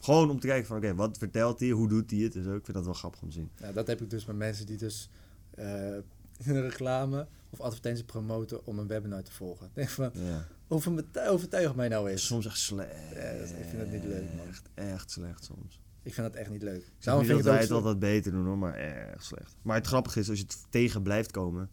Gewoon 0.00 0.30
om 0.30 0.40
te 0.40 0.46
kijken 0.46 0.66
van, 0.66 0.76
oké, 0.76 0.94
wat 0.94 1.18
vertelt 1.18 1.60
hij? 1.60 1.68
Hoe 1.70 1.88
doet 1.88 2.10
hij 2.10 2.20
het? 2.20 2.32
Dus 2.32 2.46
ook, 2.46 2.56
ik 2.58 2.64
vind 2.64 2.76
dat 2.76 2.84
wel 2.84 2.94
grappig 2.94 3.22
om 3.22 3.28
te 3.28 3.34
zien. 3.34 3.50
Ja, 3.56 3.72
dat 3.72 3.86
heb 3.86 4.00
ik 4.02 4.10
dus 4.10 4.24
met 4.26 4.36
mensen 4.36 4.66
die 4.66 4.76
dus 4.76 5.10
in 5.56 6.04
een 6.56 6.60
reclame 6.62 7.26
of 7.50 7.60
advertentie 7.60 8.04
promoten 8.04 8.66
om 8.66 8.78
een 8.78 8.86
webinar 8.86 9.22
te 9.22 9.32
volgen. 9.32 9.66
Ik 9.66 9.74
denk 9.74 9.88
van, 9.88 10.10
Ja. 10.14 10.46
overtuig, 10.68 11.28
overtuig 11.30 11.74
mij 11.74 11.88
nou 11.88 12.10
eens. 12.10 12.26
Soms 12.26 12.46
echt 12.46 12.58
slecht. 12.58 12.90
Ja, 13.14 13.32
dat- 13.38 13.48
ik 13.48 13.64
vind 13.68 13.78
dat 13.78 13.90
niet 13.90 14.04
leuk, 14.04 14.34
man. 14.36 14.46
Echt, 14.48 14.68
echt 14.74 15.10
slecht 15.10 15.44
soms. 15.44 15.80
Ik 16.02 16.14
vind 16.14 16.26
dat 16.26 16.36
echt 16.36 16.50
niet 16.50 16.62
leuk. 16.62 16.82
Ik 16.82 16.92
Daarom 16.98 17.22
niet 17.22 17.32
vind 17.32 17.44
dat 17.44 17.52
wij 17.54 17.62
het 17.62 17.70
altijd 17.72 17.98
beter 17.98 18.32
doen 18.32 18.46
hoor, 18.46 18.58
maar 18.58 18.74
erg 18.74 19.24
slecht. 19.24 19.56
Maar 19.62 19.76
het 19.76 19.86
grappige 19.86 20.20
is, 20.20 20.28
als 20.28 20.38
je 20.38 20.44
het 20.44 20.66
tegen 20.70 21.02
blijft 21.02 21.30
komen, 21.30 21.70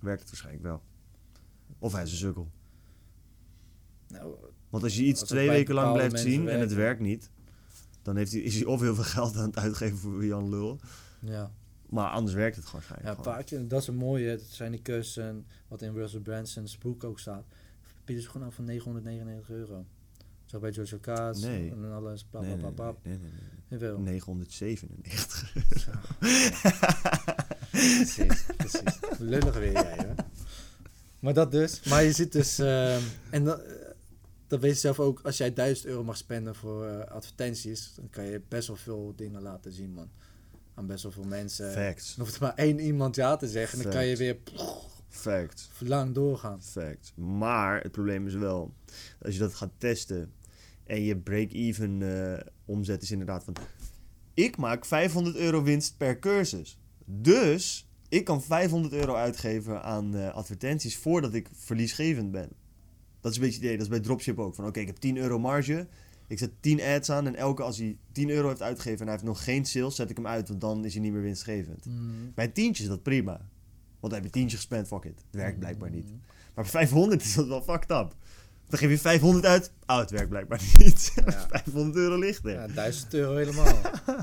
werkt 0.00 0.20
het 0.20 0.28
waarschijnlijk 0.28 0.64
wel. 0.64 0.82
Of 1.78 1.92
hij 1.92 2.02
is 2.02 2.10
een 2.10 2.16
sukkel. 2.16 2.50
zo- 4.10 4.14
nou, 4.16 4.34
Want 4.70 4.82
als 4.82 4.96
je 4.96 5.02
iets 5.04 5.20
Als 5.20 5.28
twee 5.28 5.48
weken 5.48 5.74
lang 5.74 5.92
blijft 5.92 6.18
zien 6.20 6.48
en 6.48 6.60
het 6.60 6.74
werkt 6.74 7.00
niet, 7.00 7.30
dan 8.04 8.16
heeft 8.16 8.32
hij, 8.32 8.40
is 8.40 8.54
hij 8.54 8.64
of 8.64 8.80
heel 8.80 8.94
veel 8.94 9.04
geld 9.04 9.36
aan 9.36 9.46
het 9.46 9.56
uitgeven 9.58 9.98
voor 9.98 10.24
Jan 10.24 10.48
Lul. 10.48 10.80
ja. 11.20 11.50
Maar 11.88 12.10
anders 12.10 12.34
werkt 12.34 12.56
het 12.56 12.64
gewoon 12.64 12.84
Ja, 13.02 13.16
eh, 13.24 13.60
dat 13.68 13.80
is 13.80 13.86
een 13.88 13.94
mooie. 13.96 14.28
Het 14.28 14.42
zijn 14.48 14.70
die 14.70 14.80
kussen, 14.82 15.46
wat 15.68 15.82
in 15.82 15.92
Russell 15.92 16.20
Branson's 16.20 16.78
boek 16.78 17.04
ook 17.04 17.18
staat. 17.18 17.44
Bieden 18.04 18.24
ze 18.24 18.30
gewoon 18.30 18.46
aan 18.46 18.52
voor 18.52 18.64
999 18.64 19.50
euro. 19.56 19.84
Zo 20.44 20.58
bij 20.58 20.70
Jojo 20.70 20.98
Kaas 20.98 21.40
Nee. 21.40 21.70
en 21.70 21.92
alles. 21.92 22.24
Bla, 22.24 22.40
Nee, 22.40 22.56
bla, 22.56 22.64
nee, 22.66 22.74
bla, 22.74 22.94
nee, 23.02 23.18
nee, 23.18 23.18
nee, 23.18 23.30
nee. 23.68 23.78
Jawel. 23.80 23.98
997. 23.98 25.54
Zo. 25.80 25.90
precies, 27.70 28.44
precies. 28.56 29.18
Lullig 29.18 29.54
weer 29.58 29.72
jij, 29.72 29.96
hè? 29.96 30.12
Maar 31.18 31.34
dat 31.34 31.50
dus. 31.50 31.82
Maar 31.82 32.02
je 32.02 32.12
ziet 32.12 32.32
dus... 32.32 32.58
ehm, 32.58 33.00
en 33.30 33.44
dat, 33.44 33.60
eh, 33.60 33.74
dat 34.54 34.62
weet 34.62 34.72
je 34.72 34.80
zelf 34.80 35.00
ook. 35.00 35.20
Als 35.22 35.36
jij 35.36 35.52
1000 35.52 35.86
euro 35.86 36.04
mag 36.04 36.16
spenden 36.16 36.54
voor 36.54 36.86
eh, 36.86 37.12
advertenties... 37.14 37.92
dan 37.96 38.10
kan 38.10 38.24
je 38.24 38.42
best 38.48 38.66
wel 38.66 38.76
veel 38.76 39.12
dingen 39.16 39.42
laten 39.42 39.72
zien, 39.72 39.92
man. 39.92 40.10
Aan 40.74 40.86
best 40.86 41.02
wel 41.02 41.12
veel 41.12 41.24
mensen. 41.24 41.72
Facts. 41.72 42.14
Dan 42.14 42.24
hoeft 42.24 42.40
maar 42.40 42.54
één 42.54 42.80
iemand 42.80 43.16
ja 43.16 43.36
te 43.36 43.48
zeggen... 43.48 43.78
en 43.78 43.84
dan 43.84 43.92
kan 43.92 44.06
je 44.06 44.16
weer 44.16 44.36
Facts. 45.08 45.70
lang 45.78 46.14
doorgaan. 46.14 46.62
Facts. 46.62 47.12
Maar 47.14 47.82
het 47.82 47.92
probleem 47.92 48.26
is 48.26 48.34
wel, 48.34 48.74
als 49.22 49.34
je 49.34 49.40
dat 49.40 49.54
gaat 49.54 49.72
testen 49.78 50.32
en 50.84 51.02
je 51.02 51.16
break-even 51.16 52.02
eh, 52.02 52.46
omzet 52.64 53.02
is 53.02 53.10
inderdaad 53.10 53.44
van... 53.44 53.56
Ik 54.34 54.56
maak 54.56 54.84
500 54.84 55.36
euro 55.36 55.62
winst 55.62 55.96
per 55.96 56.18
cursus. 56.18 56.78
Dus 57.04 57.88
ik 58.08 58.24
kan 58.24 58.42
500 58.42 58.94
euro 58.94 59.14
uitgeven 59.14 59.82
aan 59.82 60.16
eh, 60.16 60.34
advertenties 60.34 60.96
voordat 60.96 61.34
ik 61.34 61.48
verliesgevend 61.52 62.30
ben. 62.30 62.48
Dat 63.24 63.32
is 63.32 63.38
een 63.38 63.44
beetje 63.44 63.56
het 63.58 63.64
idee. 63.64 63.76
Dat 63.76 63.86
is 63.86 63.92
bij 63.92 64.00
dropship 64.00 64.38
ook. 64.38 64.54
Van 64.54 64.66
oké, 64.66 64.80
ik 64.80 64.86
heb 64.86 64.96
10 64.96 65.16
euro 65.16 65.38
marge. 65.38 65.86
Ik 66.26 66.38
zet 66.38 66.50
10 66.60 66.80
ads 66.80 67.10
aan 67.10 67.26
en 67.26 67.34
elke 67.36 67.62
als 67.62 67.78
hij 67.78 67.96
10 68.12 68.30
euro 68.30 68.48
heeft 68.48 68.62
uitgegeven 68.62 68.98
en 69.00 69.04
hij 69.04 69.12
heeft 69.12 69.26
nog 69.28 69.44
geen 69.44 69.64
sales, 69.64 69.94
zet 69.96 70.10
ik 70.10 70.16
hem 70.16 70.26
uit. 70.26 70.48
Want 70.48 70.60
dan 70.60 70.84
is 70.84 70.92
hij 70.92 71.02
niet 71.02 71.12
meer 71.12 71.22
winstgevend. 71.22 71.86
Bij 72.34 72.44
een 72.44 72.52
tientje 72.52 72.82
is 72.82 72.88
dat 72.88 73.02
prima. 73.02 73.30
Want 74.00 74.12
dan 74.12 74.12
heb 74.12 74.24
je 74.24 74.30
tientje 74.30 74.56
gespend, 74.56 74.86
fuck 74.86 75.04
it. 75.04 75.16
Het 75.16 75.40
werkt 75.40 75.58
blijkbaar 75.58 75.90
niet. 75.90 76.10
Mm. 76.10 76.20
Maar 76.54 76.64
voor 76.64 76.72
500 76.78 77.22
is 77.22 77.34
dat 77.34 77.46
wel 77.46 77.62
fucked 77.62 77.90
up. 77.90 78.14
Dan 78.68 78.78
geef 78.78 78.90
je 78.90 78.98
500 78.98 79.44
uit. 79.46 79.72
Oh, 79.86 79.98
het 79.98 80.10
werkt 80.10 80.28
blijkbaar 80.28 80.60
niet. 80.78 81.12
Ja. 81.14 81.32
500 81.50 81.96
euro 81.96 82.18
ligt 82.18 82.44
er. 82.44 82.50
Ja, 82.52 82.66
Ja. 82.66 82.74
1000 82.74 83.14
euro 83.14 83.36
helemaal. 83.36 83.80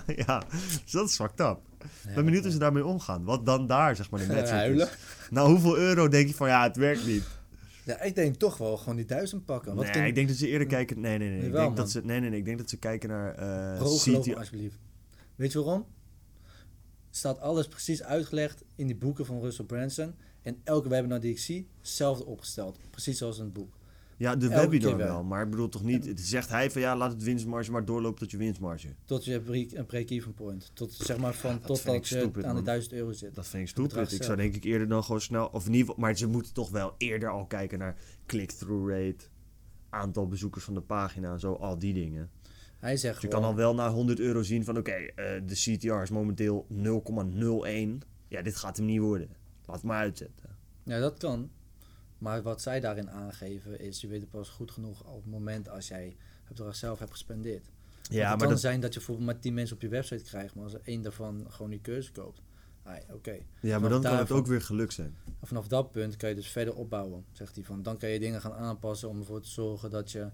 dus 0.84 0.92
dat 0.92 1.10
is 1.10 1.16
fucked 1.16 1.40
up. 1.40 1.60
Ik 2.08 2.16
ben 2.16 2.26
benieuwd 2.26 2.44
hoe 2.44 2.52
ze 2.52 2.58
daarmee 2.58 2.86
omgaan. 2.86 3.24
Wat 3.24 3.46
dan 3.46 3.68
daar, 3.68 3.96
zeg 3.96 4.10
maar, 4.10 4.20
de 4.20 4.26
Ja, 4.26 4.34
match 4.34 4.52
is. 4.66 4.88
Nou, 5.30 5.50
hoeveel 5.50 5.78
euro 5.78 6.08
denk 6.08 6.28
je 6.28 6.34
van, 6.36 6.48
ja, 6.48 6.64
het 6.64 6.76
werkt 6.78 7.06
niet? 7.06 7.24
Ja, 7.92 8.02
ik 8.02 8.16
denk 8.16 8.36
toch 8.36 8.58
wel 8.58 8.78
gewoon 8.78 8.96
die 8.96 9.06
1000 9.06 9.46
pakken. 9.46 9.76
Wat 9.76 9.94
nee, 9.94 10.08
ik 10.08 10.16
denk 10.16 10.28
dat 10.28 10.38
ze 10.38 10.48
eerder 10.48 10.68
kijken... 10.68 11.00
Nee, 11.00 11.18
nee, 11.18 11.30
nee. 11.30 11.48
Ik 11.48 11.54
denk 11.54 11.76
dat 11.76 11.92
ze, 11.92 12.02
nee, 12.04 12.20
nee, 12.20 12.30
nee. 12.30 12.40
Ik 12.40 12.46
denk 12.46 12.58
dat 12.58 12.70
ze 12.70 12.78
kijken 12.78 13.10
naar 13.10 13.34
CT... 13.78 14.36
alsjeblieft. 14.36 14.78
Weet 15.36 15.52
je 15.52 15.64
waarom? 15.64 15.86
Staat 17.10 17.40
alles 17.40 17.68
precies 17.68 18.04
uitgelegd 18.04 18.64
in 18.76 18.88
die 18.88 18.96
boeken 18.96 19.26
van 19.26 19.42
Russell 19.42 19.66
Branson. 19.66 20.16
En 20.42 20.62
elke 20.64 20.90
webinar 20.90 21.20
die 21.20 21.32
ik 21.32 21.40
zie, 21.40 21.68
hetzelfde 21.78 22.26
opgesteld. 22.26 22.80
Precies 22.90 23.18
zoals 23.18 23.38
in 23.38 23.44
het 23.44 23.54
boek. 23.54 23.74
Ja, 24.22 24.36
de 24.36 24.50
Elke 24.50 24.70
webinar 24.70 24.98
wel. 24.98 25.24
Maar 25.24 25.44
ik 25.44 25.50
bedoel 25.50 25.70
toch 25.70 25.84
niet... 25.84 26.06
Het 26.06 26.20
zegt 26.20 26.50
hij 26.50 26.72
van, 26.72 26.82
ja, 26.82 26.98
laat 26.98 27.12
het 27.12 27.24
winstmarge 27.24 27.72
maar 27.72 27.86
doorlopen 27.86 28.20
tot 28.20 28.32
je 28.32 28.38
winstmarge. 28.38 28.88
Tot 29.06 29.26
je 29.26 29.34
een 29.74 29.86
break-even 29.86 30.34
point. 30.34 30.72
Tot 30.74 30.94
zeg 30.94 31.18
maar 31.18 31.34
van 31.34 31.60
dat 31.66 31.82
vind 31.82 31.96
ik 31.96 32.06
je 32.06 32.18
stupid, 32.18 32.44
aan 32.44 32.50
de 32.50 32.56
man. 32.56 32.64
1000 32.64 32.94
euro 32.94 33.12
zit. 33.12 33.36
Dat 33.36 33.48
vind 33.48 33.64
ik 33.64 33.70
stupid. 33.70 34.12
Ik 34.12 34.24
zou 34.24 34.38
denk 34.38 34.56
ik 34.56 34.64
eerder 34.64 34.88
dan 34.88 35.04
gewoon 35.04 35.22
snel... 35.22 35.48
Of 35.48 35.66
in 35.66 35.72
ieder 35.72 35.88
geval... 35.88 36.02
Maar 36.04 36.18
ze 36.18 36.28
moeten 36.28 36.54
toch 36.54 36.70
wel 36.70 36.96
eerder 36.98 37.30
al 37.30 37.46
kijken 37.46 37.80
naar 37.80 37.96
click-through 38.26 38.90
rate... 38.90 39.26
Aantal 39.90 40.28
bezoekers 40.28 40.64
van 40.64 40.74
de 40.74 40.82
pagina, 40.82 41.38
zo 41.38 41.54
al 41.54 41.80
die 41.80 41.94
dingen. 41.94 42.30
Hij 42.80 42.98
zegt 42.98 43.14
Dus 43.14 43.24
je 43.24 43.28
gewoon, 43.28 43.44
kan 43.44 43.52
al 43.52 43.58
wel 43.58 43.76
na 43.76 43.90
100 43.90 44.20
euro 44.20 44.44
zien 44.44 44.64
van... 44.64 44.78
Oké, 44.78 44.92
eh, 44.92 45.42
de 45.46 45.56
CTR 45.56 46.02
is 46.02 46.10
momenteel 46.10 46.68
0,01. 46.70 48.08
Ja, 48.28 48.42
dit 48.42 48.56
gaat 48.56 48.78
hem 48.78 48.86
niet 48.86 49.00
worden. 49.00 49.30
Laat 49.66 49.76
het 49.76 49.86
maar 49.86 50.00
uitzetten. 50.00 50.50
Ja, 50.84 51.00
dat 51.00 51.18
kan. 51.18 51.50
Maar 52.22 52.42
wat 52.42 52.62
zij 52.62 52.80
daarin 52.80 53.10
aangeven 53.10 53.80
is, 53.80 54.02
je 54.02 54.08
weet 54.08 54.22
het 54.22 54.30
pas 54.30 54.50
goed 54.50 54.72
genoeg 54.72 55.04
op 55.04 55.22
het 55.22 55.32
moment 55.32 55.70
als 55.70 55.88
jij 55.88 56.16
het 56.44 56.48
bedrag 56.48 56.76
zelf 56.76 57.00
hebt 57.00 57.12
gespendeerd. 57.12 57.70
Ja, 58.02 58.20
het 58.20 58.28
maar 58.30 58.38
kan 58.38 58.48
dat, 58.50 58.60
zijn 58.60 58.80
dat 58.80 58.94
je 58.94 59.00
bijvoorbeeld 59.00 59.28
maar 59.28 59.40
10 59.40 59.54
mensen 59.54 59.76
op 59.76 59.82
je 59.82 59.88
website 59.88 60.24
krijgt, 60.24 60.56
maar 60.56 60.64
als 60.64 60.74
er 60.74 60.82
één 60.84 61.02
daarvan 61.02 61.46
gewoon 61.50 61.72
die 61.72 61.82
keuze 61.82 62.12
koopt. 62.12 62.42
Ah, 62.84 62.96
ja, 62.96 63.14
Oké. 63.14 63.38
ja, 63.62 63.80
maar 63.80 63.90
dan 63.90 64.02
kan 64.02 64.18
het 64.18 64.32
ook 64.32 64.48
weer 64.48 64.62
geluk 64.62 64.92
zijn. 64.92 65.16
Vanaf 65.44 65.68
dat 65.68 65.92
punt 65.92 66.16
kan 66.18 66.30
je 66.30 66.36
dus 66.36 66.48
verder 66.48 66.76
opbouwen, 66.76 67.26
zegt 67.32 67.56
hij. 67.56 67.64
Van, 67.64 67.82
dan 67.82 67.98
kan 67.98 68.10
je 68.10 68.20
dingen 68.20 68.42
gaan 68.42 68.54
aanpassen 68.54 69.10
om 69.10 69.20
ervoor 69.20 69.42
te 69.42 69.50
zorgen 69.50 69.90
dat 69.90 70.12
je 70.12 70.30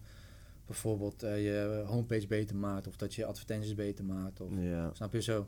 bijvoorbeeld 0.65 1.23
eh, 1.23 1.43
je 1.43 1.83
homepage 1.85 2.27
beter 2.27 2.55
maakt 2.55 2.87
of 2.87 2.95
dat 2.95 3.13
je 3.13 3.25
advertenties 3.25 3.75
beter 3.75 4.05
maakt. 4.05 4.41
Of, 4.41 4.51
Ja. 4.59 4.93
Snap 4.93 5.13
je 5.13 5.21
zo? 5.21 5.47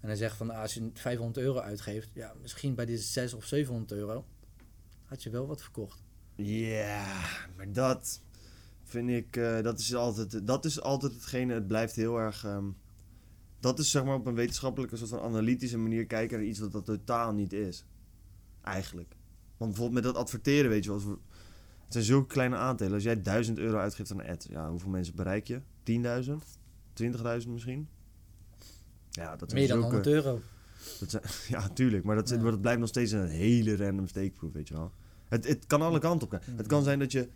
En 0.00 0.08
hij 0.08 0.16
zegt 0.16 0.36
van 0.36 0.50
als 0.50 0.74
je 0.74 0.90
500 0.94 1.46
euro 1.46 1.58
uitgeeft, 1.58 2.10
ja, 2.12 2.34
misschien 2.40 2.74
bij 2.74 2.86
deze 2.86 3.04
6 3.04 3.32
of 3.34 3.44
700 3.44 3.92
euro 3.92 4.24
had 5.12 5.22
je 5.22 5.30
wel 5.30 5.46
wat 5.46 5.62
verkocht. 5.62 6.02
Ja, 6.36 7.06
maar 7.56 7.72
dat 7.72 8.22
vind 8.82 9.08
ik, 9.10 9.36
eh, 9.36 9.60
dat 9.62 9.78
is 9.78 9.94
altijd, 9.94 10.46
dat 10.46 10.64
is 10.64 10.80
altijd 10.80 11.12
hetgene, 11.12 11.54
het 11.54 11.66
blijft 11.66 11.94
heel 11.94 12.18
erg, 12.18 12.44
ehm, 12.44 12.64
dat 13.60 13.78
is 13.78 13.90
zeg 13.90 14.04
maar 14.04 14.14
op 14.14 14.26
een 14.26 14.34
wetenschappelijke 14.34 14.96
soort 14.96 15.10
van 15.10 15.20
analytische 15.20 15.78
manier 15.78 16.06
kijken 16.06 16.38
naar 16.38 16.46
iets 16.46 16.58
wat 16.58 16.72
dat 16.72 16.84
totaal 16.84 17.32
niet 17.32 17.52
is. 17.52 17.84
Eigenlijk. 18.62 19.16
Want 19.56 19.70
bijvoorbeeld 19.70 20.04
met 20.04 20.12
dat 20.14 20.22
adverteren, 20.22 20.70
weet 20.70 20.84
je 20.84 20.90
wel, 20.90 21.00
het 21.84 21.92
zijn 21.92 22.04
zulke 22.04 22.26
kleine 22.32 22.56
aandelen. 22.56 22.92
Als 22.92 23.02
jij 23.02 23.22
1000 23.22 23.58
euro 23.58 23.78
uitgeeft 23.78 24.12
aan 24.12 24.20
een 24.20 24.30
ad, 24.30 24.46
ja, 24.50 24.70
hoeveel 24.70 24.90
mensen 24.90 25.14
bereik 25.14 25.46
je? 25.46 25.60
10.000? 25.82 26.58
20.000 26.92 27.52
misschien? 27.52 27.88
Ja, 29.10 29.36
dat 29.36 29.50
zijn 29.50 29.60
Meer 29.62 29.70
dan 29.70 29.80
zulke- 29.90 29.94
100 29.94 30.06
euro. 30.06 30.40
dat 31.00 31.10
zijn, 31.10 31.22
ja, 31.60 31.68
tuurlijk. 31.68 32.04
Maar 32.04 32.16
dat, 32.16 32.28
Ja. 32.28 32.36
dat 32.36 32.60
blijft 32.60 32.80
nog 32.80 32.88
steeds 32.88 33.12
een 33.12 33.26
hele 33.28 33.76
random 33.76 34.06
steekproef, 34.06 34.52
weet 34.52 34.68
je 34.68 34.74
wel. 34.74 34.92
Het, 35.32 35.48
het 35.48 35.66
kan 35.66 35.82
alle 35.82 35.98
kanten 35.98 36.28
op 36.28 36.32
gaan. 36.32 36.56
Het 36.56 36.66
kan 36.66 36.82
zijn 36.82 36.98
dat 36.98 37.12
je, 37.12 37.28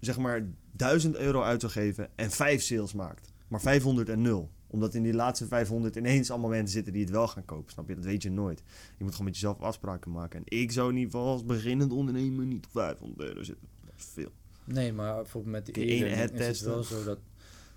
zeg 0.00 0.18
maar, 0.18 0.46
1000 0.72 1.16
euro 1.16 1.42
uit 1.42 1.60
zou 1.60 1.72
geven 1.72 2.08
en 2.16 2.30
5 2.30 2.62
sales 2.62 2.92
maakt. 2.92 3.32
Maar 3.48 3.60
500 3.60 4.08
en 4.08 4.22
0. 4.22 4.50
Omdat 4.66 4.94
in 4.94 5.02
die 5.02 5.14
laatste 5.14 5.46
500 5.46 5.96
ineens 5.96 6.30
allemaal 6.30 6.50
mensen 6.50 6.68
zitten 6.68 6.92
die 6.92 7.02
het 7.02 7.10
wel 7.10 7.28
gaan 7.28 7.44
kopen. 7.44 7.72
Snap 7.72 7.88
je? 7.88 7.94
Dat 7.94 8.04
weet 8.04 8.22
je 8.22 8.30
nooit. 8.30 8.62
Je 8.96 9.04
moet 9.04 9.10
gewoon 9.10 9.26
met 9.26 9.34
jezelf 9.34 9.60
afspraken 9.60 10.10
maken. 10.10 10.38
En 10.38 10.58
ik 10.58 10.72
zou 10.72 10.90
in 10.90 10.96
ieder 10.96 11.10
geval 11.10 11.26
als 11.32 11.44
beginnend 11.44 11.92
ondernemer 11.92 12.46
niet 12.46 12.64
op 12.64 12.70
500 12.72 13.28
euro 13.28 13.42
zitten. 13.42 13.68
Dat 13.84 13.94
is 13.96 14.04
veel. 14.12 14.30
Nee, 14.64 14.92
maar 14.92 15.14
bijvoorbeeld 15.14 15.52
met 15.54 15.74
die 15.74 15.84
e-learning 15.84 16.30
ad 16.30 16.40
is 16.40 16.46
het 16.46 16.60
wel 16.60 16.82
zo 16.82 17.04
dat, 17.04 17.18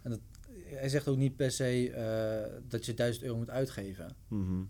en 0.01 0.09
dat... 0.09 0.19
Hij 0.63 0.89
zegt 0.89 1.07
ook 1.07 1.17
niet 1.17 1.35
per 1.35 1.51
se 1.51 1.91
eh, 1.91 2.61
dat 2.67 2.85
je 2.85 2.93
1000 2.93 3.25
euro 3.25 3.37
moet 3.37 3.49
uitgeven. 3.49 4.15
Mhm. 4.27 4.61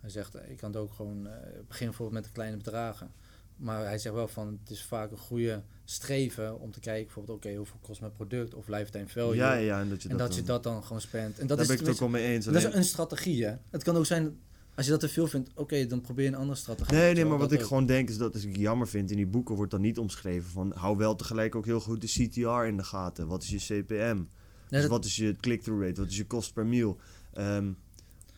Hij 0.00 0.10
zegt, 0.10 0.34
eh, 0.34 0.48
je 0.48 0.54
kan 0.54 0.70
het 0.70 0.80
ook 0.80 0.92
gewoon 0.92 1.26
eh 1.26 1.32
beginnen 1.42 1.96
bijvoorbeeld 1.96 2.12
met 2.12 2.24
de 2.24 2.30
kleine 2.30 2.56
bedragen. 2.56 3.12
Maar 3.56 3.84
hij 3.84 3.98
zegt 3.98 4.14
wel 4.14 4.28
van, 4.28 4.58
het 4.62 4.70
is 4.70 4.82
vaak 4.84 5.10
een 5.10 5.16
goede 5.18 5.62
streven 5.84 6.60
om 6.60 6.70
te 6.72 6.80
kijken 6.80 7.04
bijvoorbeeld, 7.04 7.36
oké, 7.38 7.54
hoeveel 7.54 7.78
kost 7.82 8.00
mijn 8.00 8.12
product 8.12 8.54
of 8.54 8.68
lifetime 8.68 9.08
value. 9.08 9.34
Ja, 9.36 9.54
ja, 9.54 9.80
en 9.80 9.88
dat 9.88 10.02
je 10.02 10.08
en 10.08 10.16
dat, 10.16 10.26
dat 10.26 10.36
je 10.36 10.42
dan- 10.42 10.54
dat 10.54 10.62
dan 10.72 10.82
gewoon 10.82 11.00
spent. 11.00 11.38
En 11.38 11.46
dat 11.46 11.56
Daar 11.56 11.58
is, 11.60 11.66
ben 11.66 11.74
ik 11.80 11.82
het 11.86 11.90
ook 11.94 12.00
wel 12.00 12.08
mee 12.08 12.24
eens. 12.26 12.44
dat 12.44 12.54
is 12.54 12.64
een 12.64 12.84
strategie, 12.84 13.44
hè. 13.44 13.54
Het 13.70 13.82
kan 13.82 13.96
ook 13.96 14.06
zijn, 14.06 14.38
als 14.74 14.84
je 14.84 14.90
dat 14.90 15.00
te 15.00 15.08
veel 15.08 15.26
vindt, 15.26 15.50
oké, 15.54 15.86
dan 15.86 16.00
probeer 16.00 16.24
je 16.24 16.30
een 16.30 16.36
andere 16.36 16.58
strategie. 16.58 16.94
Nee, 16.96 17.14
nee, 17.14 17.24
maar 17.24 17.38
wat 17.38 17.52
ik 17.52 17.60
ook. 17.60 17.66
gewoon 17.66 17.86
denk 17.86 18.08
is 18.08 18.16
dat 18.18 18.34
als 18.34 18.44
ik 18.44 18.56
jammer 18.56 18.88
vind, 18.88 19.10
in 19.10 19.16
die 19.16 19.26
boeken 19.26 19.54
wordt 19.54 19.70
dan 19.70 19.80
niet 19.80 19.98
omschreven 19.98 20.50
van 20.50 20.72
hou 20.76 20.96
wel 20.96 21.14
tegelijk 21.14 21.54
ook 21.54 21.64
heel 21.64 21.80
goed 21.80 22.00
de 22.00 22.06
CTR 22.28 22.66
in 22.66 22.76
de 22.76 22.84
gaten. 22.84 23.26
Wat 23.26 23.42
is 23.42 23.48
je 23.48 23.82
CPM? 23.82 24.16
Nee, 24.68 24.80
dus 24.80 24.86
wat 24.90 25.04
is 25.04 25.16
je 25.16 25.36
click-through 25.40 25.82
rate? 25.84 26.00
Wat 26.00 26.10
is 26.10 26.16
je 26.16 26.26
kost 26.26 26.52
per 26.52 26.66
mil? 26.66 26.98
Ehm, 27.32 27.72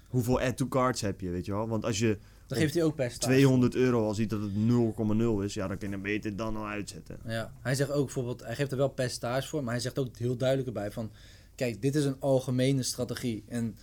hoeveel 0.09 0.41
add 0.41 0.57
to 0.57 0.67
cards 0.69 1.01
heb 1.01 1.21
je, 1.21 1.31
weet 1.31 1.47
je 1.47 1.53
wel? 1.53 1.69
Want 1.69 1.85
als 1.85 1.99
je 1.99 2.19
Dan 2.49 2.59
geeft 2.59 2.75
hij 2.75 2.83
ook 2.83 2.95
percentage. 2.95 3.33
200 3.33 3.75
euro 3.75 4.05
al 4.07 4.15
ziet 4.15 4.31
dat 4.31 4.41
het 4.41 4.51
0,0 5.39 5.45
is, 5.45 5.55
ja, 5.55 5.69
dan 5.69 5.79
kun 5.79 5.91
je 5.91 5.99
beter 5.99 6.37
dan 6.37 6.57
al 6.57 6.67
uitzetten. 6.67 7.19
Ja, 7.27 7.53
hij 7.61 7.75
zegt 7.75 7.91
ook 7.91 8.05
bijvoorbeeld, 8.05 8.45
hij 8.45 8.55
geeft 8.55 8.71
er 8.71 8.77
wel 8.77 8.89
percentage 8.89 9.49
voor, 9.49 9.65
maar 9.65 9.73
hij 9.73 9.83
zegt 9.83 9.99
ook 9.99 10.17
heel 10.17 10.37
duidelijk 10.37 10.69
erbij 10.69 10.91
van, 10.91 11.11
kijk, 11.55 11.83
dit 11.83 11.95
is 11.95 12.05
een 12.05 12.21
algemene 12.21 12.83
strategie. 12.83 13.45
En 13.49 13.77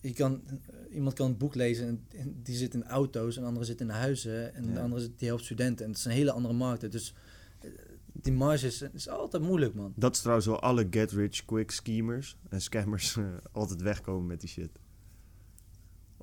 je 0.00 0.12
kan, 0.12 0.42
eh, 0.46 0.94
iemand 0.94 1.14
kan 1.14 1.26
een 1.26 1.36
boek 1.36 1.54
lezen 1.54 1.86
en, 1.86 2.04
en 2.18 2.40
die 2.42 2.56
zit 2.56 2.74
in 2.74 2.84
auto's, 2.84 3.36
en 3.36 3.42
de 3.42 3.48
andere 3.48 3.64
zit 3.66 3.80
in 3.80 3.88
huizen, 3.88 4.54
en 4.54 4.64
Ja. 4.66 4.72
de 4.74 4.80
andere 4.80 5.00
zit, 5.00 5.18
die 5.18 5.28
helpt 5.28 5.44
studenten. 5.44 5.84
En 5.84 5.90
het 5.90 5.98
is 6.00 6.04
een 6.04 6.10
hele 6.12 6.32
andere 6.32 6.54
markt. 6.54 6.92
Dus 6.92 7.14
eh, 7.60 7.70
die 8.12 8.32
marge 8.32 8.66
is, 8.66 8.82
is 8.92 9.08
altijd 9.08 9.42
moeilijk, 9.42 9.74
man. 9.74 9.92
Dat 9.96 10.14
is 10.14 10.20
trouwens 10.20 10.46
wel 10.46 10.60
alle 10.60 10.86
get 10.90 11.10
rich 11.12 11.44
quick 11.44 11.70
schemers 11.70 12.36
en 12.48 12.60
scammers 12.60 13.16
eh, 13.16 13.24
altijd 13.52 13.82
wegkomen 13.82 14.26
met 14.26 14.40
die 14.40 14.48
shit. 14.48 14.70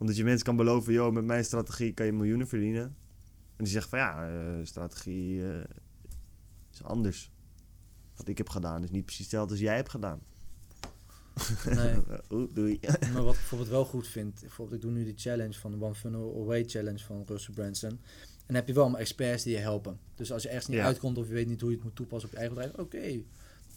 Omdat 0.01 0.15
je 0.15 0.23
mensen 0.23 0.45
kan 0.45 0.55
beloven, 0.55 0.93
joh, 0.93 1.13
met 1.13 1.25
mijn 1.25 1.43
strategie 1.45 1.93
kan 1.93 2.05
je 2.05 2.11
miljoenen 2.11 2.47
verdienen. 2.47 2.83
En 3.55 3.63
die 3.63 3.67
zeggen 3.67 3.89
van 3.89 3.99
ja, 3.99 4.29
eh, 4.29 4.65
strategie 4.65 5.43
eh, 5.49 5.63
is 6.73 6.83
anders. 6.83 7.31
Wat 8.15 8.27
ik 8.27 8.37
heb 8.37 8.49
gedaan 8.49 8.83
is 8.83 8.89
niet 8.89 9.05
precies 9.05 9.23
hetzelfde 9.23 9.51
als 9.51 9.59
jij 9.61 9.75
hebt 9.75 9.89
gedaan. 9.89 10.21
Nee. 11.65 11.95
Oeh, 12.31 12.49
doei. 12.53 12.79
Maar 13.13 13.23
wat 13.23 13.33
ik 13.33 13.39
bijvoorbeeld 13.39 13.69
wel 13.69 13.85
goed 13.85 14.07
vind, 14.07 14.39
bijvoorbeeld 14.39 14.77
ik 14.77 14.89
doe 14.89 14.97
nu 14.97 15.03
die 15.03 15.17
challenge 15.17 15.53
van 15.59 15.71
de 15.71 15.85
One 15.85 15.95
Funnel 15.95 16.41
Away 16.41 16.63
Challenge 16.63 16.99
van 16.99 17.23
Russell 17.27 17.53
Branson. 17.53 17.89
En 17.89 17.99
dan 18.47 18.55
heb 18.55 18.67
je 18.67 18.73
wel 18.73 18.83
allemaal 18.83 19.01
experts 19.01 19.43
die 19.43 19.53
je 19.53 19.59
helpen. 19.59 19.99
Dus 20.15 20.31
als 20.31 20.43
je 20.43 20.49
ergens 20.49 20.67
niet 20.67 20.77
Ja. 20.77 20.85
uitkomt 20.85 21.17
of 21.17 21.27
je 21.27 21.33
weet 21.33 21.47
niet 21.47 21.61
hoe 21.61 21.69
je 21.69 21.75
het 21.75 21.85
moet 21.85 21.95
toepassen 21.95 22.29
op 22.29 22.35
je 22.35 22.39
eigen 22.41 22.55
bedrijf, 22.57 22.77
oké. 22.79 23.23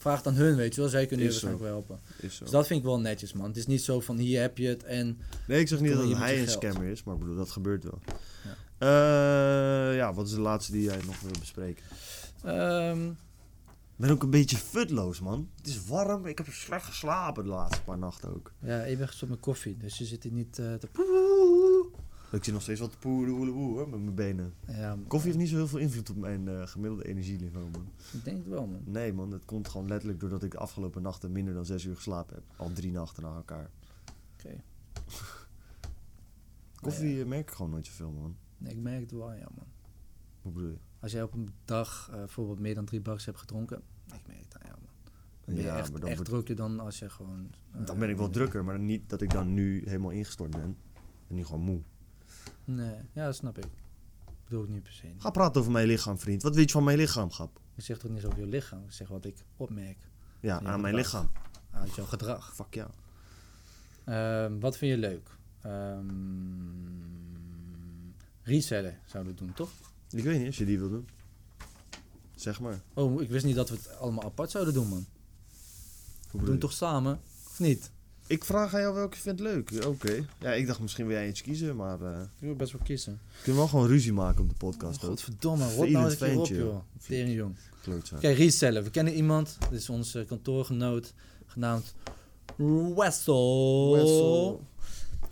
Vraag 0.04 0.24
aan 0.24 0.34
hun, 0.34 0.56
weet 0.56 0.74
je 0.74 0.80
wel. 0.80 0.90
Zij 0.90 1.06
kunnen 1.06 1.24
je 1.26 1.30
waarschijnlijk 1.30 1.64
wel 1.64 1.72
helpen. 1.72 2.00
Is 2.20 2.36
zo. 2.36 2.42
Dus 2.42 2.52
dat 2.52 2.66
vind 2.66 2.78
ik 2.78 2.84
wel 2.86 3.00
netjes, 3.00 3.32
man. 3.32 3.46
Het 3.46 3.56
is 3.56 3.66
niet 3.66 3.82
zo 3.82 4.00
van 4.00 4.16
hier 4.16 4.40
heb 4.40 4.58
je 4.58 4.68
het 4.68 4.82
en 4.84 5.18
Nee, 5.46 5.60
ik 5.60 5.68
zeg 5.68 5.80
niet 5.80 5.92
dat 5.92 6.16
hij 6.18 6.40
een 6.40 6.48
scammer 6.48 6.84
is, 6.86 7.02
maar 7.04 7.14
ik 7.14 7.20
bedoel, 7.20 7.36
dat 7.36 7.50
gebeurt 7.50 7.84
wel. 7.84 7.98
Ja. 8.44 8.56
Eh, 8.78 9.96
ja, 9.96 10.14
wat 10.14 10.26
is 10.26 10.32
de 10.34 10.40
laatste 10.40 10.72
die 10.72 10.82
jij 10.82 10.98
nog 11.06 11.20
wil 11.20 11.30
bespreken? 11.40 11.84
Ehm, 12.44 13.08
Ik 13.08 14.00
ben 14.00 14.10
ook 14.10 14.22
een 14.22 14.30
beetje 14.30 14.56
futloos, 14.56 15.20
man. 15.20 15.48
Het 15.56 15.66
is 15.66 15.86
warm, 15.86 16.26
ik 16.26 16.38
heb 16.38 16.46
slecht 16.50 16.84
geslapen 16.84 17.44
de 17.44 17.50
laatste 17.50 17.82
paar 17.82 17.98
nachten 17.98 18.34
ook. 18.34 18.52
ja, 18.58 18.82
ik 18.82 18.98
ben 18.98 19.06
gestopt 19.08 19.30
met 19.30 19.40
koffie, 19.40 19.76
dus 19.76 19.98
je 19.98 20.04
zit 20.04 20.22
hier 20.22 20.32
niet 20.32 20.58
eh, 20.58 20.74
te... 20.74 20.88
Ik 22.34 22.44
zit 22.44 22.52
nog 22.52 22.62
steeds 22.62 22.80
wat 22.80 22.90
te 22.90 22.98
poeren 22.98 23.34
woele 23.34 23.50
woe, 23.50 23.72
hoor, 23.78 23.88
met 23.88 24.00
mijn 24.02 24.14
benen. 24.14 24.54
Ja, 24.66 24.98
Koffie 25.08 25.28
heeft 25.28 25.40
niet 25.42 25.48
zo 25.50 25.56
heel 25.56 25.68
veel 25.68 25.78
invloed 25.78 26.10
op 26.10 26.16
mijn 26.16 26.48
eh, 26.48 26.66
gemiddelde 26.66 27.06
energieniveau, 27.08 27.70
man. 27.70 27.86
Ik 28.12 28.24
denk 28.24 28.36
het 28.38 28.48
wel, 28.48 28.66
man. 28.66 28.82
Nee, 28.84 29.12
man, 29.12 29.30
dat 29.30 29.44
komt 29.44 29.68
gewoon 29.68 29.88
letterlijk 29.88 30.20
doordat 30.20 30.42
ik 30.42 30.50
de 30.50 30.58
afgelopen 30.58 31.02
nachten 31.02 31.32
minder 31.32 31.54
dan 31.54 31.66
zes 31.66 31.84
uur 31.84 31.94
geslapen 31.96 32.34
heb. 32.34 32.44
Al 32.56 32.72
drie 32.72 32.92
nachten 32.92 33.22
na 33.22 33.34
elkaar. 33.36 33.70
Oké. 34.38 34.60
Koffie 36.80 37.20
eh, 37.20 37.26
merk 37.26 37.48
ik 37.48 37.54
gewoon 37.54 37.70
nooit 37.70 37.86
zoveel, 37.86 38.10
man. 38.10 38.36
Nee, 38.58 38.72
ik 38.72 38.78
merk 38.82 39.00
het 39.00 39.10
wel, 39.10 39.32
ja, 39.32 39.48
man. 39.56 39.66
Hoe 40.42 40.52
bedoel 40.52 40.68
je? 40.70 40.76
Als 41.00 41.12
jij 41.12 41.22
op 41.22 41.32
een 41.34 41.48
dag 41.64 42.08
eh, 42.10 42.16
bijvoorbeeld 42.16 42.58
meer 42.60 42.74
dan 42.74 42.84
drie 42.84 43.00
baks 43.00 43.24
hebt 43.24 43.38
gedronken, 43.38 43.82
ik 44.06 44.20
merk 44.26 44.40
het 44.42 44.54
aan, 44.58 44.68
ja, 44.70 44.76
man. 44.80 45.12
Dan 45.44 45.54
ben 45.54 45.54
je 45.54 45.62
Ja, 45.62 45.76
echt, 45.78 45.90
maar 45.90 46.00
dan 46.00 46.08
echt 46.08 46.16
wordt- 46.18 46.32
drukker 46.32 46.56
dan 46.56 46.80
als 46.80 46.98
je 46.98 47.08
gewoon... 47.10 47.50
eh, 47.72 47.86
Dan 47.86 47.98
ben 47.98 48.10
ik 48.10 48.16
wel 48.16 48.30
drukker, 48.30 48.64
maar 48.64 48.78
niet 48.78 49.08
dat 49.10 49.20
ik 49.20 49.30
dan 49.30 49.54
nu 49.54 49.82
helemaal 49.84 50.10
ingestort 50.10 50.50
ben. 50.50 50.76
En 51.28 51.34
nu 51.34 51.44
gewoon 51.44 51.60
moe. 51.62 51.80
Nee, 52.64 52.94
ja, 53.12 53.24
dat 53.24 53.36
snap 53.36 53.58
ik. 53.58 53.64
Ik 53.64 54.50
bedoel 54.50 54.62
ik 54.64 54.68
niet 54.70 54.82
per 54.82 54.92
se. 54.92 55.06
Ga 55.18 55.30
praten 55.30 55.60
over 55.60 55.72
mijn 55.72 55.86
lichaam, 55.86 56.18
vriend. 56.18 56.42
Wat 56.42 56.54
weet 56.54 56.64
je 56.66 56.72
van 56.72 56.84
mijn 56.84 56.98
lichaam, 56.98 57.30
grap? 57.32 57.60
Ik 57.74 57.84
zeg 57.84 57.98
toch 57.98 58.10
niet 58.10 58.24
over 58.24 58.38
je 58.38 58.46
lichaam, 58.46 58.84
ik 58.84 58.92
zeg 58.92 59.08
wat 59.08 59.24
ik 59.24 59.36
opmerk 59.56 59.98
Ja, 60.40 60.60
aan 60.62 60.80
mijn 60.80 60.94
lichaam. 60.94 61.30
uit 61.70 61.94
jouw 61.94 62.04
gedrag. 62.04 62.54
Fuck 62.54 62.74
ja. 62.74 62.90
Ehm, 64.04 64.58
wat 64.58 64.76
vind 64.76 64.90
je 64.92 64.98
leuk? 64.98 65.28
Resellen 68.42 68.98
zouden 69.06 69.32
we 69.32 69.38
doen, 69.38 69.52
toch? 69.52 69.70
Ik 70.10 70.24
weet 70.24 70.38
niet, 70.38 70.46
als 70.46 70.56
je 70.58 70.64
die 70.64 70.78
wil 70.78 70.90
doen. 70.90 71.08
Zeg 72.34 72.60
maar. 72.60 72.80
Oh, 72.94 73.22
ik 73.22 73.30
wist 73.30 73.44
niet 73.44 73.54
dat 73.54 73.68
we 73.70 73.74
het 73.76 73.96
allemaal 73.98 74.24
apart 74.24 74.50
zouden 74.50 74.74
doen, 74.74 74.88
man. 74.88 75.06
Hoe 76.30 76.30
We 76.30 76.38
doen 76.38 76.44
je? 76.46 76.50
het 76.50 76.60
toch 76.60 76.72
samen? 76.72 77.20
Of 77.46 77.58
niet? 77.58 77.90
Ik 78.26 78.44
vraag 78.44 78.74
aan 78.74 78.80
jou 78.80 78.94
welke 78.94 79.16
je 79.16 79.22
vindt 79.22 79.40
leuk. 79.40 79.84
Oké. 79.86 80.26
Ja, 80.40 80.52
ik 80.52 80.66
dacht 80.66 80.80
misschien 80.80 81.06
wil 81.06 81.16
jij 81.16 81.28
iets 81.28 81.42
kiezen, 81.42 81.76
maar... 81.76 82.00
eh 82.02 82.20
Ik 82.20 82.26
wil 82.38 82.54
best 82.54 82.72
wel 82.72 82.80
kiezen. 82.84 83.12
we 83.12 83.36
kunnen 83.42 83.60
wel 83.60 83.68
gewoon 83.70 83.86
ruzie 83.86 84.12
maken 84.12 84.42
op 84.42 84.48
de 84.48 84.54
podcast, 84.54 84.96
Oh, 84.98 85.04
ook. 85.04 85.10
godverdomme, 85.10 85.74
rot 85.74 85.88
nou 85.88 86.04
eens 86.10 86.36
op, 86.36 86.46
joh. 86.46 86.80
Tering 87.06 87.34
jong. 87.34 87.56
Klootzak. 87.82 88.20
Kijk, 88.20 88.36
resellen. 88.36 88.82
We 88.84 88.90
kennen 88.90 89.12
iemand. 89.14 89.56
Dit 89.70 89.78
is 89.80 89.88
onze 89.88 90.24
kantoorgenoot. 90.28 91.14
Genaamd 91.46 91.94
Wessel. 92.96 93.92
Wessel. 93.92 94.64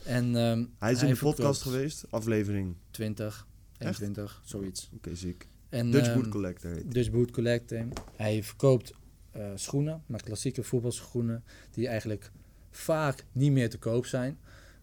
En 0.04 0.36
ehm, 0.36 0.64
Hij 0.78 0.92
is 0.92 1.02
in 1.02 1.08
de 1.08 1.16
podcast 1.16 1.62
geweest. 1.62 2.04
Aflevering. 2.10 2.74
20, 2.90 3.46
21, 3.78 4.42
zoiets. 4.44 4.90
Oké, 4.96 5.14
ziek. 5.14 5.48
En, 5.68 5.90
Dutch 5.90 6.06
ehm, 6.08 6.20
Boot 6.20 6.28
Collector 6.28 6.70
heet. 6.70 6.92
Dutch 6.94 7.10
Boot 7.10 7.30
Collector. 7.30 7.84
Hij 8.16 8.42
verkoopt 8.42 8.92
eh, 9.30 9.50
schoenen, 9.54 10.02
maar 10.06 10.22
klassieke 10.22 10.62
voetbalschoenen, 10.62 11.44
die 11.70 11.88
eigenlijk 11.88 12.30
vaak 12.72 13.24
niet 13.32 13.52
meer 13.52 13.70
te 13.70 13.78
koop 13.78 14.06
zijn. 14.06 14.38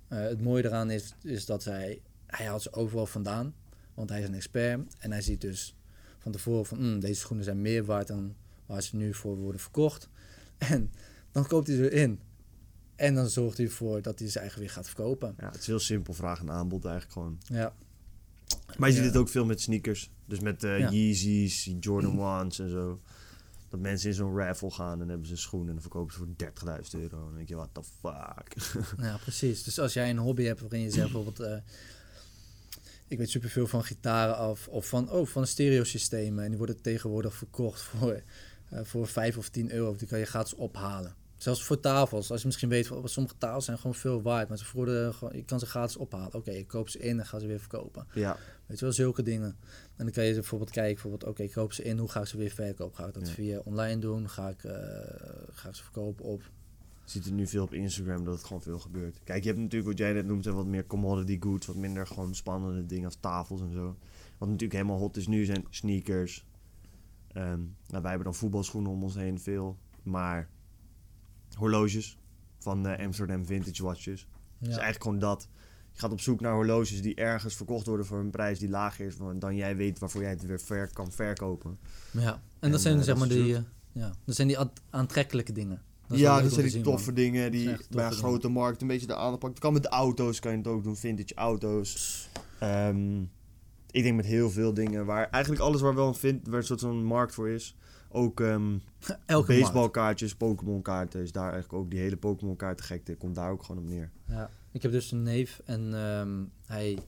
Eh, 0.07 0.19
het 0.21 0.41
mooie 0.41 0.65
eraan 0.65 0.89
is, 0.91 1.15
is 1.23 1.45
dat 1.45 1.63
hij, 1.63 2.01
hij 2.25 2.45
haalt 2.45 2.61
ze 2.61 2.73
overal 2.73 3.05
vandaan, 3.05 3.53
want 3.93 4.09
hij 4.09 4.21
is 4.21 4.27
een 4.27 4.33
expert. 4.35 4.95
En 4.99 5.11
hij 5.11 5.21
ziet 5.21 5.41
dus 5.41 5.75
van 6.17 6.31
tevoren 6.31 6.65
van, 6.65 6.77
"Hmm, 6.77 6.99
deze 6.99 7.19
schoenen 7.19 7.45
zijn 7.45 7.61
meer 7.61 7.85
waard 7.85 8.07
dan 8.07 8.35
waar 8.65 8.81
ze 8.83 8.95
nu 8.95 9.13
voor 9.13 9.37
worden 9.37 9.61
verkocht. 9.61 10.09
En 10.57 10.91
dan 11.31 11.47
koopt 11.47 11.67
hij 11.67 11.75
ze 11.75 11.89
in. 11.89 12.19
En 12.95 13.13
dan 13.15 13.29
zorgt 13.29 13.57
hij 13.57 13.65
ervoor 13.65 14.01
dat 14.01 14.19
hij 14.19 14.29
ze 14.29 14.39
eigenlijk 14.39 14.67
weer 14.69 14.77
gaat 14.83 14.87
verkopen. 14.93 15.35
Ja, 15.37 15.45
het 15.45 15.59
is 15.59 15.67
heel 15.67 15.79
simpel. 15.79 16.13
Vraag 16.13 16.39
en 16.39 16.51
aanbod 16.51 16.83
eigenlijk 16.85 17.13
gewoon. 17.13 17.37
Ja, 17.43 17.73
Maar 18.77 18.87
je 18.89 18.93
ziet 18.95 19.03
Ja. 19.03 19.09
het 19.09 19.17
ook 19.19 19.29
veel 19.29 19.45
met 19.45 19.61
sneakers. 19.61 20.11
Dus 20.25 20.39
met 20.39 20.63
eh 20.63 20.79
Ja. 20.79 20.89
Yeezys, 20.91 21.75
Jordan 21.79 22.17
1's 22.45 22.59
en 22.59 22.69
zo. 22.69 23.01
Dat 23.70 23.80
mensen 23.80 24.09
in 24.09 24.15
zo'n 24.15 24.38
raffle 24.38 24.72
gaan 24.72 24.91
en 24.91 24.99
dan 24.99 25.09
hebben 25.09 25.28
ze 25.28 25.32
een 25.34 25.39
schoen 25.39 25.67
en 25.67 25.74
dan 25.74 25.82
verkopen 25.82 26.13
ze 26.13 26.20
voor 26.20 26.28
30.000 26.28 26.99
euro. 26.99 27.17
En 27.17 27.24
dan 27.24 27.36
denk 27.36 27.47
je, 27.47 27.55
what 27.55 27.70
the 27.74 27.84
fuck. 27.84 28.78
Ja, 29.05 29.17
precies. 29.17 29.63
Dus 29.63 29.80
als 29.80 29.93
jij 29.93 30.09
een 30.09 30.17
hobby 30.17 30.43
hebt 30.43 30.59
waarin 30.59 30.82
je 30.82 30.89
zegt 30.89 31.11
bijvoorbeeld... 31.11 31.39
eh, 31.39 31.57
ik 33.07 33.17
weet 33.17 33.30
superveel 33.30 33.67
van 33.67 33.84
gitaren 33.84 34.36
af 34.38 34.67
of 34.67 34.88
van, 34.88 35.11
oh, 35.11 35.28
van 35.28 35.47
stereosystemen. 35.47 36.43
En 36.43 36.49
die 36.49 36.57
worden 36.57 36.82
tegenwoordig 36.82 37.36
verkocht 37.36 37.82
voor, 37.82 38.22
eh, 38.70 38.80
voor 38.84 39.07
5 39.07 39.38
of 39.38 39.49
10 39.49 39.72
euro. 39.72 39.95
Die 39.95 40.07
kan 40.07 40.20
je 40.20 40.26
gratis 40.26 40.53
ophalen. 40.53 41.15
Zelfs 41.39 41.63
voor 41.63 41.79
tafels. 41.79 42.31
Als 42.31 42.39
je 42.41 42.47
misschien 42.47 42.69
weet, 42.69 42.87
van, 42.87 43.09
sommige 43.09 43.35
tafels 43.37 43.65
zijn 43.65 43.77
gewoon 43.77 43.95
veel 43.95 44.21
waard. 44.21 44.47
Maar 44.49 44.57
ze 44.57 44.65
gewoon- 44.65 45.35
je 45.35 45.43
kan 45.45 45.59
ze 45.59 45.65
gratis 45.65 45.97
ophalen. 45.97 46.33
Oké, 46.33 46.51
ik 46.51 46.67
koop 46.67 46.89
ze 46.89 46.99
in 46.99 47.19
en 47.19 47.25
ga 47.25 47.39
ze 47.39 47.47
weer 47.47 47.59
verkopen. 47.59 48.07
ja, 48.13 48.37
Weet 48.65 48.79
je 48.79 48.85
wel, 48.85 48.93
zulke 48.93 49.23
dingen. 49.23 49.57
En 49.95 50.05
dan 50.05 50.11
kan 50.11 50.23
je 50.23 50.33
bijvoorbeeld 50.33 50.71
kijken, 50.71 50.93
bijvoorbeeld, 50.93 51.23
oké, 51.31 51.43
ik 51.43 51.51
koop 51.51 51.73
ze 51.73 51.83
in. 51.83 51.97
Hoe 51.97 52.09
ga 52.09 52.19
ik 52.21 52.25
ze 52.27 52.37
weer 52.37 52.49
verkopen? 52.49 52.95
Ga 52.95 53.07
ik 53.07 53.13
dat 53.13 53.27
Ja. 53.27 53.33
via 53.33 53.59
online 53.63 53.99
doen? 54.01 54.29
Ga 54.29 54.49
ik, 54.49 54.63
eh, 54.63 54.71
ga 55.51 55.69
ik 55.69 55.75
ze 55.75 55.83
verkopen 55.83 56.25
op... 56.25 56.41
je 57.03 57.11
ziet 57.15 57.25
het 57.25 57.33
nu 57.33 57.47
veel 57.47 57.63
op 57.63 57.73
Instagram 57.73 58.23
dat 58.23 58.33
het 58.33 58.43
gewoon 58.43 58.61
veel 58.61 58.79
gebeurt. 58.79 59.19
Kijk, 59.23 59.41
je 59.43 59.47
hebt 59.49 59.61
natuurlijk 59.61 59.89
wat 59.89 59.97
jij 59.99 60.13
net 60.13 60.25
noemt, 60.25 60.45
wat 60.45 60.65
meer 60.65 60.85
commodity 60.87 61.37
goods. 61.41 61.67
Wat 61.67 61.75
minder 61.75 62.07
gewoon 62.07 62.35
spannende 62.35 62.85
dingen 62.85 63.05
als 63.05 63.17
tafels 63.19 63.61
en 63.61 63.71
zo. 63.71 63.95
Wat 64.37 64.47
natuurlijk 64.49 64.73
helemaal 64.79 64.97
hot 64.99 65.17
is 65.17 65.27
nu 65.27 65.45
zijn 65.45 65.65
sneakers. 65.69 66.45
Ehm, 67.27 67.59
nou, 67.87 68.01
wij 68.01 68.09
hebben 68.09 68.23
dan 68.23 68.35
voetbalschoenen 68.35 68.91
om 68.91 69.03
ons 69.03 69.15
heen 69.15 69.39
veel. 69.39 69.77
Maar 70.03 70.49
horloges 71.56 72.18
van 72.60 72.88
eh, 72.88 73.06
Amsterdam 73.06 73.45
Vintage 73.45 73.84
Watches. 73.84 74.28
Ja. 74.58 74.68
is 74.68 74.68
eigenlijk 74.68 75.04
gewoon 75.04 75.20
dat. 75.20 75.47
Je 75.91 76.00
gaat 76.00 76.12
op 76.12 76.20
zoek 76.22 76.41
naar 76.41 76.54
horloges 76.54 77.02
die 77.02 77.16
ergens 77.16 77.56
verkocht 77.56 77.86
worden 77.88 78.06
voor 78.06 78.20
een 78.20 78.30
prijs 78.30 78.60
die 78.60 78.70
lager 78.70 79.06
is 79.06 79.16
dan 79.36 79.56
jij 79.56 79.76
weet 79.76 80.00
waarvoor 80.00 80.22
jij 80.22 80.30
het 80.30 80.45
weer 80.45 80.60
ver 80.60 80.93
kan 80.93 81.12
verkopen. 81.12 81.80
Ja, 82.12 82.34
en, 82.34 82.41
En, 82.60 82.72
dat 82.72 82.82
zijn 82.82 82.97
eh, 82.97 83.04
zeg 83.04 83.18
dat 83.18 83.28
maar 83.28 83.38
die, 83.38 83.56
eh, 83.56 83.62
ja, 83.91 84.14
dat 84.26 84.36
zijn 84.36 84.47
die 84.47 84.60
aant- 84.60 84.82
aantrekkelijke 84.89 85.52
dingen. 85.52 85.82
Dat 86.08 86.20
ja, 86.20 86.41
dat 86.41 86.52
zijn 86.52 86.62
die 86.62 86.72
zien, 86.72 86.84
toffe 86.84 87.06
man. 87.06 87.16
dingen 87.16 87.43
Dat 87.43 87.52
die 87.52 87.78
bij 87.89 88.06
een 88.06 88.12
grote 88.12 88.47
markt 88.47 88.82
een 88.82 88.88
beetje 88.88 89.08
de 89.08 89.16
aandacht 89.16 89.39
pakken. 89.39 89.50
Het 89.50 89.60
kan 89.60 89.74
met 89.74 89.84
de 89.84 89.89
auto's, 89.89 90.39
kan 90.39 90.52
je 90.52 90.58
het 90.58 90.68
ook 90.68 90.84
doen, 90.84 90.95
vintage 90.95 91.34
auto's. 91.36 92.28
Ehm, 92.60 93.22
ik 93.91 94.04
denk 94.04 94.16
met 94.16 94.26
heel 94.26 94.50
veel 94.50 94.74
dingen 94.74 95.06
waar 95.06 95.30
eigenlijk 95.30 95.64
alles 95.64 95.82
waar 95.82 95.95
wel 95.95 96.08
een, 96.08 96.16
vind, 96.16 96.47
waar 96.47 96.58
een 96.60 96.64
soort 96.66 96.80
van 96.80 97.04
markt 97.04 97.34
voor 97.34 97.50
is. 97.50 97.76
Ook 98.12 98.39
markt. 99.28 99.47
baseballkaartjes, 99.47 100.36
Pokémon 100.36 100.82
kaarten 100.82 101.22
is 101.22 101.32
daar 101.32 101.51
eigenlijk 101.51 101.74
ook 101.74 101.89
die 101.89 101.99
hele 101.99 102.18
Pokémon 102.18 102.55
kaarten 102.55 102.86
gekte 102.86 103.16
komt 103.16 103.36
daar 103.36 103.51
ook 103.51 103.64
gewoon 103.64 103.84
op 103.84 103.89
neer. 103.89 104.12
Ja. 104.26 104.49
Ik 104.72 104.82
heb 104.82 104.91
dus 104.91 105.12
een 105.12 105.24
neef 105.24 105.62
en 105.66 105.93
ehm, 105.93 106.43
hij 106.66 106.99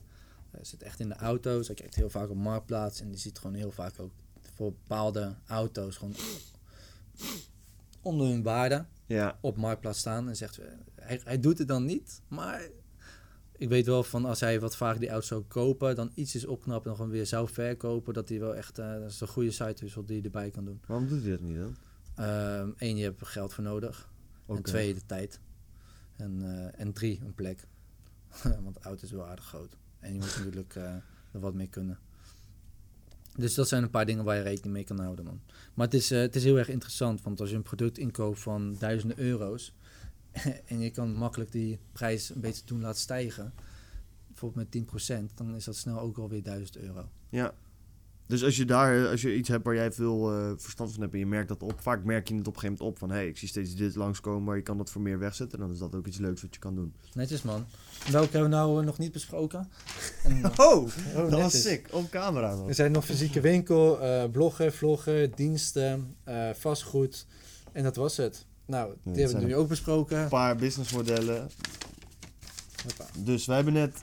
zit 0.60 0.82
echt 0.82 1.00
in 1.00 1.08
de 1.08 1.14
auto's. 1.16 1.66
Hij 1.66 1.76
kijkt 1.76 1.94
heel 1.94 2.10
vaak 2.10 2.30
op 2.30 2.36
Marktplaats 2.36 3.00
en 3.00 3.08
die 3.08 3.18
ziet 3.18 3.38
gewoon 3.38 3.56
heel 3.56 3.70
vaak 3.70 4.00
ook 4.00 4.12
voor 4.54 4.72
bepaalde 4.72 5.34
auto's 5.46 5.96
gewoon 5.96 6.14
onder 8.02 8.26
hun 8.26 8.42
waarde 8.42 8.84
Ja, 9.06 9.38
op 9.40 9.56
Marktplaats 9.56 9.98
staan. 9.98 10.28
En 10.28 10.36
zegt, 10.36 10.60
hij, 10.94 11.20
hij 11.24 11.40
doet 11.40 11.58
het 11.58 11.68
dan 11.68 11.84
niet, 11.84 12.20
maar 12.28 12.68
ik 13.62 13.68
weet 13.68 13.86
wel 13.86 14.02
van 14.02 14.24
als 14.24 14.40
hij 14.40 14.60
wat 14.60 14.76
vaak 14.76 14.98
die 14.98 15.08
auto 15.08 15.26
zou 15.26 15.42
kopen, 15.42 15.94
dan 15.94 16.12
iets 16.14 16.34
is 16.34 16.46
opknappen 16.46 16.90
en 16.90 16.96
gewoon 16.96 17.10
weer 17.10 17.26
zou 17.26 17.48
verkopen, 17.48 18.14
dat 18.14 18.28
hij 18.28 18.40
wel 18.40 18.54
echt, 18.54 18.78
eh, 18.78 18.92
dat 18.92 19.10
is 19.10 19.20
een 19.20 19.28
goede 19.28 19.50
site 19.50 19.84
dus 19.84 19.94
die 19.94 20.16
hij 20.16 20.24
erbij 20.24 20.50
kan 20.50 20.64
doen. 20.64 20.80
waarom 20.86 21.08
doet 21.08 21.22
hij 21.22 21.30
dat 21.30 21.40
niet 21.40 21.56
dan? 21.56 21.76
Eén, 22.76 22.96
je 22.96 23.02
hebt 23.04 23.20
er 23.20 23.26
geld 23.26 23.54
voor 23.54 23.64
nodig. 23.64 24.08
En 24.46 24.52
Oké. 24.54 24.62
twee, 24.62 24.94
de 24.94 25.06
tijd. 25.06 25.40
En, 26.16 26.42
eh, 26.42 26.80
en 26.80 26.92
drie, 26.92 27.20
een 27.24 27.34
plek. 27.34 27.66
Want 28.64 28.74
de 28.74 28.80
auto 28.80 29.04
is 29.04 29.10
wel 29.10 29.26
aardig 29.26 29.44
groot. 29.44 29.76
En 29.98 30.12
je 30.12 30.18
moet 30.18 30.36
natuurlijk 30.36 30.74
eh, 30.74 30.94
er 31.32 31.40
wat 31.40 31.54
mee 31.54 31.68
kunnen. 31.68 31.98
Dus 33.36 33.54
dat 33.54 33.68
zijn 33.68 33.82
een 33.82 33.90
paar 33.90 34.06
dingen 34.06 34.24
waar 34.24 34.36
je 34.36 34.42
rekening 34.42 34.74
mee 34.74 34.84
kan 34.84 34.98
houden, 34.98 35.24
man. 35.24 35.40
Maar 35.74 35.86
het 35.86 35.94
is, 35.94 36.10
het 36.10 36.36
is 36.36 36.44
heel 36.44 36.58
erg 36.58 36.68
interessant, 36.68 37.22
want 37.22 37.40
als 37.40 37.50
je 37.50 37.56
een 37.56 37.62
product 37.62 37.98
inkoopt 37.98 38.40
van 38.40 38.76
duizenden 38.78 39.18
euro's 39.18 39.74
en 40.66 40.80
je 40.80 40.90
kan 40.90 41.14
makkelijk 41.14 41.52
die 41.52 41.78
prijs 41.92 42.30
een 42.34 42.40
beetje 42.40 42.62
doen 42.64 42.80
laten 42.80 43.00
stijgen, 43.00 43.52
bijvoorbeeld 44.28 44.74
met 44.74 45.30
10%, 45.30 45.34
dan 45.34 45.54
is 45.54 45.64
dat 45.64 45.76
snel 45.76 46.00
ook 46.00 46.18
alweer 46.18 46.42
1000 46.42 46.76
euro. 46.76 47.08
Ja. 47.28 47.54
Dus 48.26 48.44
als 48.44 48.56
je 48.56 48.64
daar, 48.64 49.08
als 49.08 49.22
je 49.22 49.36
iets 49.36 49.48
hebt 49.48 49.64
waar 49.64 49.74
jij 49.74 49.92
veel 49.92 50.32
eh, 50.32 50.52
verstand 50.56 50.92
van 50.92 51.00
hebt 51.00 51.12
en 51.12 51.18
je 51.18 51.26
merkt 51.26 51.48
dat 51.48 51.62
op, 51.62 51.80
vaak 51.80 52.04
merk 52.04 52.28
je 52.28 52.34
het 52.34 52.46
op 52.48 52.54
een 52.54 52.60
gegeven 52.60 52.84
moment 52.84 52.94
op 52.94 52.98
van 52.98 53.10
hé, 53.10 53.16
hey, 53.22 53.28
ik 53.28 53.38
zie 53.38 53.48
steeds 53.48 53.74
dit 53.74 53.94
langskomen, 53.94 54.44
maar 54.44 54.56
je 54.56 54.62
kan 54.62 54.76
dat 54.76 54.90
voor 54.90 55.02
meer 55.02 55.18
wegzetten, 55.18 55.58
dan 55.58 55.72
is 55.72 55.78
dat 55.78 55.94
ook 55.94 56.06
iets 56.06 56.18
leuks 56.18 56.42
wat 56.42 56.54
je 56.54 56.60
kan 56.60 56.74
doen. 56.74 56.94
Netjes, 57.14 57.42
man. 57.42 57.64
Welke 58.10 58.30
hebben 58.30 58.50
we 58.50 58.56
nou 58.56 58.80
eh, 58.80 58.86
nog 58.86 58.98
niet 58.98 59.12
besproken? 59.12 59.68
En, 60.24 60.44
Oh, 60.44 60.52
Oh, 60.56 60.88
dat 61.14 61.30
was 61.30 61.40
netjes. 61.40 61.62
sick. 61.62 61.88
Op 61.92 62.10
camera 62.10 62.56
man. 62.56 62.68
Er 62.68 62.74
zijn 62.74 62.92
nog 62.92 63.04
fysieke 63.04 63.40
winkel, 63.40 64.00
eh, 64.00 64.30
bloggen, 64.30 64.72
vloggen, 64.72 65.32
diensten, 65.34 66.16
eh, 66.24 66.50
vastgoed. 66.54 67.26
En 67.72 67.82
dat 67.82 67.96
was 67.96 68.16
het. 68.16 68.46
Nou, 68.66 68.94
die 69.02 69.22
hebben 69.22 69.40
we 69.40 69.46
nu 69.46 69.56
ook 69.56 69.68
besproken. 69.68 70.18
Een 70.18 70.28
paar 70.28 70.56
businessmodellen. 70.56 71.50
Dus 73.18 73.46
wij 73.46 73.56
hebben 73.56 73.74
net 73.74 73.96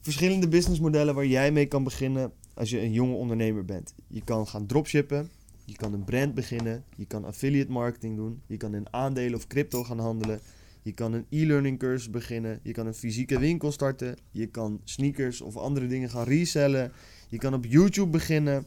verschillende 0.00 0.48
businessmodellen 0.48 1.14
waar 1.14 1.26
jij 1.26 1.52
mee 1.52 1.66
kan 1.66 1.84
beginnen 1.84 2.32
als 2.54 2.70
je 2.70 2.80
een 2.80 2.92
jonge 2.92 3.14
ondernemer 3.14 3.64
bent. 3.64 3.94
Je 4.06 4.24
kan 4.24 4.46
gaan 4.46 4.66
dropshippen, 4.66 5.30
je 5.64 5.76
kan 5.76 5.92
een 5.92 6.04
brand 6.04 6.34
beginnen, 6.34 6.84
je 6.96 7.04
kan 7.04 7.24
affiliate 7.24 7.70
marketing 7.70 8.16
doen, 8.16 8.42
je 8.46 8.56
kan 8.56 8.74
in 8.74 8.86
aandelen 8.90 9.34
of 9.34 9.46
crypto 9.46 9.84
gaan 9.84 9.98
handelen, 9.98 10.40
je 10.82 10.92
kan 10.92 11.12
een 11.12 11.26
e-learning 11.30 11.78
cursus 11.78 12.10
beginnen, 12.10 12.60
je 12.62 12.72
kan 12.72 12.86
een 12.86 12.94
fysieke 12.94 13.38
winkel 13.38 13.72
starten, 13.72 14.16
je 14.30 14.46
kan 14.46 14.80
sneakers 14.84 15.40
of 15.40 15.56
andere 15.56 15.86
dingen 15.86 16.10
gaan 16.10 16.24
resellen, 16.24 16.92
je 17.28 17.38
kan 17.38 17.54
op 17.54 17.64
YouTube 17.64 18.10
beginnen. 18.10 18.66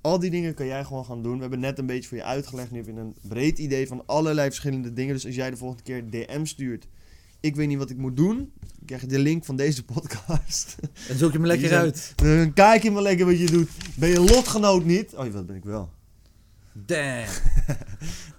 Al 0.00 0.18
die 0.18 0.30
dingen 0.30 0.54
kan 0.54 0.66
jij 0.66 0.84
gewoon 0.84 1.04
gaan 1.04 1.22
doen. 1.22 1.34
We 1.34 1.40
hebben 1.40 1.60
net 1.60 1.78
een 1.78 1.86
beetje 1.86 2.08
voor 2.08 2.16
je 2.18 2.24
uitgelegd. 2.24 2.70
Nu 2.70 2.76
heb 2.76 2.86
je 2.86 2.92
een 2.92 3.14
breed 3.28 3.58
idee 3.58 3.86
van 3.86 4.02
allerlei 4.06 4.48
verschillende 4.48 4.92
dingen. 4.92 5.14
Dus 5.14 5.26
als 5.26 5.34
jij 5.34 5.50
de 5.50 5.56
volgende 5.56 5.82
keer 5.82 6.10
DM 6.10 6.44
stuurt. 6.44 6.86
Ik 7.40 7.56
weet 7.56 7.68
niet 7.68 7.78
wat 7.78 7.90
ik 7.90 7.96
moet 7.96 8.16
doen. 8.16 8.36
Dan 8.36 8.86
krijg 8.86 9.00
je 9.00 9.06
de 9.06 9.18
link 9.18 9.44
van 9.44 9.56
deze 9.56 9.84
podcast. 9.94 10.76
En 11.08 11.18
zoek 11.18 11.32
je 11.32 11.38
me 11.38 11.46
lekker 11.46 11.68
zijn- 11.68 11.80
uit. 11.80 12.12
Dan 12.16 12.52
kijk 12.52 12.82
je 12.82 12.90
maar 12.90 13.02
lekker 13.02 13.26
wat 13.26 13.38
je 13.38 13.46
doet. 13.46 13.70
Ben 13.96 14.08
je 14.08 14.20
lotgenoot 14.20 14.84
niet? 14.84 15.14
Oh, 15.14 15.32
dat 15.32 15.46
ben 15.46 15.56
ik 15.56 15.64
wel. 15.64 15.90
Damn. 16.72 17.26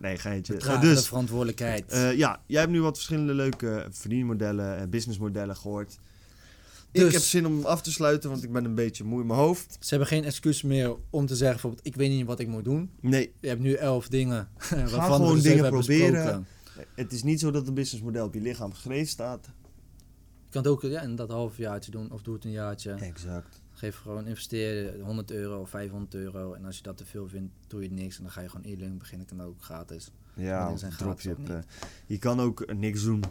Nee, 0.02 0.18
geintje. 0.18 0.54
Eh, 0.54 0.60
Dragen 0.60 0.82
de 0.82 0.88
dus, 0.94 1.08
verantwoordelijkheid. 1.08 1.92
eh, 1.92 2.14
ja, 2.18 2.42
jij 2.46 2.60
hebt 2.60 2.72
nu 2.72 2.82
wat 2.82 2.96
verschillende 2.96 3.34
leuke 3.34 3.88
verdienmodellen 3.92 4.78
en 4.78 4.90
businessmodellen 4.90 5.56
gehoord. 5.56 5.98
Ik 6.92 7.00
Dus- 7.02 7.14
heb 7.14 7.22
zin 7.22 7.46
om 7.46 7.66
af 7.66 7.82
te 7.82 7.92
sluiten, 7.92 8.30
want 8.30 8.44
ik 8.44 8.52
ben 8.52 8.66
een 8.66 8.76
beetje 8.76 9.04
moe 9.04 9.22
in 9.22 9.28
mijn 9.28 9.40
hoofd. 9.40 9.78
Ze 9.80 9.90
hebben 9.90 10.08
geen 10.08 10.24
excuus 10.24 10.62
meer 10.62 10.96
om 11.10 11.26
te 11.26 11.36
zeggen 11.36 11.52
bijvoorbeeld, 11.52 11.88
ik 11.88 11.96
weet 11.96 12.10
niet 12.10 12.26
wat 12.26 12.40
ik 12.40 12.48
moet 12.48 12.64
doen. 12.64 12.92
Nee, 13.02 13.34
Je 13.40 13.48
hebt 13.48 13.60
nu 13.62 13.74
elf 13.74 14.08
dingen 14.08 14.50
waarvan 14.70 14.90
we 14.90 15.00
gewoon 15.16 15.36
er 15.38 15.44
dingen 15.44 15.68
proberen. 15.70 16.12
besproken. 16.12 16.46
het 16.96 17.12
is 17.12 17.24
niet 17.24 17.40
zo 17.40 17.52
dat 17.52 17.68
een 17.68 17.74
businessmodel 17.74 18.26
op 18.26 18.34
je 18.34 18.42
lichaam 18.42 18.74
geschreven 18.74 19.08
staat. 19.08 19.46
Je 20.46 20.56
kan 20.56 20.64
het 20.64 20.72
ook 20.72 20.82
ja, 20.82 21.02
in 21.02 21.16
dat 21.16 21.30
halfjaartje 21.30 21.92
doen 21.92 22.12
of 22.12 22.22
doe 22.22 22.34
het 22.34 22.44
een 22.46 22.52
jaartje. 22.52 22.92
Exact. 22.94 23.62
Geef 23.72 23.96
gewoon 23.98 24.28
investeer 24.28 25.00
100 25.02 25.32
euro 25.32 25.62
of 25.62 25.70
500 25.70 26.14
euro. 26.14 26.54
En 26.54 26.66
als 26.66 26.78
je 26.78 26.84
dat 26.84 26.98
te 26.98 27.06
veel 27.06 27.28
vindt, 27.28 27.54
doe 27.68 27.84
je 27.84 27.92
niks. 27.92 28.18
En 28.18 28.24
dan 28.24 28.32
ga 28.32 28.42
je 28.42 28.50
gewoon 28.50 28.66
e-learning 28.66 29.00
beginnen. 29.00 29.28
Kan 29.28 29.42
ook 29.42 29.62
gratis. 29.64 30.12
Ja, 30.36 30.78
zijn 30.78 30.92
gratis 30.92 31.26
eh. 31.26 31.58
Je 32.06 32.18
kan 32.18 32.40
ook 32.40 32.74
niks 32.74 33.04
doen. 33.04 33.24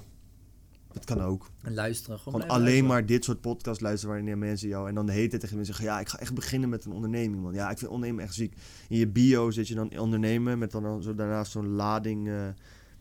Dat 0.92 1.04
kan 1.04 1.20
ook. 1.20 1.50
En 1.62 1.74
luisteren. 1.74 2.18
Gewoon, 2.18 2.40
Gewoon 2.40 2.56
alleen 2.56 2.64
luisteren. 2.64 2.90
maar 2.90 3.06
dit 3.06 3.24
soort 3.24 3.40
podcasts 3.40 3.82
luisteren 3.82 4.14
wanneer 4.14 4.38
mensen 4.38 4.68
jou... 4.68 4.88
En 4.88 4.94
dan 4.94 5.06
de 5.06 5.12
hele 5.12 5.28
tijd 5.28 5.40
tegen 5.40 5.56
mensen 5.56 5.74
zeggen... 5.74 5.94
Ja, 5.94 6.00
ik 6.00 6.08
ga 6.08 6.18
echt 6.18 6.34
beginnen 6.34 6.68
met 6.68 6.84
een 6.84 6.92
onderneming, 6.92 7.42
man. 7.42 7.54
Ja, 7.54 7.70
ik 7.70 7.78
vind 7.78 7.90
ondernemen 7.90 8.24
echt 8.24 8.34
ziek. 8.34 8.54
In 8.88 8.98
je 8.98 9.08
bio 9.08 9.50
zit 9.50 9.68
je 9.68 9.74
dan 9.74 9.98
ondernemen 9.98 10.58
met 10.58 10.70
dan, 10.70 10.82
dan 10.82 11.02
zo 11.02 11.14
daarnaast 11.14 11.52
zo'n 11.52 11.68
lading... 11.68 12.28
eh, 12.28 12.48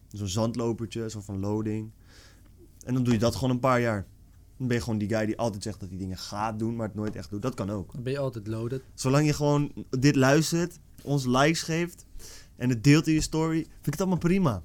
zo'n 0.07 0.27
zandlopertje, 0.27 1.09
zo 1.09 1.21
van 1.21 1.39
loading. 1.39 1.91
En 2.85 2.93
dan 2.93 3.03
doe 3.03 3.13
je 3.13 3.19
dat 3.19 3.35
gewoon 3.35 3.49
een 3.49 3.59
paar 3.59 3.81
jaar. 3.81 4.05
Dan 4.57 4.67
ben 4.67 4.77
je 4.77 4.83
gewoon 4.83 4.99
die 4.99 5.09
guy 5.09 5.25
die 5.25 5.37
altijd 5.37 5.63
zegt 5.63 5.79
dat 5.79 5.89
hij 5.89 5.97
dingen 5.97 6.17
gaat 6.17 6.59
doen, 6.59 6.75
maar 6.75 6.87
het 6.87 6.95
nooit 6.95 7.15
echt 7.15 7.29
doet. 7.29 7.41
Dat 7.41 7.53
kan 7.53 7.69
ook. 7.69 7.93
Dan 7.93 8.03
ben 8.03 8.11
je 8.13 8.19
altijd 8.19 8.47
loaded. 8.47 8.81
Zolang 8.93 9.25
je 9.25 9.33
gewoon 9.33 9.71
dit 9.99 10.15
luistert, 10.15 10.79
ons 11.03 11.25
likes 11.25 11.61
geeft 11.61 12.05
en 12.55 12.69
het 12.69 12.83
deelt 12.83 13.07
in 13.07 13.13
je 13.13 13.21
story, 13.21 13.55
vind 13.55 13.69
ik 13.87 13.91
het 13.91 13.99
allemaal 13.99 14.17
prima. 14.17 14.63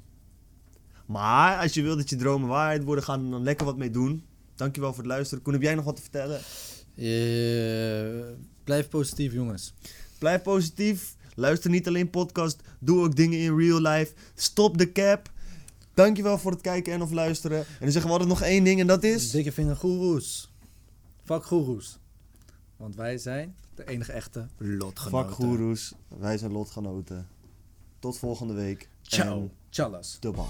Maar 1.13 1.59
als 1.59 1.75
je 1.75 1.83
wil 1.83 1.97
dat 1.97 2.11
je 2.11 2.17
dromen 2.17 2.49
waarheid 2.49 2.85
worden, 2.85 3.05
ga 3.05 3.13
er 3.13 3.31
dan 3.31 3.43
lekker 3.43 3.67
wat 3.67 3.77
mee 3.77 3.91
doen. 3.91 4.25
Dankjewel 4.55 4.91
voor 4.91 5.03
het 5.03 5.13
luisteren. 5.13 5.43
Koen, 5.45 5.53
heb 5.53 5.63
jij 5.63 5.75
nog 5.75 5.85
wat 5.85 5.97
te 5.97 6.03
vertellen? 6.03 6.41
Eh, 6.95 8.37
blijf 8.65 8.89
positief, 8.89 9.33
jongens. 9.33 9.75
Blijf 10.19 10.43
positief. 10.43 11.17
Luister 11.35 11.71
niet 11.71 11.89
alleen 11.89 12.11
podcast. 12.11 12.61
Doe 12.79 13.05
ook 13.05 13.17
dingen 13.17 13.39
in 13.39 13.57
real 13.59 13.81
life. 13.81 14.13
Stop 14.35 14.79
de 14.79 14.93
cap. 14.93 15.31
Dankjewel 15.95 16.39
voor 16.39 16.51
het 16.51 16.61
kijken 16.61 16.93
en 16.93 17.03
of 17.03 17.11
luisteren. 17.11 17.59
En 17.59 17.67
dan 17.81 17.91
zeggen 17.91 18.11
we 18.11 18.19
altijd 18.19 18.39
nog 18.39 18.43
één 18.43 18.65
ding 18.65 18.81
en 18.81 18.87
dat 18.87 19.03
is... 19.03 19.31
Dikke 19.31 19.53
vinger 19.53 19.77
goeroes. 19.77 20.53
Fuck 21.25 21.45
goeroes. 21.45 21.99
Want 22.77 22.97
wij 22.97 23.19
zijn 23.19 23.57
de 23.75 23.85
enige 23.85 24.13
echte 24.13 24.47
lotgenoten. 24.57 25.29
Fuck 25.29 25.35
goeroes. 25.35 25.93
Wij 26.19 26.39
zijn 26.39 26.53
lotgenoten. 26.53 27.29
Tot 27.99 28.19
volgende 28.19 28.55
week. 28.55 28.89
Ciao. 29.03 29.51
Tjallas. 29.71 30.17
de 30.21 30.31
bal. 30.31 30.49